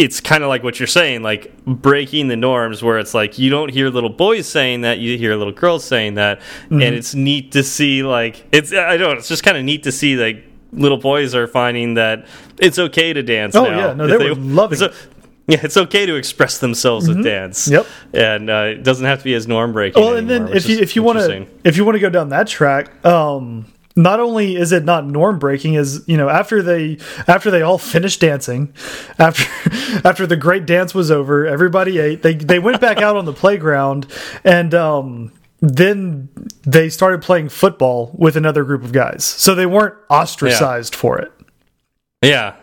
it's 0.00 0.18
kind 0.20 0.42
of 0.42 0.48
like 0.48 0.62
what 0.62 0.80
you're 0.80 0.86
saying, 0.86 1.22
like 1.22 1.54
breaking 1.66 2.28
the 2.28 2.36
norms, 2.36 2.82
where 2.82 2.98
it's 2.98 3.12
like 3.12 3.38
you 3.38 3.50
don't 3.50 3.70
hear 3.70 3.90
little 3.90 4.08
boys 4.08 4.48
saying 4.48 4.80
that, 4.80 4.98
you 4.98 5.18
hear 5.18 5.36
little 5.36 5.52
girls 5.52 5.84
saying 5.84 6.14
that, 6.14 6.40
and 6.70 6.82
it's 6.82 7.14
neat 7.14 7.52
to 7.52 7.62
see. 7.62 8.02
Like 8.02 8.46
it's 8.50 8.72
I 8.72 8.96
don't 8.96 9.12
know, 9.12 9.18
it's 9.18 9.28
just 9.28 9.42
kind 9.42 9.58
of 9.58 9.64
neat 9.64 9.82
to 9.82 9.92
see 9.92 10.16
like 10.16 10.44
little 10.72 10.96
boys 10.98 11.34
are 11.34 11.46
finding 11.46 11.94
that 11.94 12.26
it's 12.58 12.78
okay 12.78 13.12
to 13.12 13.22
dance. 13.22 13.54
Oh, 13.54 13.64
now. 13.64 13.78
yeah. 13.88 13.92
No, 13.92 14.06
If 14.06 14.18
they 14.18 14.28
were 14.30 14.34
loving 14.36 14.78
so- 14.78 14.92
yeah, 15.46 15.58
it's 15.64 15.76
okay 15.76 16.06
to 16.06 16.14
express 16.14 16.58
themselves 16.58 17.08
with 17.08 17.24
dance. 17.24 17.66
Yep. 17.68 17.84
and 18.14 18.48
uh, 18.48 18.66
it 18.68 18.84
doesn't 18.84 19.04
have 19.04 19.18
to 19.18 19.24
be 19.24 19.34
as 19.34 19.48
norm 19.48 19.72
breaking. 19.72 20.00
Well, 20.00 20.16
and 20.16 20.30
then 20.30 20.48
if 20.48 20.68
you 20.68 20.78
if 20.78 20.94
you 20.96 21.02
want 21.02 21.18
to 21.18 21.46
if 21.64 21.76
you 21.76 21.84
want 21.84 21.96
to 21.96 22.00
go 22.00 22.08
down 22.08 22.28
that 22.28 22.46
track, 22.46 23.04
um, 23.04 23.66
not 24.02 24.20
only 24.20 24.56
is 24.56 24.72
it 24.72 24.84
not 24.84 25.06
norm 25.06 25.38
breaking, 25.38 25.74
is 25.74 26.02
you 26.06 26.16
know 26.16 26.28
after 26.28 26.62
they 26.62 26.98
after 27.26 27.50
they 27.50 27.62
all 27.62 27.78
finished 27.78 28.20
dancing, 28.20 28.72
after 29.18 29.44
after 30.04 30.26
the 30.26 30.36
great 30.36 30.66
dance 30.66 30.94
was 30.94 31.10
over, 31.10 31.46
everybody 31.46 31.98
ate. 31.98 32.22
They 32.22 32.34
they 32.34 32.58
went 32.58 32.80
back 32.80 32.98
out 32.98 33.16
on 33.16 33.24
the 33.24 33.32
playground 33.32 34.06
and. 34.44 34.74
um 34.74 35.32
then 35.62 36.30
they 36.62 36.88
started 36.88 37.20
playing 37.20 37.50
football 37.50 38.12
with 38.14 38.34
another 38.34 38.64
group 38.64 38.82
of 38.82 38.92
guys. 38.92 39.26
So 39.26 39.54
they 39.54 39.66
weren't 39.66 39.94
ostracized 40.08 40.94
for 40.94 41.18
it. 41.18 41.30
yeah, 42.22 42.56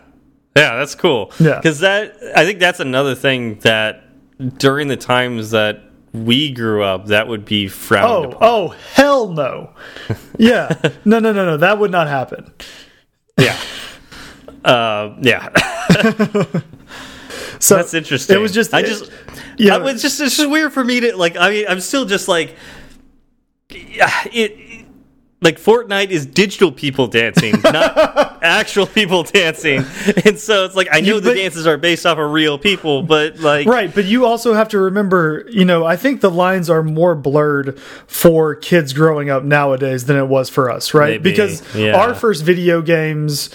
yeah, 0.56 0.74
that's 0.76 0.96
cool. 0.96 1.30
Yeah. 1.38 1.58
because 1.58 1.78
that 1.78 2.16
I 2.34 2.44
think 2.44 2.58
that's 2.58 2.80
another 2.80 3.14
thing 3.14 3.60
that 3.60 4.02
during 4.58 4.88
the 4.88 4.96
times 4.96 5.52
that 5.52 5.80
we 6.24 6.50
grew 6.52 6.82
up, 6.82 7.06
that 7.06 7.28
would 7.28 7.44
be 7.44 7.68
frowned 7.68 8.26
Oh, 8.26 8.30
upon. 8.30 8.38
oh, 8.42 8.68
hell 8.94 9.28
no. 9.28 9.70
Yeah. 10.38 10.68
no, 11.04 11.18
no, 11.18 11.32
no, 11.32 11.44
no. 11.44 11.56
That 11.56 11.78
would 11.78 11.90
not 11.90 12.06
happen. 12.06 12.52
Yeah, 13.36 13.56
uh, 14.64 15.14
yeah, 15.20 15.48
So 17.60 17.76
that's 17.76 17.94
interesting. 17.94 18.36
It 18.36 18.38
was 18.40 18.52
just 18.52 18.72
I 18.74 18.82
just 18.82 19.10
yeah. 19.56 19.74
I 19.74 19.78
was 19.78 20.00
just 20.02 20.20
it's 20.20 20.36
just 20.36 20.48
weird 20.50 20.72
for 20.72 20.84
me 20.84 21.00
to 21.00 21.16
like. 21.16 21.36
I 21.36 21.50
mean, 21.50 21.64
I'm 21.68 21.80
still 21.80 22.04
just 22.04 22.28
like 22.28 22.54
it. 23.70 24.52
Like 25.40 25.60
Fortnite 25.60 26.08
is 26.10 26.26
digital 26.26 26.72
people 26.72 27.06
dancing, 27.06 27.54
not 27.64 28.42
actual 28.42 28.86
people 28.86 29.22
dancing, 29.22 29.84
and 30.24 30.36
so 30.36 30.64
it's 30.64 30.74
like 30.74 30.88
I 30.90 31.00
know 31.00 31.14
You- 31.14 31.20
the 31.20 31.30
but- 31.30 31.36
dances 31.36 31.64
are 31.66 31.76
based 31.76 32.04
off 32.06 32.18
of 32.18 32.30
real 32.32 32.58
people, 32.58 33.02
but 33.04 33.38
like 33.38 33.66
Right, 33.68 33.94
but 33.94 34.04
you 34.04 34.26
also 34.26 34.52
have 34.54 34.68
to 34.70 34.78
remember, 34.78 35.46
you 35.48 35.64
know, 35.64 35.84
I 35.86 35.94
think 35.94 36.22
the 36.22 36.30
lines 36.30 36.68
are 36.68 36.82
more 36.82 37.14
blurred 37.14 37.78
for 38.08 38.56
kids 38.56 38.92
growing 38.92 39.30
up 39.30 39.44
nowadays 39.44 40.06
than 40.06 40.16
it 40.16 40.26
was 40.26 40.48
for 40.50 40.70
us, 40.72 40.92
right? 40.92 41.20
Maybe, 41.22 41.30
Because 41.30 41.62
yeah. 41.74 41.94
our 41.96 42.14
first 42.14 42.42
video 42.44 42.82
games 42.82 43.50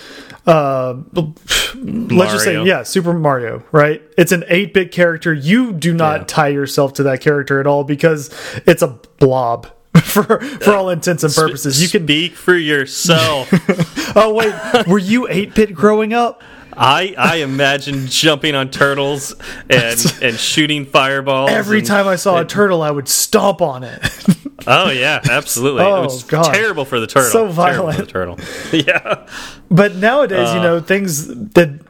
uh 0.46 0.96
let's 1.14 2.32
just 2.34 2.44
say 2.46 2.64
yeah, 2.64 2.84
Super 2.84 3.14
Mario, 3.14 3.64
right? 3.72 4.02
It's 4.18 4.32
an 4.32 4.44
8-bit 4.50 4.92
character. 4.92 5.34
You 5.34 5.74
do 5.74 5.94
not 5.94 6.20
Yeah. 6.22 6.26
tie 6.28 6.48
yourself 6.50 6.94
to 6.94 7.04
that 7.04 7.22
character 7.22 7.60
at 7.60 7.68
all 7.68 7.84
because 7.84 8.30
it's 8.66 8.82
a 8.82 8.88
blob. 9.20 9.68
For 10.14 10.40
for 10.40 10.74
all 10.74 10.90
intents 10.90 11.24
and 11.24 11.34
purposes, 11.34 11.82
you 11.82 11.88
can. 11.90 12.06
speak 12.06 12.36
for 12.36 12.56
yourself. 12.56 13.52
Oh 14.16 14.32
wait, 14.34 14.54
were 14.88 15.00
you 15.00 15.28
eight 15.28 15.56
bit 15.56 15.74
growing 15.74 16.14
up? 16.14 16.44
I 16.76 17.16
I 17.18 17.38
imagine 17.38 18.06
jumping 18.08 18.54
on 18.54 18.70
turtles 18.70 19.34
and 19.70 20.16
and 20.22 20.36
shooting 20.38 20.86
fireballs 20.86 21.50
Every 21.52 21.80
and- 21.80 21.88
time 21.88 22.08
I 22.08 22.16
saw 22.16 22.40
a 22.40 22.46
turtle, 22.46 22.82
I 22.84 22.92
would 22.92 23.08
stomp 23.08 23.62
on 23.62 23.84
it. 23.84 24.02
Oh 24.66 24.92
yeah, 24.92 25.20
absolutely. 25.30 25.82
Oh, 25.84 26.02
it 26.04 26.06
was 26.06 26.24
God. 26.24 26.54
terrible 26.54 26.86
for 26.86 26.98
the 26.98 27.08
turtle. 27.08 27.30
So 27.32 27.48
violent. 27.48 27.98
for 27.98 28.06
the 28.06 28.10
turtle. 28.10 28.40
yeah. 28.72 29.28
But 29.70 29.96
nowadays, 29.96 30.50
Uh. 30.52 30.56
you 30.56 30.62
know, 30.62 30.80
things 30.80 31.28
that 31.28 31.82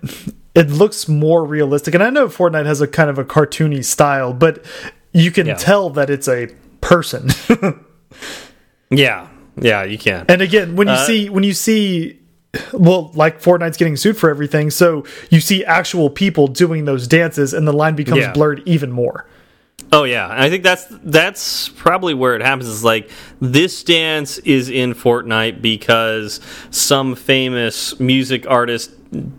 it 0.55 0.69
looks 0.71 1.07
more 1.07 1.45
realistic. 1.45 1.93
And 1.93 2.01
I 2.01 2.09
know 2.09 2.27
Fortnite 2.27 2.65
has 2.65 2.81
a 2.81 2.87
kind 2.87 3.11
of 3.11 3.19
a 3.19 3.23
cartoony 3.25 3.85
style, 3.85 4.33
but 4.33 4.65
you 5.11 5.29
can 5.29 5.45
Yeah. 5.45 5.53
tell 5.53 5.91
that 5.91 6.09
it's 6.09 6.27
a 6.27 6.47
person. 6.81 7.29
Yeah. 8.89 9.27
Yeah, 9.59 9.83
you 9.83 9.97
can. 9.97 10.25
and 10.29 10.41
again, 10.41 10.75
when 10.75 10.87
you 10.87 10.93
Uh, 10.93 11.05
see 11.05 11.29
when 11.29 11.43
you 11.43 11.53
see 11.53 12.19
well, 12.71 13.11
like 13.15 13.41
Fortnite's 13.41 13.77
getting 13.77 13.95
sued 13.97 14.17
for 14.17 14.29
everything, 14.29 14.69
so 14.71 15.03
you 15.29 15.39
see 15.39 15.63
actual 15.65 16.09
people 16.09 16.47
doing 16.47 16.85
those 16.85 17.07
dances 17.07 17.53
and 17.53 17.67
the 17.67 17.73
line 17.73 17.95
becomes 17.95 18.21
Yeah. 18.21 18.31
blurred 18.31 18.61
even 18.65 18.91
more. 18.91 19.25
Oh 19.91 20.05
yeah, 20.05 20.31
and 20.31 20.41
I 20.41 20.49
think 20.49 20.63
that's 20.63 20.85
that's 21.03 21.69
probably 21.69 22.13
where 22.15 22.35
it 22.35 22.41
happens. 22.41 22.67
Is 22.67 22.83
like 22.83 23.09
this 23.39 23.83
dance 23.83 24.39
is 24.39 24.69
in 24.69 24.93
Fortnite 24.95 25.61
because 25.61 26.39
some 26.71 27.15
famous 27.15 27.99
music 27.99 28.45
artist 28.49 28.91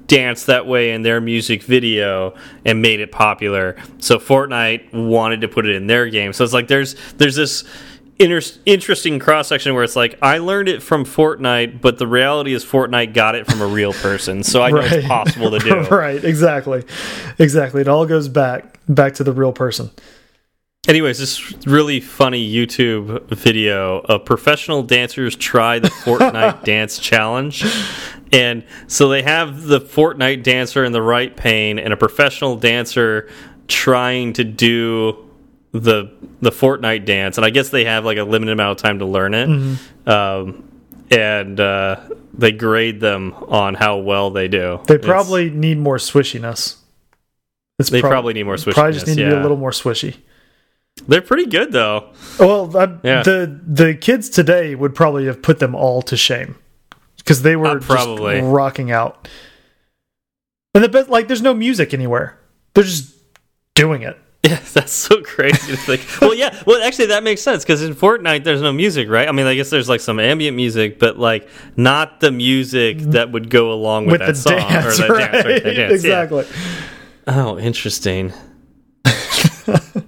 danced 0.07 0.47
that 0.47 0.67
way 0.67 0.93
in 0.93 1.03
their 1.03 1.21
music 1.21 1.63
video 1.65 2.35
and 2.65 2.81
made 2.81 3.01
it 3.01 3.11
popular. 3.11 3.75
So 3.99 4.19
Fortnite 4.19 4.93
wanted 4.93 5.41
to 5.41 5.49
put 5.49 5.67
it 5.67 5.75
in 5.75 5.89
their 5.89 6.07
game. 6.09 6.33
So 6.33 6.45
it's 6.45 6.53
like 6.53 6.69
there's 6.69 6.95
there's 7.17 7.35
this 7.35 7.65
interesting 8.19 9.19
cross 9.19 9.49
section 9.49 9.75
where 9.75 9.83
it's 9.85 9.97
like 9.97 10.19
I 10.23 10.39
learned 10.39 10.69
it 10.69 10.83
from 10.83 11.05
Fortnite, 11.05 11.81
but 11.81 11.99
the 11.99 12.07
reality 12.07 12.55
is 12.55 12.65
Fortnite 12.65 13.13
got 13.15 13.35
it 13.35 13.47
from 13.47 13.61
a 13.61 13.67
real 13.67 13.93
person. 13.93 14.43
So 14.43 14.63
I 14.63 14.71
know 14.71 14.79
Right. 14.79 14.93
it's 14.93 15.07
possible 15.09 15.51
to 15.51 15.59
do. 15.59 15.81
right, 15.91 16.23
exactly, 16.25 16.85
exactly. 17.39 17.81
It 17.81 17.89
all 17.89 18.07
goes 18.07 18.29
back 18.29 18.79
back 18.89 19.15
to 19.15 19.25
the 19.25 19.33
real 19.33 19.53
person. 19.53 19.91
Anyways, 20.87 21.19
this 21.19 21.67
really 21.67 21.99
funny 21.99 22.47
YouTube 22.53 23.27
video 23.31 24.01
of 24.01 24.27
professional 24.27 24.83
dancers 24.83 25.35
try 25.35 25.79
the 25.79 25.89
Fortnite 25.89 26.63
dance 26.65 26.99
challenge. 26.99 27.65
And 28.33 28.65
so 28.87 29.09
they 29.09 29.23
have 29.23 29.63
the 29.63 29.81
Fortnite 29.81 30.43
dancer 30.43 30.85
in 30.85 30.93
the 30.93 31.01
right 31.01 31.35
pane 31.35 31.79
and 31.79 31.95
a 31.95 31.97
professional 31.97 32.57
dancer 32.57 33.31
trying 33.67 34.35
to 34.35 34.45
do 34.45 35.24
the 35.75 36.11
the 36.41 36.51
Fortnite 36.51 37.05
dance. 37.05 37.37
And 37.37 37.45
I 37.45 37.51
guess 37.51 37.69
they 37.69 37.85
have 37.85 38.05
like 38.05 38.17
a 38.19 38.25
limited 38.25 38.53
amount 38.53 38.79
of 38.79 38.83
time 38.83 39.01
to 39.01 39.05
learn 39.07 39.35
it. 39.35 39.79
Um, 40.09 40.71
and 41.11 41.59
uh, 41.61 42.01
they 42.33 42.53
grade 42.53 43.01
them 43.01 43.33
on 43.35 43.75
how 43.75 43.99
well 43.99 44.31
they 44.31 44.49
do. 44.49 44.81
They 44.87 44.95
It's- 44.95 45.07
probably 45.07 45.51
need 45.51 45.79
more 45.79 45.97
swishiness. 45.99 46.77
It's 47.79 47.91
they 47.91 48.01
prob- 48.01 48.13
probably 48.13 48.35
need 48.35 48.45
more 48.45 48.55
swishiness. 48.57 48.75
Probably 48.75 48.93
just 48.93 49.07
need 49.09 49.17
to 49.17 49.27
be 49.27 49.33
a 49.35 49.41
little 49.41 49.57
more 49.57 49.73
swishy. 49.73 50.17
They're 51.09 51.23
pretty 51.23 51.47
good 51.47 51.73
though. 51.73 52.13
Well, 52.39 52.75
I, 52.77 52.97
Yeah. 53.03 53.23
the 53.25 53.61
the 53.67 53.95
kids 53.95 54.29
today 54.31 54.75
would 54.77 54.95
probably 54.95 55.27
have 55.27 55.43
put 55.43 55.59
them 55.59 55.75
all 55.75 56.01
to 56.03 56.17
shame 56.17 56.55
because 57.17 57.43
they 57.43 57.57
were 57.57 57.79
Uh, 57.79 57.81
probably. 57.81 58.41
just 58.41 58.53
rocking 58.53 58.93
out. 58.93 59.27
And 60.75 60.83
the 60.85 60.89
best, 60.89 61.09
like, 61.09 61.27
there's 61.29 61.43
no 61.43 61.55
music 61.55 61.93
anywhere. 61.95 62.37
They're 62.75 62.85
just 62.85 63.15
doing 63.75 64.03
it. 64.03 64.17
Yeah, 64.55 64.61
that's 64.73 64.93
so 64.93 65.23
crazy 65.23 65.73
to 65.73 65.77
think. 65.77 66.07
Well, 66.21 66.35
yeah, 66.35 66.63
well, 66.67 66.83
actually, 66.83 67.07
that 67.07 67.23
makes 67.23 67.43
sense 67.43 67.65
because 67.65 67.83
in 67.83 67.95
Fortnite, 67.95 68.45
there's 68.45 68.63
no 68.63 68.73
music, 68.73 69.09
right? 69.09 69.29
I 69.29 69.33
mean, 69.33 69.47
I 69.47 69.55
guess 69.55 69.71
there's 69.71 69.89
like 69.89 70.01
some 70.01 70.19
ambient 70.21 70.57
music, 70.57 70.99
but 70.99 71.19
like 71.19 71.49
not 71.77 72.21
the 72.21 72.31
music 72.31 72.99
that 72.99 73.33
would 73.33 73.51
go 73.51 73.73
along 73.73 74.07
with, 74.07 74.21
With, 74.21 74.21
that 74.21 74.35
the 74.35 74.35
song 74.35 74.59
dance, 74.59 75.01
or 75.01 75.09
that 75.09 75.11
right? 75.11 75.33
dance. 75.33 75.45
Or 75.45 75.53
that 75.53 75.65
dance. 75.65 75.79
yeah. 75.79 75.91
exactly. 75.91 76.47
Oh, 77.27 77.59
interesting. 77.59 78.33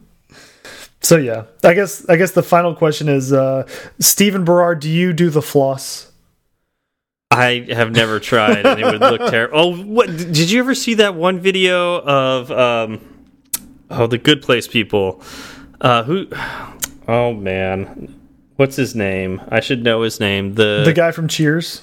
So 1.02 1.16
yeah, 1.18 1.44
I 1.62 1.72
guess 1.74 2.04
I 2.08 2.16
guess 2.16 2.32
the 2.32 2.42
final 2.42 2.74
question 2.74 3.08
is, 3.08 3.32
uh, 3.32 3.68
Stephen 4.00 4.44
Berard, 4.44 4.80
do 4.80 4.90
you 4.90 5.12
do 5.12 5.30
the 5.30 5.40
floss? 5.40 6.10
I 7.30 7.64
have 7.70 7.92
never 7.92 8.18
tried, 8.18 8.66
and 8.66 8.80
it 8.80 8.84
would 8.84 9.00
look 9.00 9.30
terrible. 9.30 9.56
Oh, 9.56 9.76
what? 9.84 10.08
Did 10.08 10.50
you 10.50 10.58
ever 10.58 10.74
see 10.74 10.94
that 10.94 11.14
one 11.14 11.38
video 11.38 12.00
of 12.00 12.50
um, 12.50 13.00
oh, 13.90 14.06
the 14.06 14.18
Good 14.18 14.42
Place 14.42 14.66
people? 14.68 15.22
Uh, 15.80 16.02
who? 16.04 16.26
Oh 17.08 17.32
man, 17.34 18.14
what's 18.56 18.76
his 18.76 18.94
name? 18.94 19.40
I 19.48 19.60
should 19.60 19.82
know 19.84 20.02
his 20.02 20.18
name. 20.20 20.54
The 20.54 20.82
The 20.84 20.92
guy 20.92 21.12
from 21.12 21.28
Cheers. 21.28 21.82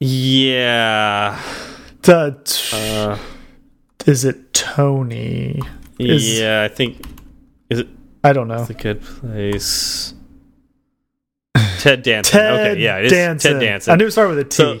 yeah. 0.00 1.40
Uh, 2.06 2.30
Uh, 2.72 3.18
is 4.06 4.24
it 4.24 4.52
Tony? 4.52 5.60
Is- 5.98 6.38
yeah, 6.40 6.62
I 6.62 6.68
think 6.74 7.06
is 7.70 7.80
it 7.80 7.88
I 8.24 8.32
don't 8.32 8.48
know. 8.48 8.64
the 8.64 8.74
good 8.74 9.00
place. 9.02 10.14
Ted 11.78 12.02
Danson. 12.02 12.38
Ted 12.38 12.52
okay, 12.72 12.80
yeah, 12.82 12.98
it 12.98 13.06
is 13.06 13.12
Danson. 13.12 13.52
Ted 13.52 13.60
Danson. 13.60 13.92
I 13.92 13.96
knew 13.96 14.06
it 14.06 14.10
started 14.12 14.36
with 14.36 14.38
a 14.46 14.48
T. 14.48 14.56
So- 14.56 14.80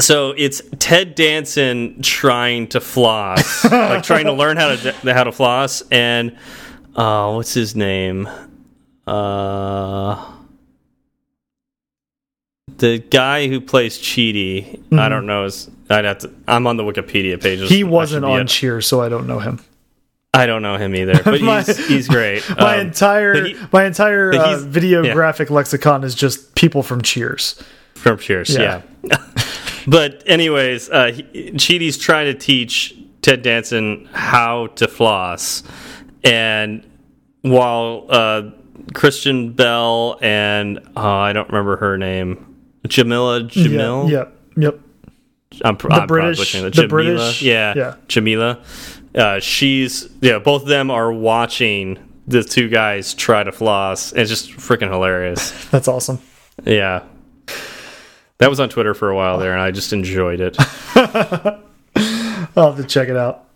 So 0.00 0.32
it's 0.36 0.62
Ted 0.78 1.14
Danson 1.14 2.02
trying 2.02 2.68
to 2.68 2.80
floss, 2.80 3.64
like 3.70 4.02
trying 4.02 4.26
to 4.26 4.32
learn 4.32 4.56
how 4.56 4.74
to 4.76 4.92
how 5.12 5.24
to 5.24 5.32
floss, 5.32 5.82
and 5.90 6.36
uh, 6.96 7.32
what's 7.32 7.54
his 7.54 7.74
name? 7.76 8.28
Uh, 9.06 10.30
the 12.78 12.98
guy 12.98 13.48
who 13.48 13.60
plays 13.60 13.98
Chidi. 13.98 14.80
I 14.98 15.08
don't 15.08 15.26
know. 15.26 15.44
His, 15.44 15.70
I'd 15.90 16.04
have 16.04 16.18
to. 16.18 16.32
I'm 16.48 16.66
on 16.66 16.76
the 16.76 16.84
Wikipedia 16.84 17.40
page. 17.40 17.60
Mm-hmm. 17.60 17.68
he 17.74 17.84
wasn't 17.84 18.24
on 18.24 18.46
Cheers, 18.46 18.86
so 18.86 19.00
I 19.02 19.08
don't 19.08 19.26
know 19.26 19.38
him. 19.38 19.60
I 20.34 20.46
don't 20.46 20.62
know 20.62 20.76
him 20.78 20.94
either, 20.94 21.20
but 21.22 21.40
My- 21.42 21.62
he's 21.62 21.86
he's 21.88 22.08
great. 22.08 22.42
My 22.58 22.76
Um, 22.78 22.86
entire 22.88 23.44
he- 23.44 23.56
my 23.72 23.84
entire 23.84 24.32
uh, 24.32 24.48
he's- 24.48 24.62
videographic 24.64 25.50
lexicon 25.50 26.04
is 26.04 26.14
just 26.14 26.54
people 26.54 26.82
from 26.82 27.02
Cheers. 27.02 27.62
From 28.02 28.18
Cheers, 28.18 28.50
Yeah. 28.54 28.82
yeah. 29.02 29.16
but 29.86 30.22
anyways, 30.26 30.90
uh, 30.90 31.12
he, 31.12 31.22
Chidi's 31.52 31.96
trying 31.98 32.26
to 32.32 32.38
teach 32.38 32.94
Ted 33.22 33.42
Danson 33.42 34.08
how 34.12 34.66
to 34.76 34.88
floss, 34.88 35.62
and 36.24 36.84
while 37.42 38.06
uh, 38.08 38.50
Kristen 38.94 39.52
Bell 39.52 40.18
and 40.20 40.78
uh, 40.96 41.00
I 41.00 41.32
don't 41.32 41.48
remember 41.48 41.76
her 41.76 41.96
name, 41.98 42.56
Jameela 42.88 43.48
Jamil. 43.48 44.10
Yep, 44.10 44.36
yep. 44.56 44.80
I'm, 45.64 45.76
The 45.76 45.88
I'm 45.92 46.06
British- 46.06 46.52
the 46.52 46.70
Jameela, 46.70 46.88
British- 46.88 47.42
yeah, 47.42 47.74
yeah. 47.76 47.94
Jameela. 48.08 48.64
Uh, 49.14 49.38
she's 49.40 50.08
yeah. 50.22 50.38
Both 50.38 50.62
of 50.62 50.68
them 50.68 50.90
are 50.90 51.12
watching 51.12 51.98
the 52.26 52.42
two 52.42 52.68
guys 52.68 53.12
try 53.14 53.42
to 53.44 53.52
floss. 53.52 54.10
And 54.12 54.20
it's 54.22 54.30
just 54.30 54.50
freaking 54.52 54.90
hilarious. 54.90 55.50
That's 55.70 55.86
awesome. 55.88 56.18
Yeah. 56.64 57.04
That 58.38 58.50
was 58.50 58.58
on 58.60 58.68
Twitter 58.68 58.94
for 58.94 59.08
a 59.10 59.14
while 59.16 59.38
there, 59.38 59.52
and 59.52 59.60
I 59.60 59.70
just 59.70 59.92
enjoyed 59.92 60.40
it. 60.40 60.56
I'll 62.56 62.72
have 62.72 62.76
to 62.76 62.84
check 62.86 63.08
it 63.08 63.16
out. 63.16 63.46